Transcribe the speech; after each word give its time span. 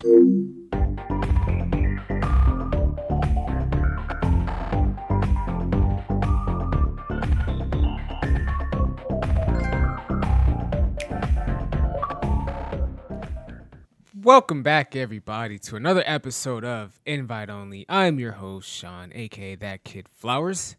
Welcome 0.00 0.38
back, 14.62 14.94
everybody, 14.94 15.58
to 15.58 15.74
another 15.74 16.04
episode 16.06 16.64
of 16.64 17.00
Invite 17.04 17.50
Only. 17.50 17.84
I'm 17.88 18.20
your 18.20 18.30
host, 18.30 18.68
Sean, 18.68 19.10
aka 19.12 19.56
That 19.56 19.82
Kid 19.82 20.08
Flowers. 20.08 20.76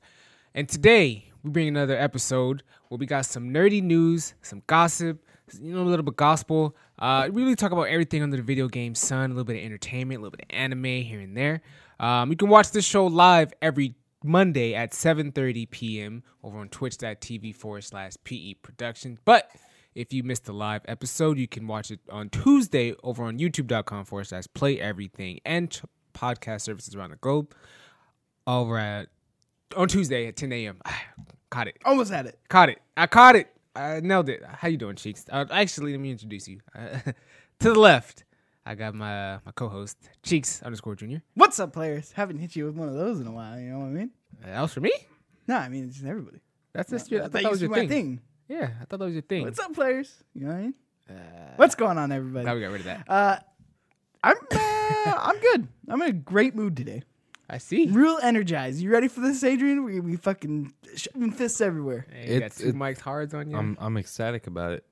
And 0.55 0.69
today, 0.69 1.25
we 1.43 1.49
bring 1.49 1.67
another 1.67 1.97
episode 1.97 2.63
where 2.87 2.97
we 2.97 3.05
got 3.05 3.25
some 3.25 3.49
nerdy 3.49 3.83
news, 3.83 4.33
some 4.41 4.63
gossip, 4.65 5.25
you 5.59 5.73
know, 5.73 5.81
a 5.81 5.83
little 5.83 6.03
bit 6.03 6.15
gospel. 6.15 6.75
Uh, 6.97 7.29
really 7.31 7.55
talk 7.55 7.71
about 7.71 7.83
everything 7.83 8.21
under 8.23 8.37
the 8.37 8.43
video 8.43 8.67
game 8.67 8.95
sun, 8.95 9.31
a 9.31 9.33
little 9.33 9.43
bit 9.45 9.57
of 9.57 9.63
entertainment, 9.63 10.19
a 10.19 10.21
little 10.21 10.37
bit 10.37 10.45
of 10.49 10.55
anime 10.55 10.83
here 10.83 11.19
and 11.19 11.35
there. 11.35 11.61
Um, 11.99 12.29
you 12.29 12.37
can 12.37 12.49
watch 12.49 12.71
this 12.71 12.85
show 12.85 13.07
live 13.07 13.53
every 13.61 13.95
Monday 14.23 14.75
at 14.75 14.91
7.30 14.91 15.69
p.m. 15.69 16.23
over 16.43 16.57
on 16.57 16.69
twitch.tv 16.69 17.55
forward 17.55 17.83
slash 17.83 18.13
PE 18.23 18.55
Production. 18.55 19.17
But 19.25 19.49
if 19.95 20.13
you 20.13 20.23
missed 20.23 20.45
the 20.45 20.53
live 20.53 20.81
episode, 20.87 21.37
you 21.37 21.47
can 21.47 21.67
watch 21.67 21.91
it 21.91 21.99
on 22.11 22.29
Tuesday 22.29 22.93
over 23.03 23.23
on 23.23 23.39
youtube.com 23.39 24.05
forward 24.05 24.27
slash 24.27 24.45
play 24.53 24.79
everything 24.79 25.39
and 25.45 25.71
ch- 25.71 25.81
podcast 26.13 26.61
services 26.61 26.95
around 26.95 27.11
the 27.11 27.15
globe 27.17 27.53
over 28.45 28.77
at 28.77 29.07
on 29.75 29.87
Tuesday 29.87 30.27
at 30.27 30.35
10 30.35 30.51
a.m. 30.51 30.81
Caught 31.49 31.67
it. 31.69 31.77
Almost 31.83 32.11
had 32.11 32.27
it. 32.27 32.39
Caught 32.49 32.69
it. 32.69 32.81
I 32.95 33.07
caught 33.07 33.35
it. 33.35 33.47
I 33.75 33.99
nailed 34.01 34.29
it. 34.29 34.43
How 34.43 34.67
you 34.67 34.77
doing, 34.77 34.95
Cheeks? 34.95 35.25
Uh, 35.31 35.45
actually, 35.51 35.91
let 35.91 35.99
me 36.01 36.11
introduce 36.11 36.47
you. 36.47 36.59
Uh, 36.75 36.99
to 37.59 37.73
the 37.73 37.79
left, 37.79 38.23
I 38.65 38.75
got 38.75 38.93
my 38.95 39.39
my 39.45 39.51
co-host, 39.55 39.97
Cheeks 40.23 40.61
underscore 40.63 40.95
Junior. 40.95 41.21
What's 41.35 41.59
up, 41.59 41.73
players? 41.73 42.11
Haven't 42.13 42.39
hit 42.39 42.55
you 42.55 42.65
with 42.65 42.75
one 42.75 42.87
of 42.89 42.95
those 42.95 43.19
in 43.19 43.27
a 43.27 43.31
while. 43.31 43.59
You 43.59 43.71
know 43.71 43.79
what 43.79 43.85
I 43.85 43.89
mean? 43.89 44.11
Uh, 44.43 44.47
that 44.47 44.61
was 44.61 44.73
for 44.73 44.81
me. 44.81 44.91
No, 45.47 45.55
I 45.57 45.69
mean 45.69 45.85
it's 45.85 45.95
just 45.95 46.05
everybody. 46.07 46.39
That's 46.73 46.89
just 46.91 47.09
your, 47.11 47.21
I 47.23 47.25
I 47.25 47.29
thought 47.29 47.43
that 47.43 47.51
was 47.51 47.61
your 47.61 47.73
thing. 47.73 47.89
thing. 47.89 48.21
Yeah, 48.47 48.69
I 48.81 48.85
thought 48.85 48.99
that 48.99 49.05
was 49.05 49.13
your 49.13 49.23
thing. 49.23 49.43
What's 49.45 49.59
up, 49.59 49.73
players? 49.73 50.23
You 50.33 50.47
know 50.47 50.53
what 50.53 50.57
I 50.57 50.61
mean? 50.61 50.73
Uh, 51.09 51.13
What's 51.55 51.75
going 51.75 51.97
on, 51.97 52.11
everybody? 52.11 52.43
Glad 52.45 52.53
we 52.55 52.61
got 52.61 52.71
rid 52.71 52.81
of 52.81 52.85
that. 52.85 53.09
Uh, 53.09 53.37
I'm 54.23 54.35
uh, 54.51 55.13
I'm 55.17 55.39
good. 55.39 55.67
I'm 55.87 56.01
in 56.01 56.09
a 56.09 56.13
great 56.13 56.55
mood 56.55 56.75
today. 56.75 57.03
I 57.49 57.57
see. 57.57 57.87
Real 57.89 58.19
energized. 58.21 58.79
You 58.79 58.91
ready 58.91 59.07
for 59.07 59.21
this, 59.21 59.43
Adrian? 59.43 59.83
We 59.83 59.99
we 59.99 60.15
fucking 60.17 60.73
shoving 60.95 61.31
fists 61.31 61.61
everywhere. 61.61 62.05
Hey, 62.11 62.35
you 62.35 62.39
got 62.41 62.51
two 62.51 62.69
it- 62.69 62.75
mics 62.75 62.99
hards 62.99 63.33
on 63.33 63.49
you. 63.49 63.57
I'm 63.57 63.75
I'm 63.79 63.97
ecstatic 63.97 64.45
about 64.47 64.73
it. 64.73 64.85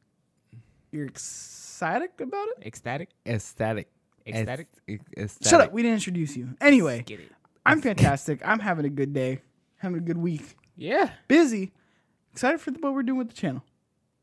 You're 0.91 1.05
excited 1.05 2.09
about 2.19 2.47
it? 2.57 2.65
ecstatic. 2.65 3.09
Ecstatic. 3.25 3.89
Ecstatic? 4.25 4.67
Ecstatic. 4.87 5.47
Shut 5.49 5.61
up. 5.61 5.71
We 5.71 5.83
didn't 5.83 5.95
introduce 5.95 6.35
you. 6.35 6.49
Anyway, 6.59 7.03
Get 7.05 7.19
it. 7.19 7.31
I'm 7.65 7.81
fantastic. 7.81 8.41
I'm 8.45 8.59
having 8.59 8.85
a 8.85 8.89
good 8.89 9.13
day. 9.13 9.41
Having 9.77 9.97
a 9.99 10.01
good 10.01 10.17
week. 10.17 10.55
Yeah. 10.75 11.11
Busy. 11.27 11.71
Excited 12.33 12.59
for 12.59 12.71
the, 12.71 12.79
what 12.79 12.93
we're 12.93 13.03
doing 13.03 13.19
with 13.19 13.29
the 13.29 13.35
channel. 13.35 13.63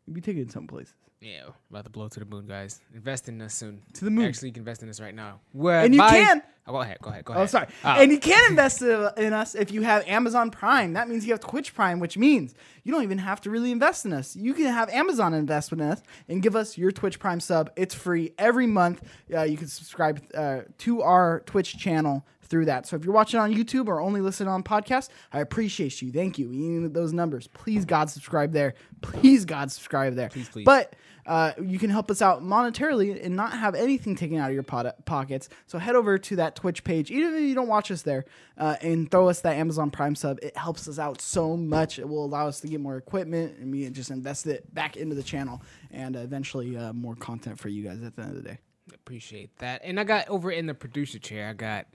We'll 0.07 0.15
be 0.15 0.21
taking 0.21 0.43
it 0.43 0.53
some 0.53 0.67
places. 0.67 0.95
Yeah, 1.25 1.45
about 1.71 1.85
to 1.85 1.91
blow 1.91 2.09
to 2.09 2.21
the 2.21 2.27
moon, 2.27 2.47
guys. 2.47 2.81
Invest 2.95 3.29
in 3.31 3.41
us 3.41 3.55
soon. 3.55 3.81
To 3.95 4.05
the 4.05 4.11
moon. 4.11 4.27
Actually, 4.27 4.49
you 4.49 4.53
can 4.53 4.61
invest 4.61 4.83
in 4.83 4.91
us 4.91 5.01
right 5.01 5.15
now. 5.15 5.41
Where 5.53 5.81
And 5.81 5.95
you 5.95 6.01
buy- 6.01 6.11
can. 6.11 6.43
Oh, 6.67 6.73
go 6.73 6.81
ahead. 6.81 6.99
Go 7.03 7.11
ahead. 7.11 7.25
Go 7.25 7.33
ahead. 7.33 7.41
Oh, 7.41 7.43
ahead. 7.43 7.51
sorry. 7.51 7.67
Oh. 7.85 8.01
And 8.03 8.11
you 8.11 8.19
can 8.19 8.43
invest 8.51 8.83
uh, 8.83 9.13
in 9.19 9.33
us 9.35 9.55
if 9.55 9.71
you 9.71 9.83
have 9.83 10.07
Amazon 10.07 10.51
Prime. 10.51 10.95
That 10.95 11.09
means 11.11 11.27
you 11.27 11.33
have 11.33 11.41
Twitch 11.41 11.75
Prime, 11.75 11.99
which 12.01 12.17
means 12.17 12.55
you 12.85 12.93
don't 12.93 13.03
even 13.03 13.19
have 13.19 13.41
to 13.43 13.51
really 13.51 13.71
invest 13.71 14.07
in 14.07 14.13
us. 14.15 14.35
You 14.37 14.55
can 14.55 14.67
have 14.67 14.89
Amazon 14.91 15.35
invest 15.35 15.73
in 15.73 15.81
us 15.83 16.03
and 16.29 16.43
give 16.43 16.57
us 16.57 16.79
your 16.79 16.91
Twitch 16.91 17.19
Prime 17.19 17.41
sub. 17.41 17.71
It's 17.77 17.95
free 17.95 18.33
every 18.39 18.67
month. 18.67 19.03
Uh, 19.33 19.43
you 19.43 19.57
can 19.59 19.69
subscribe 19.69 20.23
uh, 20.35 20.61
to 20.79 21.03
our 21.03 21.41
Twitch 21.47 21.77
channel 21.79 22.27
through 22.41 22.65
that. 22.67 22.87
So 22.87 22.97
if 22.97 23.05
you're 23.05 23.15
watching 23.15 23.41
on 23.41 23.53
YouTube 23.55 23.89
or 23.89 24.01
only 24.01 24.21
listening 24.23 24.49
on 24.49 24.63
podcast, 24.63 25.09
I 25.33 25.41
appreciate 25.41 26.01
you. 26.01 26.13
Thank 26.13 26.39
you. 26.39 26.51
You 26.51 26.81
need 26.81 26.95
those 26.95 27.13
numbers. 27.13 27.47
Please 27.49 27.85
God 27.85 28.09
subscribe 28.11 28.53
there. 28.53 28.75
Please 29.03 29.45
God 29.45 29.71
subscribe 29.71 30.15
there. 30.15 30.29
Please, 30.31 30.49
please. 30.49 30.65
But 30.65 30.95
uh, 31.27 31.53
you 31.63 31.79
can 31.79 31.91
help 31.91 32.11
us 32.11 32.21
out 32.21 32.43
monetarily 32.43 33.25
and 33.25 33.35
not 33.35 33.53
have 33.53 33.75
anything 33.75 34.15
taken 34.15 34.39
out 34.39 34.51
of 34.51 34.55
your 34.55 34.63
pot- 34.63 35.05
pockets. 35.07 35.49
So 35.67 35.79
head 35.79 35.97
over 35.97 36.19
to 36.19 36.37
that 36.37 36.57
Twitch 36.57 36.85
page, 36.85 37.11
even 37.11 37.35
if 37.35 37.43
you 37.43 37.55
don't 37.55 37.69
watch 37.69 37.91
us 37.91 38.03
there, 38.03 38.25
uh, 38.59 38.77
and 38.81 39.11
throw 39.11 39.29
us 39.29 39.41
that 39.41 39.57
Amazon 39.57 39.91
Prime 39.91 40.15
sub. 40.15 40.39
It 40.43 40.57
helps 40.57 40.87
us 40.89 40.99
out 40.99 41.21
so 41.21 41.57
much. 41.57 41.99
It 41.99 42.09
will 42.09 42.25
allow 42.25 42.49
us 42.49 42.61
to 42.61 42.69
get 42.69 42.81
more 42.81 42.97
equipment 42.97 43.59
and 43.59 43.73
we 43.73 43.89
just 43.91 44.11
invest 44.11 44.47
it 44.47 44.73
back 44.75 44.97
into 44.97 45.15
the 45.15 45.23
channel 45.23 45.63
and 45.91 46.17
eventually 46.17 46.77
uh, 46.77 46.93
more 46.93 47.15
content 47.15 47.59
for 47.59 47.69
you 47.69 47.85
guys 47.85 48.03
at 48.03 48.17
the 48.17 48.23
end 48.23 48.37
of 48.37 48.43
the 48.43 48.49
day. 48.49 48.59
Appreciate 48.93 49.57
that. 49.59 49.81
And 49.85 49.99
I 49.99 50.05
got 50.05 50.29
over 50.29 50.51
in 50.51 50.67
the 50.67 50.75
producer 50.75 51.19
chair. 51.19 51.49
I 51.49 51.55
got 51.55 51.87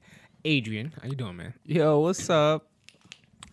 Adrian. 0.46 0.94
How 1.02 1.08
you 1.08 1.16
doing, 1.16 1.38
man? 1.38 1.54
Yo, 1.66 2.00
what's 2.00 2.30
up? 2.30 2.68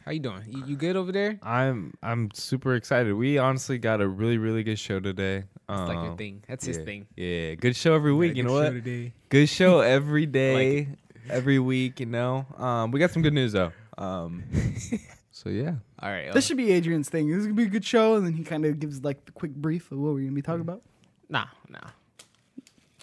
How 0.04 0.12
you 0.12 0.20
doing? 0.20 0.42
You, 0.48 0.64
you 0.66 0.76
good 0.76 0.94
over 0.96 1.10
there? 1.10 1.38
I'm 1.42 1.92
I'm 2.02 2.30
super 2.32 2.74
excited. 2.76 3.12
We 3.14 3.38
honestly 3.38 3.76
got 3.78 4.00
a 4.00 4.06
really 4.08 4.38
really 4.38 4.62
good 4.62 4.78
show 4.78 5.00
today. 5.00 5.38
It's 5.38 5.68
like 5.68 5.94
your 5.98 6.10
Um, 6.12 6.16
thing. 6.16 6.44
That's 6.46 6.64
his 6.64 6.78
thing. 6.78 7.06
Yeah, 7.16 7.54
good 7.56 7.74
show 7.74 7.94
every 7.94 8.12
week. 8.14 8.36
You 8.36 8.44
know 8.44 8.52
what? 8.52 8.70
Today. 8.70 9.12
Good 9.30 9.48
show 9.48 9.80
every 9.96 10.26
day, 10.26 10.88
every 11.28 11.58
week. 11.58 11.98
You 12.00 12.06
know. 12.06 12.46
Um, 12.56 12.92
we 12.92 13.00
got 13.00 13.10
some 13.10 13.22
good 13.22 13.34
news 13.34 13.52
though. 13.52 13.72
Um, 13.98 14.44
so 15.32 15.48
yeah. 15.48 15.74
All 16.00 16.10
right. 16.10 16.32
This 16.32 16.46
should 16.46 16.56
be 16.56 16.70
Adrian's 16.70 17.08
thing. 17.08 17.28
This 17.28 17.38
is 17.38 17.46
gonna 17.46 17.54
be 17.56 17.64
a 17.64 17.66
good 17.66 17.84
show, 17.84 18.14
and 18.14 18.24
then 18.24 18.32
he 18.34 18.44
kind 18.44 18.64
of 18.64 18.78
gives 18.78 19.02
like 19.02 19.24
the 19.24 19.32
quick 19.32 19.54
brief 19.56 19.90
of 19.90 19.98
what 19.98 20.14
we're 20.14 20.20
gonna 20.20 20.32
be 20.32 20.42
talking 20.42 20.60
about. 20.60 20.82
nah, 21.28 21.46
nah, 21.68 21.80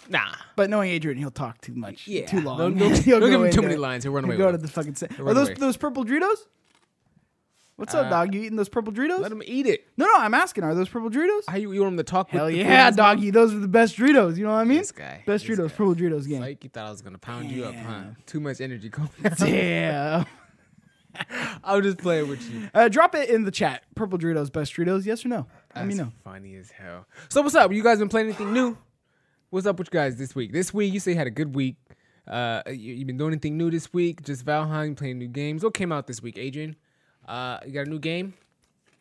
nah. 0.10 0.34
But 0.56 0.70
knowing 0.70 0.90
Adrian, 0.92 1.18
he'll 1.18 1.32
talk 1.32 1.60
too 1.60 1.74
much, 1.76 2.08
Yeah. 2.08 2.28
too 2.28 2.40
long. 2.42 2.58
Don't, 2.60 2.78
don't, 2.78 2.98
He'll 3.00 3.20
don't 3.20 3.30
give 3.30 3.42
him 3.44 3.52
too 3.52 3.62
many 3.62 3.74
it. 3.74 3.80
lines. 3.80 4.04
He'll 4.06 4.14
run 4.14 4.24
He'll 4.24 4.32
away. 4.34 4.38
go 4.38 4.52
with 4.52 4.62
to 4.62 4.64
it. 4.64 4.68
the 4.68 4.72
fucking. 4.74 4.96
Sa- 4.96 5.08
run 5.20 5.30
Are 5.30 5.34
those 5.34 5.48
away. 5.50 5.58
those 5.60 5.76
purple 5.76 6.06
Doritos? 6.06 6.38
What's 7.76 7.96
up, 7.96 8.06
Uh, 8.06 8.10
dog? 8.10 8.34
You 8.36 8.42
eating 8.42 8.56
those 8.56 8.70
purple 8.70 8.94
Doritos? 8.94 9.20
Let 9.20 9.32
him 9.32 9.42
eat 9.46 9.66
it. 9.66 9.88
No, 9.98 10.06
no, 10.06 10.14
I'm 10.18 10.34
asking. 10.36 10.64
Are 10.64 10.76
those 10.76 10.90
purple 10.90 11.10
Doritos? 11.10 11.42
How 11.48 11.58
you, 11.58 11.72
you 11.72 11.82
want 11.82 11.94
him 11.94 11.98
to 11.98 12.04
talk? 12.04 12.30
Hell 12.30 12.46
with 12.46 12.54
the 12.54 12.60
yeah, 12.60 12.90
food? 12.92 12.98
doggy. 12.98 13.32
Those 13.32 13.54
are 13.54 13.60
the 13.60 13.68
best 13.68 13.98
Doritos. 13.98 14.38
You 14.38 14.44
know 14.46 14.52
what 14.52 14.60
I 14.60 14.64
mean? 14.64 14.78
This 14.78 14.92
guy. 14.92 15.24
Best 15.26 15.48
this 15.48 15.58
Doritos, 15.58 15.70
guy. 15.70 15.76
purple 15.76 15.96
Doritos 15.96 16.28
game. 16.28 16.40
Like 16.42 16.64
you 16.64 16.70
thought 16.70 16.86
I 16.88 16.92
was 16.92 17.02
gonna 17.02 17.18
pound 17.18 17.50
you 17.52 17.66
up, 17.66 17.74
huh? 17.74 17.82
Damn. 17.92 18.18
Too 18.28 18.40
much 18.40 18.62
energy 18.62 18.90
going. 18.90 19.10
Damn. 19.38 20.26
I'm 21.64 21.82
just 21.84 21.98
playing 21.98 22.28
with 22.28 22.48
you. 22.52 22.70
Uh, 22.74 22.90
drop 22.90 23.16
it 23.16 23.30
in 23.30 23.44
the 23.44 23.52
chat. 23.52 23.84
Purple 23.96 24.18
Doritos, 24.20 24.52
best 24.52 24.74
Doritos. 24.74 25.06
Yes 25.06 25.26
or 25.26 25.30
no? 25.30 25.48
Let 25.76 25.86
me 25.88 25.94
That's 25.96 26.08
know. 26.08 26.14
funny 26.24 26.56
as 26.56 26.70
hell. 26.72 27.06
So 27.30 27.42
what's 27.42 27.56
up? 27.56 27.72
You 27.72 27.84
guys 27.84 28.00
been 28.00 28.10
playing 28.10 28.28
anything 28.28 28.54
new? 28.54 28.78
What's 29.50 29.66
up 29.68 29.78
with 29.80 29.90
you 29.92 30.00
guys 30.00 30.16
this 30.18 30.34
week? 30.36 30.52
This 30.54 30.74
week 30.74 30.94
you 30.94 31.00
say 31.00 31.12
you 31.12 31.18
had 31.18 31.28
a 31.28 31.32
good 31.32 31.54
week. 31.56 31.76
Uh, 32.28 32.62
you, 32.68 32.94
you 32.94 33.06
been 33.06 33.18
doing 33.18 33.34
anything 33.34 33.58
new 33.58 33.70
this 33.70 33.92
week? 33.94 34.24
Just 34.24 34.46
Valheim 34.46 34.96
playing 34.96 35.20
new 35.20 35.28
games. 35.28 35.64
What 35.64 35.74
came 35.74 35.92
out 35.92 36.08
this 36.08 36.22
week, 36.22 36.38
Adrian? 36.38 36.76
Uh, 37.28 37.60
you 37.66 37.72
got 37.72 37.88
a 37.88 37.90
new 37.90 38.00
game? 38.00 38.34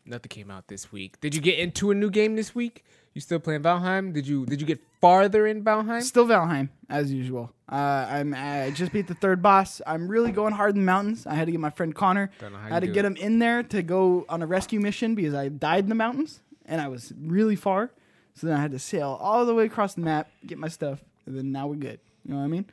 Nothing 0.05 0.29
came 0.29 0.51
out 0.51 0.67
this 0.67 0.91
week. 0.91 1.19
Did 1.21 1.33
you 1.33 1.41
get 1.41 1.59
into 1.59 1.91
a 1.91 1.95
new 1.95 2.09
game 2.09 2.35
this 2.35 2.53
week? 2.53 2.83
You 3.13 3.21
still 3.21 3.39
playing 3.39 3.61
Valheim? 3.61 4.11
Did 4.11 4.27
you 4.27 4.45
did 4.45 4.59
you 4.59 4.67
get 4.67 4.81
farther 4.99 5.45
in 5.45 5.63
Valheim? 5.63 6.01
Still 6.01 6.25
Valheim 6.25 6.69
as 6.89 7.13
usual. 7.13 7.53
Uh, 7.71 8.07
I'm 8.09 8.33
I 8.33 8.71
just 8.71 8.91
beat 8.91 9.07
the 9.07 9.13
third 9.13 9.41
boss. 9.41 9.81
I'm 9.85 10.07
really 10.07 10.31
going 10.31 10.53
hard 10.53 10.75
in 10.75 10.81
the 10.81 10.85
mountains. 10.85 11.27
I 11.27 11.35
had 11.35 11.45
to 11.45 11.51
get 11.51 11.61
my 11.61 11.69
friend 11.69 11.93
Connor. 11.93 12.31
Don't 12.39 12.53
know 12.53 12.59
how 12.59 12.67
I 12.67 12.69
had 12.69 12.79
to 12.81 12.87
get 12.87 13.05
it. 13.05 13.09
him 13.09 13.15
in 13.17 13.39
there 13.39 13.63
to 13.63 13.83
go 13.83 14.25
on 14.29 14.41
a 14.41 14.47
rescue 14.47 14.79
mission 14.79 15.15
because 15.15 15.33
I 15.33 15.49
died 15.49 15.83
in 15.83 15.89
the 15.89 15.95
mountains 15.95 16.41
and 16.65 16.81
I 16.81 16.87
was 16.87 17.13
really 17.19 17.55
far. 17.55 17.91
So 18.33 18.47
then 18.47 18.57
I 18.57 18.61
had 18.61 18.71
to 18.71 18.79
sail 18.79 19.17
all 19.21 19.45
the 19.45 19.53
way 19.53 19.65
across 19.65 19.93
the 19.93 20.01
map, 20.01 20.29
get 20.45 20.57
my 20.57 20.67
stuff, 20.67 21.03
and 21.27 21.37
then 21.37 21.51
now 21.51 21.67
we're 21.67 21.75
good. 21.75 21.99
You 22.25 22.33
know 22.33 22.39
what 22.39 22.45
I 22.45 22.47
mean? 22.47 22.65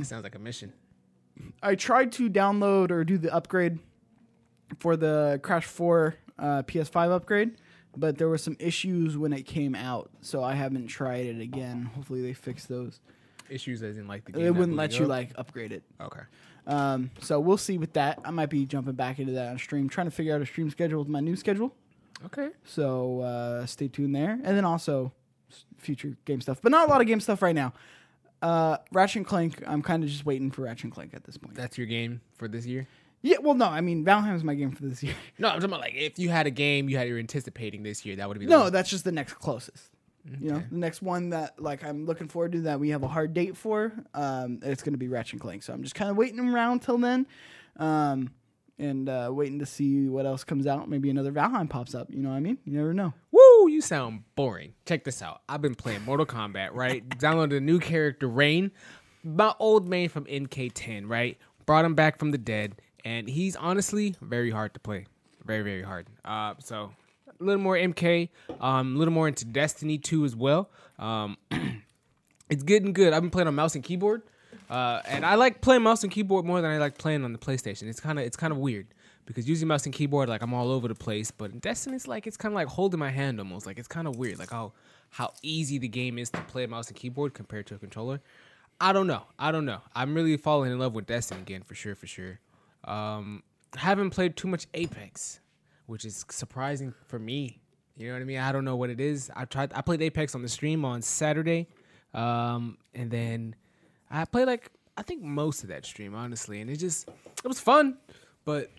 It 0.00 0.06
sounds 0.06 0.22
like 0.22 0.36
a 0.36 0.38
mission. 0.38 0.72
I 1.62 1.74
tried 1.74 2.12
to 2.12 2.30
download 2.30 2.90
or 2.92 3.02
do 3.02 3.18
the 3.18 3.34
upgrade 3.34 3.80
for 4.78 4.96
the 4.96 5.40
Crash 5.42 5.64
4 5.66 6.14
uh, 6.38 6.62
PS5 6.62 7.10
upgrade, 7.12 7.52
but 7.96 8.18
there 8.18 8.28
were 8.28 8.38
some 8.38 8.56
issues 8.58 9.16
when 9.18 9.32
it 9.32 9.42
came 9.42 9.74
out, 9.74 10.10
so 10.20 10.42
I 10.42 10.54
haven't 10.54 10.86
tried 10.86 11.26
it 11.26 11.40
again. 11.40 11.90
Hopefully 11.94 12.22
they 12.22 12.32
fix 12.32 12.66
those. 12.66 13.00
Issues 13.48 13.82
as 13.82 13.96
in 13.98 14.06
like 14.06 14.24
the 14.24 14.32
game. 14.32 14.42
It 14.42 14.50
not 14.50 14.58
wouldn't 14.58 14.76
let 14.76 14.96
you 14.98 15.06
like 15.06 15.32
upgrade 15.34 15.72
it. 15.72 15.82
Okay. 16.00 16.20
Um, 16.68 17.10
so 17.20 17.40
we'll 17.40 17.56
see 17.56 17.78
with 17.78 17.94
that. 17.94 18.20
I 18.24 18.30
might 18.30 18.48
be 18.48 18.64
jumping 18.64 18.92
back 18.94 19.18
into 19.18 19.32
that 19.32 19.48
on 19.48 19.58
stream, 19.58 19.88
trying 19.88 20.06
to 20.06 20.12
figure 20.12 20.32
out 20.34 20.40
a 20.40 20.46
stream 20.46 20.70
schedule 20.70 21.00
with 21.00 21.08
my 21.08 21.18
new 21.18 21.34
schedule. 21.34 21.74
Okay. 22.26 22.50
So 22.64 23.20
uh, 23.22 23.66
stay 23.66 23.88
tuned 23.88 24.14
there, 24.14 24.32
and 24.44 24.56
then 24.56 24.64
also 24.64 25.12
s- 25.50 25.64
future 25.78 26.16
game 26.26 26.40
stuff, 26.40 26.60
but 26.62 26.70
not 26.70 26.86
a 26.86 26.90
lot 26.90 27.00
of 27.00 27.08
game 27.08 27.18
stuff 27.18 27.42
right 27.42 27.54
now. 27.56 27.72
Uh, 28.40 28.76
Ratchet 28.92 29.16
and 29.16 29.26
Clank. 29.26 29.62
I'm 29.66 29.82
kind 29.82 30.04
of 30.04 30.08
just 30.10 30.24
waiting 30.24 30.50
for 30.52 30.62
Ratchet 30.62 30.84
and 30.84 30.92
Clank 30.92 31.12
at 31.12 31.24
this 31.24 31.36
point. 31.36 31.56
That's 31.56 31.76
your 31.76 31.88
game 31.88 32.20
for 32.36 32.46
this 32.46 32.66
year. 32.66 32.86
Yeah, 33.22 33.36
well, 33.42 33.54
no, 33.54 33.66
I 33.66 33.80
mean 33.80 34.04
Valheim's 34.04 34.42
my 34.44 34.54
game 34.54 34.70
for 34.72 34.84
this 34.84 35.02
year. 35.02 35.14
No, 35.38 35.48
I'm 35.48 35.54
talking 35.54 35.66
about 35.70 35.80
like 35.80 35.94
if 35.94 36.18
you 36.18 36.28
had 36.30 36.46
a 36.46 36.50
game 36.50 36.88
you 36.88 36.96
had 36.96 37.06
you're 37.08 37.18
anticipating 37.18 37.82
this 37.82 38.04
year, 38.06 38.16
that 38.16 38.28
would 38.28 38.38
be 38.38 38.46
No, 38.46 38.62
one. 38.62 38.72
that's 38.72 38.88
just 38.90 39.04
the 39.04 39.12
next 39.12 39.34
closest. 39.34 39.90
You 40.38 40.50
know, 40.52 40.62
the 40.70 40.76
next 40.76 41.00
one 41.02 41.30
that 41.30 41.60
like 41.62 41.82
I'm 41.82 42.04
looking 42.04 42.28
forward 42.28 42.52
to 42.52 42.60
that 42.62 42.78
we 42.78 42.90
have 42.90 43.02
a 43.02 43.08
hard 43.08 43.32
date 43.32 43.56
for. 43.56 43.92
Um, 44.14 44.60
it's 44.62 44.82
going 44.82 44.92
to 44.92 44.98
be 44.98 45.08
Ratchet 45.08 45.34
and 45.34 45.40
Clank. 45.40 45.62
So 45.62 45.72
I'm 45.72 45.82
just 45.82 45.94
kind 45.94 46.10
of 46.10 46.16
waiting 46.18 46.40
around 46.40 46.80
till 46.82 46.98
then, 46.98 47.26
um, 47.78 48.30
and 48.78 49.08
uh, 49.08 49.30
waiting 49.32 49.58
to 49.60 49.66
see 49.66 50.08
what 50.08 50.26
else 50.26 50.44
comes 50.44 50.66
out. 50.66 50.88
Maybe 50.90 51.08
another 51.10 51.32
Valheim 51.32 51.68
pops 51.70 51.94
up. 51.94 52.08
You 52.10 52.18
know 52.22 52.28
what 52.30 52.36
I 52.36 52.40
mean? 52.40 52.58
You 52.64 52.72
never 52.74 52.92
know. 52.94 53.12
Woo! 53.32 53.40
Woo, 53.62 53.68
you 53.68 53.80
sound 53.82 54.22
boring. 54.36 54.72
Check 54.86 55.04
this 55.04 55.20
out. 55.20 55.42
I've 55.48 55.60
been 55.60 55.74
playing 55.74 56.02
Mortal 56.04 56.24
Kombat, 56.26 56.72
right? 56.72 57.06
Downloaded 57.18 57.56
a 57.58 57.60
new 57.60 57.78
character, 57.78 58.26
Rain, 58.26 58.70
my 59.22 59.54
old 59.58 59.86
main 59.88 60.08
from 60.08 60.24
MK10, 60.24 61.06
right? 61.08 61.36
Brought 61.66 61.84
him 61.84 61.94
back 61.94 62.18
from 62.18 62.30
the 62.30 62.38
dead, 62.38 62.76
and 63.04 63.28
he's 63.28 63.56
honestly 63.56 64.14
very 64.20 64.50
hard 64.50 64.74
to 64.74 64.80
play. 64.80 65.06
Very, 65.44 65.62
very 65.62 65.82
hard. 65.82 66.06
Uh, 66.24 66.54
so 66.58 66.92
a 67.40 67.44
little 67.44 67.62
more 67.62 67.76
MK, 67.76 68.28
um, 68.60 68.94
a 68.96 68.98
little 68.98 69.14
more 69.14 69.28
into 69.28 69.44
Destiny 69.44 69.98
2 69.98 70.24
as 70.24 70.36
well. 70.36 70.70
Um, 70.98 71.36
it's 72.50 72.62
getting 72.62 72.92
good. 72.92 73.12
I've 73.12 73.22
been 73.22 73.30
playing 73.30 73.48
on 73.48 73.54
mouse 73.54 73.74
and 73.74 73.82
keyboard, 73.82 74.22
uh, 74.68 75.00
and 75.06 75.24
I 75.24 75.36
like 75.36 75.60
playing 75.60 75.82
mouse 75.82 76.02
and 76.02 76.12
keyboard 76.12 76.44
more 76.44 76.60
than 76.60 76.70
I 76.70 76.78
like 76.78 76.98
playing 76.98 77.24
on 77.24 77.32
the 77.32 77.38
PlayStation. 77.38 77.88
It's 77.88 78.00
kind 78.00 78.18
of 78.18 78.24
it's 78.24 78.36
kind 78.36 78.52
of 78.52 78.58
weird 78.58 78.88
because 79.26 79.48
using 79.48 79.68
mouse 79.68 79.86
and 79.86 79.94
keyboard, 79.94 80.28
like 80.28 80.42
I'm 80.42 80.52
all 80.52 80.70
over 80.70 80.88
the 80.88 80.94
place. 80.94 81.30
But 81.30 81.52
in 81.52 81.58
Destiny, 81.60 81.96
it's 81.96 82.06
like 82.08 82.26
it's 82.26 82.36
kind 82.36 82.52
of 82.52 82.56
like 82.56 82.68
holding 82.68 83.00
my 83.00 83.10
hand 83.10 83.38
almost. 83.38 83.66
Like 83.66 83.78
it's 83.78 83.88
kind 83.88 84.06
of 84.06 84.16
weird, 84.16 84.38
like 84.38 84.50
how 84.50 84.72
how 85.10 85.32
easy 85.42 85.78
the 85.78 85.88
game 85.88 86.18
is 86.18 86.30
to 86.30 86.40
play 86.42 86.66
mouse 86.66 86.88
and 86.88 86.96
keyboard 86.96 87.34
compared 87.34 87.66
to 87.68 87.74
a 87.74 87.78
controller. 87.78 88.20
I 88.80 88.92
don't 88.92 89.06
know. 89.06 89.24
I 89.38 89.52
don't 89.52 89.66
know. 89.66 89.80
I'm 89.94 90.14
really 90.14 90.36
falling 90.36 90.72
in 90.72 90.78
love 90.78 90.94
with 90.94 91.06
Destiny 91.06 91.42
again 91.42 91.62
for 91.62 91.74
sure, 91.74 91.94
for 91.94 92.06
sure. 92.06 92.40
Um, 92.84 93.42
haven't 93.76 94.10
played 94.10 94.36
too 94.36 94.48
much 94.48 94.66
Apex, 94.74 95.40
which 95.86 96.04
is 96.04 96.24
surprising 96.30 96.94
for 97.06 97.18
me. 97.18 97.60
You 97.96 98.08
know 98.08 98.14
what 98.14 98.22
I 98.22 98.24
mean? 98.24 98.38
I 98.38 98.52
don't 98.52 98.64
know 98.64 98.76
what 98.76 98.90
it 98.90 99.00
is. 99.00 99.30
I 99.36 99.44
tried. 99.44 99.72
I 99.74 99.82
played 99.82 100.00
Apex 100.02 100.34
on 100.34 100.42
the 100.42 100.48
stream 100.48 100.84
on 100.84 101.02
Saturday, 101.02 101.68
um, 102.14 102.78
and 102.94 103.10
then 103.10 103.54
I 104.10 104.24
played 104.24 104.46
like 104.46 104.70
I 104.96 105.02
think 105.02 105.22
most 105.22 105.62
of 105.62 105.68
that 105.68 105.84
stream, 105.84 106.14
honestly, 106.14 106.60
and 106.60 106.70
it 106.70 106.76
just 106.76 107.08
it 107.08 107.48
was 107.48 107.60
fun, 107.60 107.98
but 108.44 108.70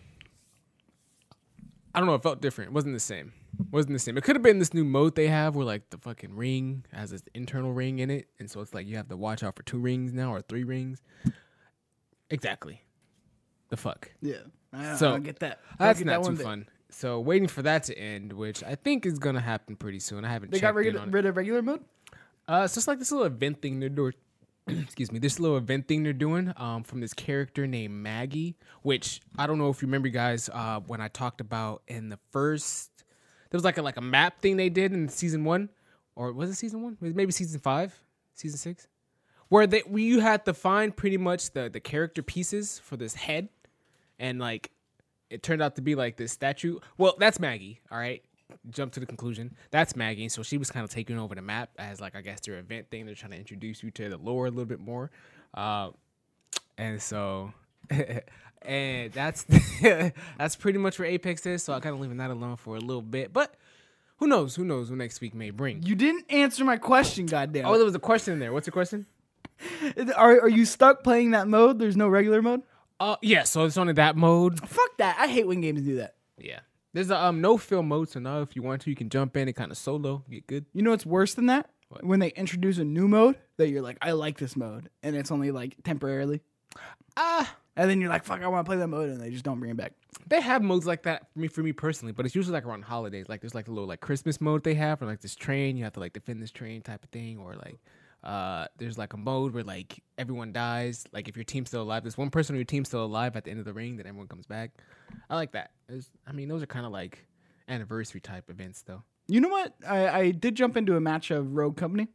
I 1.94 1.98
don't 1.98 2.06
know. 2.06 2.14
It 2.14 2.22
felt 2.22 2.40
different. 2.40 2.70
It 2.70 2.74
wasn't 2.74 2.94
the 2.94 3.00
same. 3.00 3.32
It 3.60 3.66
wasn't 3.70 3.94
the 3.94 3.98
same. 3.98 4.16
It 4.16 4.24
could 4.24 4.36
have 4.36 4.42
been 4.42 4.58
this 4.58 4.72
new 4.72 4.84
mode 4.84 5.14
they 5.14 5.28
have 5.28 5.56
where 5.56 5.66
like 5.66 5.90
the 5.90 5.98
fucking 5.98 6.34
ring 6.34 6.84
has 6.92 7.10
this 7.10 7.22
internal 7.34 7.72
ring 7.72 7.98
in 7.98 8.10
it, 8.10 8.28
and 8.38 8.50
so 8.50 8.60
it's 8.60 8.74
like 8.74 8.86
you 8.86 8.96
have 8.96 9.08
to 9.08 9.16
watch 9.16 9.42
out 9.42 9.56
for 9.56 9.62
two 9.62 9.78
rings 9.78 10.12
now 10.12 10.32
or 10.32 10.40
three 10.40 10.64
rings. 10.64 11.02
Exactly. 12.30 12.82
The 13.72 13.78
fuck. 13.78 14.10
Yeah. 14.20 14.34
I, 14.70 14.96
So, 14.96 15.14
I 15.14 15.18
get 15.18 15.38
that. 15.38 15.60
I 15.80 15.86
That's 15.86 16.00
get 16.00 16.06
not 16.08 16.22
that 16.22 16.28
too 16.28 16.36
fun. 16.36 16.66
So 16.90 17.20
waiting 17.20 17.48
for 17.48 17.62
that 17.62 17.84
to 17.84 17.98
end, 17.98 18.34
which 18.34 18.62
I 18.62 18.74
think 18.74 19.06
is 19.06 19.18
gonna 19.18 19.40
happen 19.40 19.76
pretty 19.76 19.98
soon. 19.98 20.26
I 20.26 20.28
haven't. 20.28 20.50
They 20.50 20.60
checked 20.60 20.74
got 20.74 20.84
in 20.84 21.10
rid, 21.10 21.24
of 21.24 21.38
regular 21.38 21.62
mode. 21.62 21.80
Uh, 22.46 22.62
it's 22.66 22.74
just 22.74 22.86
like 22.86 22.98
this 22.98 23.10
little 23.10 23.26
event 23.26 23.62
thing 23.62 23.80
they're 23.80 23.88
doing. 23.88 24.12
excuse 24.66 25.10
me, 25.10 25.18
this 25.18 25.40
little 25.40 25.56
event 25.56 25.88
thing 25.88 26.02
they're 26.02 26.12
doing 26.12 26.52
um, 26.58 26.82
from 26.82 27.00
this 27.00 27.14
character 27.14 27.66
named 27.66 27.94
Maggie, 27.94 28.56
which 28.82 29.22
I 29.38 29.46
don't 29.46 29.56
know 29.56 29.70
if 29.70 29.80
you 29.80 29.88
remember, 29.88 30.08
guys, 30.08 30.50
uh, 30.52 30.80
when 30.86 31.00
I 31.00 31.08
talked 31.08 31.40
about 31.40 31.80
in 31.88 32.10
the 32.10 32.18
first, 32.30 32.90
there 33.48 33.56
was 33.56 33.64
like 33.64 33.78
a 33.78 33.82
like 33.82 33.96
a 33.96 34.02
map 34.02 34.42
thing 34.42 34.58
they 34.58 34.68
did 34.68 34.92
in 34.92 35.08
season 35.08 35.44
one, 35.44 35.70
or 36.14 36.30
was 36.34 36.50
it 36.50 36.56
season 36.56 36.82
one? 36.82 36.98
Maybe 37.00 37.32
season 37.32 37.58
five, 37.58 37.98
season 38.34 38.58
six, 38.58 38.86
where 39.48 39.66
they 39.66 39.80
where 39.80 40.02
you 40.02 40.20
had 40.20 40.44
to 40.44 40.52
find 40.52 40.94
pretty 40.94 41.16
much 41.16 41.52
the 41.52 41.70
the 41.70 41.80
character 41.80 42.22
pieces 42.22 42.78
for 42.78 42.98
this 42.98 43.14
head, 43.14 43.48
and 44.22 44.38
like 44.38 44.70
it 45.28 45.42
turned 45.42 45.60
out 45.60 45.76
to 45.76 45.82
be 45.82 45.94
like 45.94 46.16
this 46.16 46.32
statue. 46.32 46.78
Well, 46.96 47.16
that's 47.18 47.38
Maggie. 47.38 47.80
All 47.90 47.98
right. 47.98 48.22
Jump 48.70 48.92
to 48.92 49.00
the 49.00 49.06
conclusion. 49.06 49.56
That's 49.70 49.96
Maggie. 49.96 50.28
So 50.28 50.42
she 50.42 50.58
was 50.58 50.70
kind 50.70 50.84
of 50.84 50.90
taking 50.90 51.18
over 51.18 51.34
the 51.34 51.42
map 51.42 51.70
as 51.78 52.00
like 52.00 52.14
I 52.14 52.20
guess 52.20 52.40
their 52.40 52.58
event 52.58 52.88
thing. 52.90 53.04
They're 53.04 53.14
trying 53.14 53.32
to 53.32 53.38
introduce 53.38 53.82
you 53.82 53.90
to 53.90 54.08
the 54.08 54.16
lore 54.16 54.46
a 54.46 54.50
little 54.50 54.64
bit 54.64 54.80
more. 54.80 55.10
Uh, 55.52 55.90
and 56.78 57.02
so 57.02 57.52
and 58.62 59.12
that's 59.12 59.44
that's 59.82 60.56
pretty 60.56 60.78
much 60.78 60.98
where 60.98 61.08
Apex 61.08 61.44
is. 61.46 61.64
So 61.64 61.72
I 61.72 61.80
kind 61.80 61.94
of 61.94 62.00
leaving 62.00 62.18
that 62.18 62.30
alone 62.30 62.56
for 62.56 62.76
a 62.76 62.80
little 62.80 63.02
bit. 63.02 63.32
But 63.32 63.54
who 64.18 64.28
knows? 64.28 64.54
Who 64.54 64.64
knows 64.64 64.88
what 64.88 64.98
next 64.98 65.20
week 65.20 65.34
may 65.34 65.50
bring? 65.50 65.82
You 65.82 65.96
didn't 65.96 66.30
answer 66.30 66.64
my 66.64 66.76
question, 66.76 67.26
goddamn. 67.26 67.66
Oh, 67.66 67.74
there 67.76 67.84
was 67.84 67.94
a 67.94 67.98
question 67.98 68.34
in 68.34 68.38
there. 68.38 68.52
What's 68.52 68.66
the 68.66 68.72
question? 68.72 69.06
Are 70.16 70.42
are 70.42 70.48
you 70.48 70.64
stuck 70.64 71.02
playing 71.02 71.32
that 71.32 71.48
mode? 71.48 71.78
There's 71.78 71.96
no 71.96 72.08
regular 72.08 72.42
mode. 72.42 72.62
Uh, 73.02 73.16
yeah. 73.20 73.42
So 73.42 73.64
it's 73.64 73.76
only 73.76 73.94
that 73.94 74.16
mode. 74.16 74.60
Fuck 74.60 74.96
that. 74.98 75.16
I 75.18 75.26
hate 75.26 75.46
when 75.46 75.60
games 75.60 75.82
do 75.82 75.96
that. 75.96 76.14
Yeah. 76.38 76.60
There's 76.94 77.10
a 77.10 77.18
um 77.18 77.40
no 77.40 77.56
fill 77.58 77.82
mode, 77.82 78.08
so 78.10 78.20
now 78.20 78.42
if 78.42 78.54
you 78.54 78.62
want 78.62 78.82
to, 78.82 78.90
you 78.90 78.96
can 78.96 79.08
jump 79.08 79.36
in 79.36 79.48
and 79.48 79.56
kind 79.56 79.70
of 79.72 79.78
solo, 79.78 80.24
get 80.30 80.46
good. 80.46 80.66
You 80.72 80.82
know 80.82 80.90
what's 80.90 81.06
worse 81.06 81.34
than 81.34 81.46
that? 81.46 81.70
What? 81.88 82.04
When 82.04 82.20
they 82.20 82.28
introduce 82.30 82.78
a 82.78 82.84
new 82.84 83.08
mode 83.08 83.36
that 83.56 83.68
you're 83.70 83.82
like, 83.82 83.96
I 84.02 84.12
like 84.12 84.38
this 84.38 84.56
mode, 84.56 84.88
and 85.02 85.16
it's 85.16 85.30
only 85.30 85.50
like 85.50 85.74
temporarily, 85.84 86.42
Ah, 87.16 87.56
and 87.76 87.88
then 87.90 88.00
you're 88.00 88.10
like, 88.10 88.24
fuck, 88.24 88.42
I 88.42 88.46
want 88.48 88.64
to 88.66 88.68
play 88.68 88.76
that 88.76 88.88
mode, 88.88 89.08
and 89.08 89.20
they 89.20 89.30
just 89.30 89.44
don't 89.44 89.58
bring 89.58 89.70
it 89.70 89.76
back. 89.76 89.92
they 90.26 90.40
have 90.40 90.62
modes 90.62 90.86
like 90.86 91.02
that 91.04 91.32
for 91.32 91.38
me 91.40 91.48
for 91.48 91.62
me 91.62 91.72
personally, 91.72 92.12
but 92.12 92.24
it's 92.26 92.34
usually 92.34 92.52
like 92.54 92.66
around 92.66 92.84
holidays. 92.84 93.26
Like 93.28 93.40
there's 93.40 93.54
like 93.54 93.68
a 93.68 93.72
little 93.72 93.88
like 93.88 94.00
Christmas 94.00 94.40
mode 94.40 94.62
they 94.62 94.74
have, 94.74 95.00
or 95.02 95.06
like 95.06 95.22
this 95.22 95.34
train 95.34 95.76
you 95.78 95.84
have 95.84 95.94
to 95.94 96.00
like 96.00 96.12
defend 96.12 96.42
this 96.42 96.50
train 96.52 96.82
type 96.82 97.02
of 97.04 97.10
thing, 97.10 97.38
or 97.38 97.54
like 97.56 97.78
uh 98.22 98.66
there's 98.78 98.96
like 98.96 99.12
a 99.14 99.16
mode 99.16 99.52
where 99.52 99.64
like 99.64 100.02
everyone 100.18 100.52
dies. 100.52 101.04
Like 101.12 101.28
if 101.28 101.36
your 101.36 101.44
team's 101.44 101.68
still 101.68 101.82
alive, 101.82 102.02
there's 102.04 102.16
one 102.18 102.30
person 102.30 102.54
on 102.54 102.58
your 102.58 102.64
team's 102.64 102.88
still 102.88 103.04
alive 103.04 103.34
at 103.36 103.44
the 103.44 103.50
end 103.50 103.58
of 103.60 103.66
the 103.66 103.72
ring, 103.72 103.96
then 103.96 104.06
everyone 104.06 104.28
comes 104.28 104.46
back. 104.46 104.70
I 105.28 105.34
like 105.36 105.52
that. 105.52 105.72
There's, 105.88 106.08
I 106.26 106.32
mean, 106.32 106.48
those 106.48 106.62
are 106.62 106.66
kind 106.66 106.86
of 106.86 106.92
like 106.92 107.26
anniversary 107.68 108.20
type 108.20 108.48
events 108.50 108.82
though. 108.82 109.02
You 109.28 109.40
know 109.40 109.48
what? 109.48 109.74
I, 109.88 110.08
I 110.08 110.30
did 110.30 110.54
jump 110.54 110.76
into 110.76 110.96
a 110.96 111.00
match 111.00 111.30
of 111.30 111.54
Rogue 111.54 111.76
Company, 111.76 112.08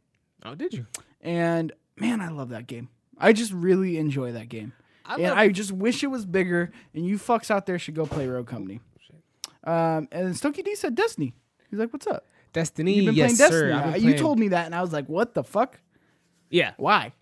Oh, 0.44 0.54
did 0.54 0.72
you? 0.74 0.86
and 1.20 1.72
man, 1.96 2.20
I 2.20 2.28
love 2.28 2.50
that 2.50 2.66
game. 2.66 2.88
I 3.18 3.32
just 3.32 3.52
really 3.52 3.98
enjoy 3.98 4.32
that 4.32 4.48
game. 4.48 4.72
I 5.04 5.16
and 5.16 5.26
I 5.38 5.48
just 5.48 5.72
wish 5.72 6.02
it 6.04 6.08
was 6.08 6.24
bigger. 6.26 6.70
And 6.94 7.06
you 7.06 7.18
fucks 7.18 7.50
out 7.50 7.66
there 7.66 7.78
should 7.78 7.94
go 7.94 8.06
play 8.06 8.26
Rogue 8.28 8.46
Company. 8.46 8.80
Um, 9.64 10.08
and 10.12 10.34
Stokey 10.34 10.64
D 10.64 10.74
said 10.74 10.94
Destiny. 10.94 11.34
He's 11.70 11.78
like, 11.78 11.92
"What's 11.92 12.06
up? 12.06 12.24
Destiny. 12.52 12.94
You've 12.94 13.06
been 13.06 13.14
yes, 13.14 13.36
playing 13.36 13.50
sir. 13.50 13.68
Destiny? 13.70 13.92
Been 13.92 14.04
Uh, 14.04 14.12
You 14.12 14.18
told 14.18 14.38
me 14.38 14.48
that, 14.48 14.66
and 14.66 14.74
I 14.74 14.80
was 14.80 14.92
like, 14.92 15.06
"What 15.08 15.34
the 15.34 15.42
fuck? 15.44 15.80
Yeah, 16.50 16.72
Why? 16.76 17.12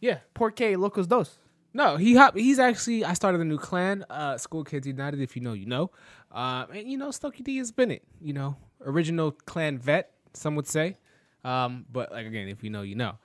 yeah. 0.00 0.18
Porque 0.34 0.76
locos 0.76 1.06
dos." 1.06 1.38
No, 1.72 1.96
he 1.96 2.14
hop. 2.14 2.36
He's 2.36 2.58
actually. 2.60 3.04
I 3.04 3.14
started 3.14 3.40
a 3.40 3.44
new 3.44 3.58
clan, 3.58 4.04
uh, 4.08 4.38
School 4.38 4.62
Kids 4.62 4.86
United. 4.86 5.20
If 5.20 5.34
you 5.34 5.42
know, 5.42 5.54
you 5.54 5.66
know. 5.66 5.90
Uh, 6.30 6.66
and 6.72 6.90
you 6.90 6.96
know, 6.96 7.08
Stokey 7.08 7.42
D 7.42 7.58
has 7.58 7.72
been 7.72 7.90
it. 7.90 8.04
You 8.20 8.32
know, 8.32 8.56
original 8.84 9.32
clan 9.32 9.78
vet. 9.78 10.12
Some 10.34 10.54
would 10.54 10.68
say. 10.68 10.96
Um, 11.44 11.84
but 11.90 12.12
like 12.12 12.26
again, 12.26 12.48
if 12.48 12.62
you 12.62 12.70
know, 12.70 12.82
you 12.82 12.94
know. 12.94 13.18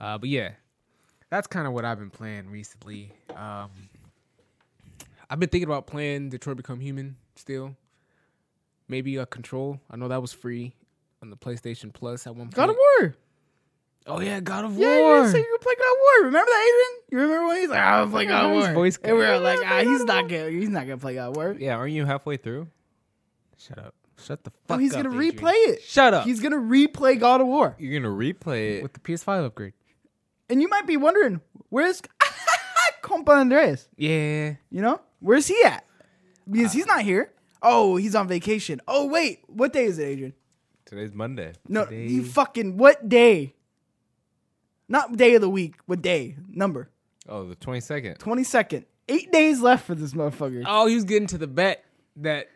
Uh, 0.00 0.18
but 0.18 0.28
yeah, 0.28 0.52
that's 1.30 1.46
kind 1.46 1.66
of 1.66 1.72
what 1.72 1.84
I've 1.84 1.98
been 1.98 2.10
playing 2.10 2.48
recently. 2.48 3.12
Um, 3.34 3.70
I've 5.28 5.40
been 5.40 5.48
thinking 5.48 5.68
about 5.68 5.86
playing 5.86 6.30
Detroit 6.30 6.56
Become 6.56 6.80
Human 6.80 7.16
still. 7.34 7.76
Maybe 8.88 9.16
a 9.16 9.26
Control. 9.26 9.80
I 9.90 9.96
know 9.96 10.06
that 10.08 10.22
was 10.22 10.32
free 10.32 10.74
on 11.22 11.30
the 11.30 11.36
PlayStation 11.36 11.92
Plus 11.92 12.26
at 12.26 12.36
one 12.36 12.46
point. 12.46 12.54
God 12.54 12.70
of 12.70 12.76
War. 12.76 13.16
Oh 14.08 14.20
yeah, 14.20 14.40
God 14.40 14.64
of 14.64 14.76
War. 14.76 14.86
Yeah, 14.88 15.00
War. 15.00 15.20
you 15.24 15.28
said 15.30 15.38
you 15.38 15.56
could 15.58 15.60
play 15.62 15.74
God 15.78 15.92
of 15.92 15.98
War. 15.98 16.26
Remember 16.26 16.46
that, 16.50 16.68
Adrian? 16.68 17.02
You 17.10 17.18
remember 17.28 17.46
when 17.48 17.56
he's 17.60 17.68
like, 17.70 17.80
"I'm 17.80 18.10
play 18.10 18.26
God 18.26 18.44
of 18.50 18.56
His 18.56 18.64
War," 18.66 18.74
voice 18.74 18.98
and 19.02 19.16
we 19.16 19.22
were 19.24 19.38
like, 19.38 19.58
"Ah, 19.64 19.80
he's 19.82 20.04
not 20.04 20.28
gonna, 20.28 20.50
he's 20.50 20.68
not 20.68 20.82
gonna 20.86 20.98
play 20.98 21.14
God 21.14 21.30
of 21.30 21.36
War." 21.36 21.56
Yeah, 21.58 21.76
aren't 21.76 21.92
you 21.92 22.04
halfway 22.04 22.36
through? 22.36 22.68
Shut 23.58 23.78
up. 23.78 23.94
Shut 24.24 24.44
the 24.44 24.50
fuck 24.50 24.58
Oh, 24.70 24.74
up. 24.74 24.80
he's 24.80 24.92
gonna 24.92 25.10
Adrian. 25.10 25.34
replay 25.36 25.54
it. 25.70 25.82
Shut 25.82 26.14
up. 26.14 26.24
He's 26.24 26.40
gonna 26.40 26.56
replay 26.56 27.18
God 27.18 27.40
of 27.40 27.48
War, 27.48 27.74
You're 27.78 28.00
gonna 28.00 28.14
replay 28.14 28.76
it. 28.78 28.82
with 28.82 28.92
the 28.92 29.00
PS5 29.00 29.44
upgrade. 29.44 29.72
and 30.48 30.62
you 30.62 30.68
might 30.68 30.86
be 30.86 30.96
wondering, 30.96 31.40
"Where's 31.70 32.00
Compa 33.02 33.30
Andres? 33.40 33.88
Yeah. 33.96 34.54
You 34.70 34.82
know, 34.82 35.00
where's 35.20 35.48
he 35.48 35.60
at? 35.64 35.84
Because 36.48 36.72
he's 36.72 36.86
not 36.86 37.02
here. 37.02 37.32
Oh, 37.62 37.96
he's 37.96 38.14
on 38.14 38.28
vacation. 38.28 38.80
Oh 38.86 39.06
wait, 39.06 39.40
what 39.48 39.72
day 39.72 39.86
is 39.86 39.98
it, 39.98 40.04
Adrian? 40.04 40.34
Today's 40.84 41.12
Monday. 41.12 41.52
No, 41.68 41.84
Today- 41.84 42.06
you 42.06 42.24
fucking 42.24 42.76
what 42.76 43.08
day? 43.08 43.54
Not 44.88 45.16
day 45.16 45.34
of 45.34 45.40
the 45.40 45.48
week. 45.50 45.74
but 45.88 46.02
day? 46.02 46.36
Number 46.48 46.90
Oh, 47.28 47.46
the 47.48 47.56
22nd. 47.56 48.18
twenty 48.18 48.44
second. 48.44 48.86
Eight 49.08 49.30
days 49.32 49.60
left 49.60 49.86
for 49.86 49.94
this 49.94 50.12
motherfucker. 50.14 50.64
Oh, 50.66 50.86
he 50.86 50.94
was 50.94 51.04
getting 51.04 51.28
to 51.28 51.38
the 51.38 51.46
bet 51.46 51.84
that 52.16 52.48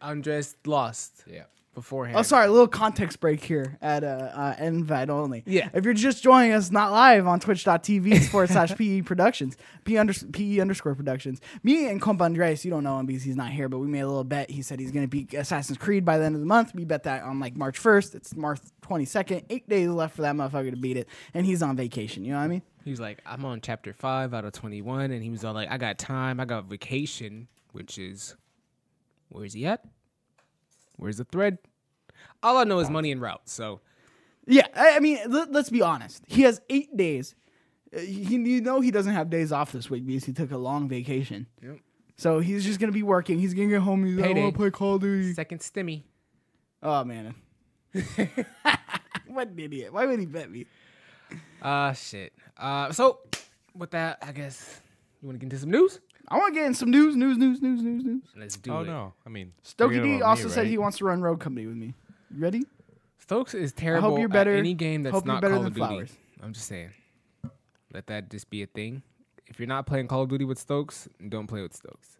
Andres 0.00 0.56
lost 0.66 1.24
Yeah. 1.26 1.44
Beforehand. 1.74 2.18
Oh, 2.18 2.22
sorry. 2.22 2.46
A 2.46 2.50
little 2.50 2.68
context 2.68 3.20
break 3.20 3.42
here 3.42 3.78
at 3.80 4.04
uh, 4.04 4.06
uh, 4.06 4.54
invite 4.58 5.10
only. 5.10 5.42
Yeah. 5.46 5.68
If 5.72 5.84
you're 5.84 5.94
just 5.94 6.22
joining 6.22 6.52
us, 6.52 6.70
not 6.70 6.92
live 6.92 7.26
on 7.26 7.40
twitch.tv 7.40 8.24
forward 8.30 8.50
slash 8.50 8.74
PE 8.76 9.02
Productions, 9.02 9.56
P 9.84 9.96
under, 9.96 10.12
PE 10.12 10.58
underscore 10.58 10.94
Productions. 10.94 11.40
Me 11.62 11.88
and 11.88 12.00
Compa 12.00 12.22
Andres, 12.22 12.64
you 12.64 12.70
don't 12.70 12.84
know 12.84 12.98
him 12.98 13.06
because 13.06 13.22
he's 13.22 13.36
not 13.36 13.50
here, 13.50 13.68
but 13.68 13.78
we 13.78 13.86
made 13.86 14.00
a 14.00 14.06
little 14.06 14.24
bet. 14.24 14.50
He 14.50 14.62
said 14.62 14.80
he's 14.80 14.92
going 14.92 15.04
to 15.04 15.08
beat 15.08 15.32
Assassin's 15.34 15.78
Creed 15.78 16.04
by 16.04 16.18
the 16.18 16.24
end 16.24 16.34
of 16.34 16.40
the 16.40 16.46
month. 16.46 16.74
We 16.74 16.84
bet 16.84 17.04
that 17.04 17.22
on 17.22 17.40
like 17.40 17.56
March 17.56 17.80
1st. 17.80 18.14
It's 18.14 18.36
March 18.36 18.60
22nd. 18.82 19.44
Eight 19.50 19.68
days 19.68 19.88
left 19.88 20.16
for 20.16 20.22
that 20.22 20.34
motherfucker 20.34 20.70
to 20.70 20.76
beat 20.76 20.96
it. 20.96 21.08
And 21.34 21.46
he's 21.46 21.62
on 21.62 21.76
vacation. 21.76 22.24
You 22.24 22.32
know 22.32 22.38
what 22.38 22.44
I 22.44 22.48
mean? 22.48 22.62
He 22.84 22.90
was 22.90 23.00
like, 23.00 23.20
I'm 23.24 23.44
on 23.44 23.60
chapter 23.60 23.92
five 23.92 24.34
out 24.34 24.44
of 24.44 24.52
21. 24.52 25.10
And 25.12 25.22
he 25.22 25.30
was 25.30 25.44
all 25.44 25.54
like, 25.54 25.70
I 25.70 25.78
got 25.78 25.98
time. 25.98 26.40
I 26.40 26.44
got 26.44 26.64
vacation, 26.64 27.48
which 27.72 27.96
is, 27.98 28.36
where's 29.28 29.52
he 29.52 29.66
at? 29.66 29.84
Where's 31.02 31.16
the 31.18 31.24
thread? 31.24 31.58
All 32.42 32.56
I 32.58 32.64
know 32.64 32.78
is 32.78 32.88
money 32.90 33.10
and 33.12 33.20
route. 33.20 33.42
So, 33.48 33.80
Yeah. 34.46 34.66
I, 34.74 34.96
I 34.96 35.00
mean, 35.00 35.18
let, 35.28 35.54
us 35.54 35.70
be 35.70 35.82
honest. 35.82 36.22
He 36.26 36.42
has 36.42 36.60
eight 36.70 36.96
days. 36.96 37.34
Uh, 37.94 38.00
He, 38.00 38.36
you 38.36 38.60
know 38.60 38.80
he 38.80 38.90
doesn't 38.90 39.12
have 39.14 39.28
days 39.30 39.52
off 39.52 39.72
this 39.72 39.90
week 39.90 40.06
because 40.06 40.24
he 40.24 40.32
took 40.32 40.50
a 40.50 40.56
long 40.58 40.88
vacation. 40.88 41.46
Yep. 41.62 41.78
So 42.16 42.38
he's 42.40 42.64
just 42.64 42.78
gonna 42.78 42.92
be 42.92 43.02
working. 43.02 43.38
He's 43.38 43.52
gonna 43.54 43.68
get 43.68 43.80
home. 43.80 44.04
He's 44.04 44.14
like, 44.16 44.24
I 44.24 44.28
Payday. 44.28 44.42
want 44.42 44.54
to 44.54 44.58
play 44.58 44.70
Call 44.70 44.94
of 44.96 45.00
Duty. 45.02 45.32
second 45.34 45.58
stimmy. 45.60 46.02
Oh 46.82 47.04
man, 47.04 47.34
what 49.26 49.48
an 49.48 49.58
idiot! 49.58 49.92
Why 49.92 50.06
would 50.06 50.18
he 50.20 50.26
bet 50.26 50.50
me? 50.50 50.66
Uh, 51.60 51.92
shit. 51.94 52.32
Uh, 52.56 52.92
so 52.92 53.20
with 53.76 53.90
that, 53.92 54.18
I 54.22 54.32
guess 54.32 54.80
you 55.20 55.28
want 55.28 55.40
to 55.40 55.46
get 55.46 55.52
into 55.52 55.58
some 55.60 55.70
news. 55.70 56.00
I 56.32 56.38
want 56.38 56.54
to 56.54 56.60
get 56.60 56.66
in 56.66 56.74
some 56.74 56.90
news, 56.90 57.14
news, 57.14 57.36
news, 57.36 57.60
news, 57.60 57.82
news, 57.82 58.04
news. 58.04 58.22
Let's 58.36 58.56
do 58.56 58.72
oh 58.72 58.80
it. 58.80 58.86
no, 58.86 59.12
I 59.26 59.28
mean, 59.28 59.52
Stokey 59.62 60.02
D 60.02 60.22
also 60.22 60.44
me, 60.44 60.50
said 60.50 60.60
right? 60.62 60.66
he 60.66 60.78
wants 60.78 60.96
to 60.98 61.04
run 61.04 61.20
Rogue 61.20 61.40
Company 61.40 61.66
with 61.66 61.76
me. 61.76 61.92
You 62.34 62.40
ready? 62.42 62.62
Stokes 63.18 63.52
is 63.54 63.72
terrible 63.72 64.06
I 64.08 64.10
hope 64.10 64.18
you're 64.20 64.28
better- 64.28 64.54
at 64.54 64.58
any 64.58 64.72
game 64.74 65.02
that's 65.02 65.14
hope 65.14 65.26
not 65.26 65.42
better 65.42 65.54
Call 65.54 65.62
than 65.64 65.72
of 65.72 65.74
Duty. 65.74 65.86
Flowers. 65.86 66.12
I'm 66.42 66.52
just 66.54 66.66
saying. 66.66 66.90
Let 67.92 68.06
that 68.06 68.30
just 68.30 68.48
be 68.48 68.62
a 68.62 68.66
thing. 68.66 69.02
If 69.46 69.58
you're 69.60 69.68
not 69.68 69.86
playing 69.86 70.08
Call 70.08 70.22
of 70.22 70.30
Duty 70.30 70.46
with 70.46 70.58
Stokes, 70.58 71.06
don't 71.28 71.46
play 71.46 71.60
with 71.60 71.74
Stokes. 71.74 72.16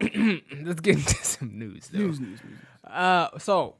Let's 0.64 0.80
get 0.80 0.96
into 0.96 1.24
some 1.24 1.56
news, 1.56 1.88
though. 1.92 1.98
News, 2.00 2.18
news, 2.20 2.40
news. 2.42 2.58
Uh, 2.92 3.28
so 3.38 3.76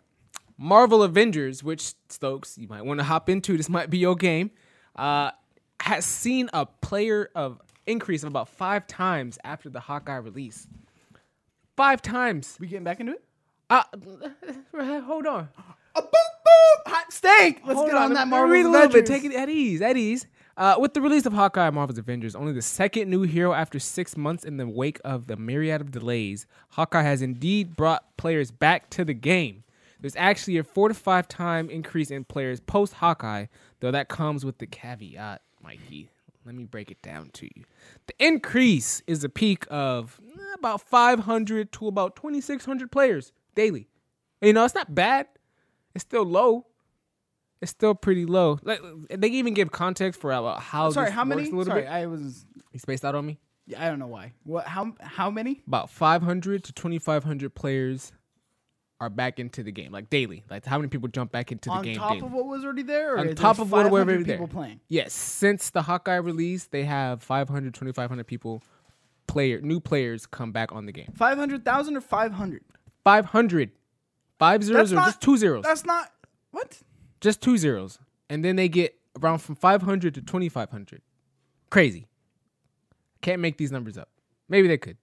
Marvel 0.56 1.02
Avengers, 1.02 1.62
which 1.64 1.94
Stokes 2.08 2.56
you 2.56 2.68
might 2.68 2.84
want 2.84 3.00
to 3.00 3.04
hop 3.04 3.28
into. 3.28 3.56
This 3.56 3.68
might 3.68 3.90
be 3.90 3.98
your 3.98 4.14
game. 4.14 4.52
Uh, 4.94 5.32
has 5.80 6.04
seen 6.06 6.48
a 6.52 6.64
player 6.66 7.28
of 7.34 7.60
increase 7.86 8.22
of 8.22 8.28
about 8.28 8.48
five 8.48 8.86
times 8.86 9.38
after 9.44 9.68
the 9.68 9.80
Hawkeye 9.80 10.16
release. 10.16 10.66
Five 11.76 12.02
times. 12.02 12.56
We 12.60 12.66
getting 12.68 12.84
back 12.84 13.00
into 13.00 13.12
it? 13.12 13.24
Uh, 13.70 13.82
hold 15.02 15.26
on. 15.26 15.48
A 15.96 16.02
boop 16.02 16.08
boop 16.46 16.90
hot 16.90 17.12
steak. 17.12 17.60
Let's 17.64 17.78
Hold 17.78 17.90
get 17.90 17.96
on, 17.96 18.10
let 18.10 18.14
that 18.14 18.28
Marvel 18.28 18.50
read 18.50 18.66
a 18.66 18.68
little 18.68 18.88
bit. 18.88 19.06
Take 19.06 19.24
it 19.24 19.34
at 19.34 19.48
ease. 19.48 19.80
At 19.82 19.96
ease. 19.96 20.26
Uh, 20.56 20.76
with 20.78 20.94
the 20.94 21.00
release 21.00 21.26
of 21.26 21.32
Hawkeye 21.32 21.66
and 21.66 21.74
Marvel's 21.74 21.98
Avengers, 21.98 22.36
only 22.36 22.52
the 22.52 22.62
second 22.62 23.10
new 23.10 23.22
hero 23.22 23.52
after 23.52 23.80
six 23.80 24.16
months 24.16 24.44
in 24.44 24.56
the 24.56 24.68
wake 24.68 25.00
of 25.04 25.26
the 25.26 25.36
myriad 25.36 25.80
of 25.80 25.90
delays, 25.90 26.46
Hawkeye 26.70 27.02
has 27.02 27.22
indeed 27.22 27.74
brought 27.74 28.16
players 28.16 28.52
back 28.52 28.88
to 28.90 29.04
the 29.04 29.14
game. 29.14 29.64
There's 30.00 30.14
actually 30.14 30.58
a 30.58 30.64
four 30.64 30.88
to 30.88 30.94
five 30.94 31.26
time 31.26 31.70
increase 31.70 32.10
in 32.10 32.24
players 32.24 32.60
post 32.60 32.94
Hawkeye, 32.94 33.46
though 33.80 33.90
that 33.90 34.08
comes 34.08 34.44
with 34.44 34.58
the 34.58 34.66
caveat, 34.66 35.42
Mikey. 35.60 36.10
Let 36.44 36.54
me 36.54 36.64
break 36.64 36.90
it 36.90 37.00
down 37.00 37.30
to 37.34 37.46
you. 37.46 37.64
The 38.06 38.14
increase 38.18 39.02
is 39.06 39.24
a 39.24 39.28
peak 39.28 39.66
of 39.70 40.20
eh, 40.26 40.40
about 40.58 40.82
500 40.82 41.72
to 41.72 41.86
about 41.88 42.16
2,600 42.16 42.92
players 42.92 43.32
daily. 43.54 43.88
You 44.42 44.52
know, 44.52 44.64
it's 44.64 44.74
not 44.74 44.94
bad. 44.94 45.26
It's 45.94 46.02
still 46.02 46.24
low. 46.24 46.66
It's 47.62 47.70
still 47.70 47.94
pretty 47.94 48.26
low. 48.26 48.58
Like 48.62 48.80
they 49.08 49.28
even 49.28 49.54
give 49.54 49.70
context 49.70 50.20
for 50.20 50.32
how. 50.32 50.90
Sorry, 50.90 51.10
how 51.10 51.24
many? 51.24 51.50
Sorry, 51.50 51.82
bit. 51.82 51.90
I 51.90 52.06
was. 52.06 52.44
He 52.72 52.78
spaced 52.78 53.04
out 53.04 53.14
on 53.14 53.24
me. 53.24 53.38
Yeah, 53.66 53.82
I 53.82 53.88
don't 53.88 53.98
know 53.98 54.06
why. 54.06 54.32
What? 54.42 54.66
How? 54.66 54.92
How 55.00 55.30
many? 55.30 55.62
About 55.66 55.88
500 55.88 56.64
to 56.64 56.72
2,500 56.72 57.54
players 57.54 58.12
are 59.00 59.10
back 59.10 59.38
into 59.40 59.62
the 59.62 59.72
game, 59.72 59.90
like 59.92 60.08
daily. 60.10 60.44
Like 60.48 60.64
how 60.64 60.78
many 60.78 60.88
people 60.88 61.08
jump 61.08 61.32
back 61.32 61.50
into 61.52 61.68
the 61.68 61.74
on 61.74 61.82
game 61.82 62.00
On 62.00 62.08
top 62.08 62.12
daily? 62.14 62.26
of 62.26 62.32
what 62.32 62.46
was 62.46 62.64
already 62.64 62.82
there, 62.82 63.14
or 63.14 63.18
On 63.18 63.34
top 63.34 63.58
of 63.58 63.70
what- 63.72 63.82
500 63.84 63.90
whatever 63.92 64.24
there. 64.24 64.36
people 64.36 64.48
playing. 64.48 64.80
yes, 64.88 65.12
since 65.12 65.70
the 65.70 65.82
Hawkeye 65.82 66.14
release, 66.16 66.66
they 66.66 66.84
have 66.84 67.22
500, 67.22 67.74
2,500 67.74 68.26
people, 68.26 68.62
player 69.26 69.60
new 69.60 69.80
players 69.80 70.26
come 70.26 70.52
back 70.52 70.72
on 70.72 70.86
the 70.86 70.92
game. 70.92 71.12
Five 71.16 71.38
hundred 71.38 71.64
thousand 71.64 71.96
or 71.96 72.00
five 72.00 72.32
hundred? 72.32 72.62
500, 73.04 73.70
five 74.38 74.62
zeros 74.62 74.90
That's 74.90 74.92
or 74.92 74.94
not- 74.96 75.06
just 75.06 75.20
two 75.20 75.36
zeros, 75.36 75.64
That's 75.64 75.84
not 75.84 76.12
what. 76.52 76.80
just 77.20 77.40
two 77.42 77.58
zeros, 77.58 77.98
and 78.30 78.44
then 78.44 78.56
they 78.56 78.68
get 78.68 78.96
around 79.20 79.38
from 79.38 79.54
500 79.56 80.14
to 80.14 80.22
2,500. 80.22 81.02
Crazy. 81.70 82.06
Can't 83.22 83.40
make 83.40 83.58
these 83.58 83.72
numbers 83.72 83.96
up. 83.98 84.08
Maybe 84.48 84.68
they 84.68 84.78
could. 84.78 84.96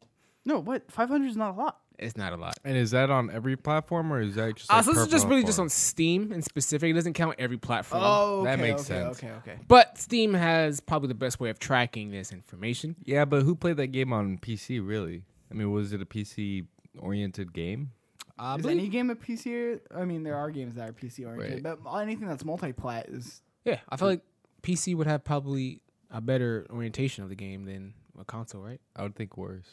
No, 0.46 0.60
what? 0.60 0.90
Five 0.92 1.10
hundred 1.10 1.28
is 1.30 1.38
not 1.38 1.56
a 1.56 1.58
lot. 1.58 1.81
It's 2.02 2.18
not 2.18 2.34
a 2.34 2.38
lot. 2.38 2.58
And 2.66 2.76
is 2.76 2.92
that 2.92 3.10
on 3.12 3.30
every 3.30 3.56
platform 3.56 4.12
or 4.12 4.22
is 4.22 4.36
that 4.36 4.56
just? 4.56 4.72
Uh, 4.72 4.82
so 4.82 4.92
this 4.92 5.02
is 5.02 5.08
per 5.08 5.12
just 5.12 5.28
really 5.28 5.44
just 5.44 5.60
on 5.60 5.70
Steam 5.70 6.32
in 6.32 6.42
specific. 6.42 6.90
It 6.90 6.94
doesn't 6.94 7.14
count 7.14 7.36
every 7.38 7.58
platform. 7.58 8.02
Oh, 8.04 8.44
that 8.44 8.60
makes 8.60 8.82
okay, 8.82 9.04
sense. 9.04 9.18
Okay, 9.20 9.32
okay. 9.38 9.60
But 9.68 9.98
Steam 9.98 10.34
has 10.34 10.80
probably 10.80 11.10
the 11.10 11.14
best 11.14 11.40
way 11.40 11.50
of 11.50 11.60
tracking 11.60 12.10
this 12.10 12.32
information. 12.32 12.96
Yeah, 13.04 13.26
but 13.26 13.44
who 13.44 13.56
played 13.56 13.78
that 13.78 13.88
game 13.88 14.12
on 14.12 14.40
PC? 14.40 14.86
Really? 14.86 15.24
I 15.52 15.54
mean, 15.54 15.72
was 15.72 15.94
it 15.94 16.02
a 16.02 16.06
PC 16.06 16.66
oriented 16.98 17.54
game? 17.54 17.92
I 18.40 18.56
Is 18.56 18.66
any 18.66 18.88
game 18.88 19.12
a 19.12 19.16
PC? 19.16 19.80
I 19.96 20.04
mean, 20.06 20.24
there 20.24 20.36
are 20.36 20.50
games 20.50 20.76
that 20.76 20.90
are 20.90 20.94
PC 20.94 21.28
oriented, 21.28 21.64
but 21.64 21.80
anything 22.00 22.28
that's 22.28 22.44
multi-plat 22.44 23.10
is. 23.10 23.44
yeah, 23.66 23.80
I 23.88 23.98
feel 23.98 24.08
like 24.08 24.22
PC 24.64 24.96
would 24.96 25.06
have 25.06 25.24
probably 25.24 25.82
a 26.10 26.22
better 26.22 26.66
orientation 26.72 27.24
of 27.24 27.30
the 27.30 27.36
game 27.36 27.66
than 27.66 27.94
a 28.20 28.26
console, 28.26 28.62
right? 28.62 28.82
I 28.96 29.04
would 29.04 29.16
think 29.16 29.38
worse. 29.38 29.68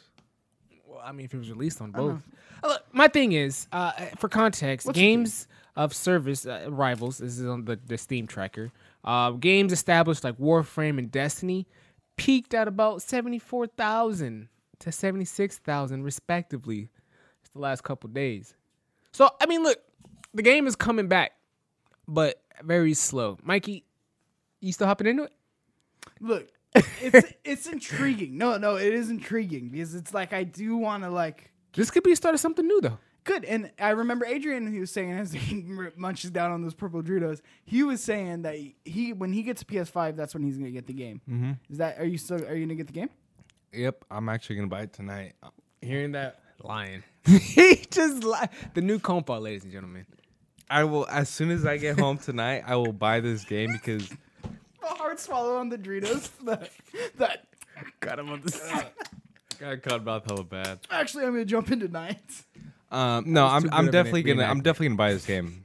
I 1.03 1.13
mean, 1.13 1.25
if 1.25 1.35
it 1.35 1.39
was 1.39 1.51
released 1.51 1.81
on 1.81 1.91
both. 1.91 2.23
Uh, 2.63 2.69
Look, 2.69 2.85
my 2.93 3.09
thing 3.09 3.33
is, 3.33 3.67
uh, 3.73 3.93
for 4.19 4.29
context, 4.29 4.87
What's 4.87 4.99
games 4.99 5.47
of 5.77 5.95
service 5.95 6.45
uh, 6.45 6.67
rivals. 6.69 7.19
This 7.19 7.39
is 7.39 7.47
on 7.47 7.65
the, 7.65 7.79
the 7.87 7.97
Steam 7.97 8.27
tracker. 8.27 8.73
Uh, 9.05 9.31
games 9.31 9.73
established 9.73 10.25
like 10.25 10.37
Warframe 10.39 10.99
and 10.99 11.11
Destiny 11.11 11.67
peaked 12.17 12.53
at 12.53 12.67
about 12.67 13.01
seventy 13.01 13.39
four 13.39 13.67
thousand 13.67 14.49
to 14.81 14.93
seventy 14.93 15.25
six 15.25 15.59
thousand, 15.59 16.03
respectively. 16.03 16.91
It's 17.41 17.51
the 17.51 17.61
last 17.61 17.85
couple 17.85 18.11
days. 18.11 18.55
So 19.13 19.31
I 19.41 19.47
mean, 19.47 19.63
look, 19.63 19.79
the 20.35 20.43
game 20.43 20.67
is 20.67 20.75
coming 20.75 21.07
back, 21.07 21.33
but 22.09 22.43
very 22.63 22.95
slow. 22.95 23.39
Mikey, 23.45 23.85
you 24.61 24.73
still 24.73 24.89
hopping 24.89 25.07
into 25.07 25.25
it? 25.25 25.33
Look, 26.21 26.49
it's 26.75 27.33
it's 27.45 27.67
intriguing. 27.67 28.37
No, 28.39 28.57
no, 28.59 28.77
it 28.77 28.93
is 28.93 29.11
intriguing 29.11 29.69
because 29.69 29.95
it's 29.95 30.13
like 30.15 30.33
I 30.33 30.45
do 30.45 30.77
want 30.77 31.03
to 31.05 31.11
like 31.11 31.51
This 31.75 31.91
could 31.91 32.03
be 32.03 32.13
a 32.13 32.17
start 32.17 32.35
of 32.35 32.41
something 32.41 32.67
new, 32.67 32.81
though. 32.81 32.99
good. 33.25 33.45
And 33.45 33.71
I 33.79 33.91
remember 33.91 34.25
Adrian, 34.27 34.71
he 34.73 34.81
was 34.81 34.91
saying 34.91 35.13
as 35.19 35.33
he 35.33 35.65
munches 35.97 36.31
down 36.31 36.51
on 36.51 36.63
those 36.63 36.75
purple 36.75 37.03
Doritos, 37.03 37.41
he 37.65 37.83
was 37.83 38.03
saying 38.03 38.43
that 38.43 38.57
he 38.85 39.13
when 39.13 39.33
he 39.33 39.43
gets 39.43 39.63
a 39.63 39.65
PS5, 39.65 40.17
that's 40.17 40.35
when 40.35 40.43
he's 40.43 40.57
gonna 40.59 40.71
get 40.71 40.87
the 40.87 40.93
game. 40.95 41.21
Mm-hmm. 41.29 41.53
Is 41.71 41.79
that 41.79 41.99
are 41.99 42.05
you 42.07 42.19
still 42.19 42.45
are 42.45 42.55
you 42.55 42.65
gonna 42.67 42.75
get 42.75 42.87
the 42.87 42.93
game? 42.93 43.11
Yep, 43.73 44.05
I'm 44.11 44.29
actually 44.29 44.57
gonna 44.57 44.69
buy 44.69 44.83
it 44.83 44.93
tonight. 44.93 45.35
Hearing 45.83 46.13
that, 46.13 46.41
lying. 46.63 47.03
he 47.27 47.85
just 47.91 48.25
lied. 48.25 48.49
The 48.75 48.81
new 48.81 48.99
compa, 48.99 49.41
ladies 49.41 49.63
and 49.65 49.73
gentlemen. 49.73 50.07
I 50.71 50.85
will 50.85 51.07
as 51.09 51.29
soon 51.29 51.51
as 51.51 51.65
I 51.65 51.77
get 51.77 51.99
home 52.01 52.19
tonight. 52.19 52.65
I 52.67 52.77
will 52.77 52.93
buy 52.93 53.21
this 53.21 53.45
game 53.45 53.73
because 53.73 54.11
A 54.83 54.95
hard 54.95 55.19
swallow 55.19 55.57
on 55.57 55.69
the 55.69 55.79
Doritos. 55.79 56.31
that, 56.45 56.71
that 57.17 57.45
Got 58.01 58.19
him 58.19 58.31
on 58.31 58.41
the 58.41 58.51
side. 58.51 58.87
got 59.61 59.83
caught 59.83 60.05
mouth 60.05 60.25
hella 60.27 60.45
bad. 60.45 60.79
actually 60.91 61.25
I'm 61.25 61.33
gonna 61.33 61.45
jump 61.45 61.71
in 61.71 61.81
tonight. 61.81 62.21
Um, 62.91 63.25
no, 63.33 63.45
was 63.45 63.53
I'm 63.53 63.63
too 63.63 63.69
good 63.69 63.75
I'm 63.75 63.81
of 63.81 63.87
an 63.89 63.93
definitely 63.93 64.23
gonna 64.23 64.43
I'm 64.45 64.59
reenactment. 64.59 64.63
definitely 64.63 64.87
gonna 64.89 64.97
buy 64.97 65.13
this 65.13 65.27
game. 65.27 65.65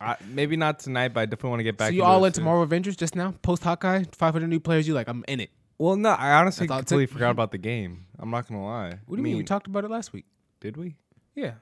I, 0.00 0.16
maybe 0.28 0.56
not 0.56 0.78
tonight, 0.78 1.08
but 1.14 1.20
I 1.20 1.26
definitely 1.26 1.50
want 1.50 1.60
to 1.60 1.64
get 1.64 1.76
back. 1.76 1.88
So 1.88 1.94
you 1.94 2.00
into 2.02 2.10
all 2.10 2.24
it 2.24 2.28
into 2.28 2.36
soon. 2.36 2.44
Marvel 2.44 2.62
Avengers 2.62 2.96
just 2.96 3.16
now? 3.16 3.32
Post 3.42 3.64
Hawkeye, 3.64 4.04
500 4.12 4.46
new 4.46 4.60
players. 4.60 4.86
You 4.86 4.94
like? 4.94 5.08
I'm 5.08 5.24
in 5.26 5.40
it. 5.40 5.50
Well, 5.78 5.96
no, 5.96 6.10
I 6.10 6.32
honestly 6.34 6.66
That's 6.66 6.72
all 6.72 6.78
it 6.78 6.82
took. 6.82 6.88
completely 6.88 7.12
forgot 7.14 7.30
about 7.32 7.50
the 7.52 7.58
game. 7.58 8.06
I'm 8.18 8.30
not 8.30 8.46
gonna 8.48 8.64
lie. 8.64 8.98
What 9.06 9.16
do 9.16 9.16
you 9.16 9.22
mean? 9.22 9.36
We 9.36 9.44
talked 9.44 9.66
about 9.66 9.84
it 9.84 9.90
last 9.90 10.12
week. 10.12 10.26
Did 10.60 10.76
we? 10.76 10.96
Yeah. 11.34 11.52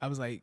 I 0.00 0.06
was 0.08 0.18
like, 0.18 0.42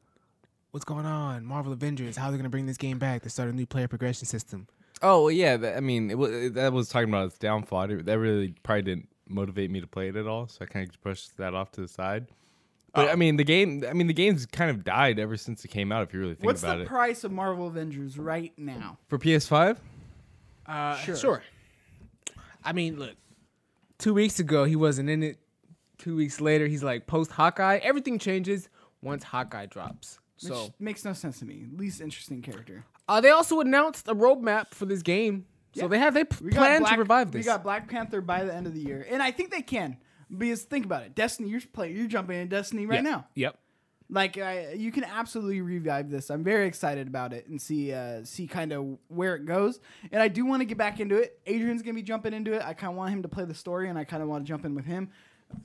what's 0.72 0.86
going 0.86 1.06
on? 1.06 1.46
Marvel 1.46 1.72
Avengers. 1.74 2.18
How 2.18 2.28
are 2.28 2.32
they 2.32 2.38
gonna 2.38 2.50
bring 2.50 2.66
this 2.66 2.78
game 2.78 2.98
back? 3.00 3.22
They 3.24 3.30
start 3.30 3.50
a 3.50 3.54
new 3.54 3.66
player 3.66 3.88
progression 3.88 4.26
system. 4.26 4.68
Oh 5.02 5.24
well, 5.24 5.32
yeah. 5.32 5.58
That, 5.58 5.78
I 5.78 5.80
mean, 5.82 6.10
it 6.10 6.18
was, 6.18 6.54
that 6.54 6.74
was 6.74 6.90
talking 6.90 7.10
about 7.10 7.28
its 7.28 7.38
downfall. 7.38 7.80
I 7.80 7.88
didn't- 7.88 8.06
that 8.06 8.18
really 8.20 8.56
probably 8.64 8.82
didn't 8.84 9.10
motivate 9.28 9.70
me 9.72 9.82
to 9.82 9.88
play 9.88 10.08
it 10.10 10.16
at 10.16 10.28
all. 10.28 10.48
So 10.48 10.60
I 10.62 10.66
kind 10.66 10.88
of 10.88 11.02
pushed 11.02 11.38
that 11.38 11.54
off 11.54 11.72
to 11.74 11.82
the 11.82 11.88
side. 11.88 12.28
But 12.94 13.10
I 13.10 13.16
mean, 13.16 13.36
the 13.36 13.44
game. 13.44 13.84
I 13.90 13.92
mean, 13.92 14.08
the 14.08 14.14
game's 14.14 14.46
kind 14.46 14.72
of 14.72 14.86
died 14.86 15.20
ever 15.20 15.36
since 15.36 15.66
it 15.66 15.68
came 15.68 15.92
out. 15.92 16.04
If 16.04 16.14
you 16.14 16.20
really 16.22 16.36
think 16.36 16.46
What's 16.46 16.64
about 16.64 16.78
it. 16.78 16.80
What's 16.80 16.90
the 16.90 16.96
price 16.96 17.24
of 17.26 17.32
Marvel 17.34 17.68
Avengers 17.68 18.18
right 18.18 18.54
now? 18.58 18.98
for 19.10 19.20
PS5, 19.20 19.78
Uh, 20.66 20.96
Sure. 20.98 21.16
sure. 21.18 21.44
I 22.64 22.72
mean, 22.74 22.98
look. 22.98 23.12
Two 23.98 24.14
weeks 24.14 24.40
ago, 24.40 24.64
he 24.66 24.76
wasn't 24.78 25.10
in 25.10 25.24
it. 25.24 25.40
Two 25.98 26.16
weeks 26.16 26.40
later, 26.42 26.68
he's 26.68 26.84
like 26.84 27.06
post 27.08 27.32
Hawkeye. 27.32 27.78
Everything 27.84 28.18
changes 28.20 28.70
once 29.02 29.24
Hawkeye 29.26 29.66
drops. 29.68 30.20
Which 30.42 30.52
So 30.54 30.74
makes 30.80 31.04
no 31.06 31.14
sense 31.14 31.40
to 31.40 31.46
me. 31.46 31.66
Least 31.76 32.00
interesting 32.02 32.42
character. 32.42 32.86
Uh, 33.08 33.22
they 33.22 33.30
also 33.30 33.60
announced 33.60 34.08
a 34.08 34.16
roadmap 34.16 34.70
for 34.74 34.86
this 34.86 35.02
game. 35.02 35.46
So 35.76 35.84
Yeah. 35.84 35.88
they 35.90 36.00
have 36.00 36.14
they 36.14 36.24
p- 36.24 36.50
plan 36.52 36.82
Black- 36.82 36.94
to 36.94 37.00
revive 37.00 37.32
this. 37.32 37.40
We 37.40 37.46
got 37.46 37.64
Black 37.64 37.90
Panther 37.90 38.22
by 38.22 38.44
the 38.46 38.54
end 38.54 38.66
of 38.68 38.74
the 38.74 38.80
year, 38.80 39.06
and 39.10 39.22
I 39.22 39.32
think 39.32 39.52
they 39.52 39.62
can. 39.62 39.98
Because 40.36 40.64
think 40.64 40.86
about 40.86 41.04
it, 41.04 41.14
Destiny. 41.14 41.50
You're 41.50 41.62
play, 41.74 41.92
you're 41.94 42.08
jumping 42.08 42.40
in 42.40 42.48
Destiny 42.48 42.86
right 42.86 43.04
Yeah. 43.04 43.10
now. 43.12 43.28
Yep. 43.36 43.60
Like 44.10 44.38
I, 44.38 44.74
you 44.74 44.92
can 44.92 45.04
absolutely 45.04 45.62
revive 45.62 46.10
this. 46.10 46.30
I'm 46.30 46.44
very 46.44 46.68
excited 46.68 47.08
about 47.08 47.34
it 47.34 47.48
and 47.48 47.62
see 47.62 47.92
uh, 47.94 48.24
see 48.24 48.48
kind 48.48 48.72
of 48.72 48.98
where 49.08 49.36
it 49.36 49.46
goes. 49.46 49.80
And 50.12 50.22
I 50.22 50.28
do 50.28 50.46
want 50.46 50.62
to 50.62 50.66
get 50.66 50.78
back 50.78 51.00
into 51.00 51.16
it. 51.18 51.40
Adrian's 51.46 51.82
gonna 51.82 51.94
be 51.96 52.04
jumping 52.04 52.34
into 52.34 52.54
it. 52.54 52.62
I 52.64 52.74
kind 52.74 52.92
of 52.92 52.98
want 52.98 53.12
him 53.12 53.22
to 53.24 53.28
play 53.30 53.46
the 53.46 53.54
story, 53.56 53.90
and 53.90 53.98
I 54.00 54.04
kind 54.04 54.24
of 54.24 54.30
want 54.30 54.44
to 54.46 54.48
jump 54.48 54.64
in 54.66 54.76
with 54.76 54.86
him. 54.86 55.10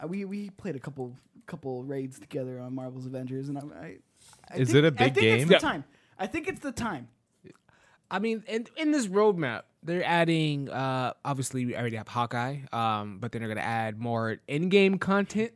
Uh, 0.02 0.06
we 0.06 0.24
we 0.24 0.50
played 0.50 0.74
a 0.76 0.80
couple 0.80 1.16
couple 1.46 1.84
raids 1.84 2.18
together 2.18 2.58
on 2.60 2.74
Marvel's 2.74 3.06
Avengers, 3.06 3.48
and 3.48 3.58
I. 3.58 3.60
I, 3.60 3.96
I 4.50 4.56
Is 4.56 4.68
think- 4.72 4.78
it 4.78 4.84
a 4.86 4.90
big 4.90 5.14
think 5.14 5.16
It's 5.16 5.36
game? 5.42 5.48
the 5.48 5.52
Yeah. 5.54 5.58
time. 5.58 5.84
I 6.18 6.26
think 6.26 6.48
it's 6.48 6.60
the 6.60 6.72
time. 6.72 7.08
I 8.10 8.18
mean, 8.18 8.42
in, 8.48 8.66
in 8.76 8.90
this 8.90 9.06
roadmap, 9.06 9.62
they're 9.82 10.04
adding. 10.04 10.68
Uh, 10.68 11.12
obviously, 11.24 11.64
we 11.66 11.76
already 11.76 11.96
have 11.96 12.08
Hawkeye, 12.08 12.58
um, 12.72 13.18
but 13.20 13.32
then 13.32 13.40
they're 13.40 13.48
gonna 13.48 13.60
add 13.60 13.98
more 13.98 14.38
in-game 14.48 14.98
content. 14.98 15.52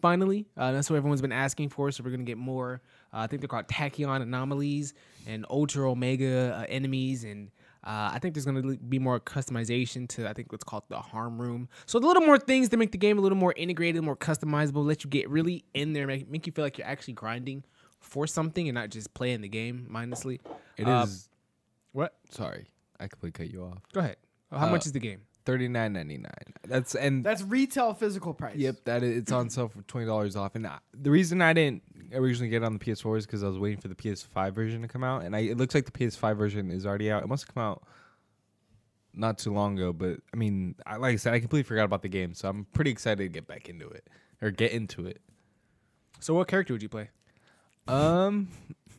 Finally, 0.00 0.46
uh, 0.56 0.72
that's 0.72 0.90
what 0.90 0.96
everyone's 0.96 1.22
been 1.22 1.30
asking 1.32 1.68
for. 1.68 1.90
So 1.92 2.02
we're 2.02 2.10
gonna 2.10 2.24
get 2.24 2.38
more 2.38 2.80
Uh, 3.12 3.18
I 3.18 3.26
think 3.26 3.42
they're 3.42 3.48
called 3.48 3.68
tachyon 3.68 4.22
anomalies 4.22 4.94
and 5.26 5.44
ultra 5.50 5.90
omega 5.90 6.58
uh, 6.60 6.64
enemies, 6.68 7.24
and 7.24 7.50
uh, 7.84 8.10
I 8.12 8.18
think 8.20 8.34
there's 8.34 8.46
going 8.46 8.62
to 8.62 8.76
be 8.78 8.98
more 8.98 9.20
customization 9.20 10.08
to 10.10 10.28
I 10.28 10.32
think 10.32 10.50
what's 10.50 10.64
called 10.64 10.84
the 10.88 10.98
harm 10.98 11.40
room. 11.40 11.68
So 11.86 11.98
a 11.98 12.00
little 12.00 12.22
more 12.22 12.38
things 12.38 12.68
to 12.70 12.76
make 12.76 12.92
the 12.92 12.98
game 12.98 13.18
a 13.18 13.20
little 13.20 13.36
more 13.36 13.52
integrated, 13.56 14.02
more 14.02 14.16
customizable, 14.16 14.84
let 14.84 15.04
you 15.04 15.10
get 15.10 15.28
really 15.28 15.64
in 15.74 15.92
there, 15.92 16.06
make, 16.06 16.28
make 16.30 16.46
you 16.46 16.52
feel 16.52 16.64
like 16.64 16.78
you're 16.78 16.86
actually 16.86 17.14
grinding 17.14 17.64
for 18.00 18.26
something 18.26 18.66
and 18.68 18.74
not 18.74 18.90
just 18.90 19.12
playing 19.14 19.42
the 19.42 19.48
game 19.48 19.86
mindlessly. 19.90 20.40
It 20.76 20.88
is. 20.88 21.28
Uh, 21.94 21.98
What? 21.98 22.14
Sorry, 22.30 22.66
I 23.00 23.08
completely 23.08 23.44
cut 23.46 23.52
you 23.52 23.64
off. 23.64 23.78
Go 23.92 24.00
ahead. 24.00 24.16
How 24.50 24.66
Uh, 24.68 24.70
much 24.70 24.86
is 24.86 24.92
the 24.92 25.00
game? 25.00 25.22
Thirty 25.44 25.66
nine 25.66 25.92
ninety 25.92 26.18
nine. 26.18 26.54
That's 26.68 26.94
and 26.94 27.24
That's 27.24 27.42
retail 27.42 27.94
physical 27.94 28.32
price. 28.32 28.56
Yep, 28.56 28.84
that 28.84 29.02
is, 29.02 29.18
it's 29.18 29.32
on 29.32 29.50
sale 29.50 29.68
for 29.68 29.82
twenty 29.82 30.06
dollars 30.06 30.36
off. 30.36 30.54
And 30.54 30.66
I, 30.66 30.78
the 30.94 31.10
reason 31.10 31.42
I 31.42 31.52
didn't 31.52 31.82
originally 32.12 32.48
get 32.48 32.62
it 32.62 32.64
on 32.66 32.74
the 32.74 32.78
PS4 32.78 33.18
is 33.18 33.26
because 33.26 33.42
I 33.42 33.48
was 33.48 33.58
waiting 33.58 33.80
for 33.80 33.88
the 33.88 33.94
PS5 33.96 34.52
version 34.52 34.82
to 34.82 34.88
come 34.88 35.02
out, 35.02 35.24
and 35.24 35.34
I, 35.34 35.40
it 35.40 35.56
looks 35.56 35.74
like 35.74 35.84
the 35.86 35.90
PS5 35.92 36.36
version 36.36 36.70
is 36.70 36.86
already 36.86 37.10
out. 37.10 37.24
It 37.24 37.28
must 37.28 37.46
have 37.46 37.54
come 37.54 37.62
out 37.64 37.82
not 39.14 39.38
too 39.38 39.52
long 39.52 39.76
ago, 39.78 39.92
but 39.92 40.20
I 40.32 40.36
mean, 40.36 40.76
I, 40.86 40.96
like 40.96 41.14
I 41.14 41.16
said, 41.16 41.34
I 41.34 41.40
completely 41.40 41.64
forgot 41.64 41.84
about 41.84 42.02
the 42.02 42.08
game, 42.08 42.34
so 42.34 42.48
I'm 42.48 42.66
pretty 42.72 42.90
excited 42.92 43.18
to 43.24 43.28
get 43.28 43.46
back 43.48 43.68
into 43.68 43.88
it 43.88 44.08
or 44.40 44.50
get 44.52 44.70
into 44.72 45.06
it. 45.06 45.20
So 46.20 46.34
what 46.34 46.46
character 46.46 46.72
would 46.72 46.82
you 46.82 46.88
play? 46.88 47.10
Um, 47.88 48.48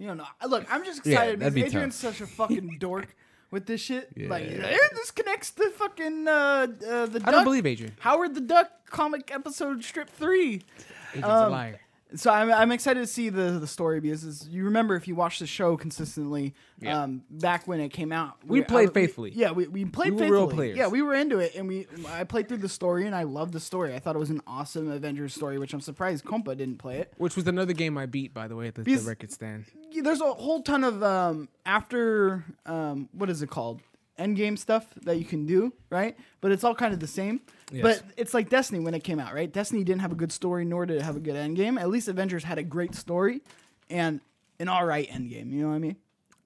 You 0.03 0.09
don't 0.09 0.17
know. 0.17 0.27
Look, 0.49 0.65
I'm 0.69 0.83
just 0.83 1.05
Yeah, 1.05 1.13
excited 1.13 1.39
that'd 1.39 1.53
because 1.53 1.71
be 1.71 1.77
Adrian's 1.77 1.95
such 1.95 2.19
a 2.19 2.27
fucking 2.27 2.75
dork 2.77 3.15
with 3.51 3.65
this 3.67 3.79
shit. 3.79 4.09
Yeah. 4.17 4.27
Like, 4.27 4.43
eh, 4.43 4.77
this 4.95 5.11
connects 5.11 5.51
to 5.51 5.69
fucking 5.69 6.27
uh, 6.27 6.31
uh, 6.31 7.05
the 7.05 7.21
I 7.23 7.31
don't 7.31 7.45
believe 7.45 7.65
Adrian. 7.65 7.93
Howard 8.01 8.35
the 8.35 8.41
Duck 8.41 8.69
comic 8.89 9.31
episode 9.33 9.81
strip 9.81 10.09
three. 10.09 10.63
Adrian's 11.11 11.23
a 11.25 11.45
Um, 11.45 11.51
liar. 11.53 11.79
So 12.15 12.29
I'm, 12.31 12.51
I'm 12.51 12.71
excited 12.71 12.99
to 12.99 13.07
see 13.07 13.29
the 13.29 13.59
the 13.59 13.65
story 13.67 13.99
because 13.99 14.47
you 14.47 14.65
remember 14.65 14.95
if 14.95 15.07
you 15.07 15.15
watch 15.15 15.39
the 15.39 15.47
show 15.47 15.75
consistently 15.77 16.53
Yeah. 16.79 17.01
um, 17.03 17.23
back 17.29 17.67
when 17.67 17.79
it 17.79 17.89
came 17.89 18.11
out 18.11 18.35
We 18.45 18.61
I- 18.61 18.63
played 18.65 18.89
we- 18.89 18.93
faithfully. 18.93 19.31
yeah 19.33 19.51
we, 19.51 19.67
we 19.67 19.85
played 19.85 20.11
We 20.13 20.15
were 20.15 20.19
faithfully 20.19 20.31
real 20.31 20.47
players. 20.47 20.77
yeah 20.77 20.87
we 20.87 21.01
were 21.01 21.15
into 21.15 21.39
it 21.39 21.55
and 21.55 21.67
we 21.67 21.87
I 22.09 22.23
played 22.23 22.47
through 22.47 22.57
the 22.57 22.69
story 22.69 23.07
and 23.07 23.15
I 23.15 23.23
loved 23.23 23.53
the 23.53 23.59
story 23.59 23.95
I 23.95 23.99
thought 23.99 24.15
it 24.15 24.19
was 24.19 24.29
an 24.29 24.41
awesome 24.45 24.91
Avengers 24.91 25.33
story 25.33 25.57
which 25.57 25.73
I'm 25.73 25.81
surprised 25.81 26.23
Compa 26.23 26.55
didn't 26.55 26.77
play 26.77 26.99
it 26.99 27.13
Which 27.17 27.35
was 27.35 27.47
another 27.47 27.73
game 27.73 27.97
I 27.97 28.05
beat, 28.05 28.33
by 28.33 28.47
the 28.47 28.55
way, 28.55 28.67
at 28.67 28.75
the, 28.75 28.83
the 28.83 28.97
record 28.97 29.31
stand. 29.31 29.65
Yeah, 29.91 30.03
there's 30.03 30.21
a 30.21 30.31
whole 30.33 30.61
ton 30.61 30.83
of 30.83 31.01
um, 31.03 31.49
after 31.65 32.45
um, 32.65 33.09
what 33.13 33.29
is 33.29 33.41
it 33.41 33.49
called 33.49 33.81
end 34.17 34.37
game 34.37 34.55
stuff 34.55 34.85
that 35.05 35.17
you 35.17 35.25
can 35.25 35.47
do 35.47 35.73
right 35.89 36.15
but 36.39 36.51
it's 36.51 36.63
all 36.63 36.75
kind 36.75 36.93
of 36.93 36.99
the 36.99 37.07
same 37.07 37.41
Yes. 37.73 37.81
but 38.01 38.03
it's 38.17 38.33
like 38.33 38.49
destiny 38.49 38.79
when 38.79 38.93
it 38.93 39.03
came 39.03 39.19
out 39.19 39.33
right 39.33 39.51
destiny 39.51 39.83
didn't 39.83 40.01
have 40.01 40.11
a 40.11 40.15
good 40.15 40.31
story 40.31 40.63
nor 40.63 40.85
did 40.85 40.97
it 40.97 41.01
have 41.01 41.15
a 41.15 41.19
good 41.19 41.35
end 41.35 41.55
game 41.57 41.77
at 41.77 41.89
least 41.89 42.07
avengers 42.07 42.43
had 42.43 42.57
a 42.59 42.63
great 42.63 42.93
story 42.95 43.41
and 43.89 44.21
an 44.59 44.67
all 44.69 44.85
right 44.85 45.07
end 45.09 45.29
game 45.29 45.51
you 45.51 45.63
know 45.63 45.69
what 45.69 45.75
i 45.75 45.79
mean 45.79 45.95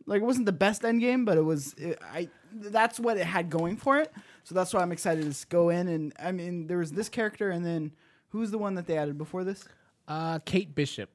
like 0.06 0.22
it 0.22 0.26
wasn't 0.26 0.46
the 0.46 0.52
best 0.54 0.86
end 0.86 1.02
game 1.02 1.26
but 1.26 1.38
it 1.38 1.42
was 1.42 1.74
it, 1.74 2.00
i 2.14 2.30
that's 2.56 2.98
what 3.00 3.18
it 3.18 3.26
had 3.26 3.50
going 3.50 3.76
for 3.76 3.98
it 3.98 4.12
so 4.46 4.56
that's 4.56 4.74
why 4.74 4.82
i'm 4.82 4.92
excited 4.94 5.30
to 5.32 5.48
go 5.48 5.70
in 5.70 5.88
and 5.90 6.14
i 6.20 6.32
mean 6.32 6.66
there 6.68 6.78
was 6.78 6.94
this 6.94 7.10
character 7.10 7.50
and 7.50 7.66
then 7.66 7.92
who's 8.30 8.50
the 8.50 8.58
one 8.58 8.76
that 8.76 8.88
they 8.88 8.98
added 8.98 9.18
before 9.18 9.44
this 9.44 9.68
Uh, 10.08 10.40
Kate 10.46 10.74
Bishop. 10.74 11.10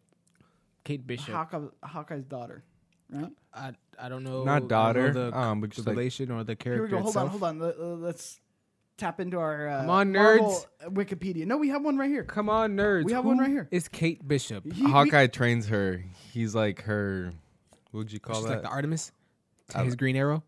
Kate 0.84 1.06
Bishop. 1.06 1.32
Hawkeye, 1.34 1.60
hawkeye's 1.82 2.24
daughter 2.26 2.62
right 3.10 3.30
I, 3.54 3.72
I 3.98 4.08
don't 4.08 4.24
know. 4.24 4.44
Not 4.44 4.50
I 4.50 4.58
don't 4.58 4.62
know 4.62 4.68
daughter, 4.68 5.12
the, 5.12 5.38
um, 5.38 5.60
but 5.60 5.70
just 5.70 5.86
like- 5.86 5.96
relation 5.96 6.30
or 6.30 6.42
the 6.44 6.56
character 6.56 6.74
Here 6.74 6.82
we 6.84 6.88
go. 6.88 6.96
Hold 7.02 7.08
itself. 7.08 7.24
on, 7.24 7.30
hold 7.30 7.42
on. 7.44 7.58
Let, 7.58 8.00
let's 8.00 8.40
tap 9.02 9.20
into 9.20 9.38
our 9.38 9.68
uh, 9.68 9.80
Come 9.80 9.90
on, 9.90 10.12
Marvel 10.12 10.64
Wikipedia. 10.86 11.44
No, 11.46 11.56
we 11.56 11.68
have 11.68 11.82
one 11.84 11.96
right 11.98 12.08
here. 12.10 12.24
Come 12.24 12.48
on, 12.48 12.76
nerds. 12.76 13.04
We 13.04 13.12
have 13.12 13.24
one 13.24 13.36
Who 13.36 13.42
right 13.42 13.50
here. 13.50 13.68
Is 13.70 13.88
Kate 13.88 14.26
Bishop? 14.26 14.64
He- 14.72 14.84
we- 14.84 14.90
Hawkeye 14.90 15.26
trains 15.26 15.68
her. 15.68 16.04
He's 16.32 16.54
like 16.54 16.82
her. 16.82 17.32
What 17.90 17.98
would 17.98 18.12
you 18.12 18.20
call 18.20 18.36
She's 18.36 18.44
that? 18.44 18.50
like 18.50 18.62
the 18.62 18.68
Artemis. 18.68 19.12
To 19.70 19.78
his 19.78 19.96
Green 19.96 20.16
Arrow. 20.16 20.42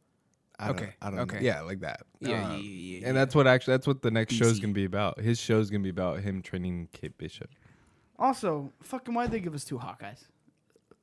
I 0.59 0.69
don't, 0.69 0.77
okay, 0.77 0.95
I 1.03 1.11
don't 1.11 1.19
okay. 1.21 1.39
Yeah, 1.41 1.63
like 1.63 1.81
that. 1.81 2.03
Yeah, 2.21 2.29
yeah, 2.31 2.45
Um, 2.47 2.51
yeah, 2.53 2.57
yeah, 2.59 2.99
yeah. 3.01 3.09
And 3.09 3.17
that's 3.17 3.35
what 3.35 3.47
actually 3.49 3.73
that's 3.75 3.87
what 3.89 4.03
the 4.03 4.11
next 4.13 4.35
show's 4.35 4.59
DC. 4.59 4.63
gonna 4.63 4.73
be 4.73 4.85
about. 4.85 5.19
His 5.19 5.39
show's 5.41 5.69
gonna 5.69 5.83
be 5.83 5.89
about 5.91 6.21
him 6.21 6.43
training 6.43 6.89
Kate 6.93 7.17
Bishop. 7.19 7.51
Also, 8.21 8.73
fucking, 8.83 9.13
why 9.15 9.25
did 9.25 9.33
they 9.33 9.41
give 9.41 9.55
us 9.55 9.65
two 9.65 9.79
Hawkeyes? 9.79 10.25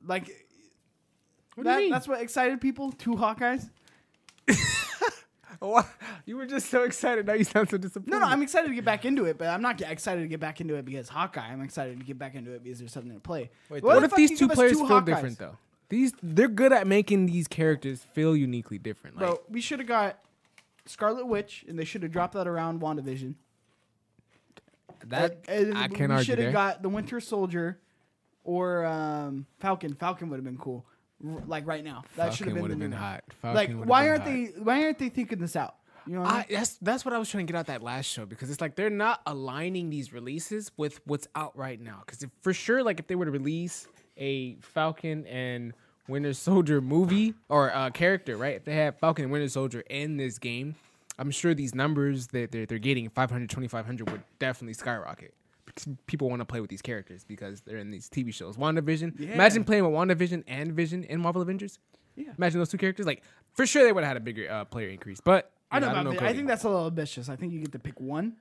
Like, 0.06 0.28
What 1.54 1.64
do 1.64 1.70
that, 1.70 1.74
you 1.76 1.80
mean? 1.82 1.90
that's 1.90 2.08
what 2.08 2.22
excited 2.22 2.60
people. 2.62 2.92
Two 2.92 3.14
Hawkeyes. 3.14 3.68
Why- 5.70 5.84
you 6.26 6.36
were 6.36 6.46
just 6.46 6.68
so 6.70 6.82
excited. 6.84 7.26
Now 7.26 7.34
you 7.34 7.44
sound 7.44 7.70
so 7.70 7.76
disappointed. 7.78 8.10
No, 8.10 8.18
no, 8.18 8.26
I'm 8.26 8.42
excited 8.42 8.68
to 8.68 8.74
get 8.74 8.84
back 8.84 9.04
into 9.04 9.24
it, 9.26 9.38
but 9.38 9.48
I'm 9.48 9.62
not 9.62 9.78
get- 9.78 9.90
excited 9.90 10.22
to 10.22 10.28
get 10.28 10.40
back 10.40 10.60
into 10.60 10.74
it 10.74 10.84
because 10.84 11.08
Hawkeye. 11.08 11.40
I'm 11.52 11.62
excited 11.62 11.98
to 11.98 12.04
get 12.04 12.18
back 12.18 12.34
into 12.34 12.52
it 12.52 12.62
because 12.64 12.78
there's 12.80 12.92
something 12.92 13.12
to 13.14 13.20
play. 13.20 13.50
Wait, 13.70 13.82
Why 13.82 13.94
What 13.94 14.04
if 14.04 14.10
fuck 14.10 14.16
these 14.16 14.38
two 14.38 14.48
players 14.48 14.72
two 14.72 14.78
feel 14.86 15.00
Hawkeyes? 15.00 15.06
different 15.06 15.38
though? 15.38 15.56
These 15.88 16.12
they're 16.22 16.48
good 16.48 16.72
at 16.72 16.86
making 16.86 17.26
these 17.26 17.46
characters 17.46 18.04
feel 18.12 18.36
uniquely 18.36 18.78
different. 18.78 19.16
Like, 19.16 19.26
Bro, 19.26 19.40
we 19.50 19.60
should 19.60 19.78
have 19.78 19.88
got 19.88 20.18
Scarlet 20.86 21.26
Witch, 21.26 21.64
and 21.68 21.78
they 21.78 21.84
should 21.84 22.02
have 22.02 22.10
dropped 22.12 22.34
that 22.34 22.48
around 22.48 22.80
WandaVision. 22.80 23.34
that 25.06 25.44
And- 25.48 25.68
and 25.70 25.78
I 25.78 25.86
we 25.88 25.94
can't 25.96 26.12
argue 26.12 26.16
We 26.20 26.24
should 26.24 26.38
there. 26.38 26.46
have 26.46 26.52
got 26.52 26.82
the 26.82 26.88
Winter 26.88 27.20
Soldier 27.20 27.78
or 28.44 28.84
um, 28.86 29.46
Falcon. 29.58 29.94
Falcon 29.94 30.28
would 30.30 30.36
have 30.36 30.44
been 30.44 30.56
cool. 30.58 30.84
Like 31.22 31.66
right 31.66 31.84
now, 31.84 32.02
that 32.16 32.34
should 32.34 32.48
have 32.48 32.56
been 32.56 32.68
the 32.68 32.76
been 32.76 32.92
hot. 32.92 33.24
Falcon 33.40 33.78
Like, 33.78 33.88
why 33.88 34.08
aren't 34.08 34.22
hot. 34.22 34.32
they? 34.32 34.44
Why 34.58 34.84
aren't 34.84 34.98
they 34.98 35.08
thinking 35.08 35.38
this 35.38 35.56
out? 35.56 35.76
You 36.06 36.16
know, 36.16 36.22
I 36.22 36.28
I, 36.28 36.36
mean? 36.38 36.44
that's 36.50 36.74
that's 36.82 37.04
what 37.04 37.14
I 37.14 37.18
was 37.18 37.28
trying 37.28 37.46
to 37.46 37.52
get 37.52 37.58
out 37.58 37.66
that 37.66 37.82
last 37.82 38.06
show 38.06 38.26
because 38.26 38.50
it's 38.50 38.60
like 38.60 38.74
they're 38.74 38.90
not 38.90 39.20
aligning 39.26 39.88
these 39.90 40.12
releases 40.12 40.72
with 40.76 41.00
what's 41.06 41.28
out 41.34 41.56
right 41.56 41.80
now. 41.80 42.02
Because 42.04 42.26
for 42.40 42.52
sure, 42.52 42.82
like 42.82 42.98
if 42.98 43.06
they 43.06 43.14
were 43.14 43.24
to 43.24 43.30
release 43.30 43.86
a 44.16 44.56
Falcon 44.56 45.26
and 45.26 45.72
Winter 46.08 46.32
Soldier 46.32 46.80
movie 46.80 47.34
or 47.48 47.72
uh, 47.74 47.90
character, 47.90 48.36
right? 48.36 48.56
If 48.56 48.64
they 48.64 48.74
have 48.74 48.98
Falcon 48.98 49.24
and 49.26 49.32
Winter 49.32 49.48
Soldier 49.48 49.84
in 49.88 50.16
this 50.16 50.38
game, 50.38 50.74
I'm 51.18 51.30
sure 51.30 51.54
these 51.54 51.74
numbers 51.74 52.26
that 52.28 52.50
they're, 52.50 52.66
they're 52.66 52.78
getting 52.78 53.08
500, 53.08 53.48
2500 53.48 54.10
would 54.10 54.22
definitely 54.38 54.74
skyrocket. 54.74 55.32
People 56.06 56.28
want 56.28 56.40
to 56.40 56.44
play 56.44 56.60
with 56.60 56.70
these 56.70 56.82
characters 56.82 57.24
because 57.24 57.60
they're 57.62 57.78
in 57.78 57.90
these 57.90 58.08
TV 58.08 58.32
shows. 58.34 58.56
WandaVision. 58.56 59.18
Yeah. 59.18 59.32
Imagine 59.34 59.64
playing 59.64 59.84
with 59.84 59.92
WandaVision 59.92 60.44
and 60.46 60.72
Vision 60.72 61.04
in 61.04 61.20
Marvel 61.20 61.40
Avengers. 61.42 61.78
Yeah. 62.16 62.32
Imagine 62.36 62.60
those 62.60 62.68
two 62.68 62.78
characters. 62.78 63.06
Like 63.06 63.22
for 63.54 63.66
sure 63.66 63.84
they 63.84 63.92
would 63.92 64.04
have 64.04 64.10
had 64.10 64.16
a 64.16 64.20
bigger 64.20 64.50
uh, 64.50 64.64
player 64.64 64.88
increase. 64.88 65.20
But 65.20 65.50
I 65.70 65.78
don't 65.80 65.88
know, 65.90 65.94
know. 65.94 66.00
I 66.00 66.04
don't 66.04 66.22
know. 66.22 66.28
I 66.28 66.32
think 66.34 66.48
that's 66.48 66.64
a 66.64 66.68
little 66.68 66.86
ambitious. 66.86 67.28
I 67.28 67.36
think 67.36 67.52
you 67.52 67.60
get 67.60 67.72
to 67.72 67.78
pick 67.78 67.98
one 68.00 68.36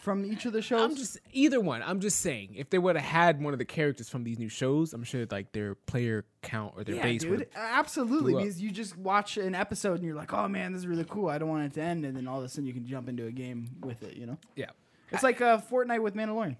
from 0.00 0.24
each 0.24 0.44
of 0.46 0.52
the 0.52 0.60
shows. 0.62 0.80
I'm 0.82 0.96
just 0.96 1.18
either 1.32 1.60
one. 1.60 1.82
I'm 1.82 2.00
just 2.00 2.20
saying 2.20 2.54
if 2.56 2.68
they 2.70 2.78
would 2.78 2.96
have 2.96 3.04
had 3.04 3.42
one 3.42 3.52
of 3.54 3.58
the 3.58 3.64
characters 3.64 4.08
from 4.08 4.24
these 4.24 4.38
new 4.38 4.48
shows, 4.48 4.92
I'm 4.92 5.04
sure 5.04 5.26
like 5.30 5.52
their 5.52 5.74
player 5.74 6.24
count 6.42 6.74
or 6.76 6.84
their 6.84 6.96
yeah, 6.96 7.02
base 7.02 7.22
dude, 7.22 7.30
would. 7.30 7.48
absolutely. 7.54 8.34
Because 8.34 8.60
you 8.60 8.70
just 8.70 8.96
watch 8.98 9.36
an 9.38 9.54
episode 9.54 9.94
and 9.94 10.04
you're 10.04 10.14
like, 10.16 10.32
"Oh 10.34 10.48
man, 10.48 10.72
this 10.72 10.80
is 10.80 10.86
really 10.86 11.04
cool. 11.04 11.28
I 11.28 11.38
don't 11.38 11.48
want 11.48 11.64
it 11.64 11.74
to 11.74 11.82
end," 11.82 12.04
and 12.04 12.16
then 12.16 12.26
all 12.26 12.38
of 12.38 12.44
a 12.44 12.48
sudden 12.48 12.66
you 12.66 12.72
can 12.74 12.86
jump 12.86 13.08
into 13.08 13.26
a 13.26 13.30
game 13.32 13.68
with 13.82 14.02
it. 14.02 14.16
You 14.16 14.26
know, 14.26 14.38
Yeah. 14.56 14.70
it's 15.12 15.22
like 15.22 15.40
uh, 15.40 15.58
Fortnite 15.58 16.02
with 16.02 16.14
Mandalorian. 16.14 16.56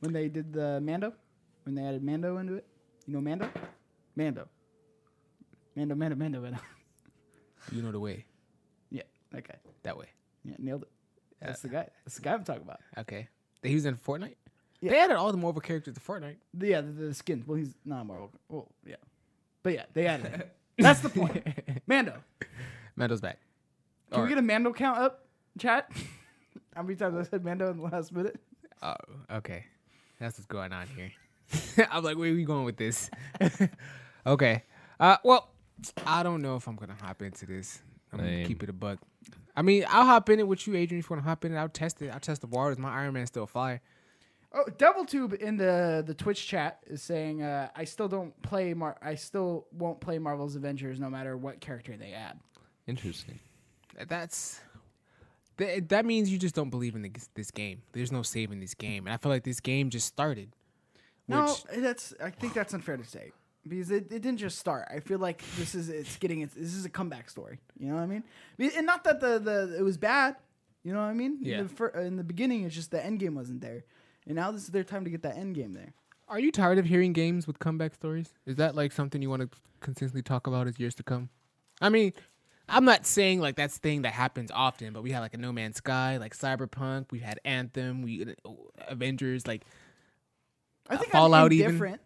When 0.00 0.12
they 0.12 0.28
did 0.28 0.52
the 0.52 0.80
Mando, 0.80 1.12
when 1.64 1.74
they 1.74 1.82
added 1.84 2.02
Mando 2.02 2.36
into 2.38 2.54
it, 2.54 2.66
you 3.06 3.14
know 3.14 3.20
Mando, 3.20 3.48
Mando, 4.14 4.46
Mando, 5.74 5.94
Mando, 5.94 6.16
Mando, 6.16 6.40
Mando. 6.40 6.58
You 7.72 7.82
know 7.82 7.90
the 7.90 7.98
way. 7.98 8.24
yeah, 8.90 9.02
Okay. 9.36 9.56
That 9.82 9.96
way. 9.98 10.06
Yeah, 10.44 10.54
nailed 10.60 10.82
it. 10.82 10.88
Uh, 11.42 11.46
That's 11.46 11.62
the 11.62 11.68
guy. 11.68 11.88
That's 12.04 12.14
the 12.14 12.22
guy 12.22 12.32
I'm 12.34 12.44
talking 12.44 12.62
about. 12.62 12.78
Okay. 12.98 13.26
He 13.64 13.74
was 13.74 13.86
in 13.86 13.96
Fortnite. 13.96 14.36
Yeah. 14.80 14.92
They 14.92 15.00
added 15.00 15.16
all 15.16 15.32
the 15.32 15.36
Marvel 15.38 15.60
characters 15.60 15.94
to 15.94 16.00
Fortnite. 16.00 16.36
Yeah, 16.60 16.80
the, 16.82 16.92
the 16.92 17.14
skin. 17.14 17.42
Well, 17.44 17.56
he's 17.58 17.74
not 17.84 18.06
Marvel. 18.06 18.30
Well, 18.48 18.68
yeah, 18.86 18.96
but 19.64 19.72
yeah, 19.72 19.84
they 19.94 20.06
added 20.06 20.26
it. 20.26 20.52
That's 20.78 21.00
the 21.00 21.08
point. 21.08 21.44
Mando. 21.88 22.22
Mando's 22.94 23.20
back. 23.20 23.38
Can 24.12 24.20
we 24.20 24.26
Or- 24.26 24.28
get 24.28 24.38
a 24.38 24.42
Mando 24.42 24.72
count 24.72 24.98
up, 24.98 25.26
chat? 25.58 25.90
How 26.76 26.82
many 26.82 26.94
times 26.94 27.16
I 27.16 27.28
said 27.28 27.44
Mando 27.44 27.68
in 27.70 27.78
the 27.78 27.82
last 27.82 28.12
minute? 28.12 28.38
Oh, 28.82 28.94
okay. 29.32 29.64
That's 30.18 30.38
what's 30.38 30.46
going 30.46 30.72
on 30.72 30.86
here. 30.88 31.12
I'm 31.90 32.02
like, 32.02 32.16
where 32.16 32.30
are 32.30 32.34
we 32.34 32.44
going 32.44 32.64
with 32.64 32.76
this? 32.76 33.10
okay. 34.26 34.64
Uh, 34.98 35.16
well, 35.22 35.50
I 36.06 36.22
don't 36.22 36.42
know 36.42 36.56
if 36.56 36.66
I'm 36.66 36.76
gonna 36.76 36.96
hop 37.00 37.22
into 37.22 37.46
this. 37.46 37.82
I'm 38.12 38.18
gonna 38.20 38.44
keep 38.44 38.62
it 38.62 38.70
a 38.70 38.72
buck. 38.72 38.98
I 39.54 39.62
mean, 39.62 39.84
I'll 39.88 40.04
hop 40.04 40.28
in 40.30 40.40
it 40.40 40.48
with 40.48 40.66
you, 40.66 40.74
Adrian. 40.74 41.00
If 41.00 41.10
you 41.10 41.16
wanna 41.16 41.26
hop 41.26 41.44
in 41.44 41.52
it, 41.52 41.56
I'll 41.58 41.68
test 41.68 42.00
it. 42.02 42.10
I'll 42.10 42.20
test 42.20 42.40
the 42.40 42.46
waters. 42.46 42.78
My 42.78 42.90
Iron 42.92 43.14
Man's 43.14 43.28
still 43.28 43.46
fire. 43.46 43.80
Oh, 44.52 44.64
Double 44.78 45.04
Tube 45.04 45.34
in 45.34 45.56
the 45.56 46.02
the 46.06 46.14
Twitch 46.14 46.46
chat 46.46 46.78
is 46.86 47.02
saying, 47.02 47.42
uh, 47.42 47.68
"I 47.76 47.84
still 47.84 48.08
don't 48.08 48.40
play. 48.42 48.72
Mar- 48.72 48.96
I 49.02 49.14
still 49.16 49.66
won't 49.72 50.00
play 50.00 50.18
Marvel's 50.18 50.56
Avengers, 50.56 50.98
no 50.98 51.10
matter 51.10 51.36
what 51.36 51.60
character 51.60 51.96
they 51.96 52.12
add." 52.12 52.38
Interesting. 52.86 53.38
That's 54.08 54.60
that, 55.58 55.88
that 55.88 56.06
means 56.06 56.30
you 56.30 56.38
just 56.38 56.54
don't 56.54 56.70
believe 56.70 56.94
in 56.94 57.02
this, 57.02 57.28
this 57.34 57.50
game. 57.50 57.82
There's 57.92 58.12
no 58.12 58.22
saving 58.22 58.60
this 58.60 58.74
game, 58.74 59.06
and 59.06 59.14
I 59.14 59.16
feel 59.16 59.30
like 59.30 59.44
this 59.44 59.60
game 59.60 59.90
just 59.90 60.06
started. 60.06 60.50
No, 61.28 61.44
Which- 61.46 61.82
that's. 61.82 62.14
I 62.22 62.30
think 62.30 62.54
that's 62.54 62.72
unfair 62.74 62.96
to 62.96 63.04
say 63.04 63.32
because 63.68 63.90
it, 63.90 64.12
it 64.12 64.22
didn't 64.22 64.38
just 64.38 64.58
start. 64.58 64.88
I 64.90 65.00
feel 65.00 65.18
like 65.18 65.42
this 65.56 65.74
is 65.74 65.88
it's 65.88 66.16
getting 66.18 66.40
it's, 66.40 66.54
this 66.54 66.74
is 66.74 66.84
a 66.84 66.90
comeback 66.90 67.28
story. 67.30 67.58
You 67.78 67.88
know 67.88 67.96
what 67.96 68.02
I 68.02 68.06
mean? 68.06 68.22
And 68.76 68.86
not 68.86 69.04
that 69.04 69.20
the 69.20 69.38
the 69.38 69.76
it 69.78 69.82
was 69.82 69.96
bad. 69.96 70.36
You 70.84 70.92
know 70.92 71.00
what 71.00 71.06
I 71.06 71.14
mean? 71.14 71.38
Yeah. 71.40 71.58
In 71.58 71.66
the, 71.66 71.74
fir- 71.74 71.88
in 71.88 72.16
the 72.16 72.22
beginning, 72.22 72.62
it's 72.62 72.74
just 72.74 72.92
the 72.92 73.04
end 73.04 73.18
game 73.18 73.34
wasn't 73.34 73.60
there, 73.60 73.84
and 74.26 74.36
now 74.36 74.52
this 74.52 74.62
is 74.62 74.68
their 74.68 74.84
time 74.84 75.04
to 75.04 75.10
get 75.10 75.22
that 75.22 75.36
end 75.36 75.56
game 75.56 75.72
there. 75.74 75.92
Are 76.28 76.38
you 76.38 76.52
tired 76.52 76.78
of 76.78 76.86
hearing 76.86 77.12
games 77.12 77.46
with 77.46 77.58
comeback 77.58 77.94
stories? 77.94 78.34
Is 78.46 78.56
that 78.56 78.74
like 78.74 78.92
something 78.92 79.22
you 79.22 79.30
want 79.30 79.42
to 79.42 79.48
consistently 79.80 80.22
talk 80.22 80.46
about 80.46 80.66
as 80.66 80.78
years 80.78 80.94
to 80.96 81.02
come? 81.02 81.28
I 81.80 81.88
mean, 81.88 82.12
I'm 82.68 82.84
not 82.84 83.06
saying 83.06 83.40
like 83.40 83.56
that's 83.56 83.78
thing 83.78 84.02
that 84.02 84.12
happens 84.12 84.50
often, 84.52 84.92
but 84.92 85.02
we 85.02 85.10
had 85.12 85.20
like 85.20 85.34
a 85.34 85.38
No 85.38 85.52
Man's 85.52 85.76
Sky, 85.76 86.16
like 86.16 86.36
Cyberpunk. 86.36 87.12
We 87.12 87.20
had 87.20 87.38
Anthem, 87.44 88.02
we 88.02 88.34
uh, 88.44 88.50
Avengers, 88.88 89.46
like 89.46 89.64
I 90.88 90.96
think 90.96 91.12
Fallout 91.12 91.46
I'm 91.46 91.52
even? 91.52 91.66
indifferent. 91.66 92.00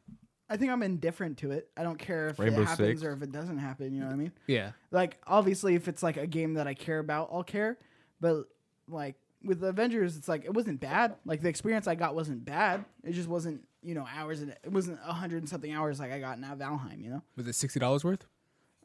I 0.49 0.57
think 0.57 0.73
I'm 0.73 0.83
indifferent 0.83 1.39
to 1.39 1.53
it. 1.53 1.71
I 1.77 1.83
don't 1.85 1.99
care 1.99 2.29
if 2.29 2.39
Rainbow 2.39 2.63
it 2.63 2.69
happens 2.69 3.01
Six. 3.01 3.05
or 3.05 3.13
if 3.13 3.23
it 3.23 3.31
doesn't 3.31 3.59
happen. 3.59 3.95
You 3.95 4.01
know 4.01 4.07
what 4.07 4.15
I 4.15 4.17
mean? 4.19 4.33
yeah. 4.47 4.73
Like 4.91 5.19
obviously, 5.27 5.75
if 5.77 5.87
it's 5.89 6.03
like 6.03 6.17
a 6.17 6.27
game 6.27 6.55
that 6.55 6.67
I 6.67 6.75
care 6.75 6.99
about, 6.99 7.31
I'll 7.33 7.45
care. 7.45 7.79
But 8.21 8.45
like 8.89 9.15
with 9.43 9.63
Avengers, 9.63 10.17
it's 10.17 10.29
like 10.29 10.45
it 10.45 10.53
wasn't 10.53 10.81
bad. 10.81 11.15
Like 11.25 11.41
the 11.41 11.49
experience 11.49 11.87
I 11.87 11.95
got 11.95 12.15
wasn't 12.15 12.45
bad. 12.45 12.85
It 13.05 13.13
just 13.13 13.29
wasn't 13.29 13.63
you 13.83 13.95
know 13.95 14.07
hours 14.15 14.43
and 14.43 14.51
it 14.51 14.71
wasn't 14.73 14.99
a 15.07 15.13
hundred 15.13 15.39
and 15.39 15.49
something 15.49 15.73
hours 15.73 16.01
like 16.01 16.13
I 16.13 16.19
got 16.19 16.37
in 16.37 16.45
Valheim. 16.45 17.03
You 17.03 17.11
know. 17.11 17.23
Was 17.37 17.47
it 17.47 17.55
sixty 17.55 17.79
dollars 17.81 18.03
worth? 18.05 18.27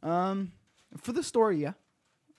Um, 0.03 0.51
for 0.97 1.11
the 1.11 1.23
story, 1.23 1.61
yeah. 1.61 1.73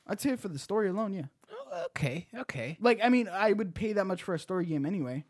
I'd 0.06 0.20
say 0.20 0.36
for 0.36 0.48
the 0.48 0.58
story 0.58 0.88
alone, 0.88 1.12
yeah. 1.12 1.26
Oh, 1.50 1.84
okay, 1.86 2.26
okay. 2.34 2.78
Like 2.80 3.00
I 3.02 3.08
mean, 3.08 3.28
I 3.28 3.52
would 3.52 3.74
pay 3.74 3.92
that 3.94 4.04
much 4.04 4.22
for 4.22 4.34
a 4.34 4.38
story 4.38 4.66
game 4.66 4.86
anyway. 4.86 5.24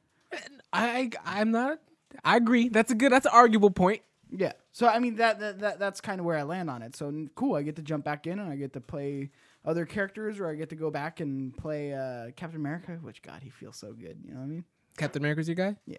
I 0.72 1.10
I'm 1.24 1.50
not. 1.50 1.78
I 2.24 2.36
agree. 2.36 2.68
That's 2.68 2.92
a 2.92 2.94
good. 2.94 3.12
That's 3.12 3.26
an 3.26 3.32
arguable 3.34 3.70
point. 3.70 4.02
Yeah. 4.30 4.52
So 4.72 4.86
I 4.86 4.98
mean 4.98 5.16
that, 5.16 5.40
that, 5.40 5.60
that 5.60 5.78
that's 5.78 6.00
kind 6.00 6.20
of 6.20 6.26
where 6.26 6.36
I 6.36 6.42
land 6.42 6.68
on 6.68 6.82
it. 6.82 6.96
So 6.96 7.28
cool. 7.34 7.54
I 7.54 7.62
get 7.62 7.76
to 7.76 7.82
jump 7.82 8.04
back 8.04 8.26
in 8.26 8.38
and 8.38 8.50
I 8.50 8.56
get 8.56 8.72
to 8.74 8.80
play 8.80 9.30
other 9.64 9.84
characters, 9.84 10.38
or 10.38 10.48
I 10.48 10.54
get 10.54 10.68
to 10.70 10.76
go 10.76 10.90
back 10.90 11.20
and 11.20 11.56
play 11.56 11.94
uh, 11.94 12.30
Captain 12.36 12.60
America. 12.60 12.98
Which 13.02 13.22
God, 13.22 13.42
he 13.42 13.50
feels 13.50 13.76
so 13.76 13.92
good. 13.92 14.18
You 14.24 14.34
know 14.34 14.40
what 14.40 14.46
I 14.46 14.48
mean? 14.48 14.64
Captain 14.96 15.22
America's 15.22 15.48
your 15.48 15.54
guy. 15.54 15.76
Yeah. 15.86 15.98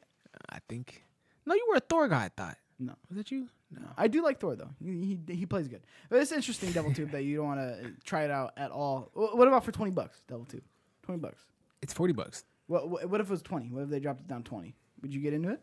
I 0.49 0.59
think. 0.69 1.03
No, 1.45 1.55
you 1.55 1.65
were 1.69 1.77
a 1.77 1.79
Thor 1.79 2.07
guy. 2.07 2.25
I 2.25 2.29
thought. 2.29 2.57
No. 2.79 2.93
Was 3.09 3.17
it 3.17 3.31
you? 3.31 3.47
No. 3.71 3.87
I 3.97 4.07
do 4.07 4.23
like 4.23 4.39
Thor 4.39 4.55
though. 4.55 4.69
He 4.83 5.19
he, 5.27 5.35
he 5.35 5.45
plays 5.45 5.67
good. 5.67 5.81
But 6.09 6.19
it's 6.19 6.31
interesting, 6.31 6.71
Devil 6.71 6.93
Tube, 6.93 7.11
that 7.11 7.23
you 7.23 7.37
don't 7.37 7.47
want 7.47 7.59
to 7.59 7.91
try 8.03 8.23
it 8.23 8.31
out 8.31 8.53
at 8.57 8.71
all. 8.71 9.09
What 9.13 9.47
about 9.47 9.65
for 9.65 9.71
twenty 9.71 9.91
bucks, 9.91 10.21
Devil 10.27 10.45
Tube? 10.45 10.63
Twenty 11.03 11.19
bucks. 11.19 11.43
It's 11.81 11.93
forty 11.93 12.13
bucks 12.13 12.45
What 12.67 12.89
what 12.89 13.09
what 13.09 13.21
if 13.21 13.27
it 13.27 13.31
was 13.31 13.41
twenty? 13.41 13.67
What 13.69 13.83
if 13.83 13.89
they 13.89 13.99
dropped 13.99 14.21
it 14.21 14.27
down 14.27 14.43
twenty? 14.43 14.75
Would 15.01 15.13
you 15.13 15.21
get 15.21 15.33
into 15.33 15.49
it? 15.49 15.61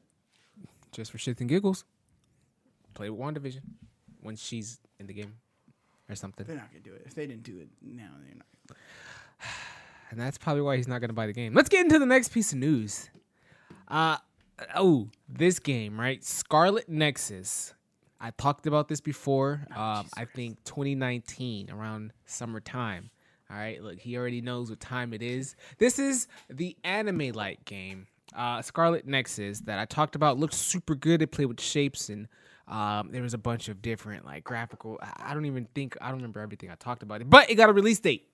just 0.93 1.11
for 1.11 1.19
shits 1.19 1.41
and 1.41 1.49
giggles. 1.49 1.85
Play 2.95 3.11
with 3.11 3.21
WandaVision 3.21 3.63
when 4.23 4.37
she's 4.37 4.79
in 5.01 5.07
the 5.07 5.13
game, 5.13 5.35
or 6.09 6.15
something. 6.15 6.47
They're 6.47 6.57
not 6.57 6.71
gonna 6.71 6.85
do 6.85 6.93
it. 6.95 7.03
If 7.05 7.15
they 7.15 7.27
didn't 7.27 7.43
do 7.43 7.59
it 7.59 7.69
now, 7.83 8.11
they're 8.25 8.37
not. 8.37 8.77
and 10.11 10.21
that's 10.21 10.39
probably 10.39 10.63
why 10.63 10.77
he's 10.77 10.87
not 10.89 11.01
going 11.01 11.09
to 11.09 11.15
buy 11.15 11.27
the 11.27 11.33
game. 11.33 11.53
Let's 11.55 11.69
get 11.69 11.81
into 11.85 11.99
the 11.99 12.07
next 12.07 12.29
piece 12.29 12.53
of 12.53 12.59
news. 12.59 13.11
Uh 13.89 14.17
oh, 14.75 15.09
this 15.29 15.59
game, 15.59 15.99
right? 16.01 16.23
Scarlet 16.25 16.89
Nexus. 16.89 17.75
I 18.21 18.31
talked 18.31 18.67
about 18.67 18.89
this 18.89 19.01
before. 19.01 19.67
um, 19.75 20.07
I 20.17 20.25
think 20.25 20.63
2019 20.65 21.71
around 21.71 22.13
summertime. 22.25 23.11
All 23.51 23.57
right, 23.57 23.83
look, 23.83 23.99
he 23.99 24.17
already 24.17 24.41
knows 24.41 24.71
what 24.71 24.81
time 24.81 25.13
it 25.13 25.23
is. 25.23 25.55
This 25.79 25.99
is 25.99 26.27
the 26.49 26.77
anime 26.83 27.33
like 27.33 27.65
game, 27.67 28.07
uh, 28.35 28.63
Scarlet 28.63 29.07
Nexus, 29.07 29.61
that 29.61 29.79
I 29.79 29.85
talked 29.85 30.17
about. 30.17 30.39
Looks 30.39 30.57
super 30.57 30.95
good. 30.95 31.21
It 31.21 31.31
played 31.31 31.47
with 31.47 31.61
shapes 31.61 32.09
and 32.09 32.27
um, 32.67 33.11
there 33.13 33.23
was 33.23 33.35
a 33.35 33.39
bunch 33.39 33.69
of 33.69 33.83
different 33.83 34.25
like 34.25 34.45
graphical. 34.45 34.99
I 35.03 35.31
I 35.31 35.35
don't 35.35 35.45
even 35.45 35.67
think 35.75 35.97
I 36.01 36.07
don't 36.07 36.17
remember 36.17 36.41
everything 36.41 36.71
I 36.71 36.77
talked 36.77 37.03
about 37.03 37.21
it, 37.21 37.29
but 37.29 37.51
it 37.51 37.57
got 37.57 37.69
a 37.69 37.73
release 37.73 38.01
date. 38.01 38.29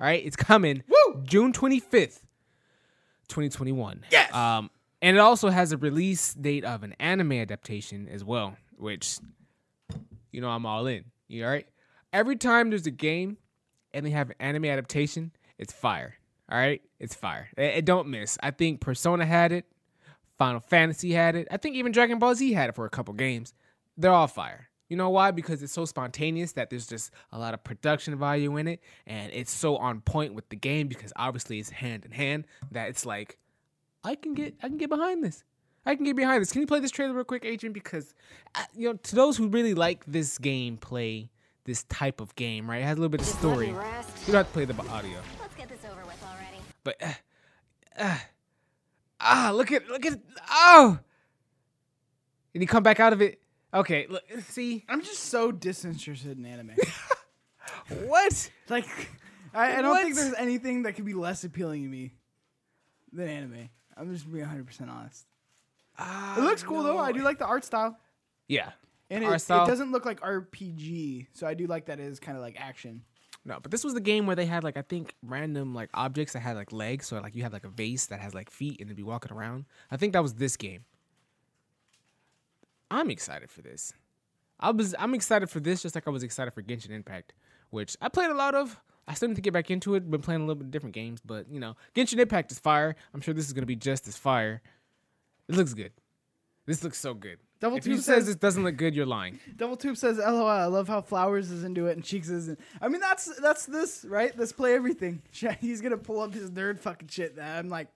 All 0.00 0.06
right, 0.06 0.24
it's 0.24 0.36
coming. 0.36 0.82
Woo! 0.88 1.22
June 1.22 1.52
25th, 1.52 2.20
2021. 3.28 4.04
Yes! 4.10 4.34
Um, 4.34 4.70
and 5.06 5.16
it 5.16 5.20
also 5.20 5.50
has 5.50 5.70
a 5.70 5.76
release 5.76 6.34
date 6.34 6.64
of 6.64 6.82
an 6.82 6.92
anime 6.98 7.30
adaptation 7.30 8.08
as 8.08 8.24
well, 8.24 8.56
which, 8.76 9.18
you 10.32 10.40
know, 10.40 10.48
I'm 10.48 10.66
all 10.66 10.88
in. 10.88 11.04
You 11.28 11.44
all 11.44 11.50
right? 11.50 11.68
Every 12.12 12.34
time 12.34 12.70
there's 12.70 12.88
a 12.88 12.90
game 12.90 13.36
and 13.94 14.04
they 14.04 14.10
have 14.10 14.30
an 14.30 14.34
anime 14.40 14.64
adaptation, 14.64 15.30
it's 15.58 15.72
fire. 15.72 16.16
All 16.50 16.58
right? 16.58 16.82
It's 16.98 17.14
fire. 17.14 17.48
It, 17.56 17.76
it 17.76 17.84
don't 17.84 18.08
miss. 18.08 18.36
I 18.42 18.50
think 18.50 18.80
Persona 18.80 19.24
had 19.24 19.52
it, 19.52 19.66
Final 20.38 20.58
Fantasy 20.58 21.12
had 21.12 21.36
it. 21.36 21.46
I 21.52 21.56
think 21.56 21.76
even 21.76 21.92
Dragon 21.92 22.18
Ball 22.18 22.34
Z 22.34 22.52
had 22.52 22.70
it 22.70 22.74
for 22.74 22.84
a 22.84 22.90
couple 22.90 23.14
games. 23.14 23.54
They're 23.96 24.10
all 24.10 24.26
fire. 24.26 24.68
You 24.88 24.96
know 24.96 25.10
why? 25.10 25.30
Because 25.30 25.62
it's 25.62 25.72
so 25.72 25.84
spontaneous 25.84 26.50
that 26.54 26.68
there's 26.68 26.88
just 26.88 27.12
a 27.30 27.38
lot 27.38 27.54
of 27.54 27.62
production 27.62 28.18
value 28.18 28.56
in 28.56 28.66
it, 28.66 28.80
and 29.06 29.32
it's 29.32 29.52
so 29.52 29.76
on 29.76 30.00
point 30.00 30.34
with 30.34 30.48
the 30.48 30.56
game 30.56 30.88
because 30.88 31.12
obviously 31.14 31.60
it's 31.60 31.70
hand 31.70 32.04
in 32.04 32.10
hand 32.10 32.48
that 32.72 32.88
it's 32.88 33.06
like, 33.06 33.38
I 34.06 34.14
can 34.14 34.34
get, 34.34 34.54
I 34.62 34.68
can 34.68 34.78
get 34.78 34.88
behind 34.88 35.24
this. 35.24 35.42
I 35.84 35.96
can 35.96 36.04
get 36.04 36.14
behind 36.14 36.40
this. 36.40 36.52
Can 36.52 36.60
you 36.60 36.66
play 36.66 36.78
this 36.78 36.92
trailer 36.92 37.12
real 37.12 37.24
quick, 37.24 37.44
Adrian? 37.44 37.72
Because 37.72 38.14
uh, 38.54 38.62
you 38.72 38.88
know, 38.88 38.94
to 38.94 39.16
those 39.16 39.36
who 39.36 39.48
really 39.48 39.74
like 39.74 40.04
this 40.06 40.38
game, 40.38 40.76
play 40.76 41.28
this 41.64 41.82
type 41.84 42.20
of 42.20 42.32
game, 42.36 42.70
right? 42.70 42.82
It 42.82 42.84
has 42.84 42.98
a 42.98 43.00
little 43.00 43.08
bit 43.08 43.20
of 43.20 43.26
story. 43.26 43.66
let 43.66 43.74
me 43.74 43.78
rest. 43.80 44.08
You 44.26 44.32
don't 44.32 44.44
have 44.44 44.46
to 44.46 44.52
play 44.52 44.64
the 44.64 44.80
audio, 44.88 45.18
Let's 45.40 45.54
get 45.56 45.68
this 45.68 45.80
over 45.90 46.06
with 46.06 46.22
already. 46.22 46.62
but 46.84 46.96
uh, 47.02 47.12
uh, 47.98 48.18
ah, 49.20 49.52
look 49.52 49.72
at, 49.72 49.88
look 49.88 50.06
at, 50.06 50.20
oh, 50.50 50.98
and 52.54 52.62
you 52.62 52.68
come 52.68 52.84
back 52.84 53.00
out 53.00 53.12
of 53.12 53.20
it. 53.20 53.40
Okay, 53.74 54.06
look, 54.08 54.22
see 54.48 54.84
I'm 54.88 55.02
just 55.02 55.24
so 55.24 55.50
disinterested 55.50 56.38
in 56.38 56.46
anime. 56.46 56.72
what? 58.06 58.50
like, 58.68 58.86
I, 59.52 59.78
I 59.78 59.82
don't 59.82 59.96
think 60.00 60.14
there's 60.14 60.34
anything 60.34 60.84
that 60.84 60.92
could 60.92 61.04
be 61.04 61.14
less 61.14 61.42
appealing 61.42 61.82
to 61.82 61.88
me 61.88 62.12
than 63.12 63.28
anime. 63.28 63.68
I'm 63.96 64.12
just 64.12 64.30
being 64.30 64.42
100 64.44 64.66
percent 64.66 64.90
honest. 64.90 65.26
Ah, 65.98 66.38
it 66.38 66.42
looks 66.42 66.62
cool 66.62 66.82
though. 66.82 66.98
I 66.98 67.12
do 67.12 67.22
like 67.22 67.38
the 67.38 67.46
art 67.46 67.64
style, 67.64 67.98
Yeah, 68.48 68.72
and 69.10 69.24
Art 69.24 69.36
it, 69.36 69.38
style. 69.40 69.64
it 69.64 69.68
doesn't 69.68 69.92
look 69.92 70.04
like 70.04 70.20
RPG. 70.20 71.28
So 71.32 71.46
I 71.46 71.54
do 71.54 71.66
like 71.66 71.86
that 71.86 71.98
it 72.00 72.04
is 72.06 72.20
kind 72.20 72.36
of 72.36 72.42
like 72.42 72.60
action. 72.60 73.02
No, 73.46 73.58
but 73.62 73.70
this 73.70 73.84
was 73.84 73.94
the 73.94 74.00
game 74.00 74.26
where 74.26 74.36
they 74.36 74.44
had 74.46 74.62
like 74.64 74.76
I 74.76 74.82
think 74.82 75.14
random 75.22 75.74
like 75.74 75.88
objects 75.94 76.32
that 76.34 76.40
had 76.40 76.56
like 76.56 76.72
legs, 76.72 77.06
so 77.06 77.18
like 77.20 77.34
you 77.34 77.42
had 77.42 77.52
like 77.52 77.64
a 77.64 77.68
vase 77.68 78.06
that 78.06 78.20
has 78.20 78.34
like 78.34 78.50
feet 78.50 78.80
and 78.80 78.88
it'd 78.88 78.96
be 78.96 79.02
walking 79.02 79.32
around. 79.32 79.64
I 79.90 79.96
think 79.96 80.12
that 80.12 80.22
was 80.22 80.34
this 80.34 80.56
game. 80.56 80.84
I'm 82.90 83.10
excited 83.10 83.50
for 83.50 83.62
this. 83.62 83.92
I 84.60 84.70
was 84.70 84.94
I'm 84.98 85.14
excited 85.14 85.50
for 85.50 85.60
this 85.60 85.82
just 85.82 85.94
like 85.94 86.06
I 86.06 86.10
was 86.10 86.22
excited 86.22 86.52
for 86.54 86.62
Genshin 86.62 86.90
Impact, 86.90 87.32
which 87.70 87.96
I 88.00 88.08
played 88.08 88.30
a 88.30 88.34
lot 88.34 88.54
of. 88.54 88.78
I 89.08 89.14
still 89.14 89.28
need 89.28 89.36
to 89.36 89.40
get 89.40 89.52
back 89.52 89.70
into 89.70 89.94
it. 89.94 90.10
Been 90.10 90.20
playing 90.20 90.40
a 90.42 90.44
little 90.44 90.56
bit 90.62 90.70
different 90.70 90.94
games, 90.94 91.20
but 91.24 91.46
you 91.50 91.60
know, 91.60 91.76
Genshin 91.94 92.18
Impact 92.18 92.50
is 92.52 92.58
fire. 92.58 92.96
I'm 93.14 93.20
sure 93.20 93.34
this 93.34 93.46
is 93.46 93.52
gonna 93.52 93.66
be 93.66 93.76
just 93.76 94.08
as 94.08 94.16
fire. 94.16 94.60
It 95.48 95.54
looks 95.54 95.74
good. 95.74 95.92
This 96.66 96.82
looks 96.82 96.98
so 96.98 97.14
good. 97.14 97.38
Double 97.60 97.76
if 97.78 97.84
Tube 97.84 97.96
says 97.96 98.04
says- 98.04 98.26
this 98.26 98.36
doesn't 98.36 98.64
look 98.64 98.76
good, 98.76 98.94
you're 98.94 99.06
lying. 99.06 99.38
Double 99.56 99.76
Tube 99.76 99.96
says, 99.96 100.18
"LOL, 100.18 100.46
I 100.46 100.64
love 100.66 100.88
how 100.88 101.00
Flowers 101.00 101.50
is 101.50 101.62
into 101.64 101.86
it 101.86 101.92
and 101.96 102.04
Cheeks 102.04 102.28
isn't." 102.28 102.58
I 102.82 102.88
mean, 102.88 103.00
that's 103.00 103.26
that's 103.40 103.64
this 103.66 104.04
right. 104.08 104.36
Let's 104.36 104.52
play 104.52 104.74
everything. 104.74 105.22
He's 105.60 105.80
gonna 105.80 105.96
pull 105.96 106.20
up 106.20 106.34
his 106.34 106.50
nerd 106.50 106.80
fucking 106.80 107.08
shit 107.08 107.36
that 107.36 107.58
I'm 107.58 107.68
like, 107.68 107.86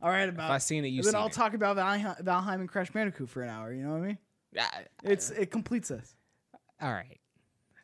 all 0.00 0.08
right 0.10 0.28
about. 0.28 0.46
If 0.46 0.54
I 0.54 0.58
seen 0.58 0.84
it, 0.84 0.88
you 0.88 1.02
then 1.02 1.16
I'll 1.16 1.26
it. 1.26 1.32
talk 1.32 1.54
about 1.54 1.76
Valheim, 1.76 2.22
Valheim 2.22 2.54
and 2.60 2.68
Crash 2.68 2.90
Bandicoot 2.92 3.28
for 3.28 3.42
an 3.42 3.50
hour. 3.50 3.72
You 3.72 3.82
know 3.82 3.90
what 3.94 4.02
I 4.02 4.06
mean? 4.06 4.18
I- 4.58 4.86
It's 5.02 5.30
it 5.30 5.50
completes 5.50 5.90
us. 5.90 6.14
all 6.80 6.92
right. 6.92 7.18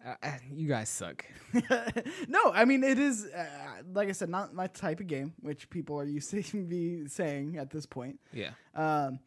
Uh, 0.08 0.14
uh, 0.26 0.30
you 0.50 0.68
guys 0.68 0.88
suck. 0.88 1.24
no, 2.28 2.52
I 2.52 2.64
mean 2.64 2.82
it 2.84 2.98
is 2.98 3.26
uh, 3.26 3.46
like 3.92 4.08
I 4.08 4.12
said, 4.12 4.28
not 4.28 4.54
my 4.54 4.66
type 4.68 5.00
of 5.00 5.06
game, 5.06 5.34
which 5.40 5.68
people 5.70 5.98
are 6.00 6.04
used 6.04 6.30
to 6.30 6.56
me 6.56 7.06
saying 7.08 7.56
at 7.58 7.70
this 7.70 7.84
point. 7.86 8.18
Yeah. 8.32 8.50
Um, 8.74 9.18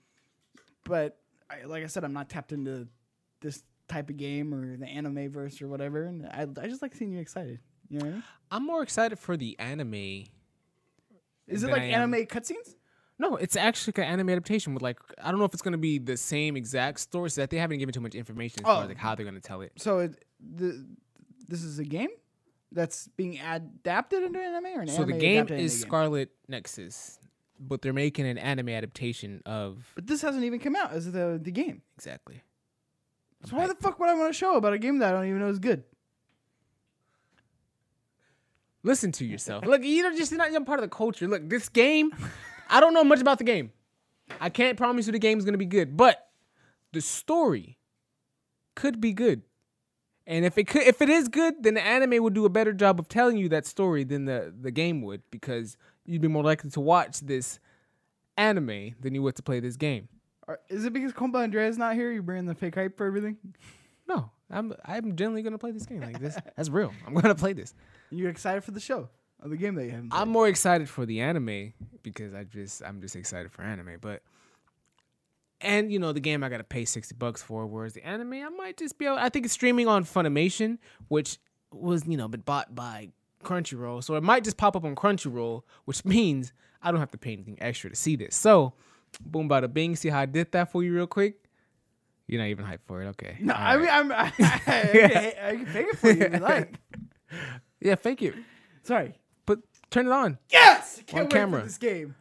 but 0.85 1.17
I, 1.49 1.65
like 1.65 1.83
I 1.83 1.87
said, 1.87 2.03
I'm 2.03 2.13
not 2.13 2.29
tapped 2.29 2.51
into 2.51 2.87
this 3.41 3.63
type 3.87 4.09
of 4.09 4.17
game 4.17 4.53
or 4.53 4.77
the 4.77 4.87
anime 4.87 5.29
verse 5.31 5.61
or 5.61 5.67
whatever, 5.67 6.05
and 6.05 6.25
I, 6.27 6.47
I 6.61 6.67
just 6.67 6.81
like 6.81 6.95
seeing 6.95 7.11
you 7.11 7.19
excited. 7.19 7.59
You 7.89 7.99
know 7.99 8.05
I 8.05 8.09
mean? 8.09 8.23
I'm 8.51 8.65
more 8.65 8.81
excited 8.83 9.19
for 9.19 9.35
the 9.37 9.59
anime. 9.59 10.23
Is 11.47 11.63
it 11.63 11.69
like 11.69 11.81
I 11.81 11.85
am- 11.85 12.13
anime 12.13 12.25
cutscenes? 12.25 12.75
No, 13.19 13.35
it's 13.35 13.55
actually 13.55 13.93
an 13.97 14.03
anime 14.09 14.29
adaptation 14.29 14.73
with 14.73 14.81
like 14.81 14.97
I 15.21 15.29
don't 15.29 15.37
know 15.39 15.45
if 15.45 15.53
it's 15.53 15.61
gonna 15.61 15.77
be 15.77 15.99
the 15.99 16.17
same 16.17 16.55
exact 16.57 16.99
story. 16.99 17.29
So 17.29 17.41
that 17.41 17.51
they 17.51 17.57
haven't 17.57 17.77
given 17.77 17.93
too 17.93 17.99
much 18.01 18.15
information 18.15 18.61
as 18.61 18.65
far 18.65 18.79
Oh. 18.79 18.81
as 18.83 18.87
like 18.87 18.97
how 18.97 19.13
they're 19.13 19.25
gonna 19.25 19.39
tell 19.39 19.61
it. 19.61 19.73
So 19.77 19.99
it, 19.99 20.23
the 20.55 20.85
this 21.47 21.63
is 21.63 21.79
a 21.79 21.83
game 21.83 22.09
that's 22.71 23.07
being 23.17 23.39
adapted 23.39 24.23
into 24.23 24.39
an 24.39 24.45
anime 24.55 24.65
or 24.77 24.81
an 24.81 24.87
So 24.87 25.03
the 25.03 25.13
game 25.13 25.47
is 25.47 25.73
game? 25.73 25.87
Scarlet 25.87 26.29
Nexus, 26.47 27.19
but 27.59 27.81
they're 27.81 27.93
making 27.93 28.25
an 28.25 28.37
anime 28.37 28.69
adaptation 28.69 29.41
of 29.45 29.91
But 29.95 30.07
this 30.07 30.21
hasn't 30.21 30.43
even 30.45 30.59
come 30.59 30.75
out 30.75 30.91
as 30.93 31.11
the 31.11 31.39
the 31.41 31.51
game. 31.51 31.81
exactly. 31.95 32.41
So 33.43 33.57
why 33.57 33.67
the 33.67 33.75
fuck 33.75 33.99
would 33.99 34.07
I 34.07 34.13
want 34.13 34.31
to 34.31 34.37
show 34.37 34.55
about 34.55 34.73
a 34.73 34.77
game 34.77 34.99
that 34.99 35.09
I 35.09 35.17
don't 35.17 35.27
even 35.27 35.39
know 35.39 35.49
is 35.49 35.57
good? 35.59 35.83
Listen 38.83 39.11
to 39.13 39.25
yourself. 39.25 39.65
Look, 39.65 39.83
you 39.83 40.03
know, 40.03 40.15
just 40.15 40.31
not 40.31 40.51
you're 40.51 40.63
part 40.65 40.79
of 40.79 40.83
the 40.83 40.95
culture. 40.95 41.27
Look, 41.27 41.47
this 41.49 41.69
game, 41.69 42.11
I 42.69 42.79
don't 42.79 42.93
know 42.93 43.03
much 43.03 43.21
about 43.21 43.37
the 43.37 43.43
game. 43.43 43.71
I 44.39 44.49
can't 44.49 44.77
promise 44.77 45.05
you 45.05 45.11
the 45.11 45.19
game 45.19 45.37
is 45.37 45.45
gonna 45.45 45.57
be 45.57 45.65
good, 45.65 45.95
but 45.97 46.29
the 46.93 47.01
story 47.01 47.77
could 48.75 49.01
be 49.01 49.13
good. 49.13 49.43
And 50.27 50.45
if 50.45 50.57
it 50.57 50.65
could, 50.67 50.83
if 50.83 51.01
it 51.01 51.09
is 51.09 51.27
good, 51.27 51.63
then 51.63 51.73
the 51.73 51.81
anime 51.81 52.23
would 52.23 52.33
do 52.33 52.45
a 52.45 52.49
better 52.49 52.73
job 52.73 52.99
of 52.99 53.07
telling 53.07 53.37
you 53.37 53.49
that 53.49 53.65
story 53.65 54.03
than 54.03 54.25
the 54.25 54.53
the 54.59 54.71
game 54.71 55.01
would, 55.01 55.23
because 55.31 55.77
you'd 56.05 56.21
be 56.21 56.27
more 56.27 56.43
likely 56.43 56.69
to 56.69 56.79
watch 56.79 57.19
this 57.21 57.59
anime 58.37 58.95
than 58.99 59.15
you 59.15 59.21
would 59.23 59.35
to 59.35 59.43
play 59.43 59.59
this 59.59 59.75
game. 59.75 60.07
Is 60.69 60.85
it 60.85 60.93
because 60.93 61.13
Compa 61.13 61.43
Andrea's 61.43 61.77
not 61.77 61.95
here? 61.95 62.11
You're 62.11 62.23
bringing 62.23 62.45
the 62.45 62.55
fake 62.55 62.75
hype 62.75 62.97
for 62.97 63.05
everything? 63.05 63.37
No, 64.07 64.29
I'm 64.49 64.73
I'm 64.85 65.15
generally 65.15 65.41
gonna 65.41 65.57
play 65.57 65.71
this 65.71 65.85
game 65.85 66.01
like 66.01 66.19
this. 66.19 66.37
That's 66.55 66.69
real. 66.69 66.91
I'm 67.07 67.13
gonna 67.13 67.35
play 67.35 67.53
this. 67.53 67.73
You're 68.09 68.29
excited 68.29 68.63
for 68.63 68.71
the 68.71 68.79
show? 68.79 69.09
Or 69.41 69.49
the 69.49 69.57
game 69.57 69.75
that 69.75 69.85
you 69.85 69.91
played? 69.91 70.09
I'm 70.11 70.29
more 70.29 70.47
excited 70.47 70.87
for 70.89 71.05
the 71.05 71.21
anime 71.21 71.73
because 72.03 72.33
I 72.33 72.43
just 72.43 72.83
I'm 72.83 73.01
just 73.01 73.15
excited 73.15 73.51
for 73.51 73.63
anime, 73.63 73.97
but 74.01 74.21
and 75.61 75.91
you 75.91 75.99
know 75.99 76.11
the 76.13 76.19
game 76.19 76.43
I 76.43 76.49
gotta 76.49 76.63
pay 76.63 76.85
sixty 76.85 77.15
bucks 77.15 77.41
for, 77.41 77.65
whereas 77.65 77.93
the 77.93 78.05
anime 78.05 78.33
I 78.33 78.49
might 78.49 78.77
just 78.77 78.97
be 78.97 79.05
able. 79.05 79.17
I 79.17 79.29
think 79.29 79.45
it's 79.45 79.53
streaming 79.53 79.87
on 79.87 80.03
Funimation, 80.05 80.77
which 81.07 81.37
was 81.71 82.05
you 82.07 82.17
know 82.17 82.27
been 82.27 82.41
bought 82.41 82.73
by 82.75 83.09
Crunchyroll, 83.43 84.03
so 84.03 84.15
it 84.15 84.23
might 84.23 84.43
just 84.43 84.57
pop 84.57 84.75
up 84.75 84.83
on 84.83 84.95
Crunchyroll, 84.95 85.63
which 85.85 86.03
means 86.05 86.53
I 86.81 86.91
don't 86.91 86.99
have 86.99 87.11
to 87.11 87.17
pay 87.17 87.33
anything 87.33 87.57
extra 87.61 87.89
to 87.89 87.95
see 87.95 88.15
this. 88.15 88.35
So, 88.35 88.73
boom, 89.25 89.47
bada 89.49 89.71
bing. 89.71 89.95
See 89.95 90.09
how 90.09 90.19
I 90.19 90.25
did 90.25 90.51
that 90.51 90.71
for 90.71 90.83
you 90.83 90.93
real 90.93 91.07
quick. 91.07 91.35
You're 92.27 92.39
not 92.39 92.47
even 92.47 92.65
hyped 92.65 92.83
for 92.85 93.01
it, 93.01 93.07
okay? 93.07 93.35
No, 93.41 93.53
All 93.53 93.59
I 93.59 93.75
right. 93.75 93.81
mean, 93.81 93.89
I'm, 93.89 94.11
I, 94.13 94.29
can, 94.29 95.33
I 95.43 95.55
can 95.57 95.65
fake 95.65 95.87
it 95.91 95.97
for 95.97 96.11
you 96.11 96.21
if 96.21 96.33
you 96.33 96.39
like. 96.39 96.79
yeah, 97.81 97.95
fake 97.95 98.21
it. 98.21 98.35
Sorry. 98.83 99.15
But 99.45 99.59
turn 99.89 100.05
it 100.07 100.11
on. 100.13 100.37
Yes! 100.49 100.97
I 100.99 101.03
can't 101.03 101.19
On 101.19 101.25
wait 101.25 101.31
camera. 101.33 101.59
for 101.59 101.65
this 101.67 101.77
game. 101.77 102.15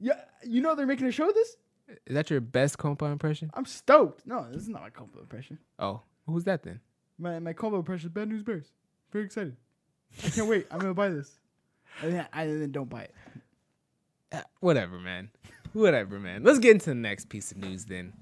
Yeah, 0.00 0.14
you 0.44 0.60
know 0.60 0.74
they're 0.74 0.86
making 0.86 1.06
a 1.06 1.12
show 1.12 1.28
of 1.28 1.34
this? 1.34 1.56
Is 1.88 2.14
that 2.14 2.30
your 2.30 2.40
best 2.40 2.78
compa 2.78 3.10
impression? 3.12 3.50
I'm 3.54 3.64
stoked. 3.64 4.26
No, 4.26 4.46
this 4.50 4.62
is 4.62 4.68
not 4.68 4.82
my 4.82 4.90
compa 4.90 5.20
impression. 5.20 5.58
Oh, 5.78 6.02
who's 6.26 6.44
that 6.44 6.62
then? 6.62 6.80
My 7.18 7.38
my 7.38 7.52
compa 7.52 7.76
impression 7.78 8.08
is 8.08 8.12
Bad 8.12 8.28
News 8.28 8.42
Bears. 8.42 8.72
Very 9.12 9.24
excited. 9.24 9.56
I 10.24 10.30
can't 10.30 10.48
wait. 10.48 10.66
I'm 10.70 10.78
gonna 10.78 10.94
buy 10.94 11.08
this. 11.10 11.38
And 12.02 12.12
then, 12.14 12.26
and 12.32 12.60
then 12.62 12.72
don't 12.72 12.90
buy 12.90 13.02
it. 13.02 13.14
Uh, 14.32 14.40
whatever, 14.60 14.98
man. 14.98 15.30
whatever, 15.72 16.18
man. 16.18 16.42
Let's 16.42 16.58
get 16.58 16.72
into 16.72 16.86
the 16.90 16.94
next 16.94 17.28
piece 17.28 17.52
of 17.52 17.58
news 17.58 17.84
then. 17.86 18.12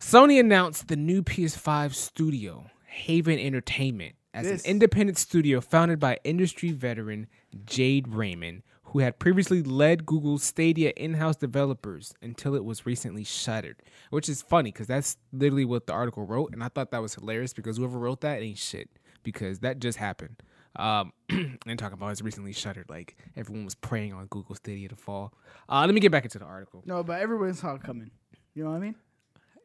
Sony 0.00 0.40
announced 0.40 0.88
the 0.88 0.96
new 0.96 1.22
PS5 1.22 1.94
studio, 1.94 2.66
Haven 2.86 3.38
Entertainment, 3.38 4.16
as 4.34 4.46
This- 4.46 4.64
an 4.64 4.70
independent 4.70 5.16
studio 5.16 5.60
founded 5.60 6.00
by 6.00 6.18
industry 6.24 6.72
veteran 6.72 7.28
Jade 7.64 8.08
Raymond, 8.08 8.62
who 8.92 8.98
had 8.98 9.18
previously 9.18 9.62
led 9.62 10.04
Google's 10.04 10.42
Stadia 10.42 10.92
in-house 10.96 11.36
developers 11.36 12.12
until 12.20 12.54
it 12.54 12.64
was 12.64 12.84
recently 12.84 13.24
shuttered. 13.24 13.76
Which 14.10 14.28
is 14.28 14.42
funny 14.42 14.70
because 14.70 14.86
that's 14.86 15.16
literally 15.32 15.64
what 15.64 15.86
the 15.86 15.94
article 15.94 16.24
wrote, 16.26 16.52
and 16.52 16.62
I 16.62 16.68
thought 16.68 16.90
that 16.90 17.00
was 17.00 17.14
hilarious 17.14 17.52
because 17.54 17.78
whoever 17.78 17.98
wrote 17.98 18.20
that 18.20 18.42
ain't 18.42 18.58
shit 18.58 18.90
because 19.22 19.60
that 19.60 19.78
just 19.78 19.98
happened. 19.98 20.42
Um, 20.76 21.12
and 21.30 21.78
talking 21.78 21.94
about 21.94 22.12
it's 22.12 22.22
recently 22.22 22.52
shuttered, 22.52 22.88
like 22.90 23.16
everyone 23.36 23.64
was 23.64 23.74
praying 23.74 24.12
on 24.12 24.26
Google 24.26 24.54
Stadia 24.54 24.88
to 24.88 24.96
fall. 24.96 25.32
Uh, 25.68 25.84
let 25.86 25.94
me 25.94 26.00
get 26.00 26.12
back 26.12 26.24
into 26.24 26.38
the 26.38 26.44
article. 26.44 26.82
No, 26.86 27.02
but 27.02 27.20
everyone 27.20 27.54
saw 27.54 27.74
it 27.74 27.82
coming. 27.82 28.10
You 28.54 28.64
know 28.64 28.70
what 28.70 28.76
I 28.76 28.80
mean? 28.80 28.94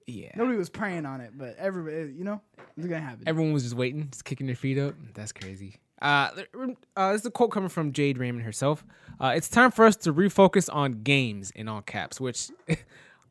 Yeah, 0.05 0.29
Nobody 0.37 0.57
was 0.57 0.69
praying 0.69 1.05
on 1.05 1.19
it, 1.19 1.31
but 1.35 1.57
everybody, 1.57 2.13
you 2.13 2.23
know, 2.23 2.39
it's 2.77 2.87
gonna 2.87 3.01
happen. 3.01 3.23
everyone 3.27 3.51
was 3.51 3.63
just 3.63 3.75
waiting, 3.75 4.07
just 4.09 4.23
kicking 4.23 4.47
their 4.47 4.55
feet 4.55 4.77
up. 4.77 4.95
That's 5.13 5.33
crazy. 5.33 5.75
Uh, 6.01 6.29
uh, 6.95 7.11
this 7.11 7.21
is 7.21 7.25
a 7.25 7.31
quote 7.31 7.51
coming 7.51 7.69
from 7.69 7.91
Jade 7.91 8.17
Raymond 8.17 8.43
herself. 8.45 8.85
Uh, 9.19 9.33
it's 9.35 9.49
time 9.49 9.71
for 9.71 9.85
us 9.85 9.95
to 9.97 10.13
refocus 10.13 10.69
on 10.71 11.03
games 11.03 11.51
in 11.51 11.67
all 11.67 11.81
caps, 11.81 12.21
which, 12.21 12.49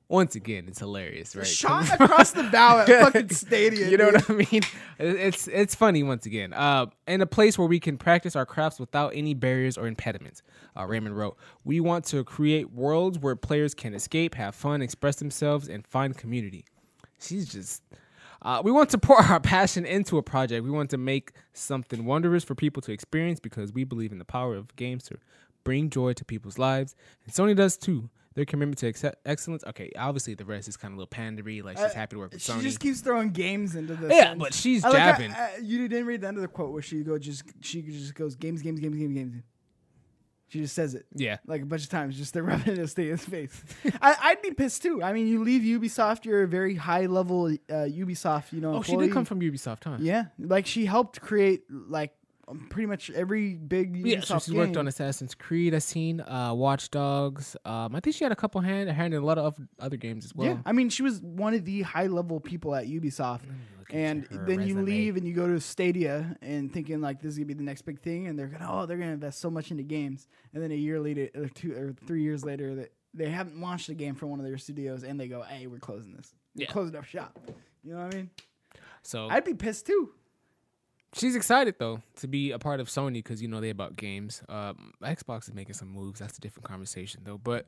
once 0.08 0.34
again, 0.34 0.64
it's 0.66 0.80
hilarious, 0.80 1.36
right? 1.36 1.46
Shot 1.46 1.88
across 2.00 2.32
the 2.32 2.42
bow 2.44 2.80
at 2.80 2.88
fucking 2.88 3.28
Stadia. 3.30 3.88
you 3.88 3.96
know 3.96 4.10
dude. 4.10 4.28
what 4.28 4.30
I 4.30 4.50
mean? 4.52 4.62
It's 4.98 5.46
it's 5.46 5.74
funny 5.76 6.02
once 6.02 6.26
again. 6.26 6.52
Uh, 6.52 6.86
in 7.06 7.20
a 7.20 7.26
place 7.26 7.56
where 7.56 7.68
we 7.68 7.78
can 7.78 7.96
practice 7.98 8.34
our 8.34 8.46
crafts 8.46 8.80
without 8.80 9.12
any 9.14 9.34
barriers 9.34 9.78
or 9.78 9.86
impediments. 9.86 10.42
Uh, 10.76 10.84
Raymond 10.86 11.16
wrote, 11.16 11.36
"We 11.64 11.78
want 11.80 12.04
to 12.06 12.24
create 12.24 12.72
worlds 12.72 13.18
where 13.18 13.36
players 13.36 13.74
can 13.74 13.94
escape, 13.94 14.34
have 14.34 14.54
fun, 14.56 14.82
express 14.82 15.16
themselves, 15.16 15.68
and 15.68 15.86
find 15.86 16.16
community." 16.16 16.64
She's 17.20 17.48
just. 17.52 17.82
Uh, 18.42 18.60
we 18.64 18.70
want 18.72 18.90
to 18.90 18.98
pour 19.06 19.20
our 19.20 19.40
passion 19.40 19.84
into 19.86 20.18
a 20.18 20.22
project. 20.22 20.64
We 20.64 20.70
want 20.70 20.90
to 20.90 20.98
make 20.98 21.32
something 21.52 22.04
wondrous 22.04 22.44
for 22.44 22.54
people 22.54 22.80
to 22.82 22.92
experience 22.92 23.40
because 23.40 23.72
we 23.72 23.84
believe 23.84 24.12
in 24.12 24.18
the 24.18 24.24
power 24.24 24.54
of 24.56 24.74
games 24.76 25.04
to 25.04 25.16
bring 25.64 25.90
joy 25.90 26.12
to 26.12 26.24
people's 26.24 26.58
lives, 26.58 26.94
and 27.24 27.34
Sony 27.34 27.56
does 27.56 27.76
too. 27.76 28.08
Their 28.34 28.44
commitment 28.44 28.76
to 28.80 28.86
excel- 28.86 29.14
excellence. 29.24 29.64
Okay, 29.66 29.90
obviously 29.98 30.34
the 30.34 30.44
rest 30.44 30.68
is 30.68 30.76
kind 30.76 30.92
of 30.92 30.98
a 30.98 31.00
little 31.00 31.08
pandery. 31.08 31.64
Like 31.64 31.78
she's 31.78 31.86
Uh, 31.86 31.94
happy 31.94 32.16
to 32.16 32.18
work 32.20 32.32
with 32.32 32.42
She 32.42 32.52
Sony. 32.52 32.56
She 32.58 32.62
just 32.64 32.80
keeps 32.80 33.00
throwing 33.00 33.30
games 33.30 33.74
into 33.74 33.94
the. 33.96 34.08
Yeah, 34.08 34.20
sentence. 34.24 34.38
but 34.42 34.52
she's 34.54 34.84
I 34.84 34.90
like 34.90 34.98
how- 34.98 35.12
jabbing. 35.12 35.32
uh, 35.32 35.48
you 35.62 35.88
didn't 35.88 36.06
read 36.06 36.20
the 36.20 36.28
end 36.28 36.36
of 36.36 36.42
the 36.42 36.48
quote 36.48 36.70
where 36.70 36.82
she 36.82 37.02
go 37.02 37.18
just 37.18 37.44
she 37.62 37.80
just 37.80 38.14
goes 38.14 38.34
games, 38.36 38.60
games, 38.60 38.78
games, 38.78 38.94
games, 38.96 39.14
games. 39.14 39.42
She 40.48 40.60
just 40.60 40.74
says 40.74 40.94
it 40.94 41.06
yeah. 41.12 41.38
like 41.46 41.62
a 41.62 41.64
bunch 41.64 41.82
of 41.82 41.88
times, 41.88 42.16
just 42.16 42.34
to 42.34 42.42
rub 42.42 42.60
it 42.60 42.68
in 42.68 42.76
his 42.76 43.24
face. 43.24 43.64
I, 44.00 44.16
I'd 44.22 44.42
be 44.42 44.52
pissed 44.52 44.82
too. 44.82 45.02
I 45.02 45.12
mean, 45.12 45.26
you 45.26 45.42
leave 45.42 45.62
Ubisoft, 45.62 46.24
you're 46.24 46.44
a 46.44 46.48
very 46.48 46.76
high 46.76 47.06
level 47.06 47.46
uh, 47.46 47.72
Ubisoft, 47.72 48.52
you 48.52 48.60
know. 48.60 48.74
Oh, 48.74 48.82
she 48.82 48.96
did 48.96 49.10
come 49.12 49.24
from 49.24 49.40
Ubisoft, 49.40 49.84
huh? 49.84 49.96
Yeah, 49.98 50.26
like 50.38 50.66
she 50.66 50.86
helped 50.86 51.20
create 51.20 51.64
like 51.70 52.12
um, 52.48 52.66
pretty 52.70 52.86
much 52.86 53.10
every 53.10 53.54
big 53.54 53.94
Ubisoft 53.96 54.04
Yeah, 54.06 54.20
so 54.20 54.38
she's 54.38 54.46
game. 54.48 54.58
worked 54.58 54.76
on 54.76 54.86
Assassin's 54.88 55.34
Creed. 55.34 55.74
I've 55.74 55.82
seen 55.82 56.20
uh, 56.20 56.52
Watch 56.54 56.90
Dogs. 56.90 57.56
Um, 57.64 57.94
I 57.96 58.00
think 58.00 58.14
she 58.16 58.24
had 58.24 58.32
a 58.32 58.36
couple 58.36 58.60
hand 58.60 58.88
hand 58.90 59.14
in 59.14 59.22
a 59.22 59.26
lot 59.26 59.38
of 59.38 59.56
other 59.80 59.96
games 59.96 60.24
as 60.24 60.34
well. 60.34 60.48
yeah, 60.48 60.58
I 60.64 60.72
mean, 60.72 60.88
she 60.88 61.02
was 61.02 61.20
one 61.20 61.54
of 61.54 61.64
the 61.64 61.82
high 61.82 62.06
level 62.06 62.38
people 62.40 62.74
at 62.74 62.86
Ubisoft. 62.86 63.42
And 63.90 64.26
then 64.48 64.62
you 64.66 64.82
leave 64.82 65.16
and 65.16 65.24
you 65.24 65.32
go 65.32 65.46
to 65.46 65.60
Stadia 65.60 66.36
and 66.42 66.72
thinking 66.72 67.00
like 67.00 67.20
this 67.22 67.30
is 67.32 67.38
gonna 67.38 67.46
be 67.46 67.54
the 67.54 67.62
next 67.62 67.82
big 67.82 68.00
thing, 68.00 68.26
and 68.26 68.36
they're 68.36 68.48
gonna 68.48 68.66
oh 68.68 68.84
they're 68.84 68.96
gonna 68.98 69.12
invest 69.12 69.38
so 69.40 69.48
much 69.48 69.70
into 69.70 69.84
games, 69.84 70.26
and 70.52 70.60
then 70.60 70.72
a 70.72 70.74
year 70.76 70.98
later 70.98 71.28
or 71.36 71.48
two 71.48 71.72
or 71.72 71.94
three 72.04 72.22
years 72.22 72.44
later 72.44 72.74
that 72.74 72.92
they 73.14 73.30
haven't 73.30 73.60
launched 73.60 73.88
a 73.88 73.94
game 73.94 74.16
from 74.16 74.30
one 74.30 74.40
of 74.40 74.44
their 74.44 74.58
studios, 74.58 75.04
and 75.04 75.20
they 75.20 75.28
go 75.28 75.40
hey 75.42 75.68
we're 75.68 75.78
closing 75.78 76.14
this, 76.16 76.34
we're 76.56 76.64
Yeah. 76.64 76.70
closing 76.72 76.96
up 76.96 77.04
shop. 77.04 77.38
You 77.84 77.94
know 77.94 78.04
what 78.06 78.14
I 78.14 78.16
mean? 78.16 78.30
So 79.02 79.28
I'd 79.30 79.44
be 79.44 79.54
pissed 79.54 79.86
too. 79.86 80.10
She's 81.16 81.34
excited 81.34 81.76
though 81.78 82.02
to 82.16 82.28
be 82.28 82.50
a 82.50 82.58
part 82.58 82.78
of 82.78 82.88
Sony 82.88 83.14
because 83.14 83.40
you 83.40 83.48
know 83.48 83.60
they 83.60 83.70
about 83.70 83.96
games. 83.96 84.42
Um, 84.48 84.92
Xbox 85.02 85.48
is 85.48 85.54
making 85.54 85.74
some 85.74 85.88
moves. 85.88 86.20
That's 86.20 86.36
a 86.36 86.40
different 86.40 86.68
conversation 86.68 87.22
though. 87.24 87.38
But 87.38 87.66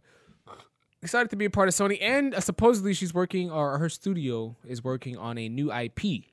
excited 1.03 1.31
to 1.31 1.37
be 1.37 1.47
a 1.47 1.51
part 1.51 1.69
of 1.69 1.75
Sony, 1.75 1.99
and 2.01 2.35
uh, 2.35 2.41
supposedly 2.41 2.93
she's 2.93 3.15
working 3.15 3.51
or 3.51 3.79
her 3.79 3.89
studio 3.89 4.55
is 4.67 4.85
working 4.85 5.17
on 5.17 5.39
a 5.39 5.49
new 5.49 5.73
IP, 5.73 6.25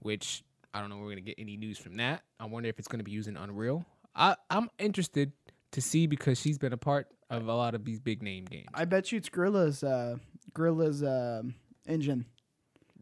which 0.00 0.42
I 0.74 0.80
don't 0.80 0.90
know. 0.90 0.96
We're 0.96 1.10
gonna 1.10 1.20
get 1.20 1.36
any 1.38 1.56
news 1.56 1.78
from 1.78 1.96
that. 1.96 2.22
I 2.40 2.46
wonder 2.46 2.68
if 2.68 2.78
it's 2.80 2.88
gonna 2.88 3.04
be 3.04 3.12
using 3.12 3.36
Unreal. 3.36 3.86
I 4.16 4.34
I'm 4.50 4.68
interested 4.80 5.32
to 5.72 5.80
see 5.80 6.08
because 6.08 6.40
she's 6.40 6.58
been 6.58 6.72
a 6.72 6.78
part 6.78 7.06
of 7.30 7.46
a 7.46 7.54
lot 7.54 7.76
of 7.76 7.84
these 7.84 8.00
big 8.00 8.20
name 8.20 8.46
games. 8.46 8.68
I 8.74 8.84
bet 8.84 9.12
you 9.12 9.18
it's 9.18 9.28
Guerrilla's 9.28 9.84
uh, 9.84 10.16
Guerrilla's 10.54 11.04
um, 11.04 11.54
engine. 11.86 12.26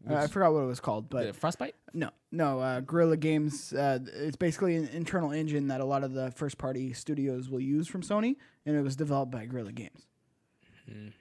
Uh, 0.09 0.15
I 0.15 0.27
forgot 0.27 0.53
what 0.53 0.61
it 0.61 0.67
was 0.67 0.79
called, 0.79 1.09
but 1.09 1.35
Frostbite. 1.35 1.75
No, 1.93 2.09
no. 2.31 2.59
Uh, 2.59 2.79
Guerrilla 2.81 3.17
Games. 3.17 3.73
Uh, 3.73 3.99
it's 4.13 4.37
basically 4.37 4.75
an 4.75 4.87
internal 4.89 5.31
engine 5.31 5.67
that 5.67 5.81
a 5.81 5.85
lot 5.85 6.03
of 6.03 6.13
the 6.13 6.31
first-party 6.31 6.93
studios 6.93 7.49
will 7.49 7.59
use 7.59 7.87
from 7.87 8.01
Sony, 8.01 8.35
and 8.65 8.75
it 8.75 8.81
was 8.81 8.95
developed 8.95 9.31
by 9.31 9.45
Guerrilla 9.45 9.71
Games. 9.71 10.07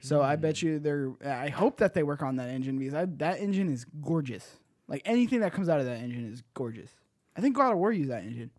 So 0.01 0.23
I 0.23 0.37
bet 0.37 0.63
you 0.63 0.79
they're. 0.79 1.13
I 1.25 1.49
hope 1.49 1.79
that 1.79 1.95
they 1.95 2.05
work 2.05 2.23
on 2.23 2.37
that 2.37 2.49
engine 2.51 2.79
because 2.79 2.95
I, 2.95 3.07
that 3.17 3.41
engine 3.41 3.73
is 3.73 3.85
gorgeous. 4.01 4.59
Like 4.87 5.03
anything 5.05 5.41
that 5.41 5.53
comes 5.53 5.69
out 5.69 5.81
of 5.81 5.87
that 5.87 5.99
engine 5.99 6.31
is 6.33 6.45
gorgeous. 6.55 6.91
I 7.37 7.41
think 7.41 7.57
God 7.57 7.73
of 7.73 7.79
War 7.79 7.91
used 7.91 8.11
that 8.11 8.23
engine. 8.23 8.51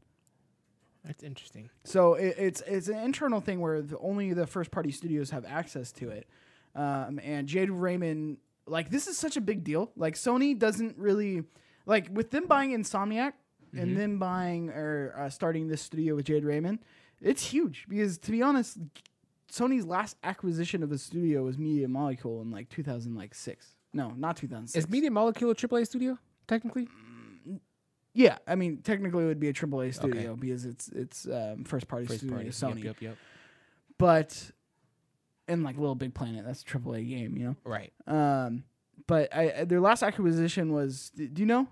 That's 1.05 1.23
interesting. 1.23 1.69
So 1.85 2.15
it, 2.15 2.35
it's 2.37 2.61
it's 2.67 2.89
an 2.89 2.97
internal 2.97 3.39
thing 3.39 3.61
where 3.61 3.81
the, 3.81 3.97
only 3.99 4.33
the 4.33 4.45
first 4.45 4.69
party 4.69 4.91
studios 4.91 5.29
have 5.29 5.45
access 5.45 5.93
to 5.93 6.09
it. 6.09 6.27
Um, 6.75 7.21
and 7.23 7.47
Jade 7.47 7.69
Raymond, 7.69 8.37
like 8.67 8.89
this 8.89 9.07
is 9.07 9.17
such 9.17 9.37
a 9.37 9.41
big 9.41 9.63
deal. 9.63 9.91
Like 9.95 10.15
Sony 10.15 10.57
doesn't 10.57 10.97
really 10.97 11.43
like 11.85 12.09
with 12.11 12.31
them 12.31 12.47
buying 12.47 12.71
Insomniac 12.71 13.33
and 13.73 13.97
then 13.97 14.17
buying 14.17 14.69
or 14.69 15.13
uh, 15.17 15.29
starting 15.29 15.67
this 15.67 15.81
studio 15.81 16.15
with 16.15 16.25
Jade 16.25 16.45
Raymond. 16.45 16.79
It's 17.21 17.45
huge 17.45 17.85
because 17.87 18.17
to 18.19 18.31
be 18.31 18.41
honest, 18.41 18.77
Sony's 19.51 19.85
last 19.85 20.17
acquisition 20.23 20.83
of 20.83 20.91
a 20.91 20.97
studio 20.97 21.43
was 21.43 21.57
Media 21.57 21.87
Molecule 21.87 22.41
in 22.41 22.51
like 22.51 22.69
2006. 22.69 23.67
No, 23.93 24.11
not 24.11 24.37
2006. 24.37 24.85
Is 24.85 24.89
Media 24.89 25.09
Molecule 25.09 25.51
a 25.51 25.55
AAA 25.55 25.87
studio 25.87 26.17
technically? 26.47 26.87
Yeah, 28.13 28.37
I 28.47 28.55
mean 28.55 28.81
technically 28.81 29.23
it 29.23 29.27
would 29.27 29.39
be 29.39 29.49
a 29.49 29.53
AAA 29.53 29.93
studio 29.93 30.35
because 30.35 30.65
it's 30.65 30.89
it's 30.89 31.27
um, 31.27 31.63
first 31.63 31.87
party 31.87 32.07
First 32.07 32.19
studio 32.19 32.35
party. 32.35 32.49
Sony. 32.49 32.83
Yep, 32.83 32.85
yep, 32.85 33.01
yep. 33.01 33.17
but 33.97 34.51
and 35.47 35.63
like 35.63 35.77
Little 35.77 35.95
Big 35.95 36.13
Planet, 36.13 36.45
that's 36.45 36.61
a 36.61 36.65
AAA 36.65 37.09
game, 37.09 37.37
you 37.37 37.45
know. 37.45 37.55
Right. 37.63 37.93
Um, 38.05 38.63
but 39.07 39.33
I, 39.35 39.63
their 39.65 39.79
last 39.81 40.03
acquisition 40.03 40.73
was. 40.73 41.11
Do 41.15 41.29
you 41.35 41.45
know? 41.45 41.67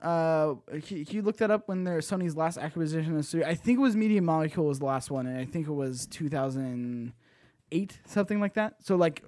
Uh, 0.00 0.54
can, 0.84 1.04
can 1.04 1.16
you 1.16 1.22
look 1.22 1.38
that 1.38 1.50
up 1.50 1.68
when 1.68 1.84
their 1.84 1.98
Sony's 1.98 2.36
last 2.36 2.58
acquisition 2.58 3.16
of 3.16 3.24
studio? 3.24 3.48
I 3.48 3.54
think 3.54 3.78
it 3.78 3.82
was 3.82 3.96
Media 3.96 4.20
Molecule 4.20 4.66
was 4.66 4.78
the 4.78 4.84
last 4.84 5.10
one, 5.10 5.26
and 5.26 5.38
I 5.38 5.46
think 5.46 5.66
it 5.68 5.72
was 5.72 6.06
2008, 6.06 7.98
something 8.04 8.40
like 8.40 8.54
that. 8.54 8.74
So 8.84 8.96
like 8.96 9.24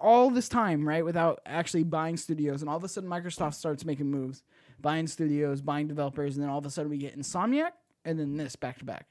all 0.00 0.30
this 0.30 0.48
time, 0.48 0.88
right, 0.88 1.04
without 1.04 1.40
actually 1.44 1.82
buying 1.82 2.16
studios, 2.16 2.62
and 2.62 2.70
all 2.70 2.76
of 2.76 2.84
a 2.84 2.88
sudden 2.88 3.10
Microsoft 3.10 3.54
starts 3.54 3.84
making 3.84 4.10
moves, 4.10 4.44
buying 4.80 5.08
studios, 5.08 5.60
buying 5.60 5.88
developers, 5.88 6.36
and 6.36 6.44
then 6.44 6.50
all 6.50 6.58
of 6.58 6.66
a 6.66 6.70
sudden 6.70 6.90
we 6.90 6.98
get 6.98 7.18
Insomniac, 7.18 7.72
and 8.04 8.18
then 8.18 8.36
this 8.36 8.54
back 8.56 8.78
to 8.78 8.84
back. 8.84 9.06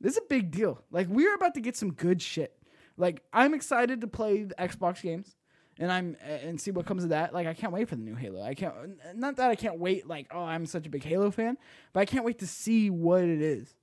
This 0.00 0.12
is 0.12 0.18
a 0.18 0.26
big 0.28 0.50
deal. 0.50 0.82
Like 0.90 1.06
we're 1.08 1.34
about 1.34 1.54
to 1.54 1.60
get 1.60 1.76
some 1.76 1.92
good 1.92 2.20
shit. 2.20 2.58
Like 2.96 3.22
I'm 3.32 3.54
excited 3.54 4.00
to 4.00 4.06
play 4.06 4.44
the 4.44 4.54
Xbox 4.54 5.02
games. 5.02 5.36
and 5.78 5.92
I'm 5.92 6.16
uh, 6.24 6.32
and 6.32 6.60
see 6.60 6.70
what 6.70 6.86
comes 6.86 7.04
of 7.04 7.10
that. 7.10 7.34
Like 7.34 7.46
I 7.46 7.54
can't 7.54 7.72
wait 7.72 7.88
for 7.88 7.96
the 7.96 8.02
new 8.02 8.14
Halo. 8.14 8.42
I 8.42 8.54
can't 8.54 8.74
not 9.14 9.36
that 9.36 9.50
I 9.50 9.54
can't 9.54 9.78
wait. 9.78 10.06
Like 10.06 10.28
oh, 10.30 10.42
I'm 10.42 10.66
such 10.66 10.86
a 10.86 10.90
big 10.90 11.04
Halo 11.04 11.30
fan, 11.30 11.56
but 11.92 12.00
I 12.00 12.04
can't 12.04 12.24
wait 12.24 12.38
to 12.38 12.46
see 12.46 12.90
what 12.90 13.24
it 13.24 13.40
is, 13.42 13.74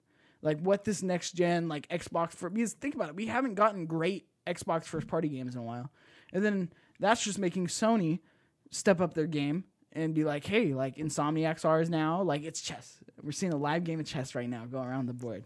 like 0.41 0.59
what 0.59 0.83
this 0.83 1.03
next 1.03 1.33
gen 1.33 1.67
like 1.67 1.87
Xbox 1.89 2.31
for. 2.31 2.49
Because 2.49 2.73
think 2.73 2.95
about 2.95 3.09
it, 3.09 3.15
we 3.15 3.27
haven't 3.27 3.55
gotten 3.55 3.85
great 3.85 4.27
Xbox 4.47 4.85
first 4.85 5.07
party 5.07 5.29
games 5.29 5.55
in 5.55 5.61
a 5.61 5.63
while, 5.63 5.91
and 6.31 6.43
then 6.43 6.69
that's 6.99 7.23
just 7.23 7.37
making 7.37 7.67
Sony 7.67 8.19
step 8.71 8.99
up 9.01 9.13
their 9.13 9.27
game 9.27 9.65
and 9.91 10.15
be 10.15 10.23
like, 10.23 10.45
hey, 10.45 10.73
like 10.73 10.95
Insomniac's 10.97 11.65
ours 11.65 11.89
now. 11.89 12.23
Like 12.23 12.43
it's 12.43 12.61
chess. 12.61 12.97
We're 13.21 13.31
seeing 13.31 13.53
a 13.53 13.57
live 13.57 13.83
game 13.83 13.99
of 13.99 14.05
chess 14.07 14.33
right 14.33 14.49
now 14.49 14.65
go 14.65 14.81
around 14.81 15.05
the 15.05 15.13
board. 15.13 15.43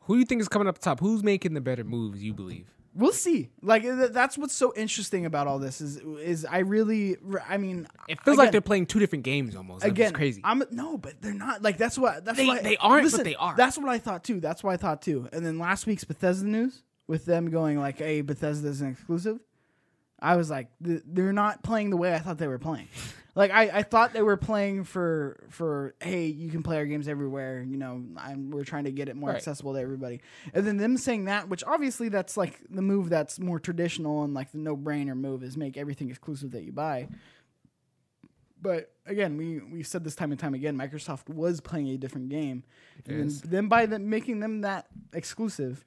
Who 0.00 0.14
do 0.14 0.18
you 0.20 0.24
think 0.26 0.40
is 0.40 0.48
coming 0.48 0.68
up 0.68 0.78
top? 0.78 1.00
Who's 1.00 1.24
making 1.24 1.54
the 1.54 1.60
better 1.60 1.82
moves? 1.82 2.22
You 2.22 2.34
believe? 2.34 2.68
We'll 2.98 3.12
see. 3.12 3.50
Like 3.62 3.82
th- 3.82 4.12
that's 4.12 4.38
what's 4.38 4.54
so 4.54 4.72
interesting 4.74 5.26
about 5.26 5.46
all 5.46 5.58
this 5.58 5.80
is 5.82 5.98
is 5.98 6.46
I 6.46 6.60
really 6.60 7.16
I 7.46 7.58
mean 7.58 7.86
It 8.08 8.20
feels 8.22 8.38
like 8.38 8.52
they're 8.52 8.60
playing 8.62 8.86
two 8.86 8.98
different 8.98 9.24
games 9.24 9.54
almost. 9.54 9.84
Again 9.84 10.08
it's 10.08 10.16
crazy. 10.16 10.40
I'm 10.42 10.62
no, 10.70 10.96
but 10.96 11.20
they're 11.20 11.34
not. 11.34 11.62
Like 11.62 11.76
that's 11.76 11.98
what 11.98 12.24
that's 12.24 12.38
They- 12.38 12.46
what 12.46 12.62
they 12.62 12.76
aren't, 12.78 13.02
but 13.02 13.12
listen, 13.12 13.24
they 13.24 13.34
are. 13.36 13.54
That's 13.54 13.76
what 13.76 13.88
I 13.90 13.98
thought 13.98 14.24
too. 14.24 14.40
That's 14.40 14.64
what 14.64 14.72
I 14.72 14.76
thought 14.78 15.02
too. 15.02 15.28
And 15.32 15.44
then 15.44 15.58
last 15.58 15.86
week's 15.86 16.04
Bethesda 16.04 16.46
news 16.48 16.82
with 17.06 17.26
them 17.26 17.50
going 17.50 17.78
like, 17.78 17.98
"Hey, 17.98 18.22
Bethesda 18.22 18.68
is 18.68 18.80
an 18.80 18.90
exclusive." 18.92 19.40
I 20.18 20.36
was 20.36 20.48
like, 20.48 20.68
th- 20.82 21.02
they're 21.04 21.34
not 21.34 21.62
playing 21.62 21.90
the 21.90 21.98
way 21.98 22.14
I 22.14 22.18
thought 22.20 22.38
they 22.38 22.48
were 22.48 22.58
playing. 22.58 22.88
Like 23.36 23.52
I, 23.52 23.62
I 23.78 23.82
thought 23.84 24.12
they 24.12 24.22
were 24.22 24.36
playing 24.36 24.82
for 24.84 25.44
for 25.50 25.94
hey, 26.00 26.26
you 26.26 26.50
can 26.50 26.62
play 26.64 26.78
our 26.78 26.86
games 26.86 27.06
everywhere. 27.06 27.62
You 27.62 27.76
know, 27.76 28.02
I'm, 28.16 28.50
we're 28.50 28.64
trying 28.64 28.84
to 28.84 28.90
get 28.90 29.08
it 29.08 29.14
more 29.14 29.28
Right. 29.30 29.36
accessible 29.36 29.74
to 29.74 29.80
everybody. 29.80 30.20
And 30.54 30.66
then 30.66 30.78
them 30.78 30.96
saying 30.96 31.26
that, 31.26 31.48
which 31.48 31.62
obviously 31.64 32.08
that's 32.08 32.36
like 32.36 32.60
the 32.68 32.82
move 32.82 33.08
that's 33.10 33.38
more 33.38 33.60
traditional 33.60 34.24
and 34.24 34.34
like 34.34 34.50
the 34.52 34.58
no 34.58 34.76
brainer 34.76 35.16
move 35.16 35.44
is 35.44 35.56
make 35.56 35.76
everything 35.76 36.08
exclusive 36.10 36.50
that 36.52 36.62
you 36.64 36.72
buy. 36.72 37.08
But 38.60 38.90
again, 39.04 39.36
we 39.36 39.60
we 39.60 39.82
said 39.82 40.02
this 40.02 40.16
time 40.16 40.30
and 40.32 40.40
time 40.40 40.54
again, 40.54 40.76
Microsoft 40.76 41.28
was 41.28 41.60
playing 41.60 41.88
a 41.88 41.98
different 41.98 42.30
game, 42.30 42.64
and 43.06 43.30
then, 43.30 43.50
then 43.50 43.68
by 43.68 43.86
them 43.86 44.08
making 44.08 44.40
them 44.40 44.62
that 44.62 44.86
exclusive, 45.12 45.84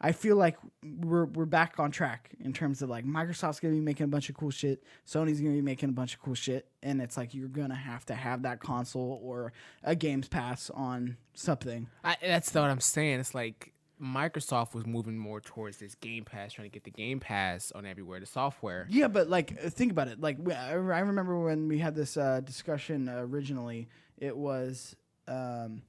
I 0.00 0.12
feel 0.12 0.36
like 0.36 0.56
we're 1.00 1.24
we're 1.24 1.44
back 1.44 1.80
on 1.80 1.90
track 1.90 2.30
in 2.40 2.52
terms 2.52 2.82
of 2.82 2.88
like 2.88 3.04
Microsoft's 3.04 3.60
gonna 3.60 3.74
be 3.74 3.80
making 3.80 4.04
a 4.04 4.08
bunch 4.08 4.28
of 4.28 4.36
cool 4.36 4.50
shit, 4.50 4.82
Sony's 5.06 5.40
gonna 5.40 5.54
be 5.54 5.60
making 5.60 5.88
a 5.88 5.92
bunch 5.92 6.14
of 6.14 6.20
cool 6.20 6.34
shit, 6.34 6.68
and 6.82 7.00
it's 7.00 7.16
like 7.16 7.34
you're 7.34 7.48
gonna 7.48 7.74
have 7.74 8.06
to 8.06 8.14
have 8.14 8.42
that 8.42 8.60
console 8.60 9.20
or 9.22 9.52
a 9.82 9.96
Games 9.96 10.28
Pass 10.28 10.70
on 10.70 11.16
something. 11.34 11.88
I, 12.04 12.16
that's 12.22 12.54
what 12.54 12.64
I'm 12.64 12.80
saying. 12.80 13.18
It's 13.20 13.34
like 13.34 13.72
Microsoft 14.00 14.74
was 14.74 14.86
moving 14.86 15.18
more 15.18 15.40
towards 15.40 15.78
this 15.78 15.94
Game 15.96 16.24
Pass, 16.24 16.52
trying 16.52 16.70
to 16.70 16.72
get 16.72 16.84
the 16.84 16.90
Game 16.90 17.18
Pass 17.18 17.72
on 17.72 17.84
everywhere, 17.84 18.20
the 18.20 18.26
software. 18.26 18.86
Yeah, 18.88 19.08
but 19.08 19.28
like 19.28 19.58
uh, 19.64 19.70
think 19.70 19.90
about 19.90 20.08
it. 20.08 20.20
Like 20.20 20.38
I 20.50 20.72
remember 20.74 21.38
when 21.38 21.68
we 21.68 21.78
had 21.78 21.94
this 21.94 22.16
uh, 22.16 22.40
discussion 22.40 23.08
originally. 23.08 23.88
It 24.16 24.36
was, 24.36 24.96
um, 25.26 25.82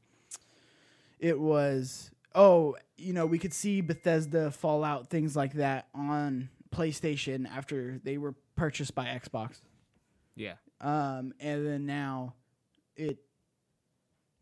it 1.19 1.39
was 1.39 2.11
oh, 2.35 2.75
you 2.97 3.13
know, 3.13 3.25
we 3.25 3.39
could 3.39 3.53
see 3.53 3.81
Bethesda, 3.81 4.51
Fallout, 4.51 5.09
things 5.09 5.35
like 5.35 5.53
that 5.53 5.87
on 5.93 6.49
PlayStation 6.71 7.49
after 7.49 7.99
they 8.03 8.17
were 8.17 8.35
purchased 8.55 8.95
by 8.95 9.05
Xbox. 9.05 9.61
Yeah. 10.35 10.53
Um, 10.81 11.33
and 11.39 11.65
then 11.65 11.85
now, 11.85 12.35
it. 12.95 13.17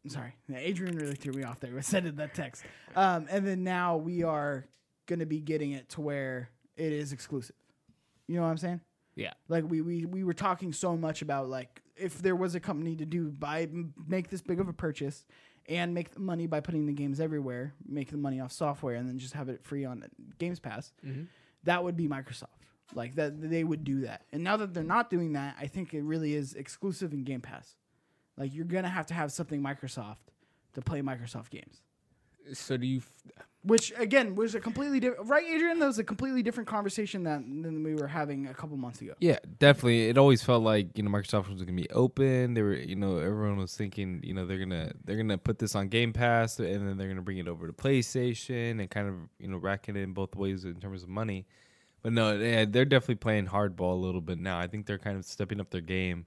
Sorry, 0.08 0.34
Adrian 0.54 0.95
really 0.95 1.15
threw 1.15 1.34
me 1.34 1.43
off 1.43 1.60
there. 1.60 1.73
with 1.73 1.86
sending 1.86 2.15
that 2.15 2.34
text. 2.34 2.63
Um, 2.95 3.28
and 3.30 3.45
then 3.45 3.63
now 3.63 3.97
we 3.97 4.23
are 4.23 4.65
going 5.06 5.19
to 5.19 5.26
be 5.26 5.41
getting 5.41 5.71
it 5.71 5.89
to 5.89 6.02
where 6.02 6.50
it 6.78 6.93
is 6.93 7.12
exclusive. 7.12 7.56
You 8.28 8.36
know 8.36 8.43
what 8.43 8.50
I'm 8.50 8.58
saying? 8.58 8.82
Yeah. 9.15 9.34
Like 9.50 9.69
we, 9.69 9.82
we 9.82 10.06
we 10.06 10.23
were 10.23 10.34
talking 10.34 10.71
so 10.71 10.95
much 10.95 11.21
about 11.21 11.50
like 11.50 11.82
if 11.95 12.21
there 12.21 12.36
was 12.36 12.56
a 12.56 12.60
company 12.60 12.95
to 12.95 13.06
do 13.06 13.32
buy 13.32 13.67
make 14.08 14.30
this 14.30 14.41
big 14.41 14.60
of 14.60 14.69
a 14.69 14.73
purchase 14.73 15.26
and 15.67 15.93
make 15.93 16.12
the 16.12 16.19
money 16.19 16.47
by 16.47 16.60
putting 16.60 16.86
the 16.86 16.93
games 16.93 17.19
everywhere, 17.19 17.73
make 17.86 18.10
the 18.10 18.17
money 18.17 18.39
off 18.39 18.51
software, 18.51 18.95
and 18.95 19.08
then 19.08 19.19
just 19.19 19.34
have 19.34 19.49
it 19.49 19.63
free 19.63 19.86
on 19.86 20.03
Games 20.39 20.60
Pass, 20.60 20.93
mm-hmm. 21.06 21.23
that 21.63 21.84
would 21.84 21.97
be 21.97 22.08
Microsoft. 22.08 22.47
Like 22.93 23.15
that 23.15 23.41
they 23.41 23.63
would 23.63 23.84
do 23.84 24.01
that. 24.01 24.23
And 24.32 24.43
now 24.43 24.58
that 24.58 24.73
they're 24.73 24.84
not 24.84 25.10
doing 25.10 25.34
that, 25.34 25.56
I 25.60 25.67
think 25.67 25.93
it 25.93 26.03
really 26.03 26.34
is 26.34 26.53
exclusive 26.53 27.12
in 27.12 27.23
Game 27.23 27.41
Pass. 27.41 27.75
Like 28.38 28.53
you're 28.56 28.65
gonna 28.65 28.89
have 28.89 29.08
to 29.08 29.13
have 29.13 29.32
something 29.32 29.62
Microsoft 29.62 30.30
to 30.73 30.82
play 30.82 31.01
Microsoft 31.01 31.49
games. 31.49 31.82
So 32.53 32.77
do 32.77 32.88
you? 32.88 32.99
F- 32.99 33.45
Which 33.67 33.91
again 33.97 34.36
was 34.36 34.56
a 34.56 34.62
completely 34.62 35.01
different 35.01 35.30
right, 35.30 35.43
Adrian? 35.43 35.80
That 35.80 35.88
was 35.88 35.99
a 35.99 36.03
completely 36.03 36.41
different 36.41 36.69
conversation 36.69 37.23
that 37.23 37.41
than 37.41 37.84
we 37.84 37.95
were 37.95 38.08
having 38.08 38.47
a 38.47 38.53
couple 38.53 38.77
months 38.77 39.01
ago. 39.01 39.13
Yeah, 39.19 39.39
definitely. 39.60 40.08
It 40.08 40.17
always 40.17 40.41
felt 40.41 40.63
like 40.63 40.97
you 40.97 41.03
know 41.03 41.12
Microsoft 41.12 41.49
was 41.49 41.62
gonna 41.62 41.73
be 41.73 41.89
open. 41.89 42.53
They 42.53 42.62
were, 42.62 42.75
you 42.75 42.95
know, 42.95 43.17
everyone 43.17 43.58
was 43.58 43.75
thinking, 43.75 44.21
you 44.23 44.34
know, 44.34 44.45
they're 44.45 44.58
gonna 44.58 44.93
they're 45.03 45.17
gonna 45.17 45.38
put 45.38 45.60
this 45.60 45.75
on 45.75 45.89
Game 45.89 46.13
Pass 46.13 46.60
and 46.60 46.88
then 46.88 46.97
they're 46.97 47.10
gonna 47.10 47.21
bring 47.21 47.39
it 47.39 47.47
over 47.49 47.67
to 47.67 47.73
PlayStation 47.73 48.80
and 48.80 48.89
kind 48.89 49.10
of 49.10 49.15
you 49.38 49.49
know 49.49 49.58
rack 49.58 49.89
it 49.89 49.97
in 49.97 50.13
both 50.13 50.34
ways 50.34 50.63
in 50.63 50.80
terms 50.80 51.03
of 51.03 51.10
money. 51.10 51.45
But 52.03 52.13
no, 52.13 52.38
they're 52.38 52.86
definitely 52.86 53.15
playing 53.15 53.47
hardball 53.47 53.91
a 53.91 54.01
little 54.01 54.21
bit 54.21 54.39
now. 54.39 54.58
I 54.58 54.67
think 54.67 54.86
they're 54.86 54.97
kind 54.97 55.17
of 55.17 55.25
stepping 55.25 55.60
up 55.60 55.71
their 55.71 55.82
game. 55.82 56.25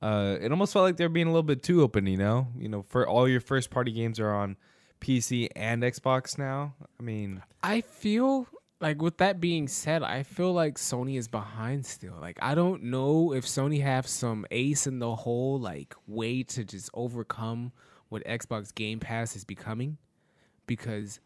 Uh, 0.00 0.36
it 0.40 0.50
almost 0.50 0.72
felt 0.72 0.82
like 0.82 0.96
they're 0.96 1.08
being 1.08 1.28
a 1.28 1.30
little 1.30 1.44
bit 1.44 1.62
too 1.62 1.82
open. 1.82 2.08
You 2.08 2.16
know, 2.16 2.48
you 2.58 2.68
know, 2.68 2.82
for 2.88 3.06
all 3.06 3.28
your 3.28 3.40
first 3.40 3.70
party 3.70 3.92
games 3.92 4.18
are 4.18 4.34
on 4.34 4.56
PC 5.02 5.48
and 5.56 5.82
Xbox 5.82 6.38
now. 6.38 6.74
I 6.98 7.02
mean, 7.02 7.42
I 7.62 7.80
feel 7.80 8.46
like 8.80 9.02
with 9.02 9.18
that 9.18 9.40
being 9.40 9.68
said, 9.68 10.02
I 10.02 10.22
feel 10.22 10.52
like 10.52 10.76
Sony 10.76 11.18
is 11.18 11.28
behind 11.28 11.84
still. 11.84 12.14
Like 12.20 12.38
I 12.40 12.54
don't 12.54 12.84
know 12.84 13.32
if 13.32 13.44
Sony 13.44 13.82
have 13.82 14.06
some 14.06 14.46
ace 14.50 14.86
in 14.86 15.00
the 15.00 15.14
hole 15.14 15.58
like 15.58 15.94
way 16.06 16.44
to 16.44 16.64
just 16.64 16.88
overcome 16.94 17.72
what 18.08 18.24
Xbox 18.24 18.74
Game 18.74 19.00
Pass 19.00 19.36
is 19.36 19.44
becoming 19.44 19.98
because 20.66 21.20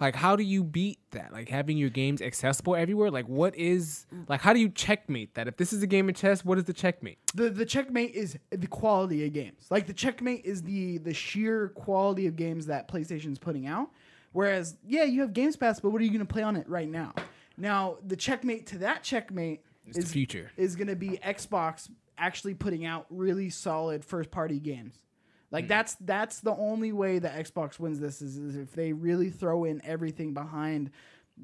like 0.00 0.14
how 0.14 0.36
do 0.36 0.42
you 0.42 0.62
beat 0.64 0.98
that? 1.12 1.32
Like 1.32 1.48
having 1.48 1.76
your 1.78 1.90
games 1.90 2.20
accessible 2.20 2.76
everywhere? 2.76 3.10
Like 3.10 3.26
what 3.28 3.54
is 3.56 4.06
like 4.28 4.40
how 4.40 4.52
do 4.52 4.60
you 4.60 4.68
checkmate 4.68 5.34
that? 5.34 5.48
If 5.48 5.56
this 5.56 5.72
is 5.72 5.82
a 5.82 5.86
game 5.86 6.08
of 6.08 6.14
chess, 6.14 6.44
what 6.44 6.58
is 6.58 6.64
the 6.64 6.72
checkmate? 6.72 7.18
the 7.34 7.50
the 7.50 7.66
checkmate 7.66 8.14
is 8.14 8.38
the 8.50 8.66
quality 8.66 9.26
of 9.26 9.32
games. 9.32 9.66
Like 9.70 9.86
the 9.86 9.92
checkmate 9.92 10.44
is 10.44 10.62
the 10.62 10.98
the 10.98 11.14
sheer 11.14 11.68
quality 11.68 12.26
of 12.26 12.36
games 12.36 12.66
that 12.66 12.88
PlayStation's 12.88 13.38
putting 13.38 13.66
out. 13.66 13.88
Whereas, 14.32 14.76
yeah, 14.86 15.04
you 15.04 15.22
have 15.22 15.32
Games 15.32 15.56
Pass, 15.56 15.80
but 15.80 15.90
what 15.90 16.00
are 16.02 16.04
you 16.04 16.10
going 16.10 16.26
to 16.26 16.30
play 16.30 16.42
on 16.42 16.56
it 16.56 16.68
right 16.68 16.88
now? 16.90 17.14
Now, 17.56 17.96
the 18.06 18.16
checkmate 18.16 18.66
to 18.66 18.78
that 18.78 19.02
checkmate 19.02 19.62
It's 19.86 19.96
the 19.96 20.02
is 20.04 20.12
future. 20.12 20.50
is 20.58 20.76
going 20.76 20.88
to 20.88 20.96
be 20.96 21.18
Xbox 21.24 21.88
actually 22.18 22.52
putting 22.52 22.84
out 22.84 23.06
really 23.08 23.48
solid 23.48 24.04
first 24.04 24.30
party 24.30 24.58
games. 24.60 24.98
Like 25.50 25.68
that's 25.68 25.94
that's 26.00 26.40
the 26.40 26.54
only 26.54 26.92
way 26.92 27.18
that 27.18 27.34
Xbox 27.46 27.78
wins 27.78 28.00
this 28.00 28.20
is, 28.20 28.36
is 28.36 28.56
if 28.56 28.72
they 28.72 28.92
really 28.92 29.30
throw 29.30 29.64
in 29.64 29.80
everything 29.84 30.34
behind 30.34 30.90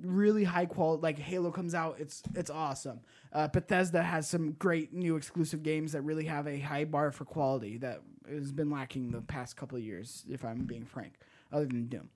really 0.03 0.43
high 0.45 0.65
quality 0.65 1.03
like 1.03 1.19
Halo 1.19 1.51
comes 1.51 1.75
out 1.75 1.97
it's 1.99 2.23
it's 2.35 2.51
awesome. 2.51 3.01
Uh, 3.33 3.47
Bethesda 3.49 4.03
has 4.03 4.29
some 4.29 4.53
great 4.53 4.93
new 4.93 5.17
exclusive 5.17 5.63
games 5.63 5.93
that 5.93 6.03
really 6.03 6.25
have 6.25 6.47
a 6.49 6.59
high 6.59 6.85
bar 6.85 7.13
for 7.13 7.25
quality 7.25 7.77
that 7.79 8.01
has 8.29 8.53
been 8.53 8.71
lacking 8.71 9.11
the 9.11 9.21
past 9.21 9.57
couple 9.57 9.77
of 9.79 9.85
years 9.85 10.25
if 10.31 10.45
I'm 10.45 10.65
being 10.65 10.85
frank 10.85 11.15
other 11.53 11.67
than 11.67 11.87
Doom. 11.87 12.09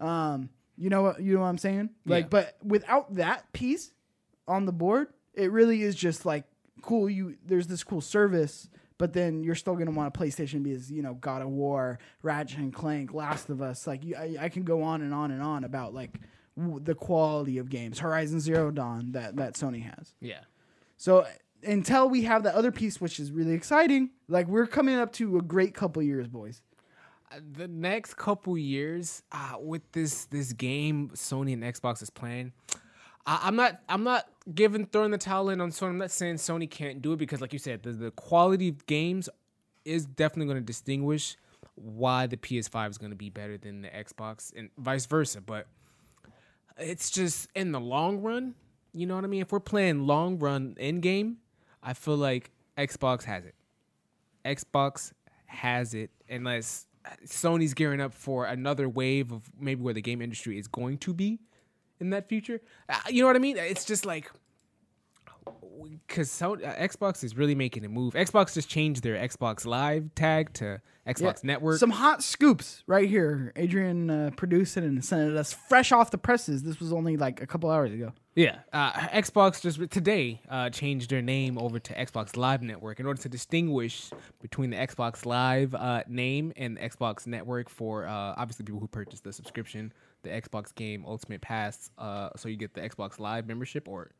Um 0.00 0.48
you 0.76 0.88
know 0.88 1.02
what 1.02 1.20
you 1.20 1.34
know 1.34 1.40
what 1.40 1.46
I'm 1.46 1.58
saying? 1.58 1.90
Like 2.06 2.24
Yeah. 2.24 2.28
but 2.30 2.56
without 2.64 3.14
that 3.16 3.52
piece 3.52 3.92
on 4.48 4.64
the 4.64 4.72
board, 4.72 5.08
it 5.34 5.52
really 5.52 5.82
is 5.82 5.94
just 5.94 6.24
like 6.26 6.44
cool. 6.82 7.08
You 7.10 7.36
there's 7.44 7.66
this 7.66 7.84
cool 7.84 8.00
service, 8.00 8.68
but 9.00 9.14
then 9.14 9.42
you're 9.42 9.54
still 9.54 9.76
gonna 9.76 9.90
want 9.90 10.14
a 10.14 10.18
PlayStation 10.20 10.62
because 10.62 10.92
you 10.92 11.00
know 11.00 11.14
God 11.14 11.40
of 11.40 11.48
War, 11.48 11.98
Ratchet 12.22 12.58
and 12.58 12.72
Clank, 12.72 13.14
Last 13.14 13.48
of 13.48 13.62
Us. 13.62 13.86
Like 13.86 14.04
you, 14.04 14.14
I, 14.14 14.36
I 14.38 14.48
can 14.50 14.62
go 14.62 14.82
on 14.82 15.00
and 15.00 15.14
on 15.14 15.30
and 15.30 15.42
on 15.42 15.64
about 15.64 15.94
like 15.94 16.20
w- 16.54 16.78
the 16.78 16.94
quality 16.94 17.56
of 17.56 17.70
games. 17.70 17.98
Horizon 17.98 18.40
Zero 18.40 18.70
Dawn 18.70 19.12
that 19.12 19.36
that 19.36 19.54
Sony 19.54 19.82
has. 19.82 20.14
Yeah. 20.20 20.40
So 20.98 21.26
until 21.64 22.10
we 22.10 22.24
have 22.24 22.42
the 22.42 22.54
other 22.54 22.70
piece, 22.70 23.00
which 23.00 23.18
is 23.18 23.32
really 23.32 23.54
exciting, 23.54 24.10
like 24.28 24.46
we're 24.48 24.66
coming 24.66 24.96
up 24.96 25.12
to 25.14 25.38
a 25.38 25.42
great 25.42 25.72
couple 25.74 26.02
years, 26.02 26.28
boys. 26.28 26.60
the 27.56 27.68
next 27.68 28.18
couple 28.18 28.58
years 28.58 29.22
uh, 29.32 29.54
with 29.58 29.80
this 29.92 30.26
this 30.26 30.52
game 30.52 31.10
Sony 31.14 31.54
and 31.54 31.62
Xbox 31.62 32.02
is 32.02 32.10
playing, 32.10 32.52
I, 33.24 33.40
I'm 33.44 33.56
not 33.56 33.80
I'm 33.88 34.04
not 34.04 34.28
giving 34.54 34.86
throwing 34.86 35.10
the 35.10 35.18
towel 35.18 35.50
in 35.50 35.60
on 35.60 35.70
Sony. 35.70 35.90
I'm 35.90 35.98
not 35.98 36.10
saying 36.10 36.36
Sony 36.36 36.70
can't 36.70 37.02
do 37.02 37.12
it 37.12 37.16
because, 37.18 37.40
like 37.40 37.52
you 37.52 37.58
said, 37.58 37.82
the, 37.82 37.92
the 37.92 38.10
quality 38.12 38.68
of 38.68 38.86
games 38.86 39.28
is 39.84 40.06
definitely 40.06 40.46
going 40.46 40.62
to 40.62 40.66
distinguish 40.66 41.36
why 41.74 42.26
the 42.26 42.36
PS5 42.36 42.90
is 42.90 42.98
going 42.98 43.10
to 43.10 43.16
be 43.16 43.30
better 43.30 43.56
than 43.56 43.82
the 43.82 43.88
Xbox 43.88 44.52
and 44.56 44.70
vice 44.78 45.06
versa. 45.06 45.40
But 45.40 45.66
it's 46.78 47.10
just 47.10 47.48
in 47.54 47.72
the 47.72 47.80
long 47.80 48.20
run, 48.20 48.54
you 48.92 49.06
know 49.06 49.14
what 49.14 49.24
I 49.24 49.28
mean. 49.28 49.42
If 49.42 49.52
we're 49.52 49.60
playing 49.60 50.06
long 50.06 50.38
run 50.38 50.76
in 50.78 51.00
game, 51.00 51.38
I 51.82 51.94
feel 51.94 52.16
like 52.16 52.50
Xbox 52.76 53.24
has 53.24 53.44
it. 53.44 53.54
Xbox 54.44 55.12
has 55.46 55.94
it 55.94 56.10
unless 56.28 56.86
Sony's 57.26 57.74
gearing 57.74 58.00
up 58.00 58.14
for 58.14 58.46
another 58.46 58.88
wave 58.88 59.32
of 59.32 59.50
maybe 59.58 59.82
where 59.82 59.94
the 59.94 60.02
game 60.02 60.22
industry 60.22 60.58
is 60.58 60.68
going 60.68 60.98
to 60.98 61.14
be 61.14 61.40
in 62.00 62.10
that 62.10 62.28
future. 62.28 62.60
Uh, 62.88 62.98
you 63.08 63.22
know 63.22 63.26
what 63.26 63.36
I 63.36 63.40
mean? 63.40 63.56
It's 63.56 63.84
just 63.84 64.06
like 64.06 64.30
because 66.06 66.30
so, 66.30 66.54
uh, 66.54 66.76
Xbox 66.76 67.24
is 67.24 67.36
really 67.36 67.54
making 67.54 67.84
a 67.84 67.88
move. 67.88 68.14
Xbox 68.14 68.54
just 68.54 68.68
changed 68.68 69.02
their 69.02 69.16
Xbox 69.16 69.64
Live 69.64 70.14
tag 70.14 70.52
to 70.54 70.80
Xbox 71.06 71.42
Network. 71.42 71.78
Some 71.78 71.90
hot 71.90 72.22
scoops 72.22 72.82
right 72.86 73.08
here. 73.08 73.52
Adrian 73.56 74.10
uh, 74.10 74.30
produced 74.36 74.76
it 74.76 74.84
and 74.84 75.04
sent 75.04 75.30
it 75.30 75.36
us 75.36 75.52
fresh 75.52 75.92
off 75.92 76.10
the 76.10 76.18
presses. 76.18 76.62
This 76.62 76.80
was 76.80 76.92
only 76.92 77.16
like 77.16 77.40
a 77.40 77.46
couple 77.46 77.70
hours 77.70 77.92
ago. 77.92 78.12
Yeah, 78.34 78.58
uh, 78.72 78.92
Xbox 78.92 79.60
just 79.60 79.90
today 79.90 80.40
uh, 80.48 80.70
changed 80.70 81.10
their 81.10 81.22
name 81.22 81.58
over 81.58 81.78
to 81.78 81.94
Xbox 81.94 82.36
Live 82.36 82.62
Network 82.62 83.00
in 83.00 83.06
order 83.06 83.20
to 83.22 83.28
distinguish 83.28 84.10
between 84.40 84.70
the 84.70 84.76
Xbox 84.76 85.26
Live 85.26 85.74
uh, 85.74 86.04
name 86.06 86.52
and 86.56 86.76
the 86.76 86.80
Xbox 86.80 87.26
Network 87.26 87.68
for 87.68 88.06
uh, 88.06 88.34
obviously 88.36 88.64
people 88.64 88.80
who 88.80 88.88
purchase 88.88 89.20
the 89.20 89.32
subscription, 89.32 89.92
the 90.22 90.30
Xbox 90.30 90.74
Game 90.74 91.04
Ultimate 91.06 91.40
Pass. 91.40 91.90
Uh, 91.98 92.30
so 92.36 92.48
you 92.48 92.56
get 92.56 92.74
the 92.74 92.80
Xbox 92.80 93.18
Live 93.18 93.46
membership 93.46 93.88
or 93.88 94.10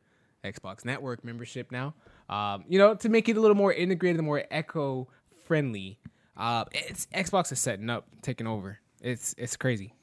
Xbox 0.43 0.85
Network 0.85 1.23
membership 1.23 1.71
now. 1.71 1.93
Um, 2.29 2.63
you 2.67 2.79
know, 2.79 2.95
to 2.95 3.09
make 3.09 3.29
it 3.29 3.37
a 3.37 3.41
little 3.41 3.55
more 3.55 3.73
integrated, 3.73 4.17
and 4.17 4.25
more 4.25 4.43
eco 4.51 5.07
friendly. 5.45 5.99
Uh, 6.37 6.65
it's 6.71 7.07
Xbox 7.07 7.51
is 7.51 7.59
setting 7.59 7.89
up, 7.89 8.07
taking 8.21 8.47
over. 8.47 8.79
It's 9.01 9.35
it's 9.37 9.55
crazy. 9.55 9.93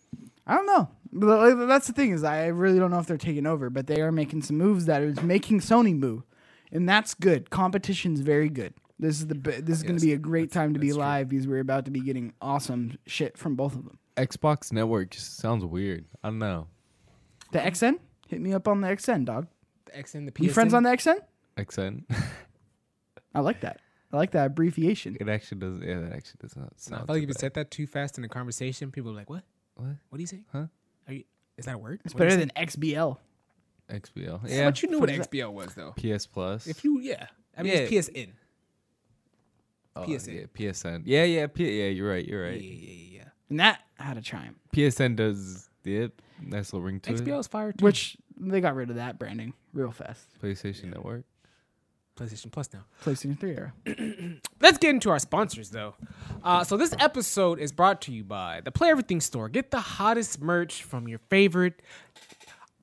I 0.47 0.55
don't 0.55 0.67
know. 0.67 0.89
But, 1.13 1.67
That's 1.67 1.87
the 1.87 1.93
thing 1.93 2.11
is 2.13 2.25
I 2.25 2.47
really 2.47 2.79
don't 2.79 2.91
know 2.91 2.99
if 2.99 3.07
they're 3.07 3.17
taking 3.17 3.47
over, 3.47 3.71
but 3.71 3.87
they 3.87 4.01
are 4.01 4.13
making 4.13 4.43
some 4.43 4.57
moves 4.57 4.87
that 4.87 5.03
is 5.03 5.23
making 5.23 5.61
Sony 5.61 5.97
move, 5.97 6.23
and 6.73 6.89
that's 6.89 7.15
good. 7.15 7.51
Competition's 7.51 8.21
very 8.21 8.49
good. 8.49 8.75
This 8.99 9.21
is 9.21 9.29
the 9.29 9.35
this 9.35 9.79
is 9.79 9.83
going 9.83 9.99
to 9.99 10.05
be 10.05 10.13
a 10.13 10.19
great 10.19 10.51
time 10.51 10.75
to 10.75 10.81
be 10.81 10.89
true. 10.89 10.99
live 10.99 11.29
because 11.29 11.47
we're 11.47 11.61
about 11.61 11.85
to 11.85 11.91
be 11.91 12.01
getting 12.01 12.33
awesome 12.43 12.99
shit 13.07 13.39
from 13.39 13.55
both 13.55 13.75
of 13.75 13.85
them. 13.85 13.99
Xbox 14.19 14.73
Network 14.73 15.11
just 15.11 15.37
sounds 15.39 15.65
weird. 15.65 16.05
I 16.23 16.29
don't 16.29 16.39
know. 16.39 16.67
The 17.53 17.59
XN, 17.61 17.99
hit 18.29 18.41
me 18.41 18.53
up 18.53 18.69
on 18.69 18.81
the 18.81 18.89
XN, 18.89 19.25
dog. 19.25 19.47
The 19.87 19.93
XN, 19.93 20.27
the 20.27 20.33
PSN. 20.33 20.45
You 20.45 20.51
friends 20.53 20.75
on 20.75 20.83
the 20.83 20.91
XN? 20.91 21.19
XN. 21.57 22.05
I 23.35 23.41
like 23.41 23.61
that. 23.61 23.81
I 24.13 24.17
like 24.17 24.31
that 24.33 24.47
abbreviation. 24.47 25.17
it 25.21 25.29
actually 25.29 25.59
does. 25.61 25.81
Yeah, 25.81 26.01
that 26.01 26.13
actually 26.13 26.39
does 26.41 26.57
not 26.57 26.65
No, 26.65 26.69
I 26.71 26.79
sound. 26.99 27.07
feel 27.07 27.15
like 27.17 27.23
if 27.25 27.29
you 27.29 27.35
said 27.35 27.55
that 27.55 27.71
too 27.71 27.87
fast 27.87 28.17
in 28.19 28.25
a 28.25 28.29
conversation, 28.29 28.91
people 28.91 29.11
are 29.11 29.15
like, 29.15 29.29
"What? 29.29 29.45
What? 29.75 29.97
What 30.09 30.17
do 30.17 30.21
you 30.23 30.27
say? 30.27 30.41
Huh? 30.53 30.67
Are 31.07 31.13
you? 31.15 31.25
Is 31.59 31.67
that 31.67 31.75
a 31.75 31.79
word? 31.79 32.01
It's 32.05 32.15
What 32.15 32.21
better 32.21 32.37
than 32.37 32.51
XBL. 32.57 33.19
XBL. 33.91 34.41
Yeah, 34.47 34.57
Yeah. 34.57 34.65
but 34.67 34.83
you 34.83 34.89
knew 34.89 34.99
what 34.99 35.09
What 35.09 35.11
is 35.11 35.19
that? 35.27 35.31
XBL 35.31 35.53
was 35.53 35.75
though. 35.75 35.93
PS 35.93 36.27
Plus. 36.27 36.67
If 36.67 36.85
you, 36.85 37.01
yeah, 37.01 37.27
I 37.57 37.63
mean 37.63 37.73
it's 37.75 37.91
PSN. 37.91 38.31
oh, 39.97 40.03
PSN. 40.05 40.35
Yeah, 40.35 40.47
PSN. 40.71 41.03
Yeah, 41.05 41.25
yeah, 41.25 41.47
P- 41.47 41.79
yeah. 41.83 41.89
You're 41.89 42.09
right. 42.11 42.27
You're 42.27 42.45
Yeah, 42.47 42.51
right. 42.53 42.63
yeah, 42.63 42.73
yeah, 42.93 43.19
yeah. 43.19 43.29
And 43.51 43.61
that 43.61 43.81
had 43.99 44.17
a 44.17 44.21
chime, 44.21 44.57
PSN 44.75 45.17
does 45.17 45.69
the 45.83 46.11
nice 46.43 46.73
little 46.73 46.87
ring 46.87 47.01
to 47.01 47.13
XBL 47.13 47.37
it. 47.37 47.41
is 47.41 47.47
fire 47.47 47.73
too. 47.73 47.85
which 47.85 48.17
they 48.39 48.61
got 48.61 48.75
rid 48.75 48.91
of 48.91 48.97
that 48.97 49.19
branding 49.19 49.55
real 49.73 49.91
fast. 49.91 50.21
PlayStation 50.43 50.85
Network. 50.85 51.25
PlayStation 52.19 52.51
Plus 52.51 52.69
now. 52.75 52.85
PlayStation 53.05 53.39
3 53.39 53.51
era. 53.51 53.73
Let's 54.61 54.79
get 54.79 54.91
into 54.91 55.09
our 55.11 55.21
sponsors 55.21 55.71
though. 55.71 55.95
Uh, 56.43 56.65
so 56.65 56.77
this 56.77 56.93
episode 56.99 57.61
is 57.61 57.71
brought 57.71 58.01
to 58.03 58.13
you 58.13 58.25
by 58.25 58.61
the 58.61 58.73
Play 58.73 58.89
Everything 58.91 59.21
Store. 59.21 59.49
Get 59.49 59.71
the 59.71 59.79
hottest 59.81 60.41
merch 60.41 60.83
from 60.83 61.07
your 61.07 61.21
favorite. 61.31 61.81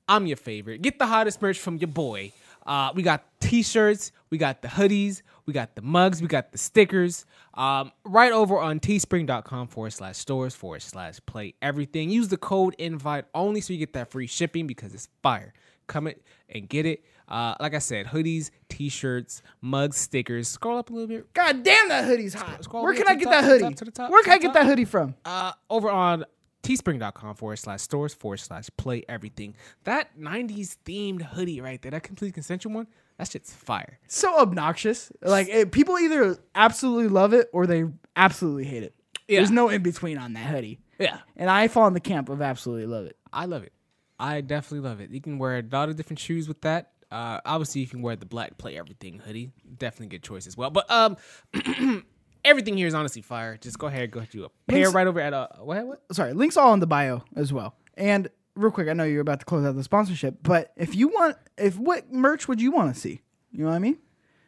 I'm 0.08 0.26
your 0.26 0.36
favorite. 0.38 0.80
Get 0.82 0.98
the 0.98 1.06
hottest 1.06 1.42
merch 1.42 1.58
from 1.58 1.76
your 1.76 1.88
boy. 1.88 2.32
Uh, 2.66 2.92
we 2.94 3.02
got 3.02 3.24
t-shirts, 3.40 4.10
we 4.30 4.38
got 4.38 4.62
the 4.62 4.68
hoodies, 4.68 5.22
we 5.46 5.52
got 5.52 5.74
the 5.76 5.82
mugs, 5.82 6.20
we 6.20 6.28
got 6.28 6.52
the 6.52 6.58
stickers. 6.58 7.24
Um, 7.54 7.92
right 8.04 8.32
over 8.32 8.58
on 8.58 8.80
teespring.com 8.80 9.68
forward 9.68 9.92
slash 9.92 10.16
stores 10.16 10.54
forward 10.54 10.82
slash 10.82 11.18
play 11.26 11.54
everything. 11.62 12.10
Use 12.10 12.28
the 12.28 12.36
code 12.36 12.74
invite 12.78 13.24
only 13.34 13.60
so 13.60 13.72
you 13.72 13.78
get 13.78 13.92
that 13.94 14.10
free 14.10 14.26
shipping 14.26 14.66
because 14.66 14.92
it's 14.92 15.08
fire. 15.22 15.54
Come 15.86 16.08
it 16.08 16.22
and 16.48 16.68
get 16.68 16.84
it. 16.84 17.04
Uh, 17.28 17.54
like 17.60 17.74
I 17.74 17.78
said, 17.78 18.06
hoodies, 18.06 18.50
t-shirts, 18.68 19.42
mugs, 19.60 19.96
stickers. 19.96 20.48
Scroll 20.48 20.78
up 20.78 20.90
a 20.90 20.92
little 20.92 21.08
bit. 21.08 21.32
God 21.32 21.62
damn, 21.62 21.88
that 21.88 22.04
hoodie's 22.04 22.34
hot. 22.34 22.62
scroll 22.64 22.82
Where 22.84 22.94
can 22.94 23.06
I 23.08 23.14
get 23.14 23.30
that 23.30 23.44
hoodie? 23.44 23.62
top, 23.64 23.74
to 23.76 23.90
top, 23.90 24.10
Where 24.10 24.22
can 24.22 24.32
I 24.32 24.38
get 24.38 24.52
that 24.54 24.66
hoodie 24.66 24.84
from? 24.84 25.14
uh, 25.24 25.52
over 25.70 25.90
on 25.90 26.24
teespring.com 26.62 27.36
forward 27.36 27.56
slash 27.56 27.80
stores 27.82 28.12
forward 28.14 28.38
slash 28.38 28.68
play 28.76 29.04
everything. 29.08 29.54
That 29.84 30.18
90s 30.18 30.76
themed 30.84 31.22
hoodie 31.22 31.60
right 31.60 31.80
there, 31.80 31.92
that 31.92 32.02
complete 32.02 32.34
consensual 32.34 32.72
one, 32.74 32.86
that 33.18 33.30
shit's 33.30 33.52
fire. 33.52 33.98
So 34.08 34.38
obnoxious. 34.38 35.10
Like 35.22 35.48
it, 35.48 35.72
people 35.72 35.98
either 35.98 36.38
absolutely 36.54 37.08
love 37.08 37.32
it 37.32 37.48
or 37.52 37.66
they 37.66 37.84
absolutely 38.14 38.64
hate 38.64 38.82
it. 38.82 38.94
Yeah. 39.28 39.40
There's 39.40 39.50
no 39.50 39.68
in 39.68 39.82
between 39.82 40.18
on 40.18 40.34
that 40.34 40.46
hoodie. 40.46 40.80
Yeah. 40.98 41.18
And 41.36 41.50
I 41.50 41.68
fall 41.68 41.86
in 41.88 41.94
the 41.94 42.00
camp 42.00 42.28
of 42.28 42.40
absolutely 42.40 42.86
love 42.86 43.06
it. 43.06 43.16
I 43.32 43.46
love 43.46 43.62
it. 43.62 43.72
I 44.18 44.40
definitely 44.40 44.88
love 44.88 45.00
it. 45.00 45.10
You 45.10 45.20
can 45.20 45.38
wear 45.38 45.58
a 45.58 45.62
lot 45.70 45.88
of 45.88 45.96
different 45.96 46.18
shoes 46.18 46.48
with 46.48 46.60
that. 46.62 46.92
Uh, 47.10 47.40
obviously, 47.44 47.80
you 47.82 47.86
can 47.86 48.02
wear 48.02 48.16
the 48.16 48.26
black 48.26 48.56
play 48.58 48.78
everything 48.78 49.18
hoodie. 49.18 49.52
Definitely 49.78 50.08
good 50.08 50.22
choice 50.22 50.46
as 50.46 50.56
well. 50.56 50.70
But 50.70 50.90
um, 50.90 51.16
everything 52.44 52.76
here 52.76 52.86
is 52.86 52.94
honestly 52.94 53.22
fire. 53.22 53.56
Just 53.56 53.78
go 53.78 53.86
ahead, 53.86 54.10
go 54.10 54.22
do 54.30 54.44
a 54.44 54.48
pair 54.68 54.80
Links- 54.80 54.94
right 54.94 55.06
over 55.06 55.20
at 55.20 55.34
uh, 55.34 55.48
what? 55.60 55.86
What? 55.86 56.02
Sorry, 56.12 56.32
links 56.32 56.56
all 56.56 56.72
in 56.74 56.80
the 56.80 56.86
bio 56.86 57.22
as 57.34 57.52
well. 57.52 57.74
And 57.96 58.28
real 58.56 58.72
quick, 58.72 58.88
I 58.88 58.92
know 58.92 59.04
you're 59.04 59.20
about 59.20 59.40
to 59.40 59.46
close 59.46 59.64
out 59.64 59.76
the 59.76 59.84
sponsorship, 59.84 60.38
but 60.42 60.72
if 60.76 60.94
you 60.94 61.08
want, 61.08 61.36
if 61.56 61.78
what 61.78 62.12
merch 62.12 62.48
would 62.48 62.60
you 62.60 62.72
want 62.72 62.92
to 62.94 63.00
see? 63.00 63.20
You 63.52 63.64
know 63.64 63.70
what 63.70 63.76
I 63.76 63.80
mean? 63.80 63.98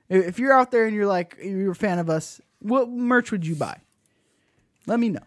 If 0.08 0.26
if 0.26 0.38
you're 0.38 0.52
out 0.52 0.70
there 0.70 0.86
and 0.86 0.94
you're 0.94 1.06
like 1.06 1.36
you're 1.42 1.72
a 1.72 1.76
fan 1.76 1.98
of 1.98 2.10
us, 2.10 2.40
what 2.60 2.88
merch 2.88 3.30
would 3.30 3.46
you 3.46 3.54
buy? 3.54 3.78
Let 4.86 4.98
me 4.98 5.10
know. 5.10 5.22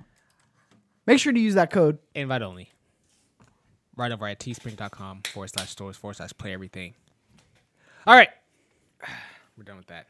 Make 1.05 1.19
sure 1.19 1.33
to 1.33 1.39
use 1.39 1.55
that 1.55 1.71
code. 1.71 1.99
invite 2.15 2.41
only. 2.41 2.69
Right 3.95 4.11
over 4.11 4.27
at 4.27 4.39
teespring.com 4.39 5.23
forward 5.31 5.49
slash 5.49 5.69
stores 5.69 5.97
forward 5.97 6.15
slash 6.15 6.31
play 6.37 6.53
everything. 6.53 6.93
All 8.07 8.15
right. 8.15 8.29
We're 9.57 9.63
done 9.63 9.77
with 9.77 9.87
that. 9.87 10.07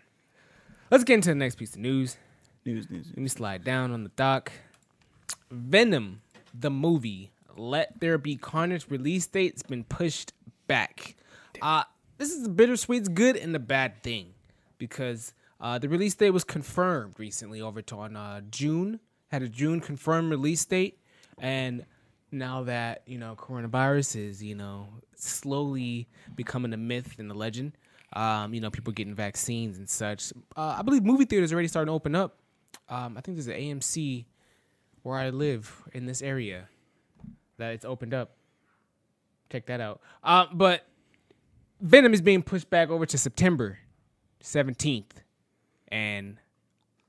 Let's 0.89 1.03
get 1.03 1.15
into 1.15 1.29
the 1.29 1.35
next 1.35 1.55
piece 1.55 1.73
of 1.73 1.79
news. 1.79 2.17
News, 2.65 2.89
news. 2.89 3.07
Let 3.07 3.17
me 3.17 3.27
slide 3.27 3.63
down 3.63 3.91
on 3.91 4.03
the 4.03 4.09
dock. 4.09 4.51
Venom, 5.49 6.21
the 6.53 6.69
movie, 6.69 7.31
Let 7.57 7.99
There 7.99 8.17
Be 8.17 8.35
Carnage 8.35 8.87
release 8.89 9.27
date's 9.27 9.63
been 9.63 9.83
pushed 9.83 10.33
back. 10.67 11.15
Uh, 11.61 11.83
this 12.17 12.31
is 12.31 12.43
the 12.43 12.49
bittersweet—good 12.49 13.35
and 13.35 13.53
the 13.53 13.59
bad 13.59 14.01
thing 14.03 14.33
because 14.77 15.33
uh, 15.59 15.77
the 15.77 15.89
release 15.89 16.15
date 16.15 16.31
was 16.31 16.43
confirmed 16.43 17.19
recently 17.19 17.61
over 17.61 17.81
to 17.83 17.95
on 17.95 18.15
uh, 18.15 18.41
June, 18.49 18.99
had 19.29 19.43
a 19.43 19.47
June 19.47 19.79
confirmed 19.79 20.31
release 20.31 20.65
date, 20.65 20.99
and 21.37 21.85
now 22.31 22.63
that 22.63 23.03
you 23.05 23.17
know 23.17 23.35
coronavirus 23.35 24.15
is 24.15 24.43
you 24.43 24.55
know 24.55 24.87
slowly 25.15 26.07
becoming 26.35 26.73
a 26.73 26.77
myth 26.77 27.15
and 27.19 27.29
a 27.29 27.33
legend, 27.33 27.77
um, 28.13 28.53
you 28.53 28.61
know 28.61 28.71
people 28.71 28.93
getting 28.93 29.13
vaccines 29.13 29.77
and 29.77 29.89
such. 29.89 30.31
Uh, 30.55 30.75
I 30.79 30.81
believe 30.81 31.03
movie 31.03 31.25
theaters 31.25 31.51
are 31.51 31.55
already 31.55 31.67
starting 31.67 31.87
to 31.87 31.93
open 31.93 32.15
up. 32.15 32.37
Um, 32.89 33.17
I 33.17 33.21
think 33.21 33.37
there's 33.37 33.47
an 33.47 33.53
AMC 33.53 34.25
where 35.03 35.17
I 35.17 35.29
live 35.29 35.83
in 35.93 36.05
this 36.05 36.21
area 36.21 36.69
that 37.61 37.73
it's 37.73 37.85
opened 37.85 38.13
up. 38.13 38.31
Check 39.51 39.67
that 39.67 39.81
out. 39.81 40.01
Uh, 40.23 40.45
but 40.51 40.85
Venom 41.79 42.13
is 42.13 42.21
being 42.21 42.41
pushed 42.41 42.69
back 42.69 42.89
over 42.89 43.05
to 43.05 43.17
September 43.17 43.79
17th, 44.43 45.05
and 45.89 46.37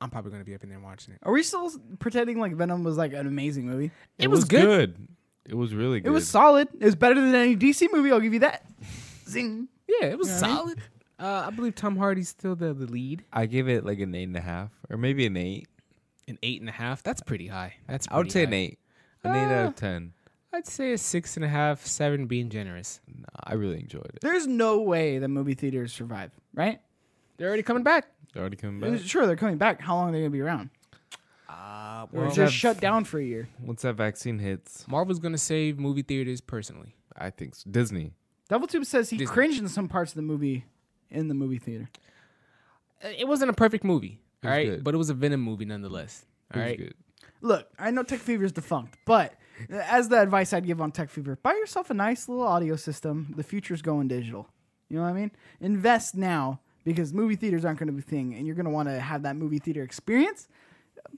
I'm 0.01 0.11
probably 0.11 0.31
going 0.31 0.43
to 0.43 0.47
be 0.47 0.55
up 0.55 0.63
in 0.63 0.69
there 0.71 0.81
watching 0.81 1.15
it. 1.15 1.21
Are 1.23 1.33
we 1.33 1.43
still 1.43 1.71
pretending 1.99 2.39
like 2.39 2.55
Venom 2.55 2.85
was 2.85 2.97
like 2.97 3.13
an 3.13 3.27
amazing 3.27 3.67
movie? 3.67 3.91
It, 4.19 4.29
was, 4.29 4.45
good. 4.45 5.09
It 5.47 5.55
was 5.55 5.75
really 5.75 6.01
good. 6.01 6.09
It 6.09 6.13
was 6.13 6.29
solid. 6.29 6.69
It 6.79 6.85
was 6.85 6.97
better 6.97 7.15
than 7.15 7.35
any 7.35 7.57
DC 7.57 7.89
movie. 7.93 8.11
I'll 8.13 8.21
give 8.21 8.35
you 8.35 8.41
that. 8.41 8.65
Zing. 9.29 9.69
Yeah, 9.89 10.09
it 10.09 10.19
was 10.19 10.29
You 10.29 10.35
know 10.35 10.41
what 10.41 10.45
I 10.45 10.49
mean? 10.49 10.57
solid. 10.57 10.79
Uh, 11.19 11.45
I 11.47 11.51
believe 11.51 11.75
Tom 11.77 11.97
Hardy's 11.97 12.29
still 12.29 12.57
the, 12.57 12.75
the 12.75 12.87
lead. 12.87 13.25
I 13.33 13.47
give 13.47 13.69
it 13.69 13.85
like 13.87 14.01
an 14.01 14.15
eight 14.15 14.25
and 14.25 14.37
a 14.37 14.41
half, 14.41 14.71
or 14.91 14.97
maybe 14.97 15.25
an 15.27 15.37
eight. 15.37 15.69
An 16.29 16.39
eight 16.43 16.61
and 16.61 16.69
a 16.69 16.73
half. 16.73 17.03
That's 17.03 17.21
pretty 17.21 17.47
high. 17.49 17.75
That's 17.89 18.07
I 18.11 18.17
would 18.17 18.25
pretty 18.25 18.33
say 18.33 18.45
an 18.45 18.53
eight, 18.53 18.79
an 19.25 19.35
eight 19.35 19.55
out 19.55 19.67
of 19.67 19.77
ten. 19.77 20.13
I'd 20.53 20.67
say 20.67 20.93
a 20.93 20.99
six 20.99 21.37
and 21.37 21.45
a 21.45 21.49
half, 21.49 21.87
seven 21.87 22.27
being 22.27 22.49
generous. 22.51 23.01
Nah, 23.09 23.25
I 23.45 23.55
really 23.55 23.81
enjoyed 23.81 24.05
it. 24.15 24.21
There's 24.21 24.47
no 24.47 24.81
way 24.83 25.19
the 25.19 25.29
movie 25.29 25.55
theaters 25.55 25.93
survive, 25.93 26.31
right? 26.55 26.81
They're 27.39 27.49
already 27.49 27.63
coming 27.63 27.83
back. 27.83 28.07
They're 28.33 28.43
already 28.43 28.57
coming 28.57 28.79
back. 28.81 29.01
Sure, 29.01 29.27
they're 29.27 29.37
coming 29.37 29.57
back. 29.59 29.81
How 29.81 29.97
long 29.97 30.09
are 30.11 30.13
they 30.13 30.19
gonna 30.19 30.31
be 30.31 30.41
around? 30.41 30.71
Uh, 31.49 32.07
Or 32.13 32.23
well, 32.23 32.31
just 32.31 32.55
shut 32.55 32.81
down 32.81 33.05
for 33.05 33.19
a 33.19 33.25
year? 33.25 33.49
Once 33.61 33.83
that 33.83 33.95
vaccine 33.95 34.39
hits, 34.39 34.87
Marvel's 34.89 35.19
gonna 35.19 35.39
save 35.39 35.79
movie 35.79 36.03
theaters 36.03 36.41
personally. 36.41 36.95
I 37.17 37.31
think 37.31 37.55
so. 37.55 37.71
Disney. 37.71 38.13
DevilTube 38.51 38.85
says 38.87 39.11
he 39.11 39.17
Disney. 39.19 39.33
cringed 39.33 39.61
in 39.61 39.69
some 39.69 39.89
parts 39.89 40.13
of 40.13 40.17
the 40.17 40.23
movie 40.23 40.65
in 41.11 41.29
the 41.29 41.35
movie 41.35 41.59
theater. 41.59 41.89
Uh, 43.05 43.09
It 43.17 43.27
wasn't 43.29 43.51
a 43.51 43.55
perfect 43.55 43.85
movie, 43.85 44.21
It 44.43 44.47
all 44.47 44.51
was 44.51 44.57
right, 44.57 44.67
good. 44.67 44.85
but 44.85 44.95
it 44.95 44.99
was 44.99 45.11
a 45.11 45.15
Venom 45.15 45.41
movie 45.41 45.65
nonetheless. 45.65 46.25
It 46.51 46.57
was 46.57 46.63
right, 46.63 46.79
good. 46.79 46.95
Look, 47.43 47.68
I 47.78 47.90
know 47.90 48.03
Tech 48.03 48.20
Fever 48.20 48.45
is 48.45 48.53
defunct, 48.53 48.97
but 49.05 49.34
as 49.70 50.09
the 50.09 50.20
advice 50.20 50.53
I'd 50.53 50.64
give 50.66 50.80
on 50.80 50.93
Tech 50.93 51.11
Fever, 51.11 51.36
buy 51.43 51.53
yourself 51.55 51.90
a 51.90 51.95
nice 51.95 52.28
little 52.28 52.47
audio 52.47 52.76
system. 52.76 53.34
The 53.36 53.43
future's 53.43 53.82
going 53.82 54.09
digital. 54.09 54.49
You 54.88 54.97
know 54.99 55.03
what 55.03 55.11
I 55.11 55.12
mean? 55.14 55.30
Invest 55.61 56.14
now 56.14 56.61
because 56.84 57.12
movie 57.12 57.36
theaters 57.36 57.64
aren't 57.64 57.78
going 57.78 57.88
to 57.88 57.93
be 57.93 57.99
a 58.01 58.03
thing, 58.03 58.34
and 58.34 58.47
you're 58.47 58.55
going 58.57 58.66
to 58.66 58.70
want 58.70 58.88
to 58.88 58.99
have 59.01 59.22
that 59.24 59.36
movie 59.36 59.59
theater 59.59 59.82
experience. 59.82 60.49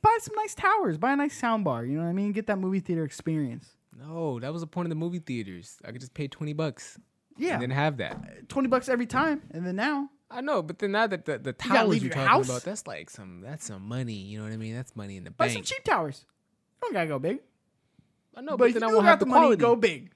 Buy 0.01 0.17
some 0.21 0.35
nice 0.37 0.55
towers. 0.55 0.97
Buy 0.99 1.13
a 1.13 1.17
nice 1.17 1.37
sound 1.39 1.65
bar. 1.65 1.85
You 1.85 1.97
know 1.99 2.05
what 2.05 2.09
I 2.09 2.13
mean? 2.15 2.33
Get 2.33 2.47
that 2.47 2.59
movie 2.59 2.81
theater 2.81 3.05
experience. 3.05 3.77
No, 3.99 4.41
that 4.41 4.53
was 4.53 4.63
the 4.63 4.67
point 4.67 4.87
of 4.87 4.91
the 4.91 4.97
movie 4.97 5.19
theaters. 5.21 5.77
I 5.85 5.93
could 5.93 6.01
just 6.01 6.15
pay 6.15 6.27
twenty 6.27 6.53
bucks 6.53 6.99
Yeah, 7.37 7.55
and 7.55 7.63
then 7.63 7.71
have 7.71 7.99
that. 7.99 8.49
twenty 8.49 8.69
bucks 8.69 8.89
every 8.89 9.07
time, 9.07 9.43
and 9.53 9.67
then 9.67 9.77
now 9.77 10.09
I 10.37 10.41
know, 10.41 10.63
but 10.63 10.79
then 10.81 10.93
now 10.93 11.07
that 11.07 11.25
the, 11.25 11.39
the 11.39 11.53
towers 11.53 11.89
leave 11.89 12.03
you're 12.03 12.13
talking 12.13 12.27
house. 12.29 12.49
about, 12.49 12.63
that's 12.65 12.87
like 12.87 13.09
some 13.09 13.41
that's 13.41 13.65
some 13.67 13.83
money. 13.87 14.15
You 14.15 14.39
know 14.39 14.45
what 14.45 14.53
I 14.53 14.57
mean? 14.57 14.75
That's 14.75 14.97
money 14.97 15.17
in 15.17 15.25
the 15.25 15.31
Buy 15.31 15.47
bank. 15.47 15.57
some 15.59 15.63
cheap 15.63 15.85
towers. 15.85 16.27
You 16.83 16.89
don't 16.89 16.93
gotta 16.95 17.07
go 17.07 17.19
big. 17.21 17.39
I 18.37 18.41
know, 18.41 18.57
but 18.57 18.67
but 18.67 18.75
then 18.75 18.83
I 18.83 18.89
you 18.89 18.95
won't 18.95 19.07
have 19.07 19.21
the 19.21 19.25
the 19.27 19.31
money, 19.31 19.41
quality. 19.57 19.61
go 19.61 19.77
big. 19.77 20.11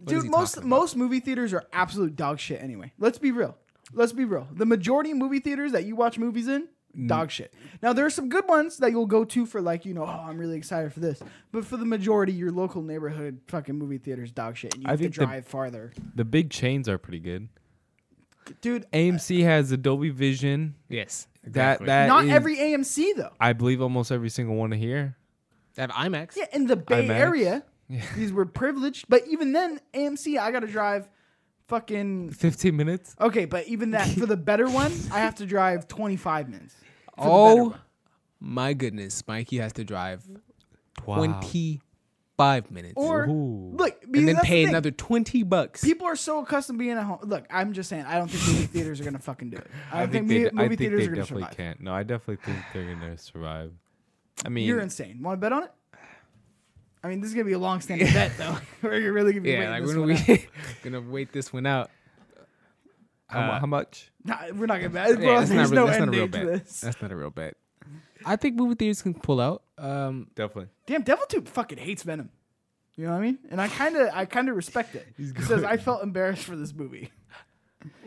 What 0.00 0.08
Dude, 0.08 0.30
most 0.30 0.62
most 0.64 0.96
movie 0.96 1.20
theaters 1.20 1.54
are 1.54 1.64
absolute 1.72 2.16
dog 2.16 2.38
shit 2.38 2.60
anyway. 2.62 2.92
Let's 2.98 3.18
be 3.18 3.30
real. 3.32 3.56
Let's 3.92 4.12
be 4.12 4.24
real. 4.24 4.46
The 4.52 4.66
majority 4.66 5.12
of 5.12 5.16
movie 5.16 5.38
theaters 5.40 5.72
that 5.72 5.84
you 5.84 5.94
watch 5.96 6.18
movies 6.18 6.48
in, 6.48 6.68
Mm. 6.96 7.08
dog 7.08 7.30
shit. 7.30 7.52
Now 7.82 7.92
there 7.92 8.06
are 8.06 8.10
some 8.10 8.28
good 8.30 8.48
ones 8.48 8.78
that 8.78 8.90
you'll 8.90 9.04
go 9.06 9.22
to 9.26 9.44
for 9.46 9.60
like, 9.60 9.84
you 9.84 9.92
know, 9.94 10.04
oh, 10.04 10.24
I'm 10.28 10.38
really 10.38 10.56
excited 10.56 10.92
for 10.94 11.00
this. 11.00 11.22
But 11.52 11.64
for 11.66 11.76
the 11.76 11.84
majority, 11.84 12.32
your 12.32 12.50
local 12.50 12.80
neighborhood 12.82 13.40
fucking 13.48 13.76
movie 13.76 13.98
theaters 13.98 14.32
dog 14.32 14.56
shit. 14.56 14.72
And 14.74 14.82
you 14.82 14.88
I 14.88 14.92
have 14.92 14.98
to 15.00 15.04
think 15.04 15.14
the- 15.14 15.26
drive 15.26 15.46
farther. 15.46 15.92
The 16.14 16.24
big 16.24 16.48
chains 16.50 16.88
are 16.88 16.96
pretty 16.98 17.20
good. 17.20 17.48
Dude, 18.60 18.86
AMC 18.92 19.42
has 19.44 19.70
Dolby 19.76 20.10
Vision. 20.10 20.74
Yes, 20.88 21.26
That 21.42 21.48
exactly. 21.48 21.86
that 21.86 22.06
not 22.08 22.24
is- 22.24 22.30
every 22.30 22.56
AMC 22.56 23.12
though. 23.16 23.30
I 23.40 23.52
believe 23.52 23.80
almost 23.82 24.10
every 24.12 24.28
single 24.30 24.56
one 24.56 24.72
of 24.72 24.78
here. 24.78 25.16
They 25.74 25.82
have 25.82 25.90
IMAX. 25.90 26.36
Yeah, 26.36 26.46
in 26.52 26.66
the 26.66 26.76
Bay 26.76 27.06
IMAX. 27.06 27.10
Area, 27.14 27.64
these 28.16 28.32
were 28.32 28.46
privileged. 28.46 29.06
But 29.08 29.26
even 29.28 29.52
then, 29.52 29.80
AMC, 29.94 30.38
I 30.38 30.50
gotta 30.50 30.66
drive 30.66 31.08
fucking 31.68 32.30
Fifteen 32.30 32.76
minutes. 32.76 33.14
Okay, 33.20 33.44
but 33.44 33.66
even 33.66 33.90
that 33.92 34.08
for 34.08 34.26
the 34.26 34.36
better 34.36 34.68
one, 34.68 34.92
I 35.12 35.18
have 35.20 35.34
to 35.36 35.46
drive 35.46 35.88
25 35.88 36.48
minutes. 36.48 36.74
For 36.74 36.80
the 37.16 37.22
better 37.22 37.30
Oh 37.30 37.54
one. 37.70 37.80
my 38.40 38.72
goodness, 38.74 39.22
Mikey 39.26 39.58
has 39.58 39.72
to 39.74 39.84
drive 39.84 40.26
Wow. 41.04 41.16
twenty 41.16 41.80
five 42.36 42.70
minutes, 42.70 42.94
Or 42.96 43.26
Ooh. 43.28 43.72
look, 43.74 43.96
and 44.04 44.14
then 44.14 44.26
that's 44.26 44.40
the 44.40 44.46
pay 44.46 44.64
another 44.64 44.90
twenty 44.90 45.42
bucks. 45.42 45.82
People 45.82 46.06
are 46.06 46.16
so 46.16 46.40
accustomed 46.42 46.78
to 46.78 46.84
being 46.84 46.96
at 46.96 47.02
home. 47.04 47.18
Look, 47.22 47.44
I'm 47.50 47.72
just 47.72 47.88
saying, 47.88 48.04
I 48.06 48.18
don't 48.18 48.28
think 48.28 48.46
movie 48.46 48.66
theaters 48.72 49.00
are 49.00 49.04
gonna 49.04 49.18
fucking 49.18 49.50
do 49.50 49.56
it. 49.58 49.66
I 49.92 49.96
I 49.96 50.00
don't 50.00 50.12
think, 50.12 50.28
think 50.28 50.44
they. 50.44 50.50
mu- 50.54 50.60
I 50.60 50.64
movie 50.64 50.68
think 50.76 50.78
theaters 50.78 50.98
they 51.00 51.04
are 51.04 51.08
gonna 51.08 51.20
definitely 51.22 51.42
survive. 51.44 51.56
can't. 51.56 51.80
No, 51.80 51.94
I 51.94 52.02
definitely 52.02 52.44
think 52.44 52.58
they're 52.72 52.94
gonna 52.94 53.18
survive. 53.18 53.72
I 54.44 54.48
mean, 54.50 54.66
You're 54.66 54.80
insane. 54.80 55.22
Want 55.22 55.36
to 55.36 55.40
bet 55.40 55.52
on 55.52 55.62
it? 55.64 55.72
I 57.02 57.08
mean, 57.08 57.20
this 57.20 57.28
is 57.28 57.34
gonna 57.34 57.44
be 57.46 57.52
a 57.52 57.58
long-standing 57.58 58.12
bet, 58.12 58.32
though. 58.36 58.56
we're 58.82 59.12
really 59.12 59.32
gonna 59.32 59.42
be 59.42 59.50
yeah, 59.50 59.58
waiting 59.58 59.70
like 59.70 59.82
this 59.84 59.94
we're 59.94 60.00
one 60.00 60.08
gonna, 60.16 60.32
out. 60.32 60.82
gonna 60.82 61.00
wait 61.00 61.32
this 61.32 61.52
one 61.52 61.66
out. 61.66 61.90
how, 63.28 63.40
uh, 63.52 63.60
how 63.60 63.66
much? 63.66 64.10
Nah, 64.24 64.36
we're 64.54 64.66
not 64.66 64.76
gonna 64.78 64.90
bet. 64.90 65.14
Bro, 65.16 65.24
Yeah, 65.24 65.38
that's 65.40 65.50
there's 65.50 65.70
not, 65.70 65.76
real, 65.76 65.86
no 65.86 65.86
that's 65.86 65.98
not 66.00 66.08
end 66.08 66.14
a 66.14 66.18
real 66.18 66.26
to 66.28 66.32
bet. 66.52 66.64
this. 66.66 66.80
That's 66.80 67.00
not 67.00 67.12
a 67.12 67.16
real 67.16 67.30
bet. 67.30 67.54
I 68.24 68.36
think 68.36 68.56
movie 68.56 68.74
theaters 68.74 69.02
can 69.02 69.14
pull 69.14 69.40
out. 69.40 69.62
Um, 69.78 70.28
Definitely. 70.34 70.68
Damn, 70.86 71.02
Deviltube 71.04 71.48
fucking 71.48 71.78
hates 71.78 72.02
Venom. 72.02 72.30
You 72.96 73.04
know 73.06 73.12
what 73.12 73.18
I 73.18 73.22
mean? 73.22 73.38
And 73.50 73.60
I 73.60 73.68
kind 73.68 73.94
of, 73.96 74.08
I 74.14 74.24
kind 74.24 74.48
of 74.48 74.56
respect 74.56 74.94
it. 74.94 75.06
He 75.18 75.26
says 75.42 75.62
I 75.64 75.76
felt 75.76 76.02
embarrassed 76.02 76.44
for 76.44 76.56
this 76.56 76.72
movie. 76.74 77.10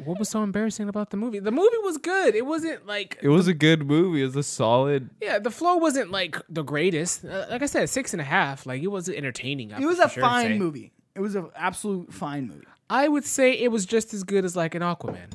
what 0.03 0.17
was 0.17 0.30
so 0.30 0.41
embarrassing 0.41 0.89
about 0.89 1.11
the 1.11 1.17
movie? 1.17 1.38
The 1.39 1.51
movie 1.51 1.78
was 1.84 1.97
good. 1.99 2.34
It 2.34 2.45
wasn't 2.45 2.88
like 2.88 3.17
It 3.22 3.30
was 3.30 3.47
a 3.47 3.53
good 3.53 3.86
movie. 3.86 4.22
It 4.22 4.26
was 4.26 4.36
a 4.36 4.41
solid. 4.43 5.11
yeah, 5.22 5.38
the 5.38 5.51
flow 5.51 5.76
wasn't 5.76 6.09
like 6.09 6.38
the 6.49 6.63
greatest. 6.63 7.24
Uh, 7.24 7.45
like 7.51 7.61
I 7.61 7.67
said, 7.67 7.88
six 7.89 8.13
and 8.13 8.22
a 8.22 8.26
half. 8.26 8.65
Like 8.65 8.82
it 8.82 8.88
was 8.88 9.07
entertaining. 9.09 9.72
I 9.74 9.80
It 9.80 9.86
was 9.86 9.97
for 9.97 10.05
a 10.05 10.09
sure 10.09 10.24
would 10.24 10.30
fine 10.30 10.57
movie. 10.57 10.91
It 11.15 11.20
was 11.22 11.36
an 11.36 11.49
absolute 11.55 12.11
fine 12.13 12.47
movie. 12.47 12.65
I 12.89 13.07
would 13.07 13.26
say 13.26 13.53
it 13.53 13.72
was 13.72 13.86
just 13.86 14.13
as 14.15 14.24
good 14.24 14.43
as 14.43 14.55
like 14.55 14.74
an 14.74 14.82
Aquaman. 14.82 15.30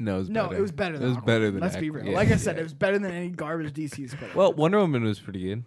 No, 0.00 0.16
it 0.16 0.18
was 0.18 0.30
No, 0.30 0.44
better. 0.48 0.56
it 0.56 0.60
was 0.62 0.72
better 0.72 0.98
than 0.98 1.06
It 1.06 1.08
was 1.10 1.16
Aquaman. 1.18 1.26
better 1.26 1.50
than. 1.52 1.60
Let's 1.60 1.76
be 1.76 1.88
Aqu- 1.90 1.94
real. 1.94 2.06
yeah, 2.06 2.14
like 2.16 2.30
I 2.32 2.36
said, 2.36 2.56
yeah. 2.56 2.60
it 2.60 2.64
was 2.64 2.74
better 2.74 2.98
than 2.98 3.12
any 3.12 3.28
garbage 3.28 3.72
DC's 3.72 4.14
put 4.16 4.30
out. 4.30 4.34
Well, 4.34 4.52
Wonder 4.52 4.78
Woman 4.78 5.04
was 5.04 5.20
pretty 5.20 5.44
good. 5.44 5.64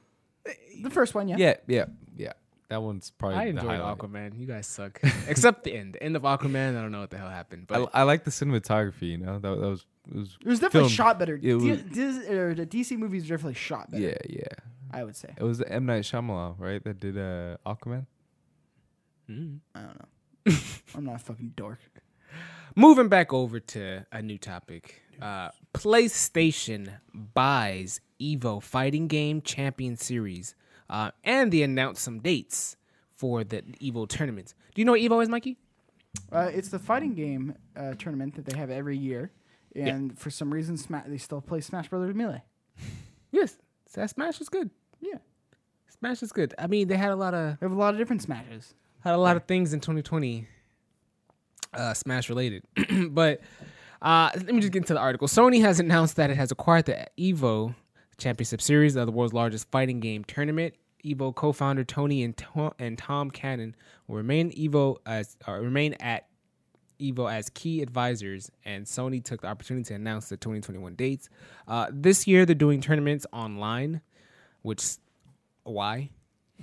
The 0.82 0.90
first 0.90 1.14
one, 1.16 1.28
yeah. 1.28 1.36
Yeah, 1.38 1.56
yeah, 1.68 1.86
yeah. 2.18 2.34
That 2.70 2.82
one's 2.84 3.10
probably 3.12 3.38
I 3.38 3.44
the 3.46 3.50
enjoyed 3.52 3.66
highlight. 3.80 3.98
Aquaman. 3.98 4.40
You 4.40 4.46
guys 4.46 4.68
suck. 4.68 5.00
Except 5.28 5.64
the 5.64 5.74
end. 5.76 5.94
The 5.94 6.04
end 6.04 6.16
of 6.16 6.22
Aquaman. 6.22 6.78
I 6.78 6.82
don't 6.82 6.92
know 6.92 7.00
what 7.02 7.10
the 7.10 7.18
hell 7.18 7.30
happened. 7.30 7.66
But 7.68 7.90
I 7.96 8.04
like 8.04 8.24
the 8.26 8.32
cinematography. 8.32 9.10
You 9.10 9.18
know, 9.18 9.40
that, 9.40 9.50
that 9.50 9.68
was 9.68 9.86
it 10.08 10.16
was. 10.16 10.38
It 10.42 10.48
was 10.48 10.60
definitely 10.60 10.82
filmed- 10.90 10.92
shot 10.94 11.18
better. 11.20 11.36
it 11.36 11.42
D- 11.42 11.54
was- 11.56 11.82
Dis- 11.82 12.30
or 12.30 12.54
the 12.54 12.66
DC 12.68 12.96
movies 12.98 13.26
are 13.26 13.30
definitely 13.36 13.56
shot 13.56 13.90
better. 13.90 14.04
Yeah, 14.04 14.18
yeah. 14.30 14.46
I 14.92 15.04
would 15.04 15.16
say. 15.16 15.34
It 15.38 15.44
was 15.44 15.58
the 15.60 15.72
M 15.72 15.86
Night 15.88 16.04
Shyamalan, 16.04 16.60
right? 16.60 16.84
That 16.84 17.00
did 17.00 17.18
uh, 17.18 17.58
Aquaman. 17.66 18.06
Mm. 19.30 19.60
I 19.76 19.80
don't 19.82 20.00
know. 20.00 20.56
I'm 20.96 21.06
not 21.06 21.16
a 21.16 21.20
fucking 21.20 21.54
dork. 21.56 21.80
moving 22.76 23.08
back 23.10 23.34
over 23.34 23.60
to 23.60 24.06
a 24.12 24.22
new 24.22 24.38
topic. 24.38 25.02
Uh, 25.22 25.50
PlayStation 25.74 26.90
buys 27.14 28.00
Evo 28.22 28.62
Fighting 28.62 29.08
Game 29.08 29.42
Champion 29.42 29.96
Series, 29.98 30.56
uh, 30.90 31.12
and 31.24 31.52
they 31.52 31.62
announced 31.62 32.04
some 32.04 32.20
dates 32.20 32.76
for 33.16 33.44
the 33.44 33.62
Evo 33.82 34.08
tournaments. 34.08 34.54
Do 34.74 34.82
you 34.82 34.86
know 34.86 34.94
what 34.94 35.02
Evo 35.02 35.22
is, 35.22 35.30
Mikey? 35.30 35.58
Uh, 36.32 36.50
it's 36.54 36.70
the 36.70 36.80
fighting 36.80 37.14
game 37.14 37.56
uh, 37.76 37.94
tournament 37.98 38.36
that 38.36 38.46
they 38.46 38.58
have 38.58 38.70
every 38.70 38.98
year, 38.98 39.32
and 39.76 40.18
for 40.18 40.30
some 40.30 40.52
reason, 40.54 40.76
Sma- 40.78 41.04
they 41.08 41.18
still 41.18 41.42
play 41.42 41.62
Smash 41.62 41.88
Brothers 41.90 42.16
Melee. 42.16 42.44
Yes, 43.32 43.58
Smash 43.86 44.42
is 44.42 44.50
good. 44.50 44.72
Yeah, 45.02 45.20
Smash 46.00 46.24
is 46.24 46.32
good. 46.32 46.56
I 46.58 46.66
mean, 46.66 46.88
they 46.88 46.98
had 46.98 47.12
a 47.12 47.16
lot 47.16 47.36
of 47.36 47.60
they 47.60 47.66
have 47.66 47.72
a 47.72 47.80
lot 47.80 47.94
of 47.94 48.00
different 48.00 48.24
Smashes. 48.24 48.74
had 49.02 49.14
a 49.14 49.18
lot 49.18 49.38
of 49.38 49.44
things 49.44 49.72
in 49.72 49.80
2020 49.82 50.48
uh, 51.76 51.94
Smash 51.94 52.28
related. 52.30 52.64
but 53.12 53.42
uh, 54.02 54.32
let 54.34 54.48
me 54.54 54.62
just 54.62 54.74
get 54.74 54.80
into 54.80 54.94
the 54.96 55.00
article. 55.00 55.28
Sony 55.28 55.62
has 55.62 55.80
announced 55.80 56.16
that 56.16 56.32
it 56.32 56.38
has 56.38 56.52
acquired 56.52 56.86
the 56.86 57.06
Evo 57.20 57.76
Championship 58.20 58.62
Series, 58.62 58.96
uh, 58.96 59.06
the 59.06 59.12
world's 59.12 59.34
largest 59.34 59.70
fighting 59.72 60.00
game 60.00 60.24
tournament. 60.24 60.76
Evo 61.06 61.34
co-founder 61.34 61.86
Tony 61.86 62.24
and, 62.24 62.36
Tom, 62.36 62.74
and 62.78 62.98
Tom 62.98 63.32
Cannon 63.32 63.76
will 64.08 64.18
remain 64.18 64.52
Evo 64.52 64.98
as 65.06 65.38
uh, 65.48 65.54
remain 65.54 65.94
at 66.02 66.28
Evo 67.00 67.32
as 67.32 67.50
key 67.50 67.82
advisors, 67.82 68.52
and 68.66 68.86
Sony 68.86 69.24
took 69.24 69.42
the 69.42 69.48
opportunity 69.48 69.86
to 69.86 69.94
announce 69.94 70.30
the 70.30 70.38
2021 70.38 70.96
dates. 70.96 71.30
Uh, 71.68 71.88
this 71.92 72.28
year, 72.28 72.46
they're 72.46 72.56
doing 72.56 72.82
tournaments 72.82 73.26
online, 73.32 74.02
which 74.62 74.98
why? 75.64 76.10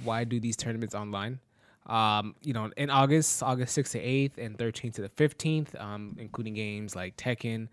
Why 0.04 0.24
do 0.24 0.38
these 0.38 0.56
tournaments 0.56 0.94
online? 0.94 1.40
Um, 1.86 2.34
you 2.42 2.52
know, 2.52 2.70
in 2.76 2.90
August, 2.90 3.42
August 3.42 3.76
6th 3.78 3.92
to 3.92 4.00
8th, 4.00 4.38
and 4.38 4.58
13th 4.58 4.94
to 4.94 5.02
the 5.02 5.08
15th, 5.08 5.80
um, 5.80 6.16
including 6.18 6.54
games 6.54 6.94
like 6.94 7.16
Tekken, 7.16 7.68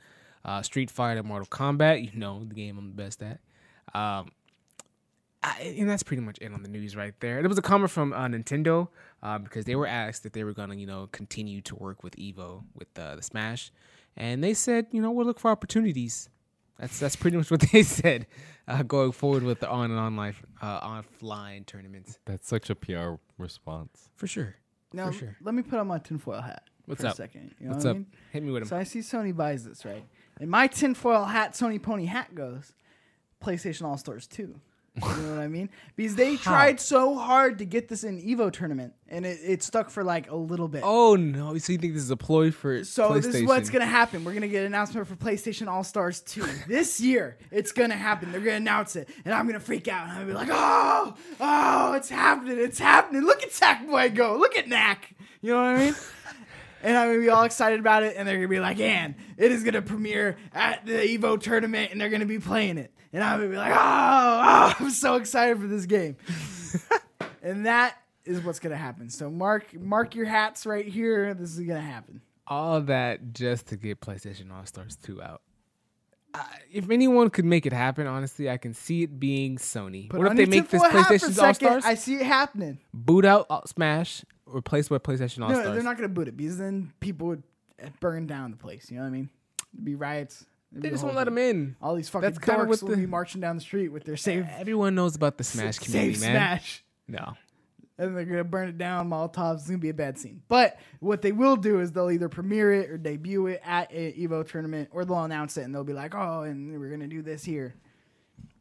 uh, 0.46 0.62
Street 0.62 0.92
Fighter, 0.92 1.24
Mortal 1.24 1.48
Kombat. 1.48 2.14
You 2.14 2.18
know, 2.18 2.44
the 2.46 2.54
game 2.54 2.78
I'm 2.78 2.96
the 2.96 3.04
best 3.04 3.22
at. 3.24 3.40
Um, 3.94 4.32
I, 5.46 5.76
and 5.78 5.90
that's 5.90 6.04
pretty 6.04 6.22
much 6.22 6.38
it 6.40 6.54
on 6.54 6.64
the 6.64 6.70
news 6.70 6.96
right 6.96 7.14
there. 7.20 7.42
There 7.42 7.50
was 7.50 7.58
a 7.58 7.62
comment 7.62 7.92
from 7.92 8.14
uh, 8.14 8.28
Nintendo 8.28 8.88
uh, 9.22 9.40
because 9.40 9.66
they 9.66 9.76
were 9.76 9.88
asked 9.88 10.26
if 10.26 10.32
they 10.32 10.44
were 10.46 10.54
gonna, 10.54 10.76
you 10.76 10.86
know, 10.88 11.08
continue 11.12 11.60
to 11.62 11.76
work 11.76 12.02
with 12.04 12.16
Evo 12.16 12.64
with 12.76 12.88
uh, 12.98 13.16
the 13.16 13.22
Smash, 13.22 13.72
and 14.16 14.42
they 14.44 14.54
said, 14.54 14.88
you 14.92 15.02
know, 15.02 15.12
we'll 15.12 15.26
look 15.26 15.40
for 15.40 15.52
opportunities. 15.52 16.30
That's 16.80 16.98
that's 17.00 17.16
pretty 17.18 17.36
much 17.38 17.52
what 17.52 17.60
they 17.72 17.84
said 17.84 18.26
uh, 18.68 18.84
going 18.84 19.12
forward 19.12 19.44
with 19.44 19.60
the 19.60 19.70
on 19.70 19.92
and 19.92 20.00
online 20.00 20.36
uh, 20.62 20.80
offline 20.82 21.66
tournaments 21.66 22.18
That's 22.26 22.48
such 22.48 22.70
a 22.70 22.76
PR 22.76 23.16
response. 23.38 24.10
for 24.16 24.28
sure. 24.28 24.56
Now, 24.96 25.08
For 25.08 25.14
sure. 25.14 25.38
let 25.42 25.56
me 25.56 25.62
put 25.64 25.80
on 25.80 25.88
my 25.88 25.98
tinfoil 26.00 26.42
hat 26.42 26.64
What's 26.86 27.02
for 27.02 27.08
up? 27.08 27.14
a 27.14 27.18
second. 27.18 27.54
You 27.60 27.66
know 27.68 27.72
What's 27.74 27.84
what 27.86 27.92
up? 27.92 27.96
I 27.96 28.00
mean? 28.00 28.08
Hit 28.32 28.44
me 28.44 28.52
with 28.52 28.64
it. 28.64 28.70
So. 28.70 28.78
I 28.78 28.84
see 28.84 29.00
Sony 29.00 29.36
buys 29.36 29.66
this, 29.66 29.84
right? 29.86 30.06
And 30.40 30.50
my 30.52 30.68
tinfoil 30.68 31.26
hat, 31.26 31.54
Sony 31.54 31.82
Pony 31.82 32.06
hat 32.06 32.34
goes 32.36 32.74
PlayStation 33.44 33.84
All 33.84 33.98
Stars 33.98 34.28
2. 34.28 34.56
You 34.96 35.02
know 35.02 35.30
what 35.32 35.40
I 35.40 35.48
mean? 35.48 35.72
Because 35.96 36.16
they 36.16 36.38
tried 36.38 36.80
so 36.80 37.16
hard 37.16 37.58
to 37.58 37.66
get 37.66 37.88
this 37.88 38.04
in 38.04 38.22
Evo 38.22 38.52
tournament, 38.52 38.94
and 39.10 39.26
it, 39.26 39.40
it 39.44 39.64
stuck 39.64 39.90
for 39.90 40.04
like 40.04 40.30
a 40.30 40.36
little 40.36 40.68
bit. 40.68 40.84
Oh 40.86 41.16
no! 41.16 41.58
So 41.58 41.72
you 41.72 41.80
think 41.80 41.94
this 41.94 42.04
is 42.04 42.12
a 42.12 42.18
ploy 42.18 42.52
for 42.52 42.84
So 42.84 43.14
this 43.14 43.26
is 43.26 43.44
what's 43.44 43.72
gonna 43.72 43.88
happen. 43.88 44.24
We're 44.24 44.36
gonna 44.36 44.48
get 44.48 44.60
an 44.60 44.68
announcement 44.68 45.08
for 45.08 45.16
PlayStation 45.16 45.68
All 45.68 45.84
Stars 45.84 46.22
2 46.22 46.46
this 46.68 47.02
year. 47.02 47.40
It's 47.50 47.72
gonna 47.72 47.96
happen. 47.96 48.32
They're 48.32 48.40
gonna 48.40 48.58
announce 48.58 48.96
it, 48.96 49.10
and 49.26 49.34
I'm 49.34 49.48
gonna 49.48 49.60
freak 49.60 49.88
out. 49.88 50.04
And 50.04 50.12
I'm 50.12 50.28
gonna 50.28 50.28
be 50.28 50.34
like, 50.34 50.50
"Oh, 50.52 51.16
oh, 51.40 51.94
it's 51.94 52.10
happening! 52.10 52.60
It's 52.60 52.78
happening! 52.78 53.24
Look 53.24 53.42
at 53.42 53.50
Sackboy 53.50 54.14
go! 54.14 54.38
Look 54.38 54.56
at 54.56 54.68
Knack! 54.68 55.16
You 55.42 55.54
know 55.54 55.58
what 55.58 55.82
I 55.82 55.86
mean?" 55.86 55.96
And 56.86 56.98
I'm 56.98 57.08
gonna 57.12 57.22
be 57.22 57.30
all 57.30 57.44
excited 57.44 57.80
about 57.80 58.04
it, 58.04 58.16
and 58.18 58.28
they're 58.28 58.36
gonna 58.36 58.50
be 58.50 58.60
like, 58.60 58.78
"And 58.80 59.16
it 59.38 59.54
is 59.54 59.64
gonna 59.64 59.82
premiere 59.82 60.36
at 60.54 60.86
the 60.86 60.92
Evo 60.92 61.40
tournament, 61.40 61.94
and 61.94 62.02
they're 62.02 62.10
gonna 62.10 62.26
be 62.26 62.40
playing 62.40 62.78
it." 62.78 62.93
And 63.14 63.24
I'm 63.24 63.38
gonna 63.40 63.50
be 63.52 63.58
like, 63.58 63.72
"Oh, 63.72 63.78
oh 63.78 64.74
I'm 64.80 64.90
so 64.90 65.16
excited 65.16 65.60
for 65.60 65.68
this 65.68 65.86
game!" 65.86 66.18
and 67.44 67.68
that 67.68 67.96
is 68.26 68.42
what's 68.42 68.60
gonna 68.60 68.76
happen. 68.76 69.10
So 69.10 69.30
mark 69.30 69.74
mark 69.80 70.16
your 70.16 70.26
hats 70.26 70.66
right 70.66 70.86
here. 70.88 71.34
This 71.36 71.56
is 71.58 71.60
gonna 71.60 71.80
happen. 71.80 72.22
all 72.48 72.82
that 72.82 73.34
just 73.34 73.68
to 73.68 73.78
get 73.78 74.02
PlayStation 74.02 74.52
All 74.52 74.66
Stars 74.66 74.98
2 74.98 75.22
out. 75.22 75.42
Uh, 76.34 76.44
if 76.72 76.90
anyone 76.90 77.30
could 77.30 77.46
make 77.46 77.68
it 77.68 77.74
happen, 77.74 78.08
honestly, 78.08 78.50
I 78.50 78.58
can 78.58 78.74
see 78.74 79.04
it 79.04 79.20
being 79.20 79.58
Sony. 79.58 80.10
But 80.10 80.20
what 80.20 80.32
if 80.32 80.38
they 80.38 80.46
make 80.48 80.68
this 80.68 80.82
tinfoil 80.82 80.90
hat 80.90 81.08
for 81.08 81.14
a 81.14 81.18
PlayStation 81.20 81.44
All. 81.48 81.54
Stars? 81.54 81.86
I 81.86 81.94
see 81.94 82.16
it 82.16 82.26
happening. 82.26 82.80
boot 82.92 83.24
out 83.24 83.46
uh, 83.52 83.62
Smash, 83.68 84.26
replaced 84.48 84.90
by 84.90 84.98
PlayStation 84.98 85.44
All 85.44 85.52
Stars. 85.52 85.66
No, 85.66 85.74
they're 85.74 85.84
not 85.84 85.96
gonna 85.96 86.10
boot 86.10 86.28
it 86.28 86.36
because 86.36 86.58
then 86.58 86.92
people 87.00 87.28
would 87.28 87.44
burn 88.00 88.26
down 88.26 88.50
the 88.50 88.58
place. 88.58 88.90
You 88.90 88.98
know 88.98 89.04
what 89.04 89.10
I 89.10 89.12
mean? 89.12 89.30
There'd 89.74 89.86
be 89.86 89.96
riots. 89.96 90.46
They 90.76 90.90
just 90.90 91.04
won't 91.04 91.16
let 91.16 91.26
them 91.26 91.38
in. 91.38 91.76
All 91.82 91.96
these 91.96 92.10
fucking 92.10 92.22
That's 92.28 92.40
kinda 92.40 92.64
dorks 92.64 92.68
what 92.68 92.82
will 92.82 92.90
the- 92.90 92.98
be 92.98 93.06
marching 93.06 93.42
down 93.42 93.56
the 93.56 93.62
street 93.62 93.90
with 93.90 94.04
their 94.06 94.18
save, 94.18 94.48
Everyone 94.58 94.96
knows 94.96 95.16
about 95.16 95.38
the 95.38 95.44
Smash 95.44 95.78
community, 95.80 96.16
save 96.16 96.22
man. 96.22 96.36
Smash. 96.60 96.84
No, 97.08 97.34
and 97.98 98.16
they're 98.18 98.26
gonna 98.26 98.44
burn 98.44 98.70
it 98.70 98.78
down. 98.78 99.10
Molotovs. 99.10 99.56
It's 99.60 99.68
gonna 99.68 99.78
be 99.78 99.90
a 99.90 99.94
bad 99.94 100.18
scene. 100.18 100.42
But 100.48 100.80
what 101.00 101.22
they 101.22 101.32
will 101.32 101.58
do 101.58 101.80
is 101.80 101.92
they'll 101.92 102.10
either 102.12 102.30
premiere 102.30 102.74
it 102.74 102.90
or 102.90 102.98
debut 102.98 103.46
it 103.48 103.62
at 103.64 103.92
a 103.92 104.14
Evo 104.14 104.48
tournament, 104.48 104.90
or 104.92 105.06
they'll 105.06 105.24
announce 105.24 105.58
it 105.58 105.64
and 105.64 105.76
they'll 105.76 105.84
be 105.84 105.94
like, 105.94 106.16
"Oh, 106.16 106.42
and 106.42 106.80
we're 106.80 106.90
gonna 106.90 107.08
do 107.08 107.22
this 107.22 107.44
here." 107.44 107.76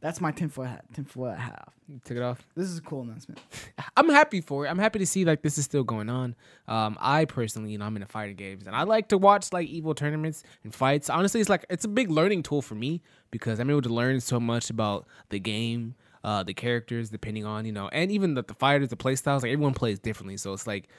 That's 0.03 0.19
my 0.19 0.33
tinfoil 0.33 0.65
hat. 0.65 0.83
Tinfoil 0.93 1.31
hat. 1.31 1.63
off. 1.65 1.73
Took 2.03 2.17
it 2.17 2.23
off. 2.23 2.45
This 2.57 2.67
is 2.67 2.77
a 2.77 2.81
cool 2.81 3.03
announcement. 3.03 3.39
I'm 3.97 4.09
happy 4.09 4.41
for 4.41 4.65
it. 4.65 4.69
I'm 4.69 4.77
happy 4.77 4.99
to 4.99 5.05
see 5.05 5.23
like 5.23 5.41
this 5.41 5.57
is 5.57 5.63
still 5.63 5.85
going 5.85 6.09
on. 6.09 6.35
Um, 6.67 6.97
I 6.99 7.23
personally, 7.23 7.71
you 7.71 7.77
know, 7.77 7.85
I'm 7.85 7.95
into 7.95 8.09
fighting 8.09 8.35
games, 8.35 8.67
and 8.67 8.75
I 8.75 8.83
like 8.83 9.07
to 9.07 9.17
watch 9.17 9.53
like 9.53 9.69
Evo 9.69 9.95
tournaments 9.95 10.43
and 10.65 10.75
fights. 10.75 11.09
Honestly, 11.09 11.39
it's 11.39 11.49
like 11.49 11.65
it's 11.69 11.85
a 11.85 11.87
big 11.87 12.11
learning 12.11 12.43
tool 12.43 12.61
for 12.61 12.75
me 12.75 13.01
because 13.31 13.61
I'm 13.61 13.69
able 13.69 13.81
to 13.81 13.93
learn 13.93 14.19
so 14.19 14.41
much 14.41 14.69
about 14.69 15.07
the 15.29 15.39
game, 15.39 15.95
uh, 16.25 16.43
the 16.43 16.53
characters, 16.53 17.09
depending 17.09 17.45
on 17.45 17.65
you 17.65 17.71
know, 17.71 17.87
and 17.87 18.11
even 18.11 18.33
the, 18.33 18.43
the 18.43 18.55
fighters, 18.55 18.89
the 18.89 18.97
play 18.97 19.15
styles. 19.15 19.41
Like 19.41 19.53
everyone 19.53 19.73
plays 19.73 19.99
differently, 19.99 20.35
so 20.35 20.51
it's 20.51 20.67
like 20.67 20.89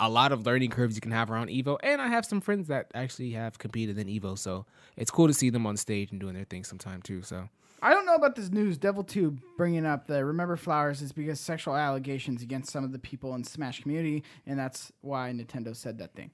a 0.00 0.08
lot 0.08 0.32
of 0.32 0.44
learning 0.44 0.70
curves 0.70 0.96
you 0.96 1.00
can 1.00 1.12
have 1.12 1.30
around 1.30 1.48
Evo. 1.48 1.78
And 1.84 2.02
I 2.02 2.08
have 2.08 2.26
some 2.26 2.40
friends 2.40 2.66
that 2.66 2.90
actually 2.92 3.30
have 3.32 3.56
competed 3.60 3.98
in 3.98 4.08
Evo, 4.08 4.36
so 4.36 4.66
it's 4.96 5.12
cool 5.12 5.28
to 5.28 5.34
see 5.34 5.48
them 5.48 5.64
on 5.64 5.76
stage 5.76 6.10
and 6.10 6.18
doing 6.18 6.34
their 6.34 6.44
thing 6.44 6.64
sometime 6.64 7.02
too. 7.02 7.22
So 7.22 7.48
I 7.82 7.92
don't 7.92 8.06
know 8.06 8.14
about 8.14 8.36
this 8.36 8.50
news. 8.50 8.78
DevilTube 8.78 9.40
bringing 9.56 9.84
up 9.84 10.06
the 10.06 10.24
Remember 10.24 10.56
Flowers 10.56 11.02
is 11.02 11.10
because 11.12 11.40
sexual 11.40 11.74
allegations 11.74 12.40
against 12.40 12.70
some 12.70 12.84
of 12.84 12.92
the 12.92 12.98
people 12.98 13.34
in 13.34 13.42
Smash 13.42 13.82
community, 13.82 14.22
and 14.46 14.56
that's 14.56 14.92
why 15.00 15.32
Nintendo 15.32 15.74
said 15.74 15.98
that 15.98 16.14
thing. 16.14 16.30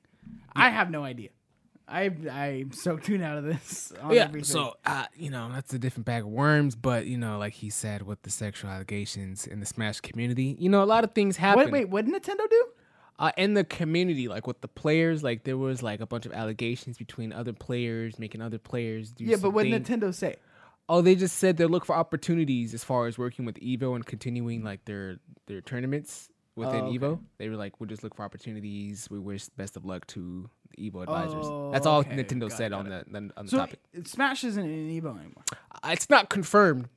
I 0.54 0.68
have 0.68 0.90
no 0.90 1.04
idea. 1.04 1.30
I 1.88 2.10
I'm 2.30 2.72
so 2.72 2.98
tuned 2.98 3.24
out 3.24 3.38
of 3.38 3.44
this. 3.44 3.94
On 4.02 4.12
yeah. 4.12 4.24
everything. 4.24 4.44
So 4.44 4.74
uh, 4.84 5.06
you 5.16 5.30
know 5.30 5.50
that's 5.50 5.72
a 5.72 5.78
different 5.78 6.04
bag 6.04 6.22
of 6.22 6.28
worms, 6.28 6.76
but 6.76 7.06
you 7.06 7.16
know, 7.16 7.38
like 7.38 7.54
he 7.54 7.70
said, 7.70 8.02
with 8.02 8.20
the 8.22 8.30
sexual 8.30 8.70
allegations 8.70 9.46
in 9.46 9.60
the 9.60 9.66
Smash 9.66 10.00
community, 10.00 10.54
you 10.58 10.68
know, 10.68 10.82
a 10.82 10.84
lot 10.84 11.02
of 11.02 11.12
things 11.14 11.38
happen. 11.38 11.64
wait, 11.64 11.72
wait, 11.72 11.88
what 11.88 12.04
did 12.04 12.14
Nintendo 12.14 12.48
do? 12.50 12.66
Uh, 13.18 13.32
in 13.36 13.54
the 13.54 13.64
community, 13.64 14.28
like 14.28 14.46
with 14.46 14.60
the 14.60 14.68
players, 14.68 15.24
like 15.24 15.44
there 15.44 15.56
was 15.56 15.82
like 15.82 16.00
a 16.00 16.06
bunch 16.06 16.26
of 16.26 16.32
allegations 16.32 16.98
between 16.98 17.32
other 17.32 17.52
players, 17.52 18.18
making 18.18 18.42
other 18.42 18.58
players 18.58 19.10
do. 19.10 19.24
Yeah, 19.24 19.36
but 19.40 19.50
what 19.50 19.64
did. 19.64 19.82
Nintendo 19.82 20.14
say? 20.14 20.36
Oh, 20.88 21.02
they 21.02 21.14
just 21.14 21.36
said 21.36 21.56
they 21.58 21.66
look 21.66 21.84
for 21.84 21.94
opportunities 21.94 22.72
as 22.74 22.82
far 22.84 23.06
as 23.06 23.18
working 23.18 23.44
with 23.44 23.56
Evo 23.60 23.94
and 23.94 24.04
continuing 24.06 24.62
like 24.64 24.84
their 24.86 25.18
their 25.46 25.60
tournaments 25.60 26.28
within 26.56 26.74
Oh, 26.82 26.86
okay. 26.88 26.98
Evo. 26.98 27.20
They 27.38 27.48
were 27.48 27.56
like, 27.56 27.78
we'll 27.80 27.88
just 27.88 28.02
look 28.02 28.14
for 28.14 28.22
opportunities. 28.24 29.08
We 29.10 29.18
wish 29.18 29.48
best 29.50 29.76
of 29.76 29.84
luck 29.84 30.06
to 30.08 30.48
the 30.76 30.90
Evo 30.90 31.02
advisors. 31.02 31.46
That's 31.72 31.86
Oh, 31.86 31.90
all 31.90 31.98
okay. 32.00 32.10
Nintendo 32.16 32.48
Got 32.48 32.52
said 32.52 32.72
it, 32.72 32.74
on 32.74 32.88
the, 32.88 33.04
the 33.10 33.30
on 33.36 33.44
the 33.46 33.50
So 33.50 33.58
topic. 33.58 33.80
Smash 34.04 34.44
isn't 34.44 34.64
in 34.64 34.88
Evo 34.90 35.10
anymore. 35.18 35.44
Uh, 35.52 35.88
It's 35.90 36.08
not 36.10 36.30
confirmed. 36.30 36.88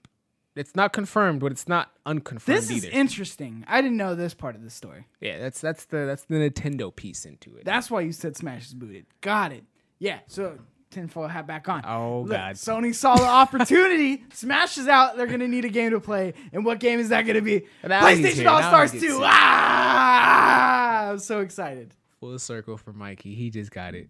It's 0.56 0.76
not 0.76 0.92
confirmed, 0.92 1.40
but 1.40 1.54
it's 1.54 1.68
not 1.70 1.92
unconfirmed 2.06 2.58
either. 2.58 2.68
This 2.68 2.72
is 2.78 2.86
either. 2.86 2.98
interesting. 2.98 3.64
I 3.68 3.82
didn't 3.82 3.96
know 3.96 4.16
this 4.16 4.34
part 4.34 4.56
of 4.56 4.64
the 4.64 4.70
story. 4.70 5.06
yeah, 5.22 5.40
that's 5.40 5.62
that's 5.62 5.86
the 5.86 6.00
that's 6.06 6.24
the 6.26 6.36
Nintendo 6.36 6.94
piece 6.94 7.26
into 7.26 7.56
it. 7.56 7.64
That's 7.64 7.90
why 7.90 8.02
you 8.02 8.12
said 8.12 8.36
Smash 8.36 8.68
is 8.68 8.74
booted. 8.74 9.06
Got 9.22 9.54
it. 9.54 9.64
Yeah. 10.00 10.20
So 10.28 10.58
tinfoil 10.92 11.28
hat 11.28 11.48
back 11.48 11.68
on. 11.70 11.84
Oh, 11.86 12.22
Look, 12.22 12.32
God. 12.32 12.56
Sony 12.56 12.94
saw 12.94 13.16
the 13.16 13.26
opportunity. 13.26 14.24
smashes 14.34 14.88
out. 14.88 15.18
They're 15.18 15.28
gonna 15.28 15.48
need 15.48 15.66
a 15.66 15.70
game 15.70 15.92
to 15.92 16.00
play. 16.00 16.34
And 16.54 16.64
what 16.66 16.80
game 16.80 17.00
is 17.00 17.10
that 17.10 17.24
gonna 17.24 17.42
be? 17.42 17.66
PlayStation. 17.84 18.50
All 18.50 18.62
Stars 18.62 18.92
2. 18.92 18.98
it. 18.98 19.12
Ah! 19.24 21.10
I'm 21.12 21.20
so 21.20 21.40
excited. 21.40 21.94
Full 22.20 22.38
circle 22.40 22.78
for 22.78 22.94
Mikey. 22.94 23.34
He 23.34 23.50
just 23.50 23.72
got 23.72 23.96
it. 23.96 24.10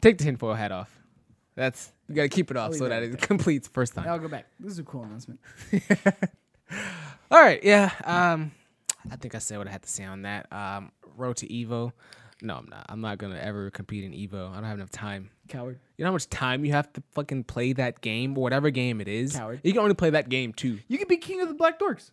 Take 0.00 0.18
the 0.18 0.24
tinfoil 0.24 0.54
hat 0.54 0.72
off. 0.72 0.96
That's 1.56 1.92
you 2.08 2.14
got 2.14 2.22
to 2.22 2.28
keep 2.28 2.50
it 2.50 2.56
off 2.56 2.74
so 2.74 2.88
that 2.88 3.00
that 3.00 3.02
it 3.02 3.20
completes 3.20 3.68
first 3.68 3.94
time. 3.94 4.08
I'll 4.08 4.18
go 4.18 4.28
back. 4.28 4.46
This 4.58 4.72
is 4.72 4.78
a 4.78 4.82
cool 4.82 5.02
announcement. 5.02 5.40
All 7.30 7.40
right, 7.40 7.62
yeah. 7.62 7.90
Um, 8.04 8.52
I 9.10 9.16
think 9.16 9.34
I 9.34 9.38
said 9.38 9.58
what 9.58 9.68
I 9.68 9.70
had 9.70 9.82
to 9.82 9.88
say 9.88 10.04
on 10.04 10.22
that. 10.22 10.50
Um, 10.52 10.92
road 11.16 11.36
to 11.38 11.46
Evo. 11.48 11.92
No, 12.42 12.56
I'm 12.56 12.68
not. 12.70 12.86
I'm 12.88 13.00
not 13.00 13.18
gonna 13.18 13.38
ever 13.38 13.70
compete 13.70 14.04
in 14.04 14.12
Evo. 14.12 14.50
I 14.50 14.54
don't 14.54 14.64
have 14.64 14.78
enough 14.78 14.90
time. 14.90 15.30
Coward. 15.48 15.78
You 16.00 16.04
know 16.04 16.12
how 16.12 16.14
much 16.14 16.30
time 16.30 16.64
you 16.64 16.72
have 16.72 16.90
to 16.94 17.02
fucking 17.12 17.44
play 17.44 17.74
that 17.74 18.00
game, 18.00 18.34
or 18.38 18.40
whatever 18.42 18.70
game 18.70 19.02
it 19.02 19.06
is. 19.08 19.34
Coward. 19.34 19.60
You 19.62 19.72
can 19.74 19.82
only 19.82 19.92
play 19.94 20.08
that 20.08 20.30
game 20.30 20.54
too. 20.54 20.78
You 20.88 20.96
could 20.96 21.08
be 21.08 21.18
king 21.18 21.42
of 21.42 21.48
the 21.48 21.52
Black 21.54 21.78
Dorks. 21.78 22.10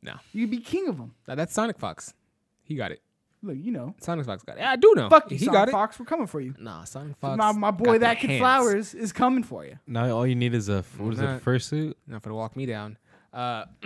No, 0.00 0.12
You 0.32 0.44
could 0.46 0.52
be 0.52 0.58
king 0.60 0.86
of 0.86 0.96
them. 0.96 1.12
Now, 1.26 1.34
that's 1.34 1.52
Sonic 1.52 1.76
Fox. 1.80 2.14
He 2.62 2.76
got 2.76 2.92
it. 2.92 3.02
Look, 3.42 3.56
you 3.58 3.72
know. 3.72 3.96
Sonic 4.00 4.26
Fox 4.26 4.44
got 4.44 4.58
it. 4.58 4.60
Yeah, 4.60 4.70
I 4.70 4.76
do 4.76 4.92
know. 4.94 5.08
Fuck 5.08 5.32
you, 5.32 5.38
He 5.38 5.44
Sonic 5.46 5.58
got 5.58 5.68
it. 5.70 5.72
Fox. 5.72 5.98
We're 5.98 6.06
coming 6.06 6.28
for 6.28 6.40
you. 6.40 6.54
Nah, 6.56 6.84
Sonic 6.84 7.16
Fox. 7.16 7.36
My, 7.36 7.50
my 7.50 7.72
boy, 7.72 7.94
the 7.94 7.98
that 7.98 8.18
kid 8.20 8.30
hands. 8.30 8.40
Flowers, 8.40 8.94
is 8.94 9.12
coming 9.12 9.42
for 9.42 9.64
you. 9.64 9.80
Now 9.88 10.10
all 10.16 10.24
you 10.24 10.36
need 10.36 10.54
is 10.54 10.68
a 10.68 10.84
what 10.98 11.08
was 11.08 11.18
Nah. 11.18 11.34
it, 11.38 11.44
fursuit? 11.44 11.94
Not 12.06 12.22
gonna 12.22 12.36
walk 12.36 12.56
me 12.56 12.66
down. 12.66 12.96
Uh, 13.32 13.64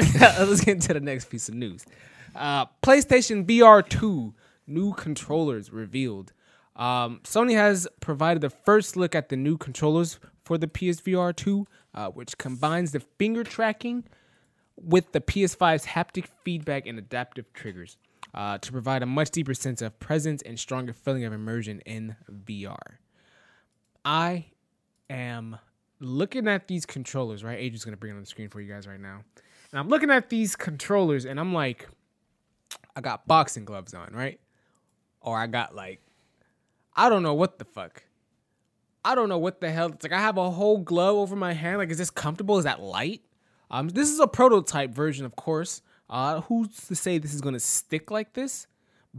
let's 0.00 0.60
get 0.64 0.74
into 0.74 0.92
the 0.92 0.98
next 1.00 1.30
piece 1.30 1.48
of 1.48 1.54
news. 1.54 1.86
Uh, 2.34 2.66
PlayStation 2.82 3.46
VR 3.46 3.88
2 3.88 4.34
new 4.66 4.92
controllers 4.94 5.72
revealed. 5.72 6.32
Um, 6.76 7.20
Sony 7.24 7.54
has 7.54 7.88
provided 8.00 8.42
the 8.42 8.50
first 8.50 8.96
look 8.96 9.14
at 9.14 9.30
the 9.30 9.36
new 9.36 9.56
controllers 9.56 10.18
for 10.44 10.58
the 10.58 10.66
PSVR 10.66 11.34
2, 11.34 11.66
uh, 11.94 12.08
which 12.08 12.36
combines 12.38 12.92
the 12.92 13.00
finger 13.00 13.42
tracking 13.42 14.04
with 14.76 15.12
the 15.12 15.20
PS5's 15.20 15.86
haptic 15.86 16.26
feedback 16.44 16.86
and 16.86 16.98
adaptive 16.98 17.50
triggers 17.54 17.96
uh, 18.34 18.58
to 18.58 18.70
provide 18.72 19.02
a 19.02 19.06
much 19.06 19.30
deeper 19.30 19.54
sense 19.54 19.80
of 19.80 19.98
presence 19.98 20.42
and 20.42 20.58
stronger 20.58 20.92
feeling 20.92 21.24
of 21.24 21.32
immersion 21.32 21.80
in 21.80 22.16
VR. 22.30 22.98
I 24.04 24.46
am 25.08 25.58
looking 25.98 26.46
at 26.46 26.68
these 26.68 26.84
controllers, 26.84 27.42
right? 27.42 27.58
Adrian's 27.58 27.84
gonna 27.84 27.96
bring 27.96 28.12
it 28.12 28.16
on 28.16 28.20
the 28.20 28.26
screen 28.26 28.50
for 28.50 28.60
you 28.60 28.70
guys 28.70 28.86
right 28.86 29.00
now. 29.00 29.24
And 29.72 29.80
I'm 29.80 29.88
looking 29.88 30.10
at 30.10 30.28
these 30.28 30.54
controllers 30.54 31.24
and 31.24 31.40
I'm 31.40 31.54
like, 31.54 31.88
I 32.94 33.00
got 33.00 33.26
boxing 33.26 33.64
gloves 33.64 33.94
on, 33.94 34.12
right? 34.12 34.38
Or 35.22 35.38
I 35.38 35.46
got 35.46 35.74
like, 35.74 36.00
I 36.96 37.08
don't 37.08 37.22
know 37.22 37.34
what 37.34 37.58
the 37.58 37.64
fuck. 37.64 38.04
I 39.04 39.14
don't 39.14 39.28
know 39.28 39.38
what 39.38 39.60
the 39.60 39.70
hell. 39.70 39.92
It's 39.92 40.02
like 40.02 40.12
I 40.12 40.20
have 40.20 40.38
a 40.38 40.50
whole 40.50 40.78
glove 40.78 41.16
over 41.16 41.36
my 41.36 41.52
hand. 41.52 41.78
Like, 41.78 41.90
is 41.90 41.98
this 41.98 42.10
comfortable? 42.10 42.58
Is 42.58 42.64
that 42.64 42.80
light? 42.80 43.22
Um, 43.70 43.88
this 43.88 44.10
is 44.10 44.18
a 44.18 44.26
prototype 44.26 44.90
version, 44.90 45.24
of 45.26 45.36
course. 45.36 45.82
Uh, 46.08 46.40
who's 46.42 46.68
to 46.86 46.94
say 46.96 47.18
this 47.18 47.34
is 47.34 47.40
gonna 47.40 47.60
stick 47.60 48.10
like 48.10 48.32
this? 48.32 48.66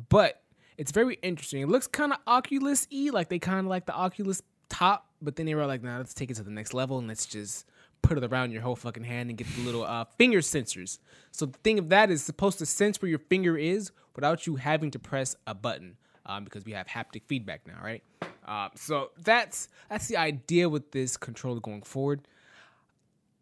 But 0.09 0.41
it's 0.77 0.91
very 0.91 1.15
interesting. 1.21 1.61
It 1.61 1.69
looks 1.69 1.87
kind 1.87 2.13
of 2.13 2.19
Oculus 2.27 2.87
y, 2.91 3.09
like 3.11 3.29
they 3.29 3.39
kind 3.39 3.59
of 3.59 3.65
like 3.67 3.85
the 3.85 3.93
Oculus 3.93 4.41
top, 4.69 5.07
but 5.21 5.35
then 5.35 5.45
they 5.45 5.55
were 5.55 5.65
like, 5.65 5.83
nah, 5.83 5.97
let's 5.97 6.13
take 6.13 6.31
it 6.31 6.35
to 6.35 6.43
the 6.43 6.51
next 6.51 6.73
level 6.73 6.97
and 6.99 7.07
let's 7.07 7.25
just 7.25 7.65
put 8.01 8.17
it 8.17 8.23
around 8.23 8.51
your 8.51 8.61
whole 8.61 8.75
fucking 8.75 9.03
hand 9.03 9.29
and 9.29 9.37
get 9.37 9.47
the 9.55 9.61
little 9.61 9.83
uh, 9.83 10.05
finger 10.17 10.39
sensors. 10.39 10.99
So 11.31 11.45
the 11.45 11.57
thing 11.59 11.79
of 11.79 11.89
that 11.89 12.11
is 12.11 12.23
supposed 12.23 12.59
to 12.59 12.65
sense 12.65 13.01
where 13.01 13.09
your 13.09 13.19
finger 13.19 13.57
is 13.57 13.91
without 14.15 14.45
you 14.45 14.55
having 14.55 14.91
to 14.91 14.99
press 14.99 15.35
a 15.45 15.53
button, 15.55 15.97
um, 16.27 16.43
because 16.43 16.65
we 16.65 16.73
have 16.73 16.87
haptic 16.87 17.23
feedback 17.25 17.61
now, 17.65 17.79
right? 17.83 18.03
Um, 18.45 18.69
so 18.75 19.11
that's 19.23 19.69
that's 19.89 20.07
the 20.07 20.17
idea 20.17 20.69
with 20.69 20.91
this 20.91 21.17
controller 21.17 21.59
going 21.59 21.81
forward. 21.81 22.21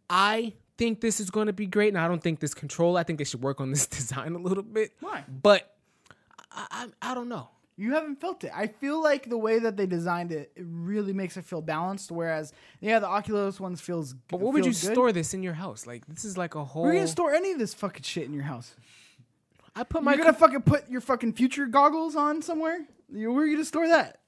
I 0.10 0.54
think 0.78 1.02
this 1.02 1.20
is 1.20 1.30
going 1.30 1.48
to 1.48 1.54
be 1.54 1.66
great, 1.66 1.90
and 1.90 1.98
I 1.98 2.08
don't 2.08 2.22
think 2.22 2.40
this 2.40 2.54
controller. 2.54 3.00
I 3.00 3.04
think 3.04 3.20
they 3.20 3.26
should 3.26 3.42
work 3.42 3.60
on 3.60 3.70
this 3.72 3.88
design 3.88 4.34
a 4.34 4.40
little 4.40 4.64
bit. 4.64 4.94
Why? 5.00 5.24
But 5.28 5.76
I, 6.52 6.88
I, 7.02 7.12
I 7.12 7.14
don't 7.14 7.30
know. 7.30 7.50
You 7.78 7.94
haven't 7.94 8.22
felt 8.22 8.46
it. 8.46 8.52
I 8.56 8.68
feel 8.68 9.04
like 9.04 9.30
the 9.30 9.38
way 9.38 9.60
that 9.60 9.76
they 9.76 9.86
designed 9.86 10.32
it, 10.32 10.54
it 10.56 10.66
really 10.66 11.12
makes 11.12 11.36
it 11.36 11.44
feel 11.44 11.62
balanced. 11.62 12.10
Whereas, 12.10 12.54
yeah, 12.80 13.00
the 13.00 13.08
Oculus 13.08 13.60
ones 13.60 13.82
feels. 13.82 14.14
But 14.14 14.40
what 14.40 14.54
would 14.54 14.66
you 14.66 14.72
good. 14.72 14.94
store 14.94 15.12
this 15.12 15.34
in 15.34 15.44
your 15.44 15.54
house? 15.54 15.86
Like 15.86 16.06
this 16.08 16.24
is 16.24 16.38
like 16.38 16.56
a 16.56 16.64
whole. 16.64 16.84
Where 16.84 16.94
are 16.94 16.96
gonna 16.96 17.08
store 17.08 17.34
any 17.34 17.52
of 17.52 17.60
this 17.60 17.74
fucking 17.74 18.04
shit 18.04 18.26
in 18.26 18.34
your 18.34 18.44
house? 18.44 18.76
I 19.76 19.84
put 19.84 20.04
my 20.04 20.14
You're 20.14 20.24
gonna 20.26 20.38
fucking 20.38 20.62
put 20.62 20.90
your 20.90 21.02
fucking 21.02 21.34
future 21.34 21.66
goggles 21.66 22.16
on 22.16 22.42
somewhere. 22.42 22.86
You- 23.12 23.32
Where 23.34 23.44
are 23.44 23.48
you 23.48 23.56
gonna 23.56 23.66
store 23.66 23.88
that? 23.88 24.20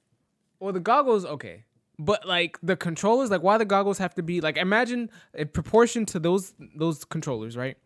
well 0.59 0.73
the 0.73 0.79
goggles 0.79 1.23
okay, 1.25 1.65
but 1.99 2.25
like 2.27 2.57
the 2.63 2.75
controllers, 2.75 3.29
like 3.31 3.43
why 3.43 3.57
the 3.57 3.65
goggles 3.65 3.97
have 3.99 4.13
to 4.15 4.23
be 4.23 4.41
like 4.41 4.57
imagine 4.57 5.09
in 5.33 5.47
proportion 5.49 6.05
to 6.07 6.19
those 6.19 6.53
those 6.75 7.05
controllers, 7.05 7.55
right? 7.55 7.77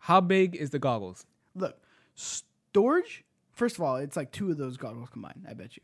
How 0.00 0.20
big 0.20 0.54
is 0.54 0.70
the 0.70 0.78
goggles? 0.78 1.26
Look, 1.54 1.76
storage. 2.14 3.24
First 3.52 3.76
of 3.76 3.82
all, 3.82 3.96
it's 3.96 4.16
like 4.16 4.30
two 4.30 4.50
of 4.50 4.56
those 4.56 4.76
goggles 4.76 5.08
combined. 5.10 5.44
I 5.48 5.54
bet 5.54 5.76
you. 5.76 5.82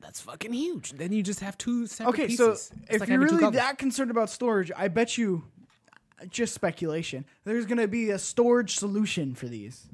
That's 0.00 0.20
fucking 0.20 0.52
huge. 0.52 0.92
Then 0.92 1.12
you 1.12 1.22
just 1.22 1.40
have 1.40 1.56
two 1.56 1.86
separate 1.86 2.12
Okay, 2.12 2.26
pieces. 2.26 2.36
so 2.66 2.74
It's 2.82 2.94
if 2.96 3.00
like 3.00 3.08
you're 3.08 3.18
really 3.20 3.50
that 3.52 3.78
concerned 3.78 4.10
about 4.10 4.28
storage, 4.28 4.70
I 4.76 4.88
bet 4.88 5.16
you, 5.16 5.44
uh, 6.20 6.26
just 6.26 6.52
speculation, 6.52 7.24
there's 7.44 7.64
gonna 7.64 7.88
be 7.88 8.10
a 8.10 8.18
storage 8.18 8.76
solution 8.76 9.34
for 9.34 9.46
these, 9.48 9.88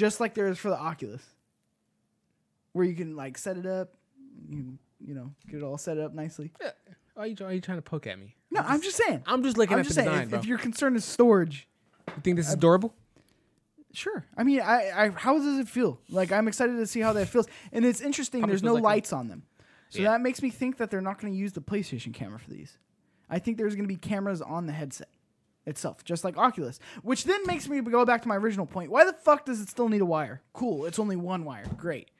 just 0.00 0.18
like 0.18 0.34
there 0.34 0.48
is 0.48 0.58
for 0.58 0.70
the 0.70 0.78
Oculus, 0.78 1.22
where 2.72 2.84
you 2.84 2.94
can 2.94 3.14
like 3.16 3.38
set 3.38 3.56
it 3.56 3.66
up, 3.66 3.94
you 4.48 4.78
you 5.04 5.14
know 5.14 5.30
get 5.48 5.58
it 5.58 5.62
all 5.62 5.78
set 5.78 5.98
up 5.98 6.12
nicely. 6.14 6.50
Why 7.14 7.24
are 7.24 7.26
you, 7.26 7.36
are 7.44 7.52
you 7.52 7.60
trying 7.60 7.78
to 7.78 7.82
poke 7.82 8.06
at 8.06 8.18
me? 8.18 8.34
No, 8.50 8.62
I'm 8.64 8.80
just 8.82 8.96
saying. 8.96 9.22
I'm 9.26 9.42
just 9.42 9.56
looking 9.58 9.74
I'm 9.74 9.80
at 9.80 9.84
just 9.84 9.96
the 9.96 10.02
saying. 10.02 10.10
design, 10.10 10.24
If, 10.24 10.30
bro. 10.30 10.38
if 10.40 10.46
you're 10.46 10.58
concerned 10.58 10.94
with 10.94 11.04
storage, 11.04 11.68
you 12.08 12.22
think 12.22 12.36
this 12.36 12.48
is 12.48 12.56
durable? 12.56 12.94
Sure. 13.92 14.24
I 14.36 14.44
mean, 14.44 14.60
I, 14.60 14.90
I 14.96 15.08
how 15.10 15.36
does 15.38 15.58
it 15.58 15.68
feel? 15.68 16.00
Like 16.08 16.32
I'm 16.32 16.48
excited 16.48 16.76
to 16.76 16.86
see 16.86 17.00
how 17.00 17.12
that 17.12 17.26
feels. 17.26 17.46
And 17.72 17.84
it's 17.84 18.00
interesting. 18.00 18.40
Probably 18.40 18.52
there's 18.52 18.60
feels 18.62 18.68
no 18.70 18.74
like 18.74 18.82
lights 18.84 19.12
on 19.12 19.28
them, 19.28 19.42
so 19.90 20.00
Yeah. 20.00 20.12
that 20.12 20.20
makes 20.20 20.42
me 20.42 20.50
think 20.50 20.78
that 20.78 20.90
they're 20.90 21.00
not 21.02 21.20
going 21.20 21.32
to 21.32 21.38
use 21.38 21.52
the 21.52 21.60
PlayStation 21.60 22.14
camera 22.14 22.38
for 22.38 22.50
these. 22.50 22.78
I 23.28 23.38
think 23.38 23.58
there's 23.58 23.74
going 23.74 23.84
to 23.88 23.94
be 23.94 23.96
cameras 23.96 24.40
on 24.42 24.66
the 24.66 24.72
headset. 24.72 25.08
Itself, 25.66 26.04
just 26.04 26.24
like 26.24 26.36
Oculus. 26.36 26.78
Which 27.02 27.24
then 27.24 27.40
makes 27.46 27.68
me 27.68 27.80
go 27.80 28.04
back 28.04 28.22
to 28.22 28.28
my 28.28 28.36
original 28.36 28.66
point. 28.66 28.90
Why 28.90 29.04
the 29.04 29.12
fuck 29.12 29.44
does 29.46 29.60
it 29.60 29.68
still 29.68 29.88
need 29.88 30.00
a 30.00 30.06
wire? 30.06 30.42
Cool, 30.52 30.86
it's 30.86 30.98
only 30.98 31.16
one 31.16 31.44
wire. 31.44 31.66
Great. 31.76 32.10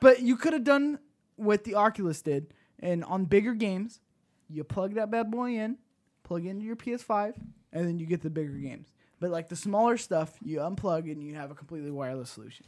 But 0.00 0.20
you 0.20 0.36
could 0.36 0.52
have 0.52 0.64
done 0.64 0.98
what 1.36 1.64
the 1.64 1.74
Oculus 1.74 2.22
did, 2.22 2.54
and 2.80 3.04
on 3.04 3.24
bigger 3.24 3.54
games, 3.54 4.00
you 4.48 4.64
plug 4.64 4.94
that 4.94 5.10
bad 5.10 5.30
boy 5.30 5.52
in, 5.52 5.78
plug 6.24 6.44
into 6.44 6.64
your 6.64 6.76
PS5, 6.76 7.34
and 7.72 7.86
then 7.86 7.98
you 7.98 8.06
get 8.06 8.22
the 8.22 8.30
bigger 8.30 8.54
games. 8.54 8.88
But 9.20 9.30
like 9.30 9.48
the 9.48 9.56
smaller 9.56 9.96
stuff, 9.96 10.34
you 10.42 10.58
unplug 10.58 11.10
and 11.10 11.22
you 11.22 11.34
have 11.36 11.52
a 11.52 11.54
completely 11.54 11.92
wireless 11.92 12.30
solution. 12.30 12.66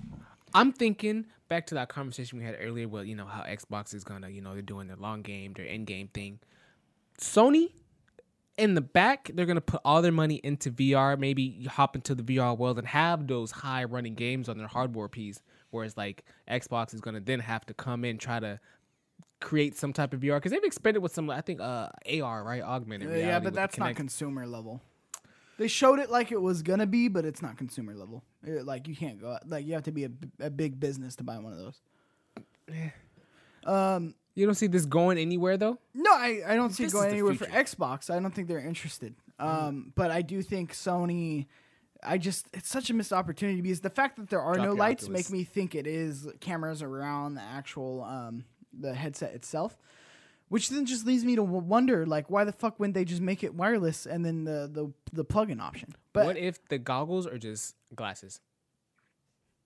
I'm 0.55 0.73
thinking 0.73 1.27
back 1.49 1.67
to 1.67 1.75
that 1.75 1.89
conversation 1.89 2.39
we 2.39 2.45
had 2.45 2.57
earlier 2.61 2.87
with, 2.87 3.07
you 3.07 3.17
know, 3.17 3.27
how 3.27 3.43
Xbox 3.43 3.93
is 3.93 4.05
gonna, 4.05 4.29
you 4.29 4.41
know, 4.41 4.53
they're 4.53 4.63
doing 4.63 4.87
their 4.87 4.97
long 4.97 5.23
game, 5.23 5.53
their 5.53 5.67
end 5.67 5.89
game 5.89 6.07
thing. 6.07 6.39
Sony, 7.21 7.73
in 8.57 8.75
the 8.75 8.81
back, 8.81 9.31
they're 9.35 9.47
gonna 9.47 9.61
put 9.61 9.81
all 9.85 10.01
their 10.03 10.13
money 10.13 10.37
into 10.45 10.71
VR. 10.71 11.19
Maybe 11.19 11.43
you 11.43 11.69
hop 11.69 11.97
into 11.97 12.15
the 12.15 12.23
VR 12.23 12.57
world 12.57 12.79
and 12.79 12.87
have 12.87 13.27
those 13.27 13.51
high 13.51 13.85
running 13.85 14.15
games 14.15 14.49
on 14.49 14.59
their 14.59 14.69
hardware 14.69 15.09
piece. 15.09 15.43
Whereas 15.71 15.97
like 15.97 16.25
Xbox 16.49 16.95
is 16.95 17.01
gonna 17.01 17.21
then 17.21 17.41
have 17.41 17.67
to 17.67 17.75
come 17.75 18.05
in 18.05 18.19
try 18.19 18.39
to 18.41 18.61
create 19.41 19.77
some 19.77 19.93
type 19.93 20.15
of 20.15 20.21
VR 20.21 20.37
because 20.37 20.53
they've 20.53 20.63
experimented 20.65 21.03
with 21.03 21.13
some, 21.13 21.29
I 21.29 21.41
think, 21.41 21.61
uh, 21.61 21.89
AR, 22.23 22.45
right, 22.45 22.63
augmented 22.63 23.09
reality. 23.09 23.27
yeah, 23.27 23.41
but 23.41 23.55
that's 23.55 23.77
not 23.77 23.95
consumer 23.97 24.47
level. 24.47 24.81
They 25.59 25.69
showed 25.69 25.99
it 25.99 26.11
like 26.11 26.33
it 26.33 26.41
was 26.41 26.63
gonna 26.63 26.87
be, 26.87 27.09
but 27.09 27.25
it's 27.25 27.43
not 27.43 27.57
consumer 27.57 27.95
level. 27.95 28.23
It- 28.45 28.65
like 28.65 28.89
you 28.89 28.97
can't 28.97 29.21
go 29.21 29.39
like 29.47 29.67
you 29.67 29.75
have 29.75 29.83
to 29.85 29.93
be 29.93 30.09
a 30.41 30.51
big 30.51 30.79
business 30.81 31.17
to 31.17 31.25
buy 31.25 31.39
one 31.39 31.53
of 31.53 31.59
those. 31.59 31.81
Yeah. 32.73 32.91
Um, 33.65 34.15
You 34.35 34.47
don't 34.47 34.55
see 34.55 34.67
this 34.67 34.85
going 34.85 35.19
anywhere 35.19 35.57
though. 35.57 35.79
no, 35.95 36.13
I, 36.13 36.43
I 36.47 36.55
don't 36.57 36.71
see 36.71 36.85
it 36.85 36.93
going 36.93 37.11
anywhere 37.11 37.35
for 37.35 37.45
future. 37.45 37.59
Mm. 37.59 37.65
Xbox. 37.65 38.11
I 38.11 38.19
don't 38.19 38.35
think 38.35 38.49
they're 38.49 38.59
interested. 38.59 39.15
Um, 39.39 39.93
but 39.95 40.11
I 40.11 40.23
do 40.23 40.43
think 40.43 40.73
Sony. 40.73 41.47
I 42.07 42.19
just 42.19 42.47
it's 42.53 42.69
such 42.69 42.91
a 42.91 42.95
missed 42.95 43.13
opportunity 43.13 43.63
because 43.63 43.81
the 43.81 43.91
fact 43.91 44.17
that 44.17 44.29
there 44.29 44.43
are 44.43 44.55
Drop 44.55 44.67
no 44.67 44.73
lights 44.75 45.05
Oculus. 45.05 45.31
make 45.31 45.39
me 45.39 45.45
think 45.45 45.75
it 45.75 45.87
is 45.87 46.29
cameras 46.41 46.83
around 46.83 47.35
the 47.35 47.41
actual 47.43 48.03
um 48.03 48.45
the 48.79 48.93
headset 48.93 49.35
itself. 49.35 49.79
Which 50.51 50.69
then 50.69 50.85
just 50.85 51.07
leads 51.07 51.25
me 51.25 51.37
to 51.37 51.43
wonder, 51.43 52.05
like, 52.05 52.29
why 52.31 52.45
the 52.45 52.53
fuck 52.53 52.79
wouldn't 52.79 52.95
they 52.95 53.07
just 53.07 53.23
make 53.23 53.43
it 53.43 53.55
wireless 53.55 54.05
and 54.07 54.25
then 54.25 54.45
the 54.45 54.69
the, 54.71 54.93
the 55.13 55.25
plug-in 55.25 55.59
option? 55.59 55.95
But 56.13 56.27
what 56.27 56.37
if 56.37 56.63
the 56.69 56.79
goggles 56.79 57.27
are 57.27 57.39
just 57.39 57.75
glasses? 57.95 58.41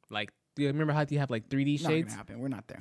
Like, 0.08 0.30
do 0.30 0.34
you 0.58 0.66
remember 0.68 0.92
how 0.92 1.04
you 1.08 1.18
have 1.18 1.30
like 1.30 1.48
3D 1.48 1.82
not 1.82 1.90
gonna 1.90 2.12
happen. 2.12 2.38
We're 2.40 2.48
not 2.48 2.66
there. 2.68 2.80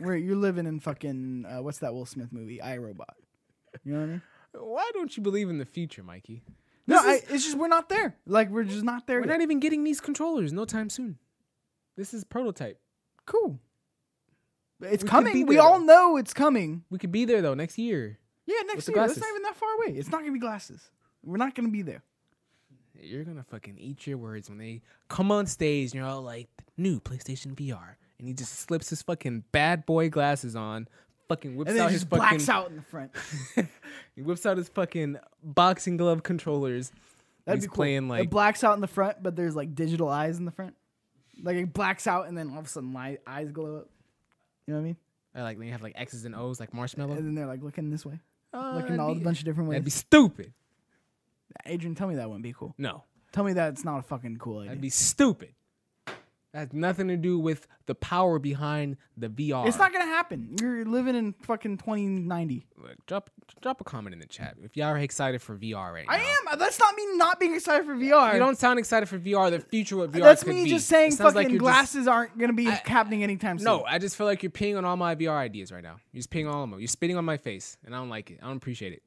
We're 0.00 0.16
you're 0.16 0.36
living 0.36 0.66
in 0.66 0.80
fucking 0.80 1.46
uh, 1.46 1.62
what's 1.62 1.78
that 1.78 1.94
Will 1.94 2.06
Smith 2.06 2.32
movie? 2.32 2.60
I 2.60 2.76
Robot. 2.78 3.16
You 3.84 3.92
know 3.92 4.00
what 4.00 4.04
I 4.04 4.08
mean? 4.08 4.22
Why 4.52 4.90
don't 4.94 5.14
you 5.16 5.22
believe 5.22 5.50
in 5.50 5.58
the 5.58 5.66
future, 5.66 6.02
Mikey? 6.02 6.42
No, 6.86 6.98
I, 6.98 7.20
it's 7.28 7.44
just 7.44 7.58
we're 7.58 7.68
not 7.68 7.88
there. 7.88 8.16
Like 8.26 8.50
we're 8.50 8.64
just 8.64 8.84
not 8.84 9.06
there. 9.06 9.20
We're 9.20 9.26
yet. 9.26 9.34
not 9.34 9.42
even 9.42 9.60
getting 9.60 9.84
these 9.84 10.00
controllers 10.00 10.52
no 10.52 10.64
time 10.64 10.88
soon. 10.88 11.18
This 11.96 12.14
is 12.14 12.24
prototype. 12.24 12.78
cool. 13.24 13.58
It's 14.80 15.02
We 15.02 15.08
could 15.08 15.24
be 15.24 15.30
coming. 15.30 15.46
We 15.46 15.56
there, 15.56 15.64
all 15.64 15.80
though. 15.80 15.84
know 15.84 16.16
it's 16.16 16.34
coming. 16.34 16.84
We 16.90 16.98
could 16.98 17.12
be 17.12 17.24
there 17.24 17.42
though 17.42 17.54
next 17.54 17.78
year. 17.78 18.18
Yeah, 18.46 18.56
next 18.66 18.86
the 18.86 18.92
year. 18.92 19.00
That's 19.00 19.14
glasses. 19.14 19.20
not 19.20 19.30
even 19.30 19.42
that 19.42 19.56
far 19.56 19.68
away. 19.74 19.98
It's 19.98 20.10
not 20.10 20.20
gonna 20.20 20.32
be 20.32 20.38
glasses. 20.38 20.90
We're 21.24 21.38
not 21.38 21.54
gonna 21.54 21.70
be 21.70 21.82
there. 21.82 22.02
You're 23.00 23.24
gonna 23.24 23.44
fucking 23.44 23.78
eat 23.78 24.06
your 24.06 24.18
words 24.18 24.48
when 24.48 24.58
they 24.58 24.82
come 25.08 25.32
on 25.32 25.46
stage 25.46 25.90
and 25.92 25.94
you're 25.94 26.06
all 26.06 26.22
like, 26.22 26.48
new 26.76 27.00
PlayStation 27.00 27.54
VR. 27.54 27.96
And 28.18 28.26
he 28.28 28.34
just 28.34 28.52
slips 28.60 28.88
his 28.90 29.02
fucking 29.02 29.44
bad 29.52 29.84
boy 29.84 30.08
glasses 30.08 30.56
on, 30.56 30.88
fucking 31.28 31.54
whips 31.56 31.68
And 31.68 31.78
then 31.78 31.84
out 31.86 31.90
his 31.90 32.00
just 32.02 32.10
fucking 32.10 32.28
blacks 32.38 32.48
out 32.48 32.70
in 32.70 32.76
the 32.76 32.82
front. 32.82 33.12
he 34.16 34.22
whips 34.22 34.46
out 34.46 34.56
his 34.56 34.68
fucking 34.70 35.18
boxing 35.42 35.96
glove 35.96 36.22
controllers. 36.22 36.92
That'd 37.44 37.58
he's 37.58 37.64
be 37.66 37.68
cool. 37.68 37.76
playing 37.76 38.08
like 38.08 38.24
it 38.24 38.30
blacks 38.30 38.64
out 38.64 38.74
in 38.74 38.80
the 38.80 38.86
front, 38.88 39.22
but 39.22 39.36
there's 39.36 39.54
like 39.54 39.74
digital 39.74 40.08
eyes 40.08 40.38
in 40.38 40.44
the 40.46 40.50
front. 40.50 40.74
Like 41.42 41.56
it 41.56 41.72
blacks 41.74 42.06
out, 42.06 42.26
and 42.26 42.36
then 42.36 42.50
all 42.50 42.58
of 42.60 42.64
a 42.64 42.68
sudden, 42.68 42.90
my 42.90 43.18
eyes 43.26 43.52
glow 43.52 43.76
up. 43.76 43.88
You 44.66 44.72
know 44.74 44.80
what 44.80 44.84
I 44.84 44.84
mean? 44.84 44.96
uh, 45.36 45.42
like 45.42 45.58
they 45.58 45.68
have 45.68 45.82
like 45.82 45.92
X's 45.96 46.24
and 46.24 46.34
O's 46.34 46.58
like 46.58 46.72
Marshmello. 46.72 47.16
And 47.16 47.26
then 47.26 47.34
they're 47.34 47.46
like 47.46 47.62
looking 47.62 47.90
this 47.90 48.06
way, 48.06 48.18
Uh, 48.54 48.76
looking 48.76 48.98
all 48.98 49.12
a 49.12 49.14
bunch 49.16 49.40
of 49.40 49.44
different 49.44 49.68
ways. 49.68 49.74
That'd 49.74 49.84
be 49.84 49.90
stupid. 49.90 50.52
Adrian, 51.66 51.94
tell 51.94 52.08
me 52.08 52.16
that 52.16 52.28
wouldn't 52.28 52.42
be 52.42 52.52
cool. 52.52 52.74
No, 52.78 53.04
Tell 53.32 53.44
me 53.44 53.52
that 53.52 53.72
it's 53.74 53.84
not 53.84 53.98
a 53.98 54.02
fucking 54.02 54.38
cool 54.38 54.58
idea. 54.60 54.70
that'd 54.70 54.80
be 54.80 54.88
stupid. 54.90 55.50
That 56.56 56.60
has 56.68 56.72
nothing 56.72 57.08
to 57.08 57.18
do 57.18 57.38
with 57.38 57.66
the 57.84 57.94
power 57.94 58.38
behind 58.38 58.96
the 59.14 59.28
VR. 59.28 59.68
It's 59.68 59.76
not 59.76 59.92
gonna 59.92 60.06
happen. 60.06 60.56
You're 60.58 60.86
living 60.86 61.14
in 61.14 61.34
fucking 61.42 61.76
2090. 61.76 62.66
Look, 62.78 63.04
drop 63.04 63.28
drop 63.60 63.82
a 63.82 63.84
comment 63.84 64.14
in 64.14 64.20
the 64.20 64.26
chat 64.26 64.56
if 64.62 64.74
y'all 64.74 64.86
are 64.86 64.96
excited 64.96 65.42
for 65.42 65.54
VR 65.54 65.92
right 65.92 66.06
now. 66.06 66.14
I 66.14 66.16
am. 66.52 66.58
That's 66.58 66.78
not 66.78 66.94
me 66.94 67.18
not 67.18 67.38
being 67.38 67.54
excited 67.54 67.84
for 67.84 67.94
VR. 67.94 68.32
You 68.32 68.38
don't 68.38 68.56
sound 68.56 68.78
excited 68.78 69.06
for 69.06 69.18
VR. 69.18 69.50
The 69.50 69.60
future 69.60 69.98
what 69.98 70.12
VR 70.12 70.22
That's 70.22 70.46
me 70.46 70.64
be. 70.64 70.70
just 70.70 70.88
saying 70.88 71.10
sounds 71.10 71.34
like 71.34 71.44
fucking 71.44 71.56
just- 71.58 71.60
glasses 71.62 72.08
aren't 72.08 72.38
gonna 72.38 72.54
be 72.54 72.64
happening 72.64 73.22
anytime 73.22 73.58
soon. 73.58 73.66
no, 73.66 73.84
I 73.84 73.98
just 73.98 74.16
feel 74.16 74.26
like 74.26 74.42
you're 74.42 74.48
peeing 74.48 74.78
on 74.78 74.86
all 74.86 74.96
my 74.96 75.14
VR 75.14 75.36
ideas 75.36 75.70
right 75.70 75.82
now. 75.82 75.96
You're 76.12 76.20
just 76.20 76.30
peeing 76.30 76.48
on 76.48 76.54
all 76.54 76.64
of 76.64 76.70
them. 76.70 76.80
You're 76.80 76.88
spitting 76.88 77.18
on 77.18 77.26
my 77.26 77.36
face, 77.36 77.76
and 77.84 77.94
I 77.94 77.98
don't 77.98 78.08
like 78.08 78.30
it. 78.30 78.38
I 78.42 78.46
don't 78.46 78.56
appreciate 78.56 78.94
it. 78.94 79.02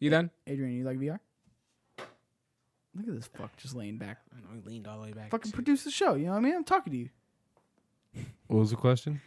You 0.00 0.10
done? 0.10 0.30
Adrian, 0.46 0.76
you 0.76 0.84
like 0.84 0.98
VR? 0.98 1.18
Look 2.96 3.08
at 3.08 3.14
this 3.14 3.26
fuck 3.26 3.56
just 3.56 3.74
laying 3.74 3.98
back. 3.98 4.18
I 4.34 4.40
know 4.40 4.60
he 4.62 4.68
leaned 4.68 4.86
all 4.86 4.98
the 4.98 5.04
way 5.04 5.12
back. 5.12 5.30
Fucking 5.30 5.52
produce 5.52 5.84
the 5.84 5.90
show. 5.90 6.14
You 6.14 6.26
know 6.26 6.32
what 6.32 6.38
I 6.38 6.40
mean? 6.40 6.54
I'm 6.54 6.64
talking 6.64 6.92
to 6.92 6.98
you. 6.98 7.10
What 8.46 8.60
was 8.60 8.70
the 8.70 8.76
question? 8.76 9.20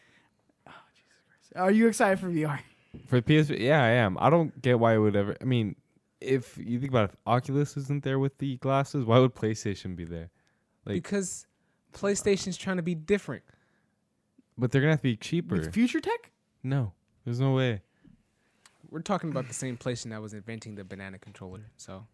Oh, 0.68 0.72
Jesus 0.96 1.12
Christ. 1.52 1.64
Are 1.64 1.72
you 1.72 1.88
excited 1.88 2.20
for 2.20 2.30
VR? 2.30 2.60
For 3.06 3.22
PS, 3.22 3.52
yeah, 3.52 3.84
I 3.84 3.90
am. 3.90 4.18
I 4.20 4.30
don't 4.32 4.60
get 4.62 4.80
why 4.80 4.96
it 4.96 4.98
would 4.98 5.16
ever. 5.16 5.36
I 5.40 5.44
mean, 5.44 5.76
if 6.20 6.58
you 6.58 6.80
think 6.80 6.92
about 6.92 7.10
it, 7.10 7.12
if 7.14 7.18
Oculus 7.28 7.78
isn't 7.78 8.04
there 8.04 8.18
with 8.18 8.38
the 8.40 8.58
glasses, 8.58 9.06
why 9.06 9.20
would 9.20 9.36
PlayStation 9.36 9.96
be 9.96 10.06
there? 10.06 10.32
Like, 10.86 10.96
because 10.96 11.46
PlayStation's 11.94 12.58
trying 12.58 12.78
to 12.78 12.84
be 12.84 12.96
different. 12.96 13.44
but 14.58 14.72
they're 14.72 14.82
gonna 14.82 14.94
have 14.94 15.00
to 15.02 15.04
be 15.04 15.16
cheaper. 15.16 15.56
With 15.56 15.74
future 15.74 16.00
tech? 16.00 16.32
no, 16.64 16.94
there's 17.26 17.40
no 17.40 17.54
way. 17.54 17.82
We're 18.90 19.02
talking 19.02 19.30
about 19.30 19.48
the 19.48 19.54
same 19.54 19.78
PlayStation 19.78 20.10
that 20.10 20.22
was 20.22 20.34
inventing 20.34 20.74
the 20.74 20.84
banana 20.84 21.20
controller. 21.20 21.70
So 21.78 22.08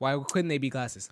why 0.00 0.18
couldn't 0.28 0.48
they 0.48 0.56
be 0.58 0.70
glasses? 0.70 1.10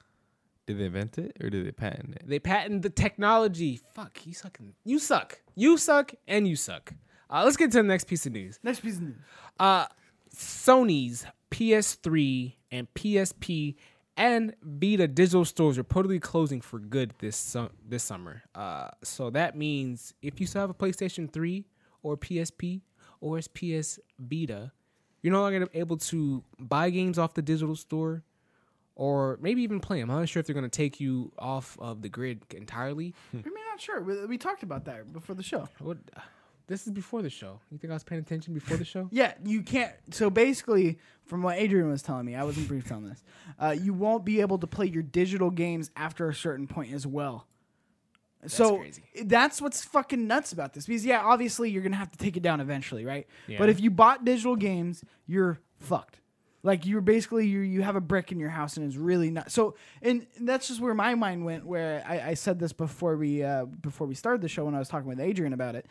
Did 0.66 0.78
they 0.78 0.86
invent 0.86 1.18
it 1.18 1.36
or 1.42 1.50
did 1.50 1.66
they 1.66 1.72
patent 1.72 2.14
it? 2.16 2.22
They 2.26 2.38
patent 2.38 2.80
the 2.82 2.90
technology. 2.90 3.80
Fuck, 3.94 4.26
you 4.26 4.32
sucking. 4.32 4.74
You 4.82 4.98
suck. 4.98 5.40
You 5.54 5.76
suck, 5.76 6.14
and 6.26 6.48
you 6.48 6.56
suck. 6.56 6.94
Uh, 7.30 7.44
let's 7.44 7.58
get 7.58 7.70
to 7.72 7.78
the 7.78 7.82
next 7.82 8.06
piece 8.06 8.24
of 8.24 8.32
news. 8.32 8.58
Next 8.62 8.80
piece 8.80 8.96
of 8.96 9.02
news. 9.02 9.16
Uh, 9.60 9.86
Sony's 10.34 11.26
PS3 11.50 12.54
and 12.70 12.92
PSP 12.94 13.76
and 14.16 14.54
Vita 14.62 15.06
digital 15.06 15.44
stores 15.44 15.76
are 15.76 15.84
reportedly 15.84 16.20
closing 16.20 16.62
for 16.62 16.78
good 16.78 17.12
this 17.18 17.36
su- 17.36 17.70
this 17.86 18.02
summer. 18.02 18.42
Uh, 18.54 18.88
so 19.02 19.28
that 19.30 19.54
means 19.54 20.14
if 20.22 20.40
you 20.40 20.46
still 20.46 20.62
have 20.62 20.70
a 20.70 20.74
PlayStation 20.74 21.30
3 21.30 21.66
or 22.02 22.16
PSP 22.16 22.80
or 23.20 23.38
it's 23.38 23.48
PS 23.48 23.98
Vita, 24.18 24.72
you're 25.22 25.32
no 25.32 25.42
longer 25.42 25.68
able 25.74 25.98
to 25.98 26.42
buy 26.58 26.88
games 26.88 27.18
off 27.18 27.34
the 27.34 27.42
digital 27.42 27.76
store 27.76 28.22
or 28.98 29.38
maybe 29.40 29.62
even 29.62 29.78
play 29.80 30.00
them. 30.00 30.10
I'm 30.10 30.18
not 30.18 30.28
sure 30.28 30.40
if 30.40 30.46
they're 30.46 30.54
going 30.54 30.68
to 30.68 30.76
take 30.76 31.00
you 31.00 31.32
off 31.38 31.78
of 31.80 32.02
the 32.02 32.08
grid 32.08 32.42
entirely. 32.50 33.14
I 33.32 33.36
mean, 33.36 33.44
not 33.70 33.80
sure. 33.80 34.02
We, 34.02 34.26
we 34.26 34.38
talked 34.38 34.64
about 34.64 34.84
that 34.86 35.10
before 35.12 35.36
the 35.36 35.42
show. 35.42 35.68
What? 35.78 35.98
This 36.66 36.86
is 36.86 36.92
before 36.92 37.22
the 37.22 37.30
show. 37.30 37.60
You 37.70 37.78
think 37.78 37.92
I 37.92 37.94
was 37.94 38.02
paying 38.04 38.20
attention 38.20 38.52
before 38.52 38.76
the 38.76 38.84
show? 38.84 39.08
Yeah, 39.12 39.32
you 39.44 39.62
can't. 39.62 39.92
So 40.10 40.28
basically, 40.28 40.98
from 41.24 41.42
what 41.42 41.56
Adrian 41.56 41.88
was 41.88 42.02
telling 42.02 42.26
me, 42.26 42.34
I 42.34 42.42
wasn't 42.42 42.68
briefed 42.68 42.92
on 42.92 43.08
this. 43.08 43.22
Uh, 43.58 43.74
you 43.80 43.94
won't 43.94 44.24
be 44.24 44.40
able 44.40 44.58
to 44.58 44.66
play 44.66 44.86
your 44.86 45.04
digital 45.04 45.50
games 45.50 45.90
after 45.96 46.28
a 46.28 46.34
certain 46.34 46.66
point 46.66 46.92
as 46.92 47.06
well. 47.06 47.46
so 48.46 48.78
crazy. 48.78 49.02
that's 49.24 49.62
what's 49.62 49.84
fucking 49.84 50.26
nuts 50.26 50.52
about 50.52 50.74
this. 50.74 50.86
Because 50.86 51.06
yeah, 51.06 51.22
obviously 51.22 51.70
you're 51.70 51.82
gonna 51.82 51.96
have 51.96 52.10
to 52.10 52.18
take 52.18 52.36
it 52.36 52.42
down 52.42 52.60
eventually, 52.60 53.04
right? 53.04 53.28
Yeah. 53.46 53.58
But 53.58 53.68
if 53.70 53.80
you 53.80 53.90
bought 53.92 54.24
digital 54.24 54.56
games, 54.56 55.04
you're 55.26 55.60
fucked. 55.78 56.18
Like 56.62 56.86
you're 56.86 57.00
basically 57.00 57.46
you 57.46 57.60
you 57.60 57.82
have 57.82 57.96
a 57.96 58.00
brick 58.00 58.32
in 58.32 58.40
your 58.40 58.50
house 58.50 58.76
and 58.76 58.86
it's 58.86 58.96
really 58.96 59.30
not 59.30 59.50
so. 59.52 59.76
And 60.02 60.26
that's 60.40 60.68
just 60.68 60.80
where 60.80 60.94
my 60.94 61.14
mind 61.14 61.44
went. 61.44 61.64
Where 61.64 62.04
I, 62.06 62.30
I 62.30 62.34
said 62.34 62.58
this 62.58 62.72
before 62.72 63.16
we 63.16 63.44
uh, 63.44 63.64
before 63.66 64.06
we 64.06 64.14
started 64.14 64.40
the 64.42 64.48
show 64.48 64.64
when 64.64 64.74
I 64.74 64.78
was 64.78 64.88
talking 64.88 65.08
with 65.08 65.20
Adrian 65.20 65.52
about 65.52 65.74
it. 65.76 65.86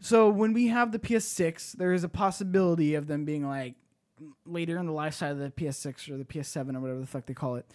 So 0.00 0.28
when 0.28 0.52
we 0.52 0.68
have 0.68 0.92
the 0.92 0.98
PS6, 0.98 1.72
there 1.72 1.92
is 1.92 2.04
a 2.04 2.08
possibility 2.08 2.94
of 2.94 3.06
them 3.06 3.24
being 3.24 3.46
like 3.48 3.74
later 4.44 4.78
in 4.78 4.86
the 4.86 4.92
life 4.92 5.14
side 5.14 5.32
of 5.32 5.38
the 5.38 5.50
PS6 5.50 6.10
or 6.10 6.16
the 6.16 6.24
PS7 6.24 6.76
or 6.76 6.80
whatever 6.80 7.00
the 7.00 7.06
fuck 7.06 7.26
they 7.26 7.34
call 7.34 7.56
it, 7.56 7.66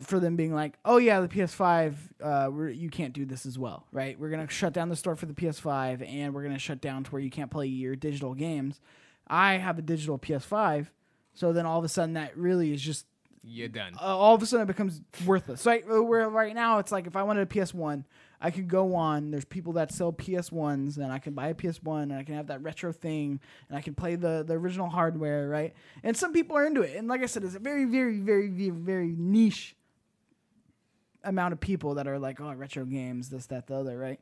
for 0.00 0.20
them 0.20 0.36
being 0.36 0.54
like, 0.54 0.78
oh 0.84 0.98
yeah, 0.98 1.20
the 1.20 1.28
PS5, 1.28 1.94
uh, 2.22 2.50
we're, 2.52 2.70
you 2.70 2.88
can't 2.88 3.12
do 3.12 3.24
this 3.24 3.44
as 3.46 3.58
well, 3.58 3.86
right? 3.92 4.18
We're 4.18 4.30
gonna 4.30 4.48
shut 4.48 4.72
down 4.72 4.88
the 4.90 4.96
store 4.96 5.16
for 5.16 5.26
the 5.26 5.34
PS5 5.34 6.06
and 6.06 6.34
we're 6.34 6.42
gonna 6.42 6.58
shut 6.58 6.80
down 6.80 7.04
to 7.04 7.10
where 7.10 7.20
you 7.20 7.30
can't 7.30 7.50
play 7.50 7.66
your 7.66 7.96
digital 7.96 8.34
games. 8.34 8.80
I 9.26 9.54
have 9.54 9.78
a 9.78 9.82
digital 9.82 10.18
PS5, 10.18 10.88
so 11.34 11.52
then 11.52 11.66
all 11.66 11.78
of 11.78 11.84
a 11.84 11.88
sudden 11.88 12.14
that 12.14 12.36
really 12.36 12.72
is 12.72 12.80
just 12.82 13.06
You're 13.42 13.68
done. 13.68 13.94
uh, 14.00 14.16
all 14.16 14.34
of 14.34 14.42
a 14.42 14.46
sudden 14.46 14.64
it 14.64 14.66
becomes 14.66 15.00
worthless. 15.26 15.62
So 15.62 15.70
right, 15.70 15.86
where 15.86 16.28
right 16.28 16.54
now 16.54 16.78
it's 16.78 16.92
like 16.92 17.06
if 17.06 17.16
I 17.16 17.22
wanted 17.22 17.42
a 17.42 17.46
PS1, 17.46 18.04
I 18.40 18.50
could 18.50 18.66
go 18.66 18.94
on. 18.96 19.30
There's 19.30 19.44
people 19.44 19.74
that 19.74 19.92
sell 19.92 20.12
PS1s, 20.12 20.96
and 20.96 21.12
I 21.12 21.20
can 21.20 21.32
buy 21.32 21.48
a 21.48 21.54
PS1, 21.54 22.02
and 22.02 22.14
I 22.14 22.24
can 22.24 22.34
have 22.34 22.48
that 22.48 22.60
retro 22.62 22.92
thing, 22.92 23.38
and 23.68 23.78
I 23.78 23.80
can 23.80 23.94
play 23.94 24.16
the 24.16 24.44
the 24.46 24.54
original 24.54 24.88
hardware, 24.88 25.48
right? 25.48 25.74
And 26.02 26.16
some 26.16 26.32
people 26.32 26.56
are 26.56 26.66
into 26.66 26.82
it, 26.82 26.96
and 26.96 27.06
like 27.06 27.22
I 27.22 27.26
said, 27.26 27.44
it's 27.44 27.54
a 27.54 27.60
very, 27.60 27.84
very, 27.84 28.18
very, 28.18 28.48
very, 28.48 28.70
very 28.70 29.14
niche 29.16 29.76
amount 31.24 31.52
of 31.52 31.60
people 31.60 31.94
that 31.94 32.08
are 32.08 32.18
like, 32.18 32.40
oh, 32.40 32.52
retro 32.52 32.84
games, 32.84 33.28
this, 33.30 33.46
that, 33.46 33.68
the 33.68 33.76
other, 33.76 33.96
right? 33.96 34.18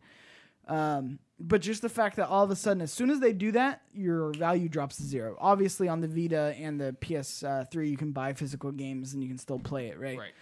Um, 0.69 1.19
but 1.41 1.63
just 1.63 1.81
the 1.81 1.89
fact 1.89 2.17
that 2.17 2.29
all 2.29 2.45
of 2.45 2.51
a 2.51 2.57
sudden, 2.57 2.83
as 2.83 2.93
soon 2.93 3.11
as 3.11 3.19
they 3.19 3.33
do 3.33 3.53
that, 3.53 3.81
your 3.95 4.31
value 4.33 4.69
drops 4.69 4.97
to 4.97 5.03
zero. 5.03 5.37
Obviously, 5.41 5.89
on 5.89 6.01
the 6.01 6.09
Vita 6.09 6.55
and 6.61 6.79
the 6.79 6.95
PS3, 7.01 7.89
you 7.89 7.97
can 7.97 8.13
buy 8.13 8.35
physical 8.35 8.71
games 8.71 9.15
and 9.15 9.23
you 9.23 9.29
can 9.29 9.39
still 9.39 9.59
play 9.59 9.89
it, 9.89 9.99
right? 9.99 10.19
Right. 10.19 10.33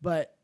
But 0.00 0.34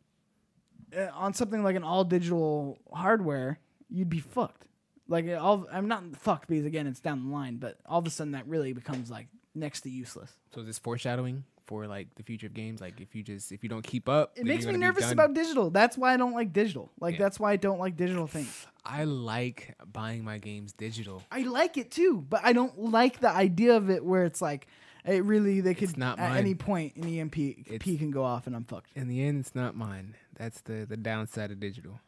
uh, 0.97 1.09
on 1.15 1.33
something 1.33 1.65
like 1.65 1.77
an 1.77 1.83
all 1.83 2.05
digital 2.05 2.79
hardware, 2.93 3.59
you'd 3.89 4.11
be 4.11 4.21
fucked. 4.21 4.67
Like 5.09 5.25
it 5.25 5.35
all, 5.35 5.67
I'm 5.73 5.89
not 5.89 6.05
fucked 6.17 6.49
because 6.49 6.67
again, 6.67 6.87
it's 6.87 7.01
down 7.01 7.29
the 7.29 7.35
line. 7.35 7.57
But 7.57 7.79
all 7.87 7.99
of 7.99 8.07
a 8.07 8.11
sudden, 8.11 8.33
that 8.33 8.47
really 8.47 8.75
becomes 8.75 9.11
like 9.11 9.29
next 9.55 9.81
to 9.83 9.91
useless. 9.91 10.31
So 10.55 10.61
is 10.61 10.67
this 10.67 10.79
foreshadowing 10.79 11.45
for 11.67 11.87
like 11.87 12.15
the 12.15 12.23
future 12.23 12.47
of 12.47 12.55
games? 12.55 12.81
Like 12.81 13.01
if 13.01 13.15
you 13.15 13.23
just 13.23 13.53
if 13.53 13.63
you 13.63 13.69
don't 13.69 13.85
keep 13.87 14.09
up, 14.09 14.33
It 14.39 14.45
makes 14.47 14.67
me 14.67 14.77
nervous 14.77 15.11
about 15.11 15.35
digital. 15.35 15.71
That's 15.71 15.97
why 15.99 16.15
I 16.15 16.17
don't 16.17 16.33
like 16.35 16.53
digital. 16.53 16.91
Like 17.01 17.15
Yeah. 17.15 17.25
that's 17.25 17.39
why 17.41 17.53
I 17.53 17.57
don't 17.57 17.79
like 17.79 17.97
digital 17.97 18.27
things. 18.27 18.67
I 18.85 19.05
like 19.05 19.75
buying 19.93 20.25
my 20.25 20.39
games 20.39 20.73
digital. 20.73 21.23
I 21.33 21.43
like 21.43 21.77
it 21.77 21.91
too, 21.91 22.25
but 22.29 22.41
I 22.45 22.53
don't 22.53 22.79
like 22.79 23.21
the 23.21 23.31
idea 23.31 23.77
of 23.77 23.91
it 23.91 24.05
where 24.05 24.25
it's 24.25 24.41
like 24.41 24.69
it 25.05 25.25
really 25.25 25.61
they 25.61 25.75
could 25.75 25.97
not 25.97 26.19
at 26.19 26.31
mine. 26.31 26.39
any 26.39 26.55
point 26.55 26.97
an 26.97 27.05
EMP 27.09 27.33
P 27.33 27.65
It's- 27.67 27.99
can 27.99 28.11
go 28.11 28.25
off 28.25 28.47
and 28.47 28.55
I'm 28.57 28.65
fucked. 28.65 28.91
In 28.95 29.09
the 29.09 29.23
end, 29.23 29.41
it's 29.41 29.55
not 29.55 29.77
mine. 29.77 30.15
That's 30.37 30.61
the 30.63 30.87
the 30.89 30.97
downside 30.97 31.51
of 31.51 31.59
digital. 31.61 32.01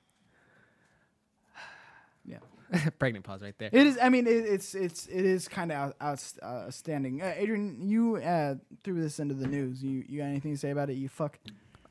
Yeah. 2.25 2.39
Pregnant 2.99 3.25
pause 3.25 3.43
right 3.43 3.55
there. 3.59 3.71
It 3.73 3.87
is. 3.87 3.99
I 4.01 4.09
mean, 4.09 4.27
it, 4.27 4.31
it's 4.31 4.75
it's 4.75 5.07
it 5.07 5.25
is 5.25 5.49
kind 5.49 5.73
of 5.73 5.79
out, 5.79 5.97
out, 6.01 6.33
outstanding. 6.43 7.23
Uh, 7.23 7.35
Adrian, 7.37 7.79
you 7.81 8.17
uh, 8.17 8.57
threw 8.85 9.01
this 9.01 9.19
into 9.19 9.35
the 9.35 9.47
news. 9.47 9.83
You 9.83 10.05
you 10.09 10.19
got 10.19 10.27
anything 10.27 10.53
to 10.53 10.59
say 10.59 10.71
about 10.71 10.91
it? 10.91 10.95
You 10.95 11.09
fuck. 11.09 11.39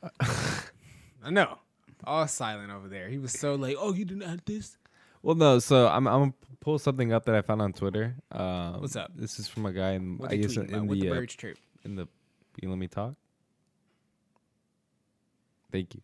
I 0.20 1.30
know. 1.30 1.58
All 2.04 2.28
silent 2.28 2.70
over 2.70 2.88
there. 2.88 3.08
He 3.08 3.18
was 3.18 3.32
so 3.32 3.56
like, 3.56 3.76
"Oh, 3.78 3.92
you 3.92 4.04
didn't 4.04 4.22
add 4.22 4.42
this." 4.46 4.76
Well, 5.22 5.34
no. 5.34 5.58
So 5.58 5.88
I'm 5.88 6.06
I'm 6.06 6.20
gonna 6.20 6.34
pull 6.60 6.78
something 6.78 7.12
up 7.12 7.24
that 7.24 7.34
I 7.34 7.42
found 7.42 7.60
on 7.60 7.72
Twitter. 7.72 8.14
Um, 8.30 8.80
What's 8.80 8.94
up? 8.94 9.10
This 9.16 9.40
is 9.40 9.48
from 9.48 9.66
a 9.66 9.72
guy 9.72 9.92
in 9.92 10.20
I 10.22 10.36
guess 10.36 10.54
tweeting 10.54 10.68
in 10.68 10.74
about? 10.74 10.90
The 10.90 11.00
the 11.00 11.10
uh, 11.10 11.14
birds 11.14 11.34
chirp? 11.34 11.58
in 11.84 11.96
the. 11.96 12.06
You 12.62 12.70
let 12.70 12.78
me 12.78 12.88
talk. 12.88 13.14
Thank 15.72 15.94
you. 15.94 16.00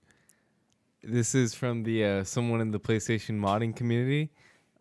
This 1.03 1.35
is 1.35 1.55
from 1.55 1.83
the 1.83 2.05
uh, 2.05 2.25
someone 2.25 2.61
in 2.61 2.70
the 2.70 2.81
PlayStation 2.81 3.39
modding 3.39 3.75
community. 3.75 4.31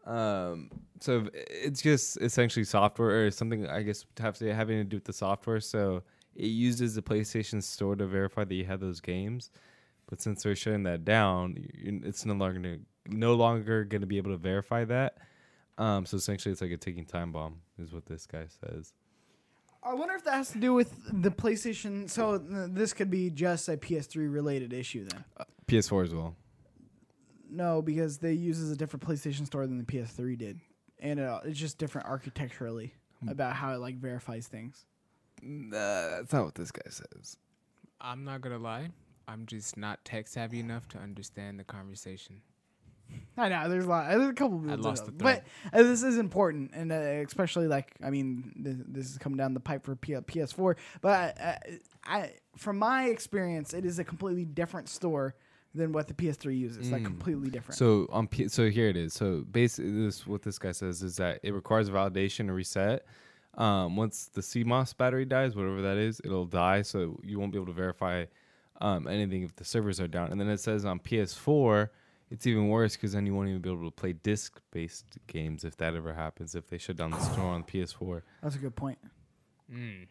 Um, 0.05 0.69
so 0.99 1.27
it's 1.33 1.81
just 1.81 2.17
essentially 2.21 2.65
software 2.65 3.25
or 3.25 3.31
something. 3.31 3.67
I 3.67 3.81
guess 3.83 4.05
to 4.15 4.23
have 4.23 4.37
to 4.37 4.53
having 4.53 4.77
to 4.77 4.83
do 4.83 4.97
with 4.97 5.05
the 5.05 5.13
software. 5.13 5.59
So 5.59 6.03
it 6.35 6.47
uses 6.47 6.95
the 6.95 7.01
PlayStation 7.01 7.61
Store 7.61 7.95
to 7.95 8.05
verify 8.05 8.43
that 8.43 8.53
you 8.53 8.65
have 8.65 8.79
those 8.79 8.99
games. 8.99 9.51
But 10.09 10.21
since 10.21 10.43
they're 10.43 10.55
shutting 10.55 10.83
that 10.83 11.05
down, 11.05 11.55
it's 11.73 12.25
no 12.25 12.33
longer 12.33 12.59
gonna, 12.59 12.77
no 13.07 13.33
longer 13.35 13.83
going 13.85 14.01
to 14.01 14.07
be 14.07 14.17
able 14.17 14.31
to 14.31 14.37
verify 14.37 14.83
that. 14.85 15.17
Um, 15.77 16.05
so 16.05 16.17
essentially, 16.17 16.51
it's 16.51 16.61
like 16.61 16.71
a 16.71 16.77
ticking 16.77 17.05
time 17.05 17.31
bomb, 17.31 17.61
is 17.79 17.93
what 17.93 18.05
this 18.05 18.27
guy 18.27 18.45
says. 18.61 18.93
I 19.81 19.93
wonder 19.93 20.15
if 20.15 20.23
that 20.25 20.35
has 20.35 20.51
to 20.51 20.59
do 20.59 20.73
with 20.73 20.93
the 21.11 21.31
PlayStation. 21.31 22.09
So 22.09 22.35
uh, 22.35 22.67
this 22.69 22.93
could 22.93 23.09
be 23.09 23.29
just 23.29 23.67
a 23.67 23.77
PS3 23.77 24.31
related 24.31 24.71
issue 24.71 25.05
then. 25.05 25.23
PS4 25.67 26.05
as 26.05 26.13
well. 26.13 26.35
No, 27.49 27.81
because 27.81 28.17
they 28.17 28.33
uses 28.33 28.71
a 28.71 28.75
different 28.75 29.05
PlayStation 29.05 29.45
Store 29.45 29.67
than 29.67 29.77
the 29.77 29.83
PS3 29.83 30.37
did, 30.37 30.59
and 30.99 31.19
uh, 31.19 31.41
it's 31.43 31.59
just 31.59 31.77
different 31.77 32.07
architecturally 32.07 32.93
about 33.27 33.55
how 33.55 33.73
it 33.73 33.77
like 33.77 33.95
verifies 33.97 34.47
things. 34.47 34.85
Nah, 35.41 36.09
that's 36.09 36.33
not 36.33 36.45
what 36.45 36.55
this 36.55 36.71
guy 36.71 36.89
says. 36.89 37.37
I'm 38.01 38.23
not 38.23 38.41
gonna 38.41 38.59
lie. 38.59 38.89
I'm 39.27 39.45
just 39.45 39.77
not 39.77 40.03
tech 40.03 40.27
savvy 40.27 40.59
enough 40.59 40.87
to 40.89 40.97
understand 40.97 41.59
the 41.59 41.63
conversation. 41.63 42.41
I 43.37 43.49
know 43.49 43.69
there's 43.69 43.85
a 43.85 43.89
lot. 43.89 44.09
There's 44.09 44.29
a 44.29 44.33
couple. 44.33 44.59
People 44.59 44.73
I 44.73 44.75
lost 44.75 45.05
know, 45.05 45.11
the 45.11 45.17
thread. 45.17 45.43
but 45.71 45.79
uh, 45.79 45.83
this 45.83 46.03
is 46.03 46.17
important, 46.17 46.71
and 46.73 46.91
uh, 46.91 46.95
especially 46.95 47.67
like 47.67 47.93
I 48.03 48.09
mean, 48.09 48.53
this, 48.55 48.75
this 48.87 49.11
is 49.11 49.17
coming 49.17 49.37
down 49.37 49.53
the 49.53 49.59
pipe 49.59 49.85
for 49.85 49.95
P- 49.95 50.13
PS4. 50.13 50.75
But 51.01 51.37
uh, 51.39 51.55
I, 52.05 52.31
from 52.57 52.79
my 52.79 53.05
experience, 53.05 53.73
it 53.73 53.85
is 53.85 53.99
a 53.99 54.03
completely 54.03 54.45
different 54.45 54.89
store 54.89 55.35
than 55.75 55.91
what 55.91 56.07
the 56.07 56.13
PS3 56.13 56.57
uses. 56.57 56.91
Like 56.91 57.01
Mm. 57.01 57.05
completely 57.05 57.49
different. 57.49 57.75
So 57.77 58.07
on 58.11 58.27
P- 58.27 58.47
so 58.47 58.69
here 58.69 58.87
it 58.89 58.97
is. 58.97 59.13
So 59.13 59.41
basically, 59.51 59.91
this 60.05 60.25
what 60.27 60.41
this 60.43 60.59
guy 60.59 60.71
says 60.71 61.01
is 61.01 61.15
that 61.17 61.39
it 61.43 61.53
requires 61.53 61.89
validation 61.89 62.41
and 62.41 62.55
reset. 62.55 63.05
Um, 63.55 63.95
once 63.95 64.25
the 64.27 64.41
CMOS 64.41 64.93
battery 64.97 65.25
dies, 65.25 65.55
whatever 65.55 65.81
that 65.83 65.97
is, 65.97 66.19
it'll 66.23 66.45
die. 66.45 66.81
So 66.81 67.19
you 67.23 67.39
won't 67.39 67.51
be 67.51 67.57
able 67.57 67.67
to 67.67 67.73
verify 67.73 68.25
um, 68.81 69.07
anything 69.07 69.43
if 69.43 69.55
the 69.55 69.63
servers 69.63 69.99
are 70.01 70.07
down. 70.07 70.31
And 70.31 70.41
then 70.41 70.49
it 70.49 70.59
says 70.59 70.85
on 70.85 70.99
PS4, 70.99 71.89
it's 72.31 72.47
even 72.47 72.67
worse 72.69 72.95
because 72.95 73.13
then 73.13 73.27
you 73.27 73.35
won't 73.35 73.47
even 73.49 73.61
be 73.61 73.69
able 73.71 73.85
to 73.85 73.91
play 73.91 74.13
disc-based 74.13 75.05
games 75.27 75.63
if 75.63 75.77
that 75.77 75.93
ever 75.95 76.13
happens. 76.13 76.55
If 76.55 76.67
they 76.67 76.79
shut 76.79 76.95
down 76.95 77.11
the 77.11 77.19
store 77.19 77.45
on 77.45 77.63
PS4. 77.63 78.23
That's 78.41 78.55
a 78.55 78.59
good 78.59 78.75
point. 78.75 78.97
Mm. 79.71 80.07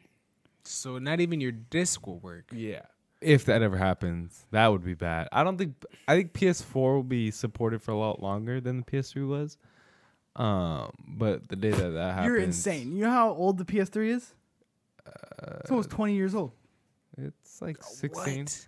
So 0.64 0.98
not 0.98 1.20
even 1.20 1.40
your 1.40 1.50
disc 1.52 2.06
will 2.06 2.20
work. 2.20 2.50
Yeah. 2.54 2.82
If 3.22 3.44
that 3.46 3.62
ever 3.62 3.76
happens, 3.76 4.46
that 4.50 4.68
would 4.68 4.84
be 4.84 4.94
bad. 4.94 5.28
I 5.32 5.44
don't 5.44 5.56
think 5.58 5.74
I 6.08 6.16
think 6.16 6.32
PS4 6.32 6.74
will 6.74 7.02
be 7.02 7.30
supported 7.30 7.82
for 7.82 7.92
a 7.92 7.96
lot 7.96 8.20
longer 8.22 8.60
than 8.60 8.78
the 8.78 8.84
PS3 8.84 9.26
was. 9.28 9.58
Um, 10.34 10.92
but 11.06 11.48
the 11.48 11.56
day 11.56 11.70
that 11.70 11.90
that 11.90 12.14
happens, 12.14 12.26
You're 12.26 12.38
insane. 12.38 12.92
You 12.96 13.04
know 13.04 13.10
how 13.10 13.30
old 13.32 13.58
the 13.58 13.64
PS3 13.64 14.08
is? 14.08 14.34
it's 15.60 15.70
almost 15.70 15.90
20 15.90 16.14
years 16.14 16.34
old. 16.34 16.52
It's 17.18 17.60
like 17.60 17.82
16, 17.82 18.44
What? 18.44 18.66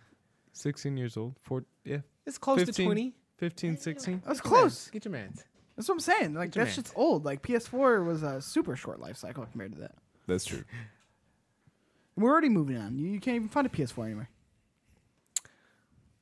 16 0.53 0.97
years 0.97 1.17
old. 1.17 1.37
Four, 1.43 1.65
yeah, 1.85 1.99
It's 2.27 2.39
close 2.39 2.59
15. 2.59 2.75
to 2.75 2.85
twenty. 2.85 3.15
15, 3.39 3.77
16. 3.79 4.23
That's 4.27 4.41
Get 4.41 4.45
your 4.51 4.53
mans. 4.53 4.63
close. 4.63 4.91
Get 4.91 5.05
your 5.07 5.13
man's. 5.13 5.45
That's 5.77 5.89
what 5.89 5.95
I'm 5.95 6.01
saying. 6.01 6.35
Like 6.35 6.51
Get 6.51 6.57
your 6.57 6.65
that 6.67 6.71
shit's 6.73 6.93
old. 6.95 7.25
Like 7.25 7.43
PS4 7.43 8.05
was 8.05 8.23
a 8.23 8.41
super 8.43 8.77
short 8.77 9.01
life 9.01 9.17
cycle 9.17 9.45
compared 9.47 9.73
to 9.73 9.79
that. 9.81 9.93
That's 10.27 10.45
true. 10.45 10.65
We're 12.17 12.31
already 12.31 12.49
moving 12.49 12.77
on. 12.77 12.99
You, 12.99 13.09
you 13.09 13.21
can't 13.21 13.37
even 13.37 13.49
find 13.49 13.67
a 13.67 13.71
PS4 13.71 14.05
anymore. 14.05 14.29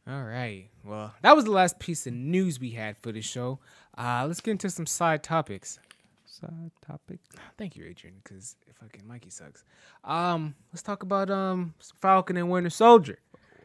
All 0.09 0.23
right. 0.25 0.69
Well, 0.85 1.15
that 1.23 1.37
was 1.37 1.45
the 1.45 1.53
last 1.53 1.79
piece 1.79 2.07
of 2.07 2.13
news 2.13 2.59
we 2.59 2.71
had 2.71 2.97
for 2.99 3.13
the 3.13 3.21
show. 3.21 3.61
Uh, 3.97 4.25
let's 4.27 4.41
get 4.41 4.53
into 4.53 4.69
some 4.71 4.87
side 4.87 5.23
topics. 5.23 5.79
Side 6.27 6.73
topic. 6.85 7.21
Thank 7.59 7.77
you, 7.77 7.85
Adrian, 7.85 8.17
because 8.23 8.57
fucking 8.81 9.07
Mikey 9.07 9.31
sucks. 9.31 9.65
Um, 10.03 10.55
let's 10.73 10.83
talk 10.83 11.03
about 11.05 11.31
um 11.31 11.75
Falcon 12.01 12.37
and 12.37 12.51
Winter 12.51 12.71
Soldier. 12.71 13.19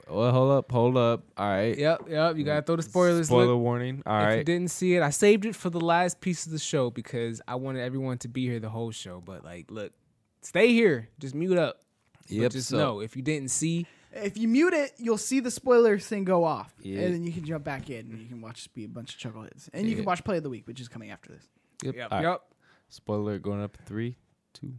Well, 0.09 0.31
hold 0.31 0.51
up, 0.51 0.71
hold 0.71 0.95
up. 0.95 1.23
All 1.38 1.49
right. 1.49 1.77
Yep, 1.77 2.03
yep. 2.09 2.38
You 2.38 2.43
gotta 2.43 2.61
throw 2.61 2.77
the 2.77 2.83
spoilers. 2.83 3.27
Spoiler 3.27 3.47
Look, 3.47 3.59
warning. 3.59 4.03
All 4.05 4.21
if 4.27 4.38
you 4.38 4.43
didn't 4.43 4.69
see 4.69 4.95
it, 4.95 5.01
I 5.01 5.09
saved 5.09 5.45
it 5.45 5.55
for 5.55 5.69
the 5.69 5.81
last 5.81 6.21
piece 6.21 6.45
of 6.45 6.51
the 6.51 6.59
show 6.59 6.89
because 6.89 7.41
I 7.47 7.55
wanted 7.55 7.81
everyone 7.81 8.17
to 8.19 8.27
be 8.29 8.45
here 8.45 8.59
the 8.59 8.69
whole 8.69 8.91
show. 8.91 9.21
But 9.25 9.43
like, 9.43 9.69
look, 9.69 9.91
stay 10.41 10.69
here. 10.71 11.09
Just 11.19 11.35
mute 11.35 11.57
up. 11.57 11.81
But 12.27 12.35
Yep. 12.35 12.51
just 12.51 12.69
so, 12.69 12.77
know 12.77 12.99
if 13.01 13.15
you 13.15 13.21
didn't 13.21 13.49
see, 13.49 13.85
If 14.13 14.37
you 14.37 14.47
mute 14.47 14.73
it, 14.73 14.93
you'll 14.97 15.17
see 15.17 15.39
the 15.39 15.51
spoiler 15.51 15.99
thing 15.99 16.23
go 16.23 16.43
off, 16.43 16.73
Yeah. 16.81 17.01
and 17.01 17.13
then 17.13 17.23
you 17.23 17.31
can 17.31 17.43
jump 17.45 17.63
back 17.63 17.89
in 17.89 18.09
and 18.11 18.19
you 18.19 18.27
can 18.27 18.41
watch 18.41 18.73
be 18.73 18.85
a 18.85 18.87
bunch 18.87 19.13
of 19.13 19.19
chuckleheads, 19.33 19.69
and 19.73 19.87
you 19.87 19.95
can 19.95 20.05
watch 20.05 20.23
play 20.23 20.37
of 20.37 20.43
the 20.43 20.49
week, 20.49 20.65
which 20.67 20.79
is 20.81 20.87
coming 20.87 21.11
after 21.11 21.31
this. 21.31 21.43
Yep. 21.83 21.95
yep, 21.95 22.11
all 22.11 22.17
right. 22.23 22.29
yep. 22.31 22.41
Spoiler 22.89 23.37
going 23.37 23.61
up 23.61 23.77
three, 23.85 24.15
two, 24.53 24.73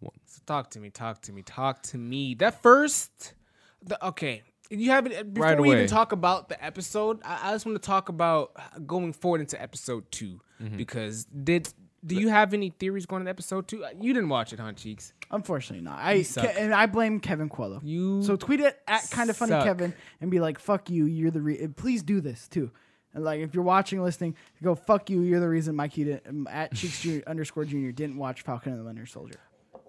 one. 0.00 0.12
So 0.26 0.40
talk 0.46 0.70
to 0.70 0.80
me, 0.80 0.90
talk 0.90 1.22
to 1.22 1.32
me, 1.32 1.42
talk 1.42 1.82
to 1.84 1.98
me. 1.98 2.34
That 2.34 2.60
first, 2.62 3.34
the 3.82 4.04
okay. 4.08 4.42
You 4.68 4.90
haven't 4.90 5.34
before 5.34 5.48
Right 5.50 5.60
we 5.60 5.68
even 5.68 5.78
away. 5.80 5.86
talk 5.86 6.12
about 6.12 6.48
the 6.48 6.62
episode. 6.64 7.20
I, 7.24 7.50
I 7.50 7.52
just 7.52 7.66
want 7.66 7.80
to 7.80 7.86
talk 7.86 8.08
about 8.08 8.52
going 8.86 9.12
forward 9.12 9.40
into 9.42 9.60
episode 9.60 10.10
2 10.10 10.40
Mm-hmm. 10.62 10.76
because 10.76 11.24
did 11.24 11.68
do 12.04 12.16
you 12.16 12.28
have 12.28 12.52
any 12.54 12.70
theories 12.70 13.06
going 13.06 13.20
into 13.22 13.30
episode 13.30 13.68
two? 13.68 13.84
You 14.00 14.12
didn't 14.12 14.28
watch 14.28 14.52
it, 14.52 14.58
huh, 14.60 14.72
cheeks? 14.72 15.12
Unfortunately, 15.30 15.84
not. 15.84 15.98
I. 15.98 16.22
Ke- 16.22 16.56
and 16.58 16.74
I 16.74 16.86
blame 16.86 17.20
Kevin 17.20 17.48
Coello. 17.48 17.80
You 17.82 18.22
So 18.22 18.36
tweet 18.36 18.60
it 18.60 18.78
at 18.88 19.08
kind 19.10 19.30
of 19.30 19.36
funny 19.36 19.50
suck. 19.52 19.64
Kevin 19.64 19.94
and 20.20 20.30
be 20.30 20.40
like, 20.40 20.58
"Fuck 20.58 20.90
you, 20.90 21.06
you're 21.06 21.30
the 21.30 21.40
re-. 21.40 21.68
Please 21.68 22.02
do 22.02 22.20
this 22.20 22.48
too." 22.48 22.70
And 23.14 23.24
like, 23.24 23.40
if 23.40 23.54
you're 23.54 23.62
watching, 23.62 24.02
listening, 24.02 24.36
go 24.62 24.74
fuck 24.74 25.10
you. 25.10 25.20
You're 25.20 25.40
the 25.40 25.48
reason 25.48 25.76
Mikey 25.76 26.04
didn't, 26.04 26.26
um, 26.26 26.48
at 26.50 26.74
Cheeks 26.74 27.02
Junior, 27.02 27.22
underscore 27.26 27.64
Junior 27.64 27.92
didn't 27.92 28.16
watch 28.16 28.42
Falcon 28.42 28.72
and 28.72 28.80
the 28.80 28.84
Winter 28.84 29.06
Soldier 29.06 29.38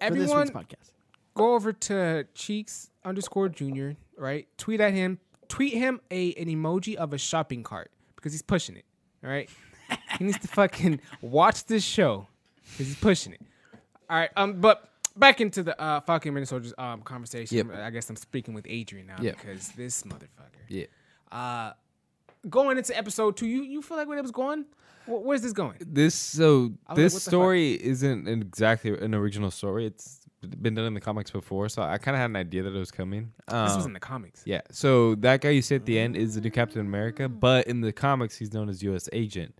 for 0.08 0.14
this 0.14 0.30
week's 0.32 0.50
podcast. 0.50 0.92
go 1.34 1.54
over 1.54 1.72
to 1.72 2.26
cheeks 2.34 2.90
underscore 3.04 3.48
junior 3.48 3.96
right 4.16 4.46
tweet 4.58 4.80
at 4.80 4.92
him 4.92 5.18
tweet 5.48 5.74
him 5.74 6.00
a 6.10 6.32
an 6.34 6.46
emoji 6.46 6.94
of 6.94 7.12
a 7.12 7.18
shopping 7.18 7.62
cart 7.62 7.90
because 8.16 8.32
he's 8.32 8.42
pushing 8.42 8.76
it 8.76 8.84
all 9.24 9.30
right 9.30 9.48
he 10.18 10.24
needs 10.24 10.38
to 10.38 10.48
fucking 10.48 11.00
watch 11.20 11.64
this 11.66 11.82
show 11.84 12.26
because 12.72 12.86
he's 12.86 12.96
pushing 12.96 13.32
it 13.32 13.40
all 14.10 14.16
right 14.18 14.30
um 14.36 14.60
but 14.60 14.90
back 15.16 15.40
into 15.40 15.62
the 15.62 15.80
uh, 15.80 16.00
Falcon 16.00 16.30
and 16.30 16.34
Winter 16.34 16.46
Soldier's 16.46 16.74
um, 16.76 17.00
conversation. 17.02 17.56
Yep. 17.56 17.70
I 17.76 17.90
guess 17.90 18.10
I'm 18.10 18.16
speaking 18.16 18.52
with 18.52 18.66
Adrian 18.68 19.06
now 19.06 19.16
Yep. 19.20 19.36
because 19.36 19.68
this 19.70 20.02
motherfucker. 20.02 20.58
Yeah. 20.68 20.86
Uh, 21.30 21.72
going 22.50 22.78
into 22.78 22.96
episode 22.98 23.36
two, 23.36 23.46
you 23.46 23.62
you 23.62 23.80
feel 23.80 23.96
like 23.96 24.08
where 24.08 24.18
it 24.18 24.22
was 24.22 24.32
going? 24.32 24.64
Where's 25.06 25.42
this 25.42 25.52
going? 25.52 25.76
This 25.86 26.14
so 26.16 26.72
I 26.88 26.92
like, 26.94 26.96
this 26.96 27.12
fuck? 27.14 27.20
story 27.22 27.74
isn't 27.74 28.26
an 28.26 28.42
exactly 28.42 28.90
an 28.98 29.14
original 29.14 29.52
story. 29.52 29.86
It's 29.86 30.20
been 30.60 30.74
done 30.74 30.84
in 30.86 30.94
the 30.94 31.00
comics 31.00 31.30
before, 31.30 31.68
so 31.68 31.82
I 31.82 31.96
kind 31.98 32.16
of 32.16 32.20
had 32.20 32.30
an 32.30 32.36
idea 32.36 32.64
that 32.64 32.74
it 32.74 32.78
was 32.78 32.90
coming. 32.90 33.32
This 33.46 33.54
was 33.54 33.76
Um, 33.84 33.86
in 33.86 33.92
the 33.92 34.00
comics. 34.00 34.42
Yeah. 34.44 34.62
So 34.72 35.14
that 35.16 35.42
guy 35.42 35.50
you 35.50 35.62
see 35.62 35.76
at 35.76 35.86
the 35.86 35.96
end 35.98 36.16
is 36.16 36.34
the 36.34 36.40
new 36.40 36.50
Captain 36.50 36.80
America, 36.80 37.28
but 37.28 37.66
in 37.68 37.82
the 37.82 37.92
comics 37.92 38.36
he's 38.36 38.52
known 38.52 38.68
as 38.68 38.82
U.S. 38.82 39.08
Agent. 39.12 39.54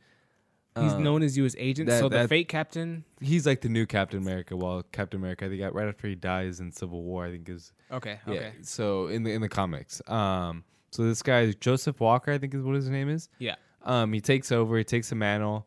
He's 0.81 0.93
Uh, 0.93 0.99
known 0.99 1.23
as 1.23 1.37
U.S. 1.39 1.55
agent. 1.57 1.89
that- 1.89 2.01
so 2.01 2.09
the 2.09 2.17
that- 2.17 2.29
fake 2.29 2.49
captain. 2.49 3.05
He's 3.21 3.47
like 3.47 3.61
the 3.61 3.69
new 3.69 3.87
Captain 3.87 4.19
America. 4.21 4.57
While 4.57 4.83
Captain 4.91 5.21
America, 5.21 5.45
I 5.45 5.49
think, 5.49 5.61
got 5.61 5.73
right 5.75 5.87
after 5.87 6.09
he 6.09 6.17
dies 6.17 6.59
in 6.59 6.73
Civil 6.73 7.03
War, 7.05 7.27
I 7.27 7.31
think 7.31 7.49
is 7.49 7.73
Okay. 7.93 8.19
yeah. 8.27 8.33
Okay. 8.33 8.53
So 8.63 9.07
in 9.07 9.23
the 9.23 9.31
in 9.33 9.41
the 9.41 9.49
comics, 9.49 10.03
um, 10.09 10.65
so 10.91 11.05
this 11.05 11.23
guy 11.23 11.53
Joseph 11.53 12.01
Walker, 12.01 12.33
I 12.33 12.39
think 12.39 12.55
is 12.55 12.63
what 12.63 12.75
his 12.75 12.89
name 12.91 13.09
is. 13.09 13.29
Yeah. 13.39 13.55
Um, 13.83 14.13
he 14.13 14.21
takes 14.21 14.51
over. 14.51 14.77
He 14.79 14.85
takes 14.85 15.11
the 15.11 15.15
mantle. 15.15 15.67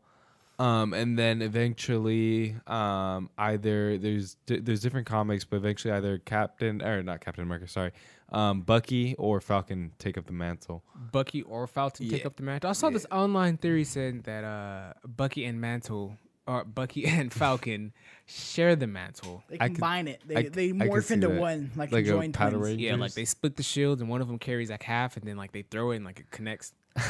Um, 0.60 0.92
and 0.92 1.16
then 1.18 1.40
eventually, 1.40 2.56
um, 2.66 3.30
either 3.38 3.96
there's 3.96 4.34
di- 4.46 4.58
there's 4.58 4.80
different 4.80 5.06
comics, 5.06 5.44
but 5.44 5.56
eventually 5.56 5.92
either 5.94 6.18
Captain 6.18 6.82
or 6.82 7.02
not 7.02 7.20
Captain 7.20 7.44
America, 7.44 7.68
sorry, 7.68 7.92
um, 8.32 8.62
Bucky 8.62 9.14
or 9.18 9.40
Falcon 9.40 9.92
take 9.98 10.18
up 10.18 10.26
the 10.26 10.32
mantle. 10.32 10.82
Bucky 11.12 11.42
or 11.42 11.66
Falcon 11.68 12.08
take 12.08 12.22
Yeah. 12.22 12.26
up 12.26 12.36
the 12.36 12.42
mantle. 12.42 12.70
I 12.70 12.72
saw 12.72 12.90
this 12.90 13.06
online 13.12 13.56
theory 13.56 13.84
saying 13.84 14.22
that 14.22 14.42
uh, 14.42 14.94
Bucky 15.06 15.44
and 15.44 15.60
Mantle 15.60 16.16
or 16.48 16.64
Bucky 16.64 17.06
and 17.06 17.32
Falcon 17.32 17.92
share 18.26 18.74
the 18.74 18.88
mantle. 18.88 19.44
They 19.48 19.58
I 19.60 19.68
could- 19.68 19.76
combine 19.76 20.08
it. 20.08 20.22
They, 20.26 20.34
I- 20.36 20.42
they 20.48 20.66
I 20.70 20.72
could 20.72 20.78
morph 20.90 21.04
see 21.04 21.14
into 21.14 21.28
that. 21.28 21.40
one, 21.40 21.70
like, 21.76 21.92
Like 21.92 22.04
a 22.04 22.08
joint 22.08 22.34
Power 22.34 22.50
twins. 22.50 22.64
Ranger. 22.66 22.82
Yeah, 22.84 22.92
like 22.94 23.00
Rangers. 23.00 23.14
they 23.14 23.24
split 23.26 23.54
the 23.56 23.62
shield 23.62 24.00
and 24.00 24.08
one 24.08 24.20
of 24.20 24.26
them 24.26 24.38
carries 24.40 24.70
like 24.70 24.82
half, 24.82 25.16
and 25.16 25.24
then 25.24 25.36
like 25.36 25.52
they 25.52 25.62
throw 25.62 25.92
it 25.92 25.96
and 25.96 26.04
like 26.04 26.18
it 26.18 26.30
connects. 26.32 26.72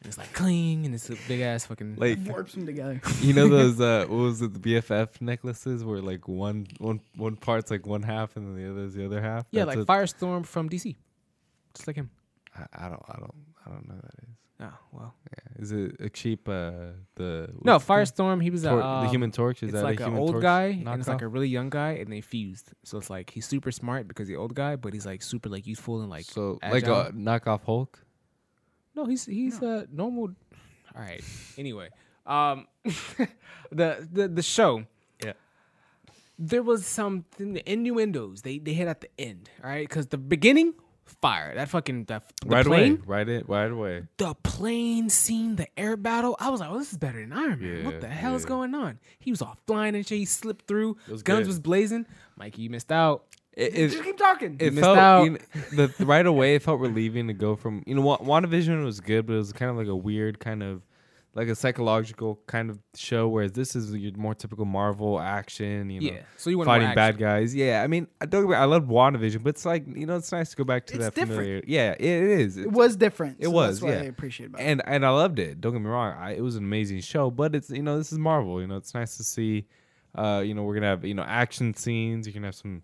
And 0.00 0.08
it's 0.08 0.16
like 0.18 0.32
cling, 0.32 0.86
and 0.86 0.94
it's 0.94 1.10
a 1.10 1.16
big 1.26 1.40
ass 1.40 1.66
fucking. 1.66 1.96
Like 1.96 2.18
Warps 2.24 2.54
them 2.54 2.66
together. 2.66 3.00
you 3.20 3.32
know 3.32 3.48
those 3.58 3.80
uh, 3.80 4.06
what 4.08 4.16
was 4.16 4.40
it 4.42 4.54
the 4.54 4.60
BFF 4.60 5.20
necklaces 5.20 5.84
where 5.84 6.00
like 6.00 6.28
one 6.28 6.66
one 6.78 7.00
one 7.16 7.34
part's 7.36 7.70
like 7.70 7.84
one 7.84 8.02
half 8.02 8.36
and 8.36 8.46
then 8.46 8.62
the 8.62 8.70
other 8.70 8.84
is 8.84 8.94
the 8.94 9.04
other 9.04 9.20
half. 9.20 9.46
yeah, 9.50 9.64
That's 9.64 9.78
like 9.78 9.86
Firestorm 9.86 10.46
from 10.46 10.68
DC, 10.68 10.94
just 11.74 11.86
like 11.88 11.96
him. 11.96 12.10
I, 12.56 12.86
I 12.86 12.88
don't 12.88 13.02
I 13.08 13.16
don't 13.18 13.34
I 13.66 13.70
don't 13.70 13.88
know 13.88 13.94
what 13.96 14.04
that 14.04 14.22
is. 14.22 14.34
Oh 14.60 14.78
well. 14.92 15.14
Yeah. 15.32 15.62
Is 15.62 15.72
it 15.72 15.96
a 16.00 16.08
cheap 16.08 16.48
uh 16.48 16.92
the 17.16 17.48
No, 17.64 17.78
Firestorm. 17.78 18.42
He 18.42 18.50
was 18.50 18.64
a 18.64 18.70
Tor- 18.70 18.82
um, 18.82 19.04
the 19.04 19.10
Human 19.10 19.30
Torch? 19.32 19.62
Is 19.62 19.70
it's 19.70 19.74
that 19.78 19.84
like 19.84 20.00
a 20.00 20.06
an 20.06 20.16
old 20.16 20.32
Torch 20.32 20.42
guy 20.42 20.64
and 20.84 20.88
it's 21.00 21.08
like 21.08 21.22
a 21.22 21.28
really 21.28 21.48
young 21.48 21.70
guy, 21.70 21.92
and 21.92 22.12
they 22.12 22.20
fused. 22.20 22.72
So 22.84 22.98
it's 22.98 23.10
like 23.10 23.30
he's 23.30 23.46
super 23.46 23.70
smart 23.72 24.08
because 24.08 24.26
the 24.28 24.36
old 24.36 24.54
guy, 24.54 24.76
but 24.76 24.92
he's 24.94 25.06
like 25.06 25.22
super 25.22 25.48
like 25.48 25.66
youthful 25.66 26.00
and 26.00 26.10
like 26.10 26.24
so 26.24 26.58
like 26.62 26.84
agile. 26.84 27.00
a 27.00 27.12
knockoff 27.12 27.62
Hulk. 27.64 28.04
No, 28.98 29.06
he's 29.06 29.26
he's 29.26 29.62
a 29.62 29.86
normal. 29.92 30.34
All 30.94 31.00
right. 31.02 31.22
Anyway, 31.56 31.88
um, 32.26 32.66
the 33.70 34.08
the 34.10 34.26
the 34.26 34.42
show. 34.42 34.84
Yeah. 35.24 35.34
There 36.36 36.64
was 36.64 36.84
some 36.84 37.24
innuendos 37.64 38.42
they 38.42 38.58
they 38.58 38.72
hit 38.72 38.88
at 38.88 39.00
the 39.00 39.08
end. 39.18 39.50
All 39.62 39.70
right, 39.70 39.88
because 39.88 40.08
the 40.08 40.18
beginning, 40.18 40.74
fire 41.20 41.54
that 41.54 41.68
fucking 41.68 42.06
the, 42.06 42.22
the 42.42 42.48
right 42.48 42.66
plane, 42.66 42.92
away, 42.96 43.02
right 43.06 43.28
it, 43.28 43.48
right 43.48 43.70
away. 43.70 44.02
the 44.16 44.34
plane 44.42 45.08
scene, 45.10 45.54
the 45.54 45.68
air 45.78 45.96
battle. 45.96 46.34
I 46.40 46.50
was 46.50 46.58
like, 46.58 46.70
oh, 46.70 46.78
this 46.78 46.90
is 46.90 46.98
better 46.98 47.20
than 47.20 47.32
Iron 47.32 47.60
Man. 47.60 47.84
what 47.84 48.00
the 48.00 48.08
hell 48.08 48.34
is 48.34 48.44
going 48.44 48.74
on? 48.74 48.98
He 49.20 49.30
was 49.30 49.42
all 49.42 49.56
flying 49.68 49.94
and 49.94 50.04
shit. 50.04 50.18
He 50.18 50.24
slipped 50.24 50.66
through. 50.66 50.96
was 51.08 51.22
Guns 51.22 51.42
good. 51.42 51.46
was 51.46 51.60
blazing. 51.60 52.04
Mikey, 52.36 52.62
you 52.62 52.70
missed 52.70 52.90
out. 52.90 53.26
It, 53.58 53.74
it, 53.74 53.88
Just 53.90 54.04
keep 54.04 54.16
talking. 54.16 54.56
it 54.60 54.72
missed 54.72 54.84
felt 54.84 54.98
out. 54.98 55.24
you 55.24 55.30
know, 55.30 55.38
the 55.88 56.06
right 56.06 56.24
away. 56.24 56.54
It 56.54 56.62
felt 56.62 56.78
relieving 56.80 57.26
to 57.26 57.32
go 57.34 57.56
from 57.56 57.82
you 57.86 57.94
know 57.96 58.02
Wa- 58.02 58.18
WandaVision 58.18 58.84
was 58.84 59.00
good, 59.00 59.26
but 59.26 59.32
it 59.34 59.38
was 59.38 59.52
kind 59.52 59.70
of 59.70 59.76
like 59.76 59.88
a 59.88 59.96
weird 59.96 60.38
kind 60.38 60.62
of 60.62 60.82
like 61.34 61.48
a 61.48 61.54
psychological 61.54 62.40
kind 62.46 62.70
of 62.70 62.78
show. 62.94 63.26
Whereas 63.28 63.52
this 63.52 63.74
is 63.74 63.92
your 63.94 64.12
more 64.16 64.34
typical 64.34 64.64
Marvel 64.64 65.18
action. 65.20 65.90
You 65.90 66.00
know, 66.00 66.06
Yeah. 66.12 66.20
So 66.36 66.50
you 66.50 66.58
want 66.58 66.68
more 66.68 66.76
fighting 66.76 66.94
bad 66.94 67.18
guys. 67.18 67.52
Yeah, 67.54 67.82
I 67.82 67.88
mean, 67.88 68.06
I 68.20 68.26
don't. 68.26 68.42
get 68.44 68.50
me- 68.50 68.56
I 68.56 68.64
love 68.64 68.84
WandaVision, 68.84 69.42
but 69.42 69.50
it's 69.50 69.64
like 69.64 69.84
you 69.92 70.06
know, 70.06 70.16
it's 70.16 70.30
nice 70.30 70.50
to 70.50 70.56
go 70.56 70.62
back 70.64 70.86
to 70.86 70.94
It's 70.94 71.04
that 71.06 71.14
different. 71.16 71.40
familiar. 71.40 71.62
Yeah, 71.66 71.92
it 71.98 72.00
is. 72.00 72.58
it 72.58 72.70
was 72.70 72.94
different. 72.94 73.38
It 73.40 73.46
so 73.46 73.50
was, 73.50 73.80
That's 73.80 73.90
what 73.92 73.98
yeah. 73.98 74.04
I 74.04 74.08
appreciate 74.08 74.46
about 74.50 74.60
it. 74.60 74.66
and 74.66 74.82
and 74.86 75.04
I 75.04 75.10
loved 75.10 75.40
it. 75.40 75.60
Don't 75.60 75.72
get 75.72 75.82
me 75.82 75.88
wrong, 75.88 76.14
I, 76.16 76.32
it 76.36 76.42
was 76.42 76.54
an 76.54 76.62
amazing 76.64 77.00
show. 77.00 77.28
But 77.30 77.56
it's 77.56 77.70
you 77.70 77.82
know 77.82 77.98
this 77.98 78.12
is 78.12 78.18
Marvel. 78.20 78.60
You 78.60 78.68
know 78.68 78.76
it's 78.76 78.94
nice 78.94 79.16
to 79.16 79.24
see. 79.24 79.66
Uh, 80.14 80.42
you 80.44 80.54
know 80.54 80.62
we're 80.62 80.74
gonna 80.74 80.86
have 80.86 81.04
you 81.04 81.14
know 81.14 81.22
action 81.24 81.74
scenes. 81.74 82.26
You 82.26 82.32
can 82.32 82.42
have 82.44 82.54
some, 82.54 82.82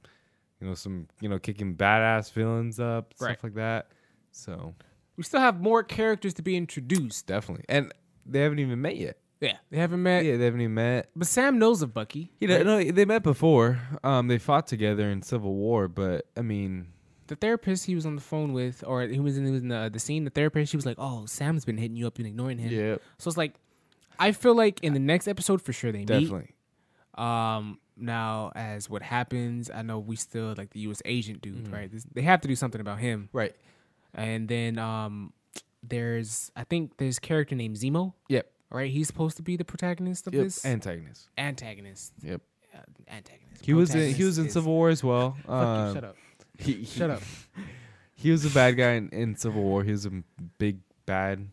you 0.64 0.70
know 0.70 0.74
some 0.74 1.06
you 1.20 1.28
know 1.28 1.38
kicking 1.38 1.76
badass 1.76 2.32
villains 2.32 2.80
up 2.80 3.12
Right. 3.20 3.32
stuff 3.32 3.44
like 3.44 3.54
that. 3.54 3.88
So 4.32 4.74
We 5.16 5.22
still 5.24 5.40
have 5.40 5.60
more 5.60 5.82
characters 5.82 6.32
to 6.34 6.42
be 6.42 6.56
introduced. 6.56 7.26
definitely, 7.26 7.66
and 7.68 7.92
they 8.24 8.40
haven't 8.40 8.58
even 8.60 8.80
met 8.80 8.96
yet. 8.96 9.18
Yeah, 9.40 9.58
they 9.70 9.76
haven't 9.76 10.02
met. 10.02 10.24
Yeah, 10.24 10.38
they 10.38 10.46
haven't 10.46 10.62
even 10.62 10.72
met. 10.74 11.10
But 11.14 11.26
Sam 11.26 11.58
knows 11.58 11.82
of 11.82 11.92
Bucky. 11.92 12.32
You 12.40 12.48
know, 12.48 12.56
right? 12.56 12.66
no, 12.66 12.82
they 12.92 13.04
met 13.04 13.22
before. 13.22 13.78
Um, 14.02 14.26
they 14.28 14.38
fought 14.38 14.66
together 14.66 15.10
in 15.10 15.20
Civil 15.20 15.54
War, 15.54 15.86
but 15.86 16.26
I 16.36 16.40
mean, 16.40 16.86
the 17.26 17.36
therapist 17.36 17.84
he 17.84 17.94
was 17.94 18.06
on 18.06 18.14
the 18.16 18.22
phone 18.22 18.54
with, 18.54 18.82
or 18.86 19.02
he 19.02 19.20
was 19.20 19.36
in, 19.36 19.44
he 19.44 19.50
was 19.52 19.60
in 19.60 19.68
the, 19.68 19.90
the 19.92 19.98
scene. 19.98 20.24
The 20.24 20.30
therapist, 20.30 20.70
she 20.70 20.78
was 20.78 20.86
like, 20.86 20.96
"Oh, 20.98 21.26
Sam's 21.26 21.64
been 21.66 21.76
hitting 21.76 21.96
you 21.96 22.06
up 22.06 22.16
and 22.18 22.26
ignoring 22.26 22.56
him." 22.58 22.72
yeah, 22.72 22.96
So 23.18 23.28
it's 23.28 23.36
like, 23.36 23.54
I 24.18 24.32
feel 24.32 24.54
like 24.54 24.82
in 24.82 24.94
the 24.94 25.00
next 25.00 25.28
episode 25.28 25.60
for 25.60 25.72
sure 25.74 25.92
they 25.92 25.98
meet. 26.00 26.06
definitely. 26.08 26.54
Um, 27.16 27.78
now 27.96 28.52
as 28.54 28.88
what 28.90 29.02
happens, 29.02 29.70
I 29.72 29.82
know 29.82 29.98
we 29.98 30.16
still 30.16 30.54
like 30.56 30.70
the 30.70 30.80
U.S. 30.80 31.00
agent 31.04 31.42
dude, 31.42 31.64
Mm-hmm. 31.64 31.74
right? 31.74 31.90
This, 31.92 32.04
they 32.12 32.22
have 32.22 32.40
to 32.42 32.48
do 32.48 32.56
something 32.56 32.80
about 32.80 32.98
him. 32.98 33.28
Right. 33.32 33.54
And 34.14 34.48
then 34.48 34.78
um, 34.78 35.32
there's 35.82 36.50
I 36.56 36.64
think 36.64 36.96
there's 36.98 37.18
a 37.18 37.20
character 37.20 37.54
named 37.54 37.76
Zemo, 37.76 38.12
Yep. 38.28 38.50
right? 38.70 38.90
He's 38.90 39.06
supposed 39.06 39.36
to 39.36 39.42
be 39.42 39.56
the 39.56 39.64
protagonist 39.64 40.26
of 40.26 40.34
Yep. 40.34 40.44
this 40.44 40.64
Antagonist. 40.64 41.28
antagonist. 41.38 42.12
Yep. 42.22 42.40
Uh, 42.74 42.78
antagonist. 43.08 43.64
He 43.64 43.72
was 43.74 43.94
in, 43.94 44.14
he 44.14 44.24
was 44.24 44.38
in 44.38 44.50
Civil 44.50 44.72
War 44.72 44.88
as 44.88 45.02
well. 45.04 45.36
Fuck 45.46 45.48
you, 45.48 45.54
Um, 45.54 45.94
shut 45.94 46.04
up. 46.04 46.16
He, 46.58 46.72
he- 46.72 46.84
Shut 46.84 47.10
up. 47.10 47.22
He 48.16 48.30
was 48.30 48.44
a 48.46 48.50
bad 48.50 48.76
guy 48.76 48.92
in, 48.92 49.08
in 49.10 49.36
Civil 49.36 49.62
War. 49.62 49.82
He 49.84 49.90
was 49.90 50.06
a 50.06 50.10
big 50.56 50.78
bad, 51.04 51.48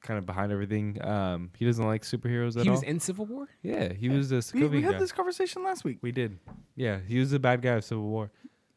kind 0.00 0.18
of 0.18 0.26
behind 0.26 0.50
everything. 0.52 0.98
Um, 1.04 1.50
he 1.56 1.64
doesn't 1.64 1.84
like 1.84 2.02
superheroes 2.02 2.56
at 2.56 2.62
He 2.64 2.68
all. 2.68 2.74
was 2.76 2.82
in 2.82 3.00
Civil 3.00 3.26
War. 3.26 3.48
yeah, 3.62 3.92
he 3.92 4.08
was 4.08 4.32
a 4.32 4.36
we, 4.36 4.40
Sokovian 4.40 4.70
we 4.70 4.82
had 4.82 4.92
guy. 4.94 4.98
this 4.98 5.12
conversation 5.12 5.62
last 5.62 5.84
week. 5.84 5.98
We 6.02 6.12
did. 6.12 6.38
Yeah, 6.76 6.98
he 7.06 7.18
was 7.18 7.32
a 7.32 7.38
bad 7.38 7.62
guy 7.62 7.72
of 7.74 7.84
Civil 7.84 8.04
War. 8.08 8.30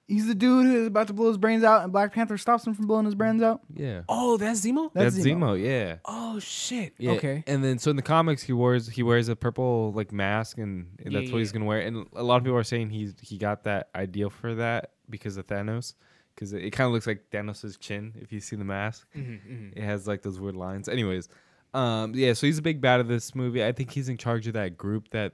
He's 0.06 0.28
the 0.28 0.36
dude 0.36 0.66
who's 0.66 0.88
about 0.88 1.08
to 1.08 1.14
blow 1.14 1.30
his 1.30 1.38
brains 1.38 1.64
out, 1.64 1.84
and 1.84 1.92
Black 1.94 2.14
Panther 2.14 2.38
stops 2.38 2.68
him 2.68 2.74
from 2.74 2.88
blowing 2.88 3.06
his 3.06 3.16
brains 3.16 3.42
out. 3.42 3.62
Yeah, 3.74 4.02
Oh, 4.10 4.36
that's 4.36 4.60
Zemo. 4.60 4.92
That's 4.94 5.16
that's, 5.16 5.26
Zemo. 5.26 5.58
Zemo. 5.58 5.64
Yeah. 5.64 5.96
Oh 6.04 6.40
shit. 6.40 6.94
Yeah, 6.98 7.12
Okay. 7.12 7.44
And 7.48 7.64
then 7.64 7.80
so 7.80 7.90
in 7.90 7.96
the 7.96 8.02
comics 8.02 8.44
he 8.44 8.52
wears 8.52 8.90
he 8.90 9.02
wears 9.02 9.30
a 9.30 9.36
purple 9.36 9.94
like 9.94 10.12
mask 10.12 10.58
and, 10.58 10.88
and 11.02 11.14
Yeah, 11.14 11.20
that's 11.22 11.32
what 11.32 11.40
he's 11.40 11.50
yeah. 11.52 11.54
gonna 11.54 11.66
wear. 11.66 11.80
And 11.80 12.06
a 12.14 12.22
lot 12.22 12.36
of 12.36 12.44
people 12.44 12.58
are 12.58 12.64
saying 12.66 12.90
he's 12.90 13.14
he 13.22 13.38
got 13.38 13.64
that 13.64 13.90
ideal 13.96 14.30
for 14.30 14.56
that 14.56 14.92
because 15.10 15.38
of 15.38 15.48
Thanos. 15.48 15.94
Because 16.36 16.54
it, 16.54 16.64
it 16.64 16.72
kind 16.72 16.88
of 16.88 16.94
looks 16.94 17.08
like 17.08 17.30
Thanos' 17.32 17.80
chin 17.80 18.14
if 18.22 18.32
you 18.32 18.40
see 18.40 18.56
the 18.56 18.64
mask. 18.66 19.08
Mm-hmm, 19.16 19.78
It 19.78 19.84
has 19.84 20.08
like 20.08 20.22
those 20.22 20.40
weird 20.40 20.56
lines. 20.56 20.88
Anyways, 20.90 21.30
um, 21.74 22.14
yeah. 22.16 22.34
So 22.34 22.48
he's 22.48 22.58
a 22.58 22.62
big 22.64 22.82
bad 22.82 23.00
of 23.00 23.08
this 23.08 23.34
movie. 23.36 23.64
I 23.64 23.72
think 23.72 23.92
he's 23.92 24.10
in 24.10 24.18
charge 24.18 24.48
of 24.48 24.54
that 24.54 24.78
group 24.78 25.10
that 25.10 25.34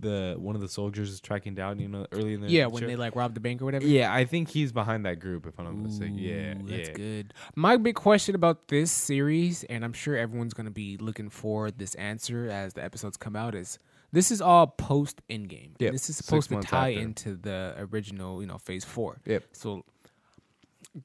the 0.00 0.34
one 0.38 0.54
of 0.54 0.60
the 0.60 0.68
soldiers 0.68 1.10
is 1.10 1.20
tracking 1.20 1.54
down. 1.54 1.78
You 1.78 1.88
know, 1.88 2.06
early 2.12 2.34
in 2.34 2.40
the 2.40 2.48
Yeah, 2.48 2.66
when 2.66 2.86
they 2.86 2.96
like 2.96 3.16
robbed 3.16 3.34
the 3.34 3.40
bank 3.40 3.62
or 3.62 3.64
whatever. 3.64 3.86
Yeah, 3.86 4.12
I 4.12 4.24
think 4.24 4.48
he's 4.48 4.72
behind 4.72 5.06
that 5.06 5.18
group. 5.20 5.46
If 5.46 5.58
I'm 5.58 5.64
not 5.64 5.76
mistaken. 5.76 6.18
Yeah, 6.18 6.54
that's 6.64 6.88
yeah. 6.90 6.94
good. 6.94 7.34
My 7.54 7.76
big 7.76 7.94
question 7.94 8.34
about 8.34 8.68
this 8.68 8.90
series, 8.90 9.64
and 9.64 9.84
I'm 9.84 9.92
sure 9.92 10.16
everyone's 10.16 10.54
gonna 10.54 10.70
be 10.70 10.96
looking 10.98 11.30
for 11.30 11.70
this 11.70 11.94
answer 11.94 12.48
as 12.50 12.74
the 12.74 12.84
episodes 12.84 13.16
come 13.16 13.36
out, 13.36 13.54
is 13.54 13.78
this 14.12 14.30
is 14.30 14.42
all 14.42 14.66
post 14.66 15.22
Endgame. 15.30 15.70
Yep, 15.78 15.92
This 15.92 16.10
is 16.10 16.16
six 16.16 16.26
supposed 16.26 16.50
to 16.50 16.60
tie 16.60 16.90
after. 16.90 17.00
into 17.00 17.34
the 17.36 17.74
original, 17.78 18.40
you 18.42 18.46
know, 18.46 18.58
Phase 18.58 18.84
Four. 18.84 19.20
Yep. 19.24 19.44
So, 19.52 19.84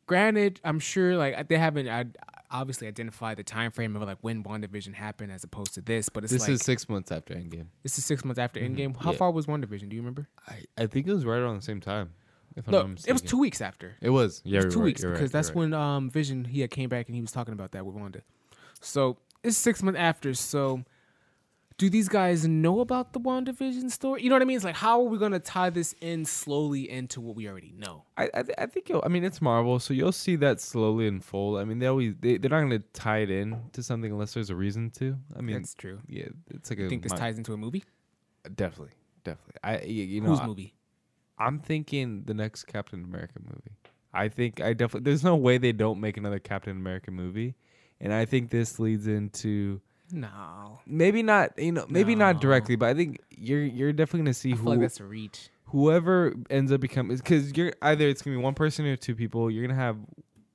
granted, 0.05 0.59
I'm 0.63 0.79
sure 0.79 1.15
like 1.17 1.47
they 1.47 1.57
haven't 1.57 1.87
I, 1.87 2.05
obviously 2.51 2.87
identified 2.87 3.37
the 3.37 3.43
time 3.43 3.71
frame 3.71 3.95
of 3.95 4.01
like 4.03 4.17
when 4.21 4.43
WandaVision 4.43 4.93
happened 4.93 5.31
as 5.31 5.43
opposed 5.43 5.73
to 5.75 5.81
this, 5.81 6.09
but 6.09 6.23
it's 6.23 6.33
This 6.33 6.43
like 6.43 6.51
is 6.51 6.61
six 6.61 6.87
months 6.89 7.11
after 7.11 7.33
Endgame. 7.33 7.67
this 7.83 7.97
is 7.97 8.05
six 8.05 8.23
months 8.25 8.39
after 8.39 8.59
Endgame. 8.59 8.95
How 8.97 9.11
yeah. 9.11 9.17
far 9.17 9.31
was 9.31 9.45
WandaVision? 9.45 9.89
Do 9.89 9.95
you 9.95 10.01
remember? 10.01 10.27
I, 10.47 10.63
I 10.77 10.87
think 10.87 11.07
it 11.07 11.13
was 11.13 11.25
right 11.25 11.39
around 11.39 11.57
the 11.57 11.61
same 11.65 11.81
time. 11.81 12.11
If 12.55 12.67
No, 12.67 12.89
it 13.05 13.11
was 13.13 13.21
two 13.21 13.37
weeks 13.37 13.61
after. 13.61 13.95
It 14.01 14.09
was. 14.09 14.41
Yeah, 14.43 14.61
It 14.61 14.65
was 14.65 14.73
two 14.73 14.79
right, 14.79 14.85
weeks 14.85 15.01
you're 15.03 15.11
right, 15.11 15.17
because 15.17 15.31
that's 15.31 15.49
right. 15.49 15.57
when 15.57 15.73
um 15.73 16.09
Vision 16.09 16.43
he 16.45 16.61
had 16.61 16.71
came 16.71 16.89
back 16.89 17.07
and 17.07 17.15
he 17.15 17.21
was 17.21 17.31
talking 17.31 17.53
about 17.53 17.71
that 17.73 17.85
with 17.85 17.95
Wanda. 17.95 18.21
So 18.81 19.17
it's 19.43 19.57
six 19.57 19.83
months 19.83 19.99
after. 19.99 20.33
So 20.33 20.83
do 21.77 21.89
these 21.91 22.09
guys 22.09 22.47
know 22.47 22.79
about 22.79 23.13
the 23.13 23.19
WandaVision 23.19 23.91
story? 23.91 24.23
You 24.23 24.29
know 24.29 24.35
what 24.35 24.41
I 24.41 24.45
mean? 24.45 24.55
It's 24.55 24.65
like 24.65 24.75
how 24.75 24.99
are 25.01 25.07
we 25.07 25.17
gonna 25.17 25.39
tie 25.39 25.69
this 25.69 25.93
in 26.01 26.25
slowly 26.25 26.89
into 26.89 27.21
what 27.21 27.35
we 27.35 27.47
already 27.47 27.73
know? 27.77 28.03
I 28.17 28.29
I, 28.33 28.41
th- 28.43 28.55
I 28.57 28.65
think 28.65 28.89
you'll, 28.89 29.03
I 29.05 29.09
mean 29.09 29.23
it's 29.23 29.41
Marvel, 29.41 29.79
so 29.79 29.93
you'll 29.93 30.11
see 30.11 30.35
that 30.37 30.59
slowly 30.59 31.07
unfold. 31.07 31.59
I 31.59 31.63
mean 31.65 31.79
they 31.79 31.85
always 31.87 32.15
they 32.19 32.37
they're 32.37 32.49
not 32.49 32.59
going 32.61 32.71
to 32.71 32.83
tie 32.93 33.19
it 33.19 33.29
in 33.29 33.57
to 33.73 33.83
something 33.83 34.11
unless 34.11 34.33
there's 34.33 34.49
a 34.49 34.55
reason 34.55 34.89
to. 34.91 35.17
I 35.37 35.41
mean 35.41 35.57
That's 35.57 35.75
true. 35.75 35.99
yeah, 36.07 36.27
it's 36.49 36.69
like 36.69 36.79
You 36.79 36.87
a 36.87 36.89
think 36.89 37.03
this 37.03 37.11
mi- 37.13 37.17
ties 37.19 37.37
into 37.37 37.53
a 37.53 37.57
movie? 37.57 37.83
Uh, 38.45 38.49
definitely 38.55 38.93
definitely. 39.23 39.59
I 39.63 39.73
y- 39.77 39.85
you 39.85 40.21
know 40.21 40.29
Whose 40.29 40.39
I- 40.41 40.47
movie? 40.47 40.73
I'm 41.39 41.59
thinking 41.59 42.23
the 42.25 42.33
next 42.33 42.63
Captain 42.63 43.03
America 43.03 43.39
movie. 43.43 43.77
I 44.13 44.29
think 44.29 44.59
I 44.61 44.73
definitely. 44.73 45.05
There's 45.11 45.23
no 45.23 45.35
way 45.35 45.59
they 45.59 45.73
don't 45.73 45.99
make 45.99 46.17
another 46.17 46.39
Captain 46.39 46.75
America 46.75 47.11
movie, 47.11 47.53
and 48.01 48.11
I 48.11 48.25
think 48.25 48.49
this 48.49 48.79
leads 48.79 49.05
into 49.05 49.79
No. 50.11 50.79
maybe 50.85 51.21
not. 51.23 51.57
You 51.59 51.71
know, 51.71 51.85
maybe 51.89 52.15
not 52.15 52.39
directly, 52.41 52.75
but 52.75 52.89
I 52.89 52.93
think 52.93 53.19
you're 53.29 53.63
you're 53.63 53.93
definitely 53.93 54.21
gonna 54.21 54.33
see 54.33 54.53
I 54.53 54.55
who 54.55 54.69
like 54.69 54.79
that's 54.79 54.99
a 54.99 55.05
reach. 55.05 55.49
whoever 55.65 56.33
ends 56.49 56.71
up 56.71 56.81
becoming 56.81 57.17
because 57.17 57.55
you're 57.55 57.73
either 57.81 58.07
it's 58.07 58.21
gonna 58.21 58.37
be 58.37 58.43
one 58.43 58.53
person 58.53 58.85
or 58.85 58.95
two 58.95 59.15
people. 59.15 59.51
You're 59.51 59.65
gonna 59.67 59.79
have 59.79 59.97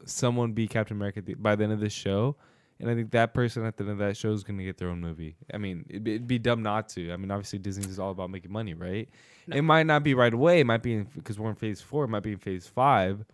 someone 0.06 0.52
be 0.52 0.66
Captain 0.66 0.96
America 0.96 1.22
by 1.38 1.54
the 1.56 1.64
end 1.64 1.72
of 1.72 1.80
this 1.80 1.92
show, 1.92 2.36
and 2.80 2.90
I 2.90 2.94
think 2.94 3.10
that 3.12 3.34
person 3.34 3.64
at 3.64 3.76
the 3.76 3.84
end 3.84 3.92
of 3.92 3.98
that 3.98 4.16
show 4.16 4.32
is 4.32 4.42
gonna 4.42 4.64
get 4.64 4.78
their 4.78 4.88
own 4.88 5.00
movie. 5.00 5.36
I 5.52 5.58
mean, 5.58 5.84
it'd 5.88 6.04
be, 6.04 6.14
it'd 6.14 6.26
be 6.26 6.38
dumb 6.38 6.62
not 6.62 6.88
to. 6.90 7.12
I 7.12 7.16
mean, 7.16 7.30
obviously 7.30 7.58
Disney 7.58 7.84
is 7.86 7.98
all 7.98 8.10
about 8.10 8.30
making 8.30 8.50
money, 8.52 8.74
right? 8.74 9.08
No. 9.46 9.56
It 9.56 9.62
might 9.62 9.86
not 9.86 10.02
be 10.04 10.14
right 10.14 10.32
away. 10.32 10.60
It 10.60 10.66
might 10.66 10.82
be 10.82 11.00
because 11.02 11.38
we're 11.38 11.50
in 11.50 11.56
phase 11.56 11.80
four. 11.80 12.04
It 12.04 12.08
might 12.08 12.22
be 12.22 12.32
in 12.32 12.38
phase 12.38 12.66
five. 12.66 13.24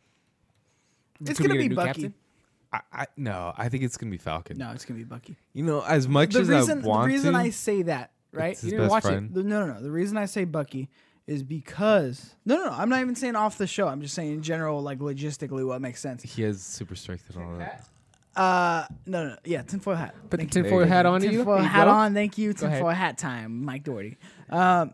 It's 1.20 1.38
Could 1.38 1.48
gonna 1.48 1.58
be 1.60 1.68
Bucky. 1.68 1.86
captain? 1.88 2.14
I, 2.72 2.80
I 2.92 3.06
no, 3.16 3.52
I 3.56 3.68
think 3.68 3.84
it's 3.84 3.96
gonna 3.96 4.10
be 4.10 4.18
Falcon. 4.18 4.58
No, 4.58 4.70
it's 4.72 4.84
gonna 4.84 4.98
be 4.98 5.04
Bucky. 5.04 5.36
You 5.54 5.64
know, 5.64 5.82
as 5.82 6.06
much 6.08 6.34
the 6.34 6.40
as 6.40 6.48
reason 6.48 6.78
I 6.86 7.00
the 7.02 7.06
reason 7.06 7.32
to, 7.32 7.38
I 7.38 7.50
say 7.50 7.82
that 7.82 8.10
right 8.32 8.52
it's 8.52 8.60
his 8.60 8.72
You 8.72 8.78
didn't 8.78 8.84
best 8.84 8.90
watch 8.92 9.04
it. 9.04 9.08
friend. 9.08 9.34
The- 9.34 9.42
no, 9.42 9.66
no, 9.66 9.74
no. 9.74 9.82
The 9.82 9.90
reason 9.90 10.16
I 10.18 10.26
say 10.26 10.44
Bucky 10.44 10.88
is 11.26 11.42
because 11.42 12.34
no, 12.44 12.56
no, 12.56 12.64
no. 12.66 12.70
I'm 12.72 12.88
not 12.88 13.00
even 13.00 13.14
saying 13.14 13.36
off 13.36 13.56
the 13.58 13.66
show. 13.66 13.88
I'm 13.88 14.00
just 14.02 14.14
saying 14.14 14.32
in 14.32 14.42
general, 14.42 14.82
like 14.82 14.98
logistically, 14.98 15.66
what 15.66 15.80
makes 15.80 16.00
sense. 16.00 16.22
He 16.22 16.42
has 16.42 16.62
super 16.62 16.94
strength 16.94 17.24
and 17.34 17.42
all 17.44 17.56
that. 17.58 17.84
Uh, 18.36 18.86
no, 19.06 19.24
no, 19.24 19.28
no. 19.30 19.36
yeah, 19.44 19.62
tinfoil 19.62 19.96
hat. 19.96 20.14
Put 20.30 20.30
the 20.30 20.36
Thank 20.38 20.54
you. 20.54 20.62
tinfoil 20.62 20.86
hat 20.86 21.06
on 21.06 21.22
you. 21.22 21.30
Tinfoil 21.30 21.54
There 21.56 21.62
you 21.64 21.68
hat 21.70 21.84
go. 21.86 21.90
on. 21.90 22.14
Thank 22.14 22.38
you. 22.38 22.52
Go 22.52 22.66
ahead. 22.66 22.76
Tinfoil 22.78 22.94
hat 22.94 23.18
time. 23.18 23.64
Mike 23.64 23.82
Doherty. 23.84 24.16
Um, 24.50 24.92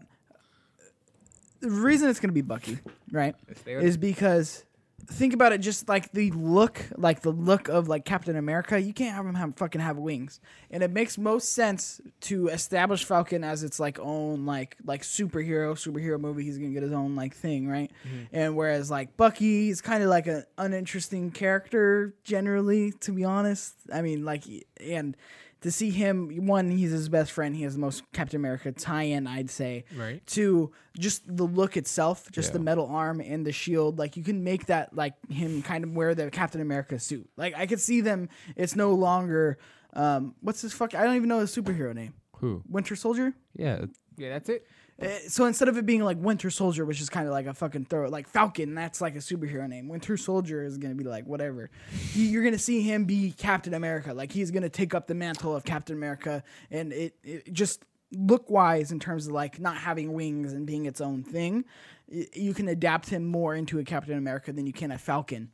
the 1.60 1.70
reason 1.70 2.08
it's 2.08 2.20
gonna 2.20 2.32
be 2.32 2.42
Bucky, 2.42 2.78
right, 3.10 3.34
is 3.66 3.96
because 3.96 4.64
think 5.06 5.34
about 5.34 5.52
it. 5.52 5.58
Just 5.58 5.88
like 5.88 6.12
the 6.12 6.30
look, 6.32 6.84
like 6.96 7.20
the 7.20 7.30
look 7.30 7.68
of 7.68 7.88
like 7.88 8.04
Captain 8.04 8.36
America, 8.36 8.80
you 8.80 8.92
can't 8.92 9.14
have 9.14 9.26
him 9.26 9.34
have 9.34 9.56
fucking 9.56 9.80
have 9.80 9.96
wings, 9.96 10.40
and 10.70 10.82
it 10.82 10.90
makes 10.90 11.18
most 11.18 11.52
sense 11.52 12.00
to 12.22 12.48
establish 12.48 13.04
Falcon 13.04 13.44
as 13.44 13.62
its 13.62 13.80
like 13.80 13.98
own 13.98 14.46
like 14.46 14.76
like 14.84 15.02
superhero 15.02 15.74
superhero 15.74 16.18
movie. 16.18 16.44
He's 16.44 16.58
gonna 16.58 16.70
get 16.70 16.82
his 16.82 16.92
own 16.92 17.16
like 17.16 17.34
thing, 17.34 17.68
right? 17.68 17.90
Mm-hmm. 18.06 18.24
And 18.32 18.56
whereas 18.56 18.90
like 18.90 19.16
Bucky 19.16 19.70
is 19.70 19.80
kind 19.80 20.02
of 20.02 20.08
like 20.08 20.26
an 20.26 20.44
uninteresting 20.58 21.30
character 21.30 22.14
generally, 22.24 22.92
to 23.00 23.12
be 23.12 23.24
honest. 23.24 23.74
I 23.92 24.02
mean, 24.02 24.24
like, 24.24 24.44
and 24.80 25.16
to 25.64 25.72
see 25.72 25.90
him, 25.90 26.46
one, 26.46 26.70
he's 26.70 26.90
his 26.92 27.08
best 27.08 27.32
friend. 27.32 27.56
He 27.56 27.62
has 27.62 27.72
the 27.72 27.80
most 27.80 28.02
Captain 28.12 28.36
America 28.36 28.70
tie-in, 28.70 29.26
I'd 29.26 29.48
say. 29.50 29.86
Right. 29.96 30.24
Two, 30.26 30.72
just 30.98 31.22
the 31.26 31.44
look 31.44 31.76
itself, 31.78 32.30
just 32.30 32.52
the 32.52 32.58
metal 32.58 32.86
arm 32.86 33.20
and 33.20 33.46
the 33.46 33.50
shield. 33.52 33.98
Like 33.98 34.16
you 34.18 34.22
can 34.22 34.44
make 34.44 34.66
that 34.66 34.94
like 34.94 35.14
him 35.30 35.62
kind 35.62 35.82
of 35.82 35.92
wear 35.96 36.14
the 36.14 36.30
Captain 36.30 36.60
America 36.60 36.98
suit. 36.98 37.28
Like 37.38 37.54
I 37.56 37.66
could 37.66 37.80
see 37.80 38.02
them. 38.02 38.28
It's 38.56 38.76
no 38.76 38.92
longer. 38.92 39.58
Um, 39.94 40.34
what's 40.40 40.60
his 40.60 40.72
fuck? 40.74 40.94
I 40.94 41.02
don't 41.04 41.16
even 41.16 41.28
know 41.30 41.38
his 41.40 41.54
superhero 41.56 41.94
name. 41.94 42.12
Who? 42.38 42.62
Winter 42.68 42.94
Soldier. 42.94 43.32
Yeah, 43.56 43.86
Yeah, 44.18 44.30
that's 44.30 44.50
it. 44.50 44.66
Uh, 45.00 45.08
so 45.28 45.44
instead 45.46 45.68
of 45.68 45.76
it 45.76 45.84
being 45.84 46.04
like 46.04 46.16
Winter 46.18 46.50
Soldier, 46.50 46.84
which 46.84 47.00
is 47.00 47.08
kind 47.08 47.26
of 47.26 47.32
like 47.32 47.46
a 47.46 47.54
fucking 47.54 47.86
throw, 47.86 48.08
like 48.08 48.28
Falcon, 48.28 48.74
that's 48.74 49.00
like 49.00 49.16
a 49.16 49.18
superhero 49.18 49.68
name. 49.68 49.88
Winter 49.88 50.16
Soldier 50.16 50.62
is 50.62 50.78
gonna 50.78 50.94
be 50.94 51.04
like 51.04 51.26
whatever. 51.26 51.70
You're 52.14 52.44
gonna 52.44 52.58
see 52.58 52.80
him 52.82 53.04
be 53.04 53.32
Captain 53.32 53.74
America, 53.74 54.14
like 54.14 54.30
he's 54.30 54.50
gonna 54.50 54.68
take 54.68 54.94
up 54.94 55.06
the 55.06 55.14
mantle 55.14 55.54
of 55.54 55.64
Captain 55.64 55.96
America, 55.96 56.44
and 56.70 56.92
it, 56.92 57.16
it 57.24 57.52
just 57.52 57.84
look 58.12 58.48
wise 58.48 58.92
in 58.92 59.00
terms 59.00 59.26
of 59.26 59.32
like 59.32 59.58
not 59.58 59.76
having 59.76 60.12
wings 60.12 60.52
and 60.52 60.66
being 60.66 60.86
its 60.86 61.00
own 61.00 61.24
thing. 61.24 61.64
You 62.08 62.54
can 62.54 62.68
adapt 62.68 63.08
him 63.08 63.26
more 63.26 63.54
into 63.54 63.78
a 63.80 63.84
Captain 63.84 64.16
America 64.16 64.52
than 64.52 64.66
you 64.66 64.72
can 64.72 64.92
a 64.92 64.98
Falcon. 64.98 65.50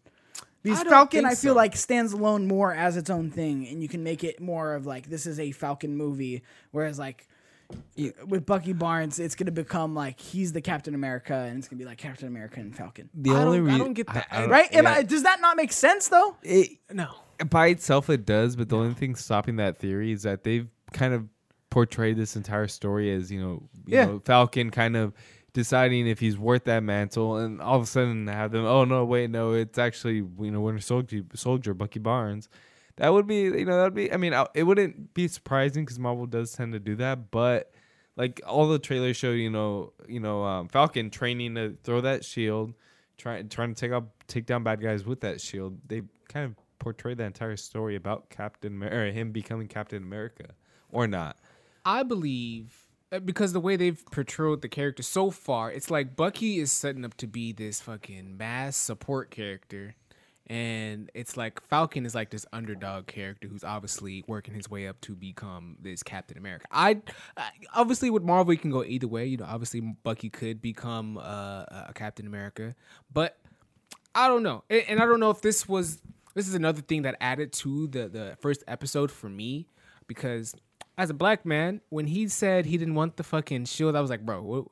Because 0.62 0.80
I 0.80 0.84
Falcon, 0.84 1.24
I 1.24 1.30
feel 1.30 1.54
so. 1.54 1.56
like 1.56 1.74
stands 1.74 2.12
alone 2.12 2.46
more 2.46 2.74
as 2.74 2.98
its 2.98 3.08
own 3.08 3.30
thing, 3.30 3.66
and 3.68 3.82
you 3.82 3.88
can 3.88 4.02
make 4.02 4.22
it 4.22 4.40
more 4.40 4.74
of 4.74 4.84
like 4.84 5.08
this 5.08 5.24
is 5.26 5.40
a 5.40 5.52
Falcon 5.52 5.96
movie, 5.96 6.42
whereas 6.70 6.98
like 6.98 7.26
with 8.26 8.46
Bucky 8.46 8.72
Barnes, 8.72 9.18
it's 9.18 9.34
gonna 9.34 9.50
become 9.50 9.94
like 9.94 10.20
he's 10.20 10.52
the 10.52 10.60
Captain 10.60 10.94
America, 10.94 11.34
and 11.34 11.58
it's 11.58 11.68
gonna 11.68 11.78
be 11.78 11.84
like 11.84 11.98
Captain 11.98 12.28
America 12.28 12.60
and 12.60 12.74
Falcon. 12.76 13.08
the 13.14 13.30
I 13.30 13.42
only 13.42 13.58
don't- 13.58 13.70
I 13.70 13.78
don't 13.78 13.92
get 13.94 14.06
that. 14.08 14.26
I 14.30 14.40
don't- 14.42 14.50
Right? 14.50 14.68
Yeah. 14.72 14.88
I- 14.90 15.02
does 15.02 15.22
that 15.24 15.40
not 15.40 15.56
make 15.56 15.72
sense 15.72 16.08
though? 16.08 16.36
It, 16.42 16.78
No. 16.92 17.08
by 17.48 17.68
itself 17.68 18.10
it 18.10 18.26
does 18.26 18.54
but 18.56 18.68
the 18.68 18.76
only 18.76 18.94
thing 18.94 19.14
stopping 19.14 19.56
that 19.56 19.78
theory 19.78 20.12
is 20.12 20.22
that 20.24 20.44
they've 20.44 20.68
kind 20.92 21.14
of 21.14 21.26
portrayed 21.70 22.16
this 22.16 22.36
entire 22.36 22.66
story 22.68 23.10
as 23.12 23.30
you 23.32 23.40
know, 23.40 23.62
you 23.86 23.96
Yeah. 23.96 24.04
know 24.06 24.22
falcon 24.24 24.70
kind 24.70 24.96
of 24.96 25.12
deciding 25.52 26.06
if 26.06 26.20
he's 26.20 26.36
worth 26.38 26.64
that 26.64 26.82
mantle 26.82 27.36
and 27.36 27.60
all 27.60 27.76
of 27.76 27.82
a 27.82 27.86
sudden 27.86 28.26
have 28.26 28.52
them 28.52 28.64
oh 28.64 28.84
no 28.84 29.04
wait 29.04 29.30
no 29.30 29.52
it's 29.52 29.78
actually 29.78 30.16
you 30.16 30.50
know 30.50 30.60
winter 30.60 30.80
soldier 30.80 31.22
soldier 31.34 31.74
bucky 31.74 31.98
barnes 31.98 32.48
that 33.00 33.12
would 33.12 33.26
be 33.26 33.42
you 33.42 33.64
know 33.64 33.76
that 33.76 33.84
would 33.84 33.94
be 33.94 34.12
i 34.12 34.16
mean 34.16 34.32
it 34.54 34.62
wouldn't 34.62 35.12
be 35.14 35.26
surprising 35.26 35.84
because 35.84 35.98
marvel 35.98 36.26
does 36.26 36.52
tend 36.52 36.72
to 36.72 36.78
do 36.78 36.94
that 36.94 37.30
but 37.30 37.72
like 38.16 38.40
all 38.46 38.68
the 38.68 38.78
trailers 38.78 39.16
show 39.16 39.30
you 39.30 39.50
know 39.50 39.92
you 40.08 40.20
know 40.20 40.44
um, 40.44 40.68
falcon 40.68 41.10
training 41.10 41.54
to 41.54 41.76
throw 41.82 42.00
that 42.00 42.24
shield 42.24 42.74
trying 43.16 43.48
trying 43.48 43.74
to 43.74 43.80
take 43.80 43.92
out 43.92 44.08
take 44.28 44.46
down 44.46 44.62
bad 44.62 44.80
guys 44.80 45.04
with 45.04 45.20
that 45.20 45.40
shield 45.40 45.78
they 45.86 46.02
kind 46.28 46.46
of 46.46 46.54
portray 46.78 47.14
the 47.14 47.24
entire 47.24 47.56
story 47.56 47.96
about 47.96 48.30
captain 48.30 48.74
Amer- 48.74 49.08
or 49.08 49.10
him 49.10 49.32
becoming 49.32 49.66
captain 49.66 50.02
america 50.02 50.54
or 50.90 51.06
not 51.06 51.36
I 51.84 52.02
believe 52.02 52.86
uh, 53.12 53.18
because 53.20 53.52
the 53.52 53.60
way 53.60 53.76
they've 53.76 54.02
portrayed 54.10 54.60
the 54.60 54.68
character 54.68 55.02
so 55.02 55.30
far, 55.30 55.72
it's 55.72 55.90
like 55.90 56.16
Bucky 56.16 56.58
is 56.58 56.70
setting 56.70 57.04
up 57.04 57.16
to 57.18 57.26
be 57.26 57.52
this 57.52 57.80
fucking 57.80 58.36
mass 58.36 58.76
support 58.76 59.30
character. 59.30 59.96
And 60.50 61.12
it's 61.14 61.36
like 61.36 61.62
Falcon 61.62 62.04
is 62.04 62.12
like 62.12 62.30
this 62.30 62.44
underdog 62.52 63.06
character 63.06 63.46
who's 63.46 63.62
obviously 63.62 64.24
working 64.26 64.52
his 64.52 64.68
way 64.68 64.88
up 64.88 65.00
to 65.02 65.14
become 65.14 65.76
this 65.80 66.02
Captain 66.02 66.36
America. 66.36 66.66
I, 66.72 67.00
I 67.36 67.50
obviously 67.72 68.10
with 68.10 68.24
Marvel 68.24 68.52
you 68.52 68.58
can 68.58 68.72
go 68.72 68.82
either 68.82 69.06
way. 69.06 69.26
You 69.26 69.36
know, 69.36 69.46
obviously 69.48 69.80
Bucky 69.80 70.28
could 70.28 70.60
become 70.60 71.18
uh, 71.18 71.64
a 71.88 71.92
Captain 71.94 72.26
America, 72.26 72.74
but 73.12 73.38
I 74.12 74.26
don't 74.26 74.42
know, 74.42 74.64
and, 74.68 74.82
and 74.88 75.00
I 75.00 75.06
don't 75.06 75.20
know 75.20 75.30
if 75.30 75.40
this 75.40 75.68
was 75.68 76.02
this 76.34 76.48
is 76.48 76.54
another 76.54 76.82
thing 76.82 77.02
that 77.02 77.14
added 77.20 77.52
to 77.52 77.86
the 77.86 78.08
the 78.08 78.36
first 78.40 78.64
episode 78.66 79.12
for 79.12 79.28
me 79.28 79.68
because 80.08 80.52
as 80.98 81.10
a 81.10 81.14
black 81.14 81.46
man, 81.46 81.80
when 81.90 82.08
he 82.08 82.26
said 82.26 82.66
he 82.66 82.76
didn't 82.76 82.96
want 82.96 83.16
the 83.16 83.22
fucking 83.22 83.66
shield, 83.66 83.94
I 83.94 84.00
was 84.00 84.10
like, 84.10 84.26
bro, 84.26 84.42
what, 84.42 84.64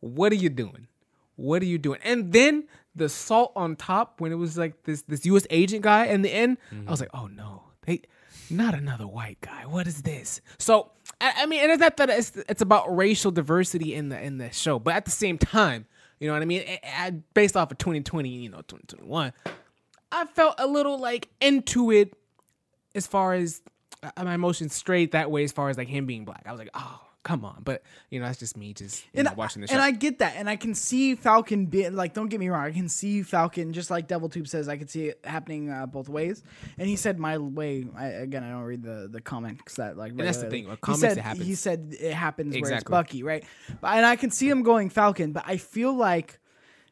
what 0.00 0.30
are 0.30 0.36
you 0.36 0.50
doing? 0.50 0.88
What 1.36 1.62
are 1.62 1.66
you 1.66 1.78
doing? 1.78 2.00
And 2.04 2.32
then 2.32 2.64
the 2.94 3.08
salt 3.08 3.52
on 3.56 3.76
top 3.76 4.20
when 4.20 4.32
it 4.32 4.36
was 4.36 4.56
like 4.58 4.82
this 4.84 5.02
this 5.02 5.24
U.S. 5.26 5.46
agent 5.50 5.82
guy 5.82 6.06
in 6.06 6.22
the 6.22 6.30
end, 6.30 6.58
I 6.86 6.90
was 6.90 7.00
like, 7.00 7.10
oh 7.14 7.26
no, 7.26 7.62
they 7.86 8.02
not 8.50 8.74
another 8.74 9.06
white 9.06 9.40
guy. 9.40 9.64
What 9.66 9.86
is 9.86 10.02
this? 10.02 10.40
So 10.58 10.90
I, 11.20 11.32
I 11.38 11.46
mean, 11.46 11.62
and 11.62 11.72
it's 11.72 11.80
not 11.80 11.96
that 11.96 12.10
it's 12.10 12.36
it's 12.48 12.60
about 12.62 12.94
racial 12.94 13.30
diversity 13.30 13.94
in 13.94 14.08
the 14.10 14.20
in 14.20 14.38
the 14.38 14.50
show, 14.52 14.78
but 14.78 14.94
at 14.94 15.04
the 15.06 15.10
same 15.10 15.38
time, 15.38 15.86
you 16.20 16.26
know 16.28 16.34
what 16.34 16.42
I 16.42 16.46
mean. 16.46 16.62
I- 16.68 16.80
I- 17.06 17.10
based 17.34 17.56
off 17.56 17.70
of 17.72 17.78
2020, 17.78 18.28
you 18.28 18.48
know, 18.50 18.58
2021, 18.68 19.32
I 20.12 20.24
felt 20.26 20.56
a 20.58 20.66
little 20.66 20.98
like 20.98 21.28
into 21.40 21.90
it 21.90 22.14
as 22.94 23.06
far 23.06 23.32
as 23.32 23.62
uh, 24.02 24.10
my 24.22 24.34
emotions 24.34 24.74
straight 24.74 25.12
that 25.12 25.30
way 25.30 25.44
as 25.44 25.52
far 25.52 25.70
as 25.70 25.78
like 25.78 25.88
him 25.88 26.04
being 26.04 26.26
black. 26.26 26.42
I 26.44 26.50
was 26.52 26.58
like, 26.58 26.70
oh, 26.74 27.00
come 27.22 27.44
on. 27.44 27.62
But 27.62 27.82
you 28.10 28.20
know, 28.20 28.26
that's 28.26 28.38
just 28.38 28.56
me 28.56 28.74
just 28.74 29.04
And, 29.14 29.26
know, 29.26 29.32
watching 29.36 29.62
the 29.62 29.68
show. 29.68 29.74
and 29.74 29.82
I 29.82 29.90
get 29.90 30.18
that, 30.18 30.34
and 30.36 30.48
I 30.48 30.56
can 30.56 30.74
see 30.74 31.14
Falcon 31.14 31.66
being 31.66 31.94
like, 31.94 32.14
don't 32.14 32.28
get 32.28 32.40
me 32.40 32.48
wrong, 32.48 32.64
I 32.64 32.72
can 32.72 32.88
see 32.88 33.22
Falcon 33.22 33.72
just 33.72 33.90
like 33.90 34.08
DevilTube 34.08 34.48
says, 34.48 34.68
I 34.68 34.76
could 34.76 34.90
see 34.90 35.08
it 35.08 35.20
happening 35.24 35.70
uh, 35.70 35.86
both 35.86 36.08
ways. 36.08 36.42
And 36.78 36.88
he 36.88 36.96
said 36.96 37.18
my 37.18 37.38
way. 37.38 37.86
I, 37.96 38.06
again, 38.06 38.42
I 38.42 38.50
don't 38.50 38.62
read 38.62 38.82
the 38.82 39.08
the 39.10 39.20
comments 39.20 39.74
that 39.76 39.96
like. 39.96 40.12
And 40.12 40.20
that's 40.20 40.38
the 40.38 40.50
thing, 40.50 40.68
He 40.86 40.94
said, 40.94 41.18
it 41.18 41.22
happens. 41.22 41.46
He 41.46 41.54
said 41.54 41.96
it 41.98 42.14
happens 42.14 42.56
where 42.56 42.72
it's 42.72 42.84
Bucky, 42.84 43.22
right? 43.22 43.44
But, 43.80 43.96
and 43.96 44.06
I 44.06 44.16
can 44.16 44.30
see 44.30 44.48
him 44.48 44.62
going 44.62 44.90
Falcon, 44.90 45.32
but 45.32 45.44
I 45.46 45.56
feel 45.56 45.94
like 45.94 46.38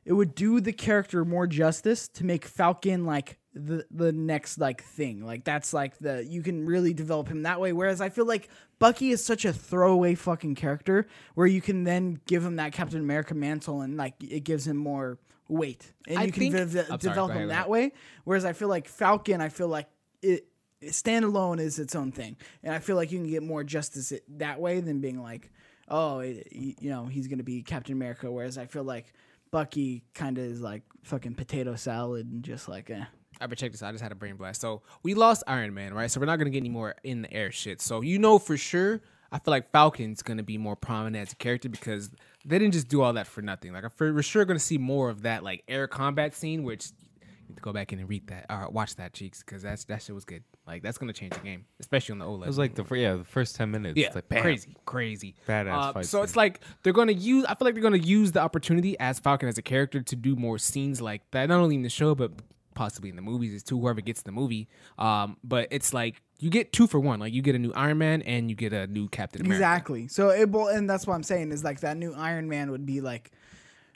it 0.04 0.12
would 0.12 0.34
do 0.34 0.60
the 0.60 0.72
character 0.72 1.24
more 1.24 1.46
justice 1.46 2.08
to 2.08 2.24
make 2.24 2.44
Falcon 2.44 3.04
like 3.04 3.39
the 3.54 3.84
the 3.90 4.12
next 4.12 4.58
like 4.58 4.82
thing. 4.82 5.24
Like 5.24 5.44
that's 5.44 5.72
like 5.72 5.98
the 5.98 6.24
you 6.24 6.42
can 6.42 6.66
really 6.66 6.94
develop 6.94 7.28
him 7.28 7.42
that 7.42 7.60
way. 7.60 7.72
Whereas 7.72 8.00
I 8.00 8.08
feel 8.08 8.26
like 8.26 8.48
Bucky 8.78 9.10
is 9.10 9.24
such 9.24 9.44
a 9.44 9.52
throwaway 9.52 10.14
fucking 10.14 10.54
character 10.54 11.06
where 11.34 11.46
you 11.46 11.60
can 11.60 11.84
then 11.84 12.20
give 12.26 12.44
him 12.44 12.56
that 12.56 12.72
Captain 12.72 13.00
America 13.00 13.34
mantle 13.34 13.80
and 13.80 13.96
like 13.96 14.14
it 14.22 14.44
gives 14.44 14.66
him 14.66 14.76
more 14.76 15.18
weight 15.48 15.92
and 16.06 16.18
I 16.18 16.24
you 16.24 16.32
can 16.32 16.52
think- 16.52 16.54
de- 16.72 16.80
I'm 16.82 16.86
sorry, 16.86 16.98
develop 16.98 17.32
him 17.32 17.48
that 17.48 17.68
way. 17.68 17.92
Whereas 18.24 18.44
I 18.44 18.52
feel 18.52 18.68
like 18.68 18.86
Falcon, 18.88 19.40
I 19.40 19.48
feel 19.48 19.68
like 19.68 19.88
it. 20.22 20.46
Standalone 20.82 21.60
is 21.60 21.78
its 21.78 21.94
own 21.94 22.10
thing, 22.10 22.38
and 22.62 22.72
I 22.74 22.78
feel 22.78 22.96
like 22.96 23.12
you 23.12 23.18
can 23.18 23.28
get 23.28 23.42
more 23.42 23.62
justice 23.62 24.12
it, 24.12 24.24
that 24.38 24.58
way 24.58 24.80
than 24.80 25.02
being 25.02 25.22
like, 25.22 25.50
oh, 25.88 26.20
it, 26.20 26.48
you 26.52 26.88
know, 26.88 27.04
he's 27.04 27.26
gonna 27.28 27.42
be 27.42 27.62
Captain 27.62 27.92
America. 27.92 28.32
Whereas 28.32 28.56
I 28.56 28.64
feel 28.64 28.84
like 28.84 29.12
Bucky 29.50 30.04
kind 30.14 30.38
of 30.38 30.44
is 30.44 30.62
like 30.62 30.82
fucking 31.02 31.34
potato 31.34 31.74
salad 31.76 32.26
and 32.30 32.42
just 32.42 32.66
like, 32.66 32.88
eh. 32.88 33.04
I 33.40 33.46
but 33.46 33.58
check 33.58 33.72
this. 33.72 33.82
out. 33.82 33.88
I 33.88 33.92
just 33.92 34.02
had 34.02 34.12
a 34.12 34.16
brain 34.16 34.36
blast. 34.36 34.60
So 34.60 34.82
we 35.02 35.14
lost 35.14 35.42
Iron 35.46 35.74
Man, 35.74 35.94
right? 35.94 36.10
So 36.10 36.20
we're 36.20 36.26
not 36.26 36.36
gonna 36.36 36.50
get 36.50 36.58
any 36.58 36.68
more 36.68 36.94
in 37.04 37.22
the 37.22 37.32
air 37.32 37.50
shit. 37.50 37.80
So 37.80 38.00
you 38.00 38.18
know 38.18 38.38
for 38.38 38.56
sure, 38.56 39.00
I 39.32 39.38
feel 39.38 39.52
like 39.52 39.70
Falcon's 39.70 40.22
gonna 40.22 40.42
be 40.42 40.58
more 40.58 40.76
prominent 40.76 41.16
as 41.16 41.32
a 41.32 41.36
character 41.36 41.68
because 41.68 42.10
they 42.44 42.58
didn't 42.58 42.74
just 42.74 42.88
do 42.88 43.02
all 43.02 43.12
that 43.14 43.26
for 43.26 43.42
nothing. 43.42 43.72
Like, 43.72 43.84
we're 43.98 44.22
sure 44.22 44.44
going 44.44 44.58
to 44.58 44.64
see 44.64 44.78
more 44.78 45.10
of 45.10 45.22
that, 45.22 45.42
like 45.42 45.62
air 45.68 45.86
combat 45.86 46.34
scene, 46.34 46.62
which 46.62 46.90
you 47.20 47.26
need 47.48 47.56
to 47.56 47.60
go 47.60 47.72
back 47.72 47.92
in 47.92 47.98
and 47.98 48.08
read 48.08 48.26
that 48.28 48.46
or 48.48 48.70
watch 48.70 48.96
that, 48.96 49.12
cheeks, 49.12 49.40
because 49.40 49.62
that's 49.62 49.84
that 49.84 50.02
shit 50.02 50.14
was 50.14 50.24
good. 50.24 50.42
Like, 50.66 50.82
that's 50.82 50.98
going 50.98 51.12
to 51.12 51.18
change 51.18 51.34
the 51.34 51.40
game, 51.40 51.66
especially 51.80 52.14
on 52.14 52.18
the 52.18 52.24
OLED. 52.24 52.44
It 52.44 52.46
was 52.46 52.58
like 52.58 52.74
the 52.74 52.94
yeah 52.96 53.16
the 53.16 53.24
first 53.24 53.56
ten 53.56 53.70
minutes. 53.70 53.98
yeah, 53.98 54.06
it's 54.06 54.14
like, 54.14 54.28
bam. 54.28 54.42
crazy, 54.42 54.76
crazy, 54.86 55.34
Badass 55.46 55.72
Uh, 55.72 55.92
fight 55.92 56.06
So 56.06 56.22
it's 56.22 56.36
like 56.36 56.60
they're 56.82 56.92
gonna 56.92 57.12
use. 57.12 57.44
I 57.44 57.54
feel 57.54 57.66
like 57.66 57.74
they're 57.74 57.82
gonna 57.82 57.98
use 57.98 58.32
the 58.32 58.40
opportunity 58.40 58.98
as 58.98 59.18
Falcon 59.18 59.48
as 59.48 59.58
a 59.58 59.62
character 59.62 60.00
to 60.00 60.16
do 60.16 60.36
more 60.36 60.58
scenes 60.58 61.02
like 61.02 61.30
that, 61.32 61.48
not 61.48 61.60
only 61.60 61.74
in 61.76 61.82
the 61.82 61.90
show 61.90 62.14
but 62.14 62.32
possibly 62.80 63.10
in 63.10 63.16
the 63.16 63.22
movies. 63.22 63.52
It's 63.52 63.62
to 63.64 63.78
whoever 63.78 64.00
gets 64.00 64.22
the 64.22 64.32
movie. 64.32 64.66
Um, 64.98 65.36
but 65.44 65.68
it's 65.70 65.92
like 65.92 66.22
you 66.38 66.48
get 66.48 66.72
two 66.72 66.86
for 66.86 66.98
one. 66.98 67.20
Like 67.20 67.34
you 67.34 67.42
get 67.42 67.54
a 67.54 67.58
new 67.58 67.72
Iron 67.74 67.98
Man 67.98 68.22
and 68.22 68.48
you 68.48 68.56
get 68.56 68.72
a 68.72 68.86
new 68.86 69.06
Captain 69.08 69.42
America. 69.42 69.58
Exactly. 69.62 70.08
So 70.08 70.30
it 70.30 70.50
will, 70.50 70.68
and 70.68 70.88
that's 70.88 71.06
what 71.06 71.14
I'm 71.14 71.22
saying 71.22 71.52
is 71.52 71.62
like 71.62 71.80
that 71.80 71.98
new 71.98 72.14
Iron 72.14 72.48
Man 72.48 72.70
would 72.70 72.86
be 72.86 73.02
like, 73.02 73.32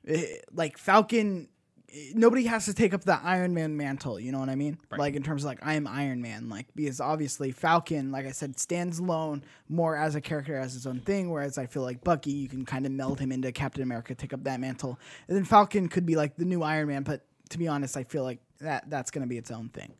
eh, 0.06 0.26
like 0.52 0.76
Falcon. 0.76 1.48
eh, 1.90 2.12
Nobody 2.14 2.44
has 2.44 2.66
to 2.66 2.74
take 2.74 2.92
up 2.92 3.04
the 3.04 3.18
Iron 3.24 3.54
Man 3.54 3.74
mantle. 3.78 4.20
You 4.20 4.32
know 4.32 4.38
what 4.38 4.50
I 4.50 4.54
mean? 4.54 4.76
Like 4.98 5.14
in 5.14 5.22
terms 5.22 5.44
of 5.44 5.48
like 5.48 5.60
I 5.62 5.74
am 5.74 5.86
Iron 5.86 6.20
Man. 6.20 6.50
Like 6.50 6.66
because 6.74 7.00
obviously 7.00 7.52
Falcon, 7.52 8.12
like 8.12 8.26
I 8.26 8.32
said, 8.32 8.58
stands 8.60 8.98
alone 8.98 9.42
more 9.70 9.96
as 9.96 10.14
a 10.14 10.20
character 10.20 10.56
as 10.58 10.74
his 10.74 10.86
own 10.86 11.00
thing. 11.00 11.30
Whereas 11.30 11.56
I 11.56 11.64
feel 11.64 11.82
like 11.82 12.04
Bucky, 12.04 12.32
you 12.32 12.48
can 12.48 12.66
kind 12.66 12.84
of 12.84 12.92
meld 12.92 13.18
him 13.18 13.32
into 13.32 13.50
Captain 13.52 13.82
America, 13.82 14.14
take 14.14 14.34
up 14.34 14.44
that 14.44 14.60
mantle, 14.60 14.98
and 15.28 15.36
then 15.36 15.44
Falcon 15.44 15.88
could 15.88 16.04
be 16.04 16.16
like 16.16 16.36
the 16.36 16.44
new 16.44 16.62
Iron 16.62 16.88
Man. 16.88 17.02
But 17.02 17.24
to 17.50 17.58
be 17.58 17.68
honest, 17.68 17.96
I 17.96 18.04
feel 18.04 18.24
like 18.24 18.40
that 18.64 18.90
that's 18.90 19.10
gonna 19.10 19.26
be 19.26 19.38
its 19.38 19.50
own 19.50 19.68
thing, 19.68 19.92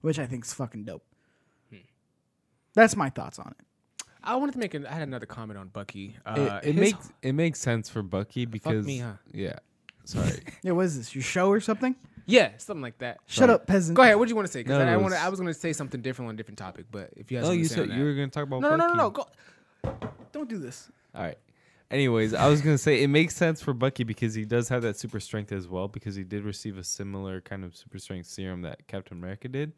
which 0.00 0.18
I 0.18 0.26
think 0.26 0.44
is 0.44 0.52
fucking 0.54 0.84
dope. 0.84 1.04
That's 2.74 2.96
my 2.96 3.10
thoughts 3.10 3.38
on 3.38 3.54
it. 3.58 3.66
I 4.24 4.36
wanted 4.36 4.52
to 4.52 4.58
make. 4.58 4.72
An, 4.74 4.86
I 4.86 4.92
had 4.94 5.02
another 5.02 5.26
comment 5.26 5.58
on 5.58 5.68
Bucky. 5.68 6.16
Uh, 6.24 6.60
It, 6.62 6.68
it 6.68 6.74
his- 6.74 6.80
makes 6.80 7.12
it 7.22 7.32
makes 7.32 7.60
sense 7.60 7.88
for 7.90 8.02
Bucky 8.02 8.46
because 8.46 8.86
me, 8.86 8.98
huh? 8.98 9.12
yeah. 9.32 9.56
Sorry. 10.04 10.40
Yeah, 10.62 10.72
what 10.72 10.86
is 10.86 10.96
this? 10.96 11.14
Your 11.14 11.22
show 11.22 11.48
or 11.50 11.60
something? 11.60 11.94
yeah, 12.26 12.52
something 12.56 12.82
like 12.82 12.98
that. 12.98 13.18
Shut 13.26 13.50
up, 13.50 13.66
peasant. 13.66 13.96
Go 13.96 14.02
ahead. 14.02 14.16
What 14.16 14.26
do 14.26 14.30
you 14.30 14.36
want 14.36 14.46
to 14.46 14.52
say? 14.52 14.60
Because 14.60 14.78
No, 14.78 14.84
I, 14.86 14.92
it 14.94 14.96
want. 14.96 15.12
was- 15.12 15.20
I 15.20 15.28
was 15.28 15.38
going 15.40 15.52
to 15.52 15.58
say 15.58 15.72
something 15.72 16.00
different 16.00 16.28
on 16.30 16.34
a 16.34 16.36
different 16.36 16.58
topic, 16.58 16.86
but 16.90 17.10
if 17.16 17.30
you 17.30 17.36
have 17.38 17.44
oh, 17.44 17.48
something 17.48 17.58
you 17.60 17.64
to 17.66 17.68
say 17.68 17.80
said 17.82 17.90
that. 17.90 17.96
you 17.98 18.04
were 18.04 18.14
gonna 18.14 18.28
talk 18.28 18.44
about 18.44 18.60
no, 18.62 18.70
no, 18.70 18.76
no, 18.76 18.88
no, 18.88 18.94
no. 18.94 19.10
Go. 19.10 19.26
Don't 20.32 20.48
do 20.48 20.58
this. 20.58 20.88
All 21.14 21.22
right. 21.22 21.38
Anyways, 21.92 22.32
I 22.32 22.48
was 22.48 22.62
gonna 22.62 22.78
say 22.78 23.02
it 23.02 23.08
makes 23.08 23.36
sense 23.36 23.60
for 23.60 23.74
Bucky 23.74 24.02
because 24.02 24.34
he 24.34 24.46
does 24.46 24.70
have 24.70 24.80
that 24.82 24.96
super 24.96 25.20
strength 25.20 25.52
as 25.52 25.68
well 25.68 25.88
because 25.88 26.14
he 26.14 26.24
did 26.24 26.42
receive 26.42 26.78
a 26.78 26.84
similar 26.84 27.42
kind 27.42 27.64
of 27.64 27.76
super 27.76 27.98
strength 27.98 28.26
serum 28.28 28.62
that 28.62 28.86
Captain 28.88 29.18
America 29.18 29.46
did. 29.46 29.74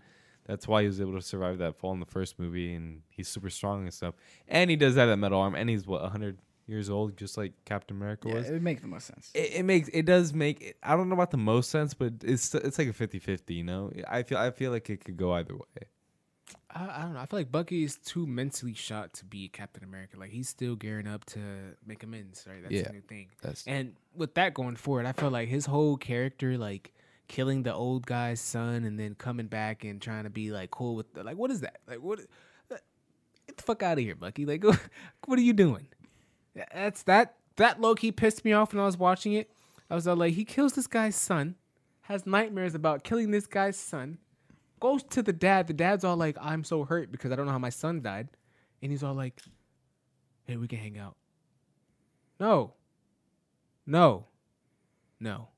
That's 0.47 0.69
why 0.69 0.83
he 0.83 0.87
was 0.87 1.01
able 1.01 1.15
to 1.15 1.23
survive 1.23 1.59
that 1.59 1.77
fall 1.77 1.93
in 1.93 1.99
the 2.01 2.07
first 2.07 2.39
movie, 2.39 2.73
and 2.73 3.03
he's 3.09 3.27
super 3.29 3.51
strong 3.51 3.83
and 3.83 3.93
stuff. 3.93 4.15
And 4.47 4.71
he 4.71 4.77
does 4.77 4.95
have 4.95 5.09
that 5.09 5.17
metal 5.17 5.41
arm, 5.41 5.55
and 5.57 5.69
he's 5.69 5.87
what 5.89 6.03
100 6.03 6.39
years 6.67 6.89
old, 6.89 7.17
just 7.17 7.37
like 7.37 7.53
Captain 7.65 7.97
America 7.97 8.29
Yeah, 8.29 8.35
was. 8.37 8.49
it 8.49 8.53
would 8.53 8.63
make 8.63 8.81
the 8.81 8.87
most 8.87 9.07
sense. 9.09 9.31
It, 9.35 9.55
it 9.57 9.63
makes 9.65 9.89
it 9.89 10.07
does 10.07 10.33
make 10.33 10.61
it, 10.61 10.77
I 10.85 10.97
don't 10.97 11.09
know 11.09 11.15
about 11.15 11.33
the 11.33 11.37
most 11.37 11.69
sense, 11.71 11.95
but 11.95 12.13
it's 12.23 12.55
it's 12.55 12.79
like 12.79 12.89
a 12.89 12.93
50-50, 12.93 13.51
you 13.57 13.65
know. 13.65 13.91
I 14.09 14.23
feel 14.23 14.39
I 14.39 14.53
feel 14.53 14.71
like 14.71 14.89
it 14.89 15.05
could 15.05 15.17
go 15.17 15.33
either 15.33 15.55
way. 15.57 15.89
I, 16.75 16.99
I 16.99 17.03
don't 17.03 17.15
know. 17.15 17.21
I 17.21 17.27
feel 17.27 17.39
like 17.41 17.53
Bucky 17.53 17.85
is 17.85 17.97
too 17.97 18.27
mentally 18.27 18.75
shot 18.75 19.13
to 19.15 19.25
be 19.25 19.49
Captain 19.49 19.85
America. 19.85 20.19
Like 20.19 20.31
he's 20.31 20.49
still 20.49 20.75
gearing 20.77 21.07
up 21.07 21.25
to 21.27 21.39
make 21.87 22.03
amends, 22.03 22.45
right? 22.49 22.63
That's 22.63 22.75
Yeah, 22.75 22.83
the 22.83 22.93
new 22.95 23.01
thing. 23.01 23.29
that's- 23.43 23.65
and 23.67 23.95
with 24.17 24.35
that 24.35 24.55
going 24.55 24.77
forward, 24.77 25.07
I 25.07 25.13
feel 25.13 25.31
like 25.31 25.49
his 25.49 25.67
whole 25.67 25.97
character, 25.97 26.59
like 26.59 26.93
killing 27.29 27.63
the 27.63 27.73
old 27.73 28.07
guy's 28.07 28.41
son 28.41 28.85
and 28.85 28.99
then 28.99 29.15
coming 29.15 29.47
back 29.47 29.85
and 29.85 30.01
trying 30.03 30.25
to 30.25 30.31
be 30.31 30.51
like 30.51 30.71
cool 30.71 30.95
with, 30.97 31.13
the, 31.15 31.23
like, 31.25 31.37
what 31.37 31.51
is 31.51 31.61
that? 31.61 31.79
Like, 31.87 32.01
what? 32.01 32.21
uh, 32.71 32.77
Get 33.47 33.57
the 33.57 33.63
fuck 33.63 33.83
out 33.83 33.99
of 33.99 34.05
here, 34.05 34.15
Bucky! 34.15 34.45
Like, 34.47 34.65
what 35.27 35.39
are 35.39 35.43
you 35.43 35.53
doing? 35.53 35.87
That's 36.73 37.03
that. 37.05 37.35
That 37.57 37.81
low 37.81 37.95
key 37.95 38.11
pissed 38.11 38.45
me 38.45 38.53
off 38.53 38.73
when 38.73 38.81
I 38.83 38.87
was 38.87 38.97
watching 38.99 39.33
it. 39.35 39.51
I 39.89 39.95
was 39.95 40.09
all 40.09 40.17
like, 40.17 40.35
he 40.35 40.45
kills 40.45 40.73
this 40.73 40.87
guy's 40.89 41.15
son, 41.15 41.55
has 42.03 42.27
nightmares 42.27 42.75
about 42.75 43.05
killing 43.05 43.31
this 43.31 43.47
guy's 43.47 43.77
son, 43.77 44.19
goes 44.85 45.03
to 45.03 45.23
the 45.23 45.33
dad. 45.33 45.67
The 45.67 45.73
dad's 45.73 46.05
all 46.05 46.17
like, 46.17 46.37
I'm 46.39 46.63
so 46.63 46.85
hurt 46.85 47.11
because 47.11 47.33
I 47.33 47.37
don't 47.37 47.47
know 47.47 47.53
how 47.53 47.59
my 47.59 47.71
son 47.71 48.03
died. 48.03 48.29
And 48.83 48.93
he's 48.93 49.03
all 49.03 49.15
like, 49.15 49.41
hey, 50.45 50.59
we 50.59 50.69
can 50.69 50.79
hang 50.79 50.99
out. 50.99 51.17
No. 52.39 52.75
No. 53.87 54.27
No. 55.19 55.49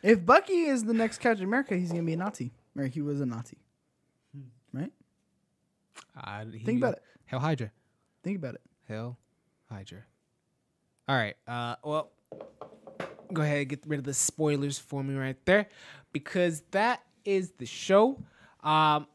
If 0.00 0.24
Bucky 0.24 0.60
is 0.60 0.84
the 0.84 0.94
next 0.94 1.18
Captain 1.18 1.44
America, 1.44 1.76
he's 1.76 1.90
gonna 1.90 2.04
be 2.04 2.12
a 2.12 2.16
Nazi. 2.16 2.52
Or 2.76 2.84
he 2.86 3.00
was 3.02 3.20
a 3.20 3.26
Nazi. 3.26 3.58
Right? 4.72 4.92
He- 6.52 6.64
Think 6.64 6.78
about 6.78 6.94
it. 6.94 7.02
Hail 7.26 7.40
Hydra. 7.40 7.72
Think 8.22 8.36
about 8.36 8.54
it. 8.54 8.60
Hail 8.86 9.18
Hydra. 9.68 10.04
All 11.08 11.16
right. 11.16 11.34
Uh, 11.48 11.74
well, 11.82 12.12
go 13.32 13.42
ahead 13.42 13.58
and 13.58 13.68
get 13.68 13.82
rid 13.88 13.98
of 13.98 14.04
the 14.04 14.14
spoilers 14.14 14.78
for 14.78 15.02
me 15.02 15.14
right 15.16 15.36
there 15.46 15.66
because 16.12 16.62
that 16.70 17.02
is 17.24 17.52
the 17.58 17.66
show. 17.66 18.18
Um, 18.62 19.06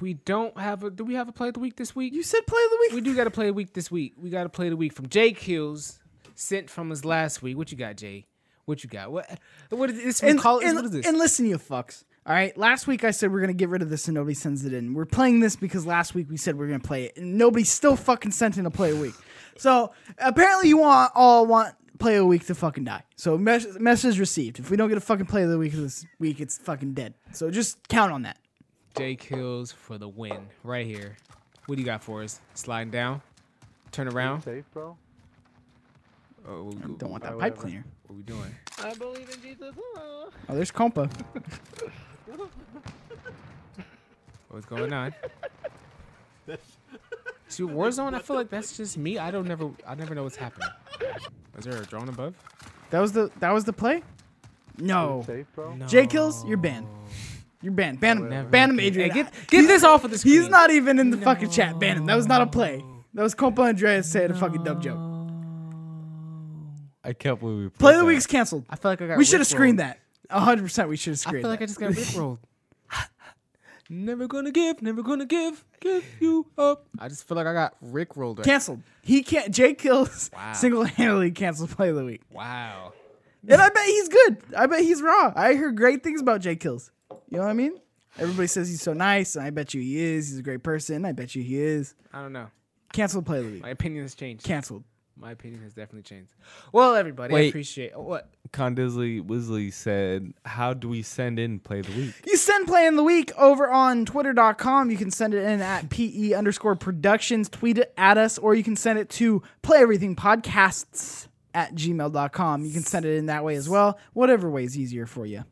we 0.00 0.14
don't 0.14 0.56
have 0.58 0.84
a. 0.84 0.90
Do 0.90 1.04
we 1.04 1.14
have 1.14 1.28
a 1.28 1.32
play 1.32 1.48
of 1.48 1.54
the 1.54 1.60
week 1.60 1.76
this 1.76 1.94
week? 1.96 2.12
You 2.12 2.22
said 2.22 2.46
play 2.46 2.62
of 2.62 2.70
the 2.70 2.78
week. 2.80 2.92
we 2.92 3.00
do 3.00 3.16
got 3.16 3.24
to 3.24 3.30
play 3.30 3.48
a 3.48 3.52
week 3.52 3.72
this 3.72 3.90
week. 3.90 4.14
We 4.16 4.30
got 4.30 4.44
to 4.44 4.48
play 4.48 4.68
the 4.68 4.76
week 4.76 4.92
from 4.92 5.08
Jake 5.08 5.38
Hills, 5.38 5.98
sent 6.34 6.70
from 6.70 6.92
us 6.92 7.04
last 7.04 7.42
week. 7.42 7.56
What 7.56 7.72
you 7.72 7.78
got, 7.78 7.96
Jay? 7.96 8.26
What 8.64 8.84
you 8.84 8.90
got? 8.90 9.10
What? 9.10 9.38
What 9.70 9.90
is 9.90 10.02
this? 10.02 10.22
and, 10.22 10.38
call, 10.38 10.60
and, 10.60 10.76
what 10.76 10.84
is 10.84 10.90
this? 10.90 11.06
and 11.06 11.18
listen, 11.18 11.46
you 11.46 11.58
fucks. 11.58 12.04
All 12.26 12.34
right. 12.34 12.56
Last 12.58 12.86
week 12.86 13.04
I 13.04 13.10
said 13.10 13.32
we're 13.32 13.40
gonna 13.40 13.54
get 13.54 13.70
rid 13.70 13.80
of 13.80 13.88
this 13.88 14.06
and 14.06 14.14
nobody 14.14 14.34
sends 14.34 14.66
it 14.66 14.74
in. 14.74 14.92
We're 14.92 15.06
playing 15.06 15.40
this 15.40 15.56
because 15.56 15.86
last 15.86 16.14
week 16.14 16.28
we 16.28 16.36
said 16.36 16.56
we 16.56 16.66
are 16.66 16.68
gonna 16.68 16.80
play 16.80 17.04
it 17.04 17.16
and 17.16 17.38
nobody 17.38 17.64
still 17.64 17.96
fucking 17.96 18.32
sent 18.32 18.58
in 18.58 18.66
a 18.66 18.70
play 18.70 18.90
a 18.90 18.96
week. 18.96 19.14
So 19.56 19.92
apparently 20.18 20.68
you 20.68 20.76
want 20.76 21.10
all 21.14 21.46
want 21.46 21.74
play 21.98 22.16
a 22.16 22.24
week 22.24 22.46
to 22.46 22.54
fucking 22.54 22.84
die. 22.84 23.02
So 23.16 23.36
mes- 23.38 23.78
message 23.78 24.18
received. 24.18 24.58
If 24.58 24.70
we 24.70 24.76
don't 24.76 24.88
get 24.88 24.98
a 24.98 25.00
fucking 25.02 25.26
play 25.26 25.42
of 25.42 25.50
the 25.50 25.58
week 25.58 25.72
this 25.72 26.06
week, 26.18 26.40
it's 26.40 26.56
fucking 26.58 26.94
dead. 26.94 27.14
So 27.32 27.50
just 27.50 27.86
count 27.88 28.12
on 28.12 28.22
that. 28.22 28.38
Jake 28.96 29.22
Hills 29.22 29.70
for 29.72 29.98
the 29.98 30.08
win 30.08 30.48
right 30.64 30.86
here. 30.86 31.16
What 31.66 31.76
do 31.76 31.82
you 31.82 31.86
got 31.86 32.02
for 32.02 32.22
us? 32.22 32.40
Sliding 32.54 32.90
down, 32.90 33.20
turn 33.92 34.08
around. 34.08 34.42
Safe, 34.42 34.64
bro. 34.72 34.96
Oh, 36.48 36.64
what, 36.64 36.74
we- 36.74 36.94
Don't 36.94 37.10
want 37.10 37.22
that 37.24 37.32
Alright, 37.34 37.54
pipe 37.54 37.64
whatever. 37.64 37.82
cleaner. 37.82 37.84
what 38.06 38.14
are 38.14 38.16
we 38.16 38.22
doing? 38.22 38.54
I 38.82 38.94
believe 38.94 39.28
in 39.30 39.42
Jesus. 39.42 39.74
Oh, 39.96 40.30
there's 40.48 40.70
Compa. 40.72 41.10
What's 44.48 44.64
going 44.66 44.92
on? 44.92 45.14
See, 47.48 47.62
Warzone. 47.62 48.14
I 48.14 48.18
feel 48.20 48.36
like 48.36 48.50
that's 48.50 48.76
just 48.76 48.98
me. 48.98 49.18
I 49.18 49.30
don't 49.30 49.46
never. 49.48 49.70
I 49.86 49.94
never 49.94 50.14
know 50.14 50.22
what's 50.24 50.36
happening. 50.36 50.68
Is 51.56 51.64
there 51.64 51.80
a 51.80 51.84
drone 51.86 52.08
above? 52.08 52.34
That 52.90 53.00
was 53.00 53.12
the 53.12 53.30
that 53.40 53.52
was 53.52 53.64
the 53.64 53.72
play. 53.72 54.02
No. 54.78 55.22
Safe. 55.26 55.46
No. 55.56 55.86
Jay 55.86 56.06
kills. 56.06 56.44
You're 56.44 56.56
banned. 56.58 56.86
You're 57.62 57.72
banned. 57.72 57.98
Ban 58.00 58.18
him. 58.18 58.28
Never 58.28 58.48
Ban 58.48 58.70
him. 58.70 58.80
Adrian. 58.80 59.10
Hey, 59.10 59.14
get 59.22 59.32
get 59.48 59.66
this 59.66 59.82
off 59.82 60.04
of 60.04 60.10
the 60.12 60.18
screen. 60.18 60.34
He's 60.34 60.48
not 60.48 60.70
even 60.70 60.98
in 60.98 61.10
the 61.10 61.16
fucking 61.16 61.50
chat. 61.50 61.78
Ban 61.80 61.96
him. 61.96 62.06
That 62.06 62.14
was 62.16 62.28
not 62.28 62.42
a 62.42 62.46
play. 62.46 62.84
That 63.14 63.22
was 63.22 63.34
Compa 63.34 63.60
Andreas 63.68 64.10
saying 64.10 64.30
a 64.30 64.34
fucking 64.34 64.62
dumb 64.62 64.80
joke. 64.80 64.98
I 67.02 67.12
can't 67.14 67.40
believe 67.40 67.58
we 67.58 67.68
Play 67.70 67.78
played 67.78 67.92
of 67.94 67.98
the 68.00 68.04
that. 68.04 68.08
week's 68.08 68.26
canceled. 68.26 68.66
I 68.68 68.76
feel 68.76 68.90
like 68.92 69.00
I 69.02 69.06
got. 69.08 69.18
We 69.18 69.24
should 69.24 69.40
have 69.40 69.46
Rickrolled. 69.48 69.50
screened 69.50 69.78
that. 69.80 69.98
hundred 70.30 70.62
percent. 70.62 70.88
We 70.88 70.96
should 70.96 71.12
have 71.12 71.18
screened. 71.18 71.38
I 71.38 71.42
feel 71.42 71.50
like 71.50 71.62
I 71.62 71.66
just 71.66 71.80
got 71.80 71.90
rickrolled. 71.92 72.38
Never 73.88 74.26
gonna 74.26 74.50
give. 74.50 74.82
Never 74.82 75.02
gonna 75.02 75.26
give. 75.26 75.64
Give 75.80 76.04
you 76.20 76.46
up. 76.58 76.86
I 76.98 77.08
just 77.08 77.26
feel 77.26 77.36
like 77.36 77.46
I 77.46 77.52
got 77.52 77.74
rickrolled. 77.84 78.38
Right. 78.38 78.44
canceled. 78.44 78.82
He 79.02 79.22
can't. 79.22 79.52
Jay 79.52 79.74
kills 79.74 80.30
Wow. 80.34 80.52
single 80.54 80.84
handedly 80.84 81.30
canceled 81.30 81.70
play 81.70 81.88
of 81.90 81.96
the 81.96 82.04
week, 82.04 82.22
Wow. 82.32 82.92
and 83.48 83.60
I 83.60 83.68
bet 83.68 83.86
he's 83.86 84.08
good. 84.08 84.38
I 84.56 84.66
bet 84.66 84.80
he's 84.80 85.00
raw. 85.02 85.32
I 85.34 85.54
heard 85.54 85.76
great 85.76 86.02
things 86.02 86.20
about 86.20 86.40
Jay 86.40 86.56
kills. 86.56 86.90
You 87.30 87.38
know 87.38 87.44
what 87.44 87.50
I 87.50 87.54
mean? 87.54 87.78
Everybody 88.18 88.48
says 88.48 88.68
he's 88.68 88.82
so 88.82 88.92
nice, 88.94 89.36
and 89.36 89.44
I 89.44 89.50
bet 89.50 89.74
you 89.74 89.80
he 89.80 89.98
is. 89.98 90.28
He's 90.30 90.38
a 90.38 90.42
great 90.42 90.62
person. 90.62 91.04
I 91.04 91.12
bet 91.12 91.34
you 91.34 91.42
he 91.42 91.58
is. 91.60 91.94
I 92.12 92.20
don't 92.20 92.32
know. 92.32 92.48
Canceled 92.92 93.26
play 93.26 93.38
of 93.38 93.44
the 93.44 93.52
week. 93.52 93.62
My 93.62 93.68
opinion 93.70 94.02
has 94.02 94.14
changed. 94.14 94.44
Canceled. 94.44 94.82
My 95.20 95.32
opinion 95.32 95.62
has 95.62 95.74
definitely 95.74 96.02
changed. 96.02 96.32
Well, 96.72 96.94
everybody, 96.94 97.34
I 97.34 97.40
appreciate 97.40 97.92
oh, 97.94 98.02
what. 98.02 98.30
Condisley 98.50 99.20
Wisley 99.20 99.72
said, 99.72 100.32
"How 100.44 100.74
do 100.74 100.88
we 100.88 101.02
send 101.02 101.38
in 101.40 101.58
play 101.58 101.80
of 101.80 101.86
the 101.86 102.00
week?" 102.00 102.14
You 102.24 102.36
send 102.36 102.68
play 102.68 102.86
in 102.86 102.94
the 102.94 103.02
week 103.02 103.32
over 103.36 103.68
on 103.68 104.04
twitter.com. 104.04 104.90
You 104.90 104.96
can 104.96 105.10
send 105.10 105.34
it 105.34 105.42
in 105.42 105.60
at 105.60 105.90
PE 105.90 106.32
underscore 106.34 106.76
productions. 106.76 107.48
Tweet 107.48 107.78
it 107.78 107.92
at 107.96 108.16
us, 108.16 108.38
or 108.38 108.54
you 108.54 108.62
can 108.62 108.76
send 108.76 108.98
it 109.00 109.08
to 109.10 109.42
play 109.62 109.78
everything 109.78 110.14
podcasts 110.14 111.26
at 111.52 111.74
gmail.com. 111.74 112.64
You 112.64 112.72
can 112.72 112.84
send 112.84 113.04
it 113.04 113.16
in 113.16 113.26
that 113.26 113.44
way 113.44 113.56
as 113.56 113.68
well. 113.68 113.98
Whatever 114.12 114.48
way 114.48 114.64
is 114.64 114.78
easier 114.78 115.06
for 115.06 115.26
you. 115.26 115.44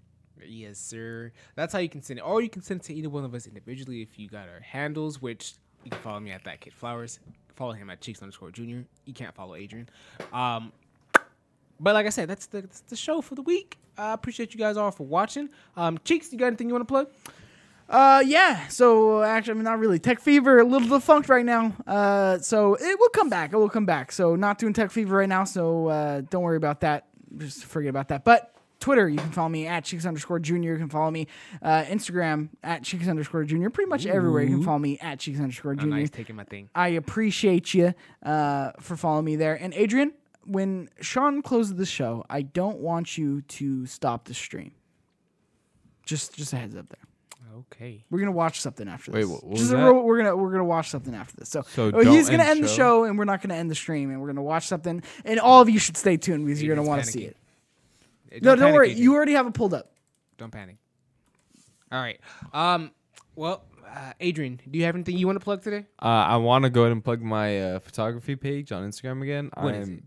Yes, 0.48 0.78
sir. 0.78 1.32
That's 1.56 1.72
how 1.72 1.80
you 1.80 1.88
can 1.88 2.02
send 2.02 2.20
it. 2.20 2.22
Or 2.22 2.40
you 2.40 2.48
can 2.48 2.62
send 2.62 2.80
it 2.82 2.84
to 2.84 2.94
either 2.94 3.10
one 3.10 3.24
of 3.24 3.34
us 3.34 3.48
individually 3.48 4.00
if 4.02 4.16
you 4.16 4.28
got 4.28 4.48
our 4.48 4.60
handles, 4.60 5.20
which 5.20 5.54
you 5.82 5.90
can 5.90 6.00
follow 6.00 6.20
me 6.20 6.30
at 6.30 6.44
that 6.44 6.60
kid 6.60 6.72
flowers. 6.72 7.18
Follow 7.56 7.72
him 7.72 7.90
at 7.90 8.00
cheeks 8.00 8.22
underscore 8.22 8.50
junior. 8.50 8.84
You 9.06 9.14
can't 9.14 9.34
follow 9.34 9.54
Adrian. 9.54 9.88
Um, 10.32 10.72
but 11.80 11.94
like 11.94 12.06
I 12.06 12.10
said, 12.10 12.28
that's 12.28 12.46
the 12.46 12.62
that's 12.62 12.80
the 12.80 12.96
show 12.96 13.20
for 13.20 13.34
the 13.34 13.42
week. 13.42 13.78
I 13.98 14.12
appreciate 14.12 14.52
you 14.52 14.58
guys 14.58 14.76
all 14.76 14.90
for 14.90 15.06
watching. 15.06 15.48
Um, 15.76 15.98
cheeks, 16.04 16.32
you 16.32 16.38
got 16.38 16.46
anything 16.48 16.68
you 16.68 16.74
want 16.74 16.86
to 16.86 16.92
plug? 16.92 17.08
Uh, 17.88 18.22
yeah. 18.26 18.66
So 18.68 19.22
actually, 19.22 19.52
I 19.52 19.54
mean, 19.54 19.64
not 19.64 19.78
really. 19.78 19.98
Tech 19.98 20.20
Fever, 20.20 20.58
a 20.58 20.64
little 20.64 20.88
defunct 20.88 21.28
right 21.28 21.44
now. 21.44 21.74
Uh, 21.86 22.38
so 22.38 22.74
it 22.74 22.98
will 22.98 23.08
come 23.10 23.30
back. 23.30 23.52
It 23.52 23.56
will 23.56 23.68
come 23.68 23.86
back. 23.86 24.12
So 24.12 24.36
not 24.36 24.58
doing 24.58 24.72
Tech 24.72 24.90
Fever 24.90 25.16
right 25.16 25.28
now. 25.28 25.44
So 25.44 25.88
uh, 25.88 26.22
don't 26.28 26.42
worry 26.42 26.56
about 26.56 26.80
that. 26.80 27.06
Just 27.38 27.64
forget 27.64 27.90
about 27.90 28.08
that. 28.08 28.24
But 28.24 28.55
Twitter, 28.78 29.08
you 29.08 29.16
can 29.18 29.30
follow 29.30 29.48
me 29.48 29.66
at 29.66 29.84
cheeks 29.84 30.04
underscore 30.04 30.38
junior. 30.38 30.72
You 30.72 30.78
can 30.78 30.88
follow 30.90 31.10
me 31.10 31.26
uh, 31.62 31.84
Instagram 31.84 32.50
at 32.62 32.82
cheeks 32.82 33.08
underscore 33.08 33.44
junior. 33.44 33.70
Pretty 33.70 33.88
much 33.88 34.04
everywhere 34.06 34.42
you 34.42 34.56
can 34.56 34.62
follow 34.64 34.78
me 34.78 34.98
at 35.00 35.18
cheeks 35.18 35.38
underscore 35.40 35.72
Oh, 35.72 35.76
junior. 35.76 35.96
nice 35.96 36.10
taking 36.10 36.36
my 36.36 36.44
thing. 36.44 36.68
I 36.74 36.88
appreciate 36.88 37.72
you 37.74 37.94
uh, 38.22 38.72
for 38.80 38.96
following 38.96 39.24
me 39.24 39.36
there. 39.36 39.54
And 39.54 39.72
Adrian, 39.74 40.12
when 40.44 40.88
Sean 41.00 41.42
closes 41.42 41.74
the 41.76 41.86
show, 41.86 42.24
I 42.30 42.42
don't 42.42 42.78
want 42.78 43.16
you 43.18 43.40
to 43.42 43.86
stop 43.86 44.26
the 44.26 44.34
stream. 44.34 44.72
Just, 46.04 46.36
just 46.36 46.52
a 46.52 46.56
heads 46.56 46.76
up 46.76 46.88
there. 46.88 47.00
Okay. 47.72 48.04
We're 48.10 48.18
gonna 48.18 48.32
watch 48.32 48.60
something 48.60 48.86
after 48.86 49.10
Wait, 49.12 49.22
this. 49.22 49.30
what- 49.30 49.42
what 49.44 49.56
Just 49.56 49.62
was 49.62 49.72
a 49.72 49.76
that? 49.76 49.84
real- 49.84 50.02
we're 50.02 50.18
gonna 50.18 50.36
we're 50.36 50.50
gonna 50.50 50.64
watch 50.64 50.90
something 50.90 51.14
after 51.14 51.34
this. 51.36 51.48
So, 51.48 51.62
So 51.62 51.90
oh, 51.94 52.00
he's 52.00 52.28
gonna 52.28 52.42
end 52.42 52.50
end 52.58 52.64
the 52.64 52.68
show? 52.68 52.74
show, 52.76 53.04
and 53.04 53.16
we're 53.18 53.24
not 53.24 53.40
gonna 53.40 53.54
end 53.54 53.70
the 53.70 53.74
stream, 53.74 54.10
and 54.10 54.20
we're 54.20 54.26
gonna 54.26 54.42
watch 54.42 54.66
something. 54.66 55.02
And 55.24 55.40
all 55.40 55.62
of 55.62 55.70
you 55.70 55.78
should 55.78 55.96
stay 55.96 56.18
tuned 56.18 56.44
because 56.44 56.62
you're 56.62 56.76
gonna 56.76 56.86
want 56.86 57.02
to 57.04 57.10
see 57.10 57.20
panicking. 57.20 57.28
it. 57.28 57.36
Eh, 58.32 58.38
No, 58.42 58.50
don't 58.50 58.58
panic, 58.58 58.74
worry. 58.74 58.86
Adrian. 58.90 59.02
You 59.02 59.14
already 59.14 59.32
have 59.32 59.46
it 59.46 59.54
pulled 59.54 59.74
up. 59.74 59.92
Don't 60.38 60.50
panic. 60.50 60.76
All 61.92 62.00
right. 62.00 62.20
Um. 62.52 62.90
Well, 63.36 63.64
uh, 63.86 64.12
Adrian, 64.20 64.60
do 64.70 64.78
you 64.78 64.84
have 64.86 64.94
anything 64.94 65.16
you 65.18 65.26
want 65.26 65.38
to 65.38 65.44
plug 65.44 65.62
today? 65.62 65.86
Uh, 66.02 66.06
I 66.06 66.36
want 66.36 66.64
to 66.64 66.70
go 66.70 66.82
ahead 66.82 66.92
and 66.92 67.04
plug 67.04 67.20
my 67.22 67.60
uh, 67.60 67.78
photography 67.80 68.34
page 68.36 68.72
on 68.72 68.88
Instagram 68.88 69.22
again. 69.22 69.50
What 69.54 69.74
I'm, 69.74 69.82
is 69.82 69.88
it? 69.90 70.02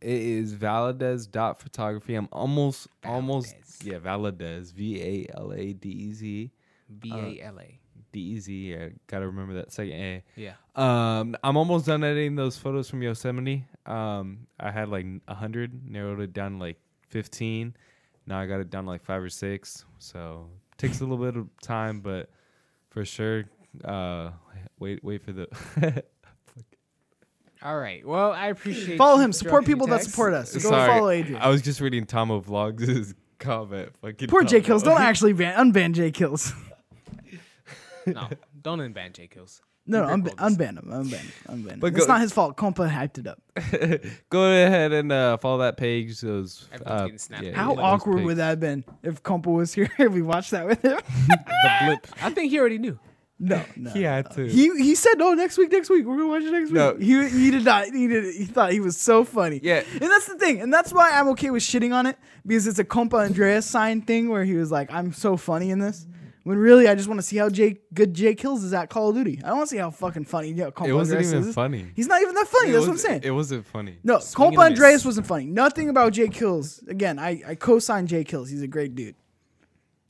It 0.00 0.20
is 0.22 0.54
Valadez.photography. 0.54 2.14
I'm 2.14 2.28
almost, 2.32 2.88
almost, 3.04 3.54
Valadez. 3.56 3.84
yeah, 3.84 3.98
Valadez. 3.98 4.72
V 4.72 5.00
A 5.02 5.26
L 5.38 5.52
A 5.52 5.72
D 5.72 5.88
E 5.88 6.12
Z. 6.12 6.50
B 7.00 7.12
A 7.12 7.44
L 7.46 7.58
A. 7.60 7.78
D 8.12 8.20
E 8.20 8.38
Z. 8.38 8.76
I 8.76 8.92
gotta 9.06 9.26
remember 9.26 9.54
that 9.54 9.72
second 9.72 9.94
A. 9.94 10.22
Yeah. 10.36 10.52
Um, 10.74 11.36
I'm 11.42 11.56
almost 11.56 11.86
done 11.86 12.04
editing 12.04 12.36
those 12.36 12.56
photos 12.56 12.88
from 12.90 13.02
Yosemite. 13.02 13.64
Um, 13.86 14.46
I 14.58 14.70
had 14.70 14.88
like 14.88 15.06
a 15.28 15.34
hundred, 15.34 15.88
narrowed 15.88 16.20
it 16.20 16.32
down 16.32 16.58
like 16.58 16.78
fifteen. 17.08 17.74
Now 18.26 18.38
I 18.40 18.46
got 18.46 18.60
it 18.60 18.70
down 18.70 18.84
to 18.84 18.90
like 18.90 19.04
five 19.04 19.22
or 19.22 19.28
six. 19.30 19.84
So 19.98 20.48
takes 20.78 21.00
a 21.00 21.04
little 21.04 21.24
bit 21.24 21.36
of 21.36 21.48
time, 21.62 22.00
but 22.00 22.30
for 22.90 23.04
sure, 23.04 23.44
uh, 23.84 24.30
wait, 24.78 25.02
wait 25.04 25.22
for 25.22 25.32
the. 25.32 25.48
All 27.62 27.78
right. 27.78 28.06
Well, 28.06 28.32
I 28.32 28.48
appreciate. 28.48 28.98
Follow 28.98 29.18
him. 29.18 29.32
Support 29.32 29.64
people 29.64 29.86
that 29.88 30.02
support 30.02 30.34
us. 30.34 30.52
Go 30.52 30.60
Sorry, 30.60 30.92
follow 30.92 31.10
Adrian. 31.10 31.40
I 31.40 31.48
was 31.48 31.62
just 31.62 31.80
reading 31.80 32.04
Tomo 32.04 32.40
Vlogs' 32.40 33.14
comment. 33.38 33.90
Fucking 34.02 34.28
Poor 34.28 34.44
J 34.44 34.58
Tomo. 34.60 34.66
Kills. 34.66 34.82
Don't 34.82 35.00
actually 35.00 35.32
ban 35.32 35.72
unban 35.72 35.92
J 35.92 36.10
Kills. 36.10 36.52
No, 38.06 38.28
don't 38.62 38.78
unban 38.78 39.12
J 39.12 39.26
Kills. 39.26 39.62
No, 39.88 40.04
no, 40.04 40.16
unban, 40.16 40.34
unban 40.36 40.78
him. 40.78 40.88
Unban 40.90 41.12
him. 41.18 41.32
Unban 41.48 41.70
him. 41.72 41.80
But 41.80 41.94
It's 41.94 42.06
go- 42.06 42.12
not 42.12 42.20
his 42.20 42.32
fault. 42.32 42.56
Compa 42.56 42.90
hyped 42.90 43.18
it 43.18 43.26
up. 43.28 43.40
Go 44.30 44.42
ahead 44.44 44.92
and 44.92 45.12
uh, 45.12 45.36
follow 45.38 45.58
that 45.58 45.76
page. 45.76 46.20
Those 46.20 46.68
Everyone's 46.72 47.00
uh, 47.00 47.04
getting 47.04 47.18
snapped. 47.18 47.44
yeah, 47.44 47.52
How 47.56 47.74
those 47.74 47.84
awkward 47.84 48.24
would 48.24 48.36
that 48.38 48.48
have 48.48 48.60
been 48.60 48.84
if 49.02 49.22
Compa 49.22 49.46
was 49.46 49.72
here 49.72 49.88
and 49.98 50.12
we 50.12 50.22
watched 50.22 50.50
that 50.50 50.66
with 50.66 50.82
him? 50.82 50.98
The 51.28 51.70
blip. 51.84 52.06
I 52.22 52.30
think 52.30 52.50
he 52.50 52.58
already 52.58 52.78
knew. 52.78 52.98
no, 53.38 53.62
no. 53.76 53.90
He 53.90 54.02
had 54.02 54.30
to. 54.32 54.46
He 54.48 54.70
he 54.82 54.94
said 54.94 55.14
no 55.18 55.34
next 55.34 55.58
week 55.58 55.70
next 55.70 55.90
week 55.90 56.06
we're 56.06 56.16
gonna 56.16 56.28
watch 56.28 56.42
it 56.42 56.50
next 56.52 56.66
week. 56.70 56.74
No. 56.74 56.96
He 56.96 57.28
he 57.28 57.50
did 57.50 57.64
not 57.64 57.84
he 57.86 58.06
did 58.08 58.34
he 58.34 58.44
thought 58.46 58.72
he 58.72 58.80
was 58.80 58.96
so 58.96 59.24
funny. 59.24 59.60
Yeah. 59.62 59.82
and 59.92 60.00
that's 60.00 60.26
the 60.26 60.36
thing, 60.38 60.60
and 60.62 60.72
that's 60.72 60.90
why 60.92 61.10
I'm 61.12 61.28
okay 61.28 61.50
with 61.50 61.62
shitting 61.62 61.94
on 61.94 62.06
it 62.06 62.16
because 62.46 62.66
it's 62.66 62.78
a 62.78 62.84
Compa 62.84 63.24
Andreas 63.26 63.66
sign 63.66 64.00
thing 64.02 64.30
where 64.30 64.42
he 64.44 64.54
was 64.54 64.70
like 64.72 64.90
I'm 64.92 65.12
so 65.12 65.36
funny 65.36 65.70
in 65.70 65.78
this. 65.80 66.06
When 66.46 66.58
really 66.58 66.86
I 66.86 66.94
just 66.94 67.08
want 67.08 67.18
to 67.18 67.26
see 67.26 67.38
how 67.38 67.48
Jay 67.50 67.78
good 67.92 68.14
Jay 68.14 68.32
kills 68.36 68.62
is 68.62 68.72
at 68.72 68.88
Call 68.88 69.08
of 69.08 69.16
Duty. 69.16 69.40
I 69.42 69.48
don't 69.48 69.56
want 69.56 69.68
to 69.68 69.74
see 69.74 69.80
how 69.80 69.90
fucking 69.90 70.26
funny 70.26 70.52
yeah, 70.52 70.70
Compa 70.70 70.86
It 70.86 70.92
wasn't 70.92 71.16
Andreas 71.18 71.34
even 71.34 71.48
is. 71.48 71.54
funny. 71.56 71.86
He's 71.96 72.06
not 72.06 72.22
even 72.22 72.36
that 72.36 72.46
funny. 72.46 72.70
It 72.70 72.72
that's 72.74 72.86
what 72.86 72.92
I'm 72.92 72.98
saying. 72.98 73.20
It 73.24 73.32
wasn't 73.32 73.66
funny. 73.66 73.98
no, 74.04 74.20
Swing 74.20 74.46
and 74.50 74.56
Compa 74.56 74.66
a 74.66 74.70
miss. 74.70 74.78
Andreas 74.78 75.04
wasn't 75.04 75.26
funny. 75.26 75.46
Nothing 75.46 75.88
about 75.88 76.12
Jay 76.12 76.28
Kills. 76.28 76.84
Again, 76.86 77.18
I, 77.18 77.42
I 77.44 77.54
co-sign 77.56 78.06
Jay 78.06 78.22
Kills. 78.22 78.48
He's 78.48 78.62
a 78.62 78.68
great 78.68 78.94
dude. 78.94 79.16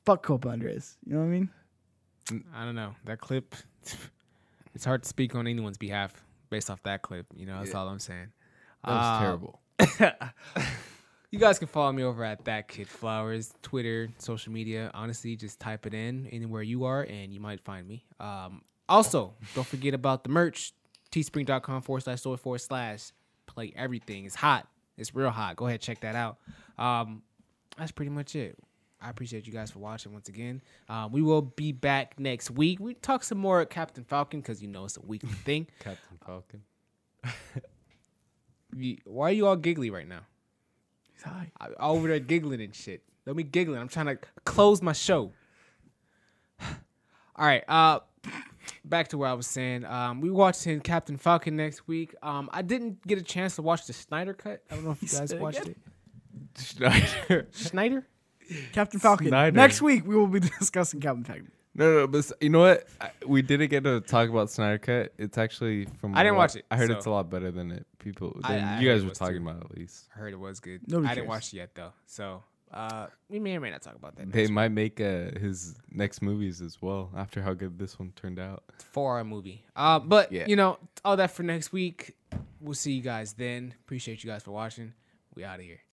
Fuck 0.05 0.27
Compa 0.27 0.49
Andreas. 0.53 0.99
You 1.07 1.15
know 1.15 1.21
what 1.21 1.25
I 1.25 1.29
mean? 1.31 1.49
I 2.55 2.65
don't 2.67 2.75
know 2.75 2.95
that 3.07 3.19
clip. 3.19 3.55
It's 4.75 4.85
hard 4.85 5.05
to 5.05 5.09
speak 5.09 5.35
on 5.35 5.47
anyone's 5.47 5.79
behalf 5.79 6.23
based 6.51 6.69
off 6.69 6.83
that 6.83 7.01
clip. 7.01 7.25
You 7.35 7.47
know, 7.47 7.61
that's 7.61 7.75
all 7.75 7.89
I'm 7.89 7.99
saying. 7.99 8.27
That 8.85 8.91
was 8.93 9.07
Um, 9.07 9.23
terrible. 9.23 9.61
You 11.37 11.41
guys 11.41 11.59
can 11.59 11.69
follow 11.69 11.93
me 11.93 12.03
over 12.03 12.25
at 12.25 12.47
that 12.47 12.67
kid 12.67 12.89
flowers, 12.89 13.53
Twitter, 13.61 14.09
social 14.17 14.55
media. 14.55 14.91
Honestly, 14.95 15.37
just 15.37 15.61
type 15.61 15.85
it 15.85 15.93
in 15.93 16.27
anywhere 16.29 16.63
you 16.63 16.85
are, 16.85 17.03
and 17.03 17.31
you 17.31 17.41
might 17.41 17.61
find 17.61 17.87
me. 17.87 18.07
Um, 18.19 18.63
also, 18.89 19.35
don't 19.55 19.67
forget 19.67 19.93
about 19.93 20.25
the 20.25 20.31
merch. 20.31 20.73
Teespring.com 21.13 21.83
forward 21.83 22.05
slash 22.05 22.21
store 22.21 22.39
forward 22.39 22.63
slash 22.63 23.13
play 23.45 23.71
everything. 23.77 24.25
It's 24.25 24.35
hot. 24.35 24.67
It's 24.97 25.15
real 25.15 25.29
hot. 25.29 25.57
Go 25.57 25.67
ahead 25.67 25.83
check 25.83 26.01
that 26.01 26.15
out. 26.15 26.39
Um, 26.79 27.21
that's 27.77 27.93
pretty 27.93 28.13
much 28.13 28.35
it. 28.35 28.59
I 28.99 29.11
appreciate 29.11 29.47
you 29.47 29.53
guys 29.53 29.71
for 29.71 29.81
watching 29.81 30.15
once 30.15 30.31
again. 30.31 30.63
Um, 30.89 31.13
we 31.13 31.21
will 31.21 31.43
be 31.43 31.71
back 31.71 32.19
next 32.19 32.51
week. 32.51 32.81
We 32.81 32.95
talk 32.95 33.23
some 33.23 33.37
more 33.37 33.63
Captain 33.67 34.05
Falcon 34.05 34.41
because 34.41 34.63
you 34.63 34.69
know 34.69 34.87
it's 34.87 34.97
a 34.97 35.03
weekly 35.03 35.29
thing. 35.29 35.67
Captain 35.81 36.17
Falcon. 36.25 36.63
Why 39.05 39.29
are 39.29 39.33
you 39.33 39.47
all 39.47 39.57
giggly 39.57 39.91
right 39.91 40.09
now? 40.09 40.23
He's 41.17 41.25
high. 41.25 41.51
I- 41.61 41.71
over 41.81 42.07
there 42.09 42.21
giggling 42.21 42.61
and 42.61 42.75
shit. 42.75 43.03
Don't 43.25 43.37
be 43.37 43.43
giggling. 43.43 43.81
I'm 43.81 43.89
trying 43.89 44.07
to 44.07 44.19
close 44.45 44.81
my 44.83 44.93
show. 44.93 45.33
All 46.61 47.47
right. 47.47 47.65
Uh, 47.69 48.01
back 48.85 49.09
to 49.09 49.19
what 49.19 49.29
I 49.29 49.35
was 49.35 49.47
saying. 49.47 49.85
Um, 49.85 50.21
we 50.21 50.31
watching 50.31 50.81
Captain 50.81 51.17
Falcon 51.17 51.57
next 51.57 51.87
week. 51.89 52.15
Um, 52.23 52.49
I 52.53 52.63
didn't 52.63 53.05
get 53.07 53.19
a 53.19 53.23
chance 53.23 53.57
to 53.57 53.63
watch 53.63 53.87
the 53.87 53.93
Snyder 53.93 54.33
cut. 54.33 54.63
I 54.71 54.75
don't 54.77 54.85
know 54.85 54.93
if 54.93 55.03
you 55.03 55.09
guys 55.19 55.35
watched 55.35 55.67
it. 55.67 55.77
Schneider. 56.59 57.49
Schneider. 57.53 58.07
Captain 58.73 59.01
Falcon. 59.01 59.29
Snyder. 59.29 59.57
Next 59.57 59.83
week 59.83 60.07
we 60.07 60.15
will 60.15 60.27
be 60.29 60.41
discussing 60.61 61.01
Captain 61.01 61.25
Falcon. 61.25 61.51
No, 61.79 61.93
no, 62.01 62.07
but 62.07 62.33
you 62.41 62.49
know 62.49 62.61
what? 62.61 62.87
I, 63.01 63.11
we 63.27 63.43
didn't 63.43 63.69
get 63.69 63.85
to 63.85 64.01
talk 64.01 64.31
about 64.31 64.51
Snyder 64.51 64.79
Cut. 64.79 65.13
It's 65.19 65.37
actually 65.37 65.87
from. 66.01 66.15
I 66.17 66.23
didn't 66.23 66.37
lot- 66.37 66.43
watch 66.45 66.57
it, 66.57 66.65
I 66.71 66.77
heard 66.77 66.89
so- 66.91 66.97
it's 66.97 67.07
a 67.07 67.11
lot 67.11 67.29
better 67.31 67.51
than 67.51 67.71
it. 67.71 67.87
People, 67.99 68.39
than 68.49 68.63
I 68.65 68.81
you 68.81 68.89
guys 68.89 69.05
were 69.05 69.11
talking 69.11 69.43
too. 69.45 69.49
about 69.51 69.65
at 69.71 69.77
least. 69.77 70.07
I 70.15 70.19
heard 70.21 70.33
it 70.33 70.39
was 70.39 70.61
good. 70.61 70.81
Nobody 70.89 71.11
I 71.11 71.15
didn't 71.17 71.29
watch 71.29 71.53
it 71.53 71.57
yet 71.57 71.75
though. 71.75 71.93
So 72.07 72.43
uh, 72.73 73.09
we 73.29 73.39
may 73.41 73.57
or 73.57 73.61
may 73.61 73.71
not 73.71 73.83
talk 73.83 73.97
about 73.97 74.15
that. 74.17 74.31
They 74.33 74.43
Next 74.43 74.51
might 74.53 74.69
make 74.71 75.01
uh, 75.01 75.39
his 75.39 75.75
next 75.91 76.23
movies 76.23 76.61
as 76.63 76.81
well 76.81 77.11
after 77.17 77.43
how 77.43 77.53
good 77.53 77.79
this 77.79 77.99
one 77.99 78.13
turned 78.17 78.39
out. 78.39 78.63
four 78.93 79.17
hour 79.19 79.25
movie. 79.25 79.65
Uh, 79.75 79.99
but 79.99 80.31
Yeah. 80.33 80.45
you 80.47 80.55
know, 80.57 80.79
all 81.05 81.17
that 81.17 81.33
for 81.33 81.43
next 81.43 81.73
week. 81.73 82.15
We'll 82.61 82.75
see 82.75 82.93
you 82.93 83.03
guys 83.03 83.33
then. 83.35 83.75
Appreciate 83.85 84.25
you 84.25 84.31
guys 84.31 84.43
for 84.45 84.53
watching. 84.53 84.93
We 85.35 85.45
out 85.45 85.59
of 85.59 85.65
here. 85.67 85.81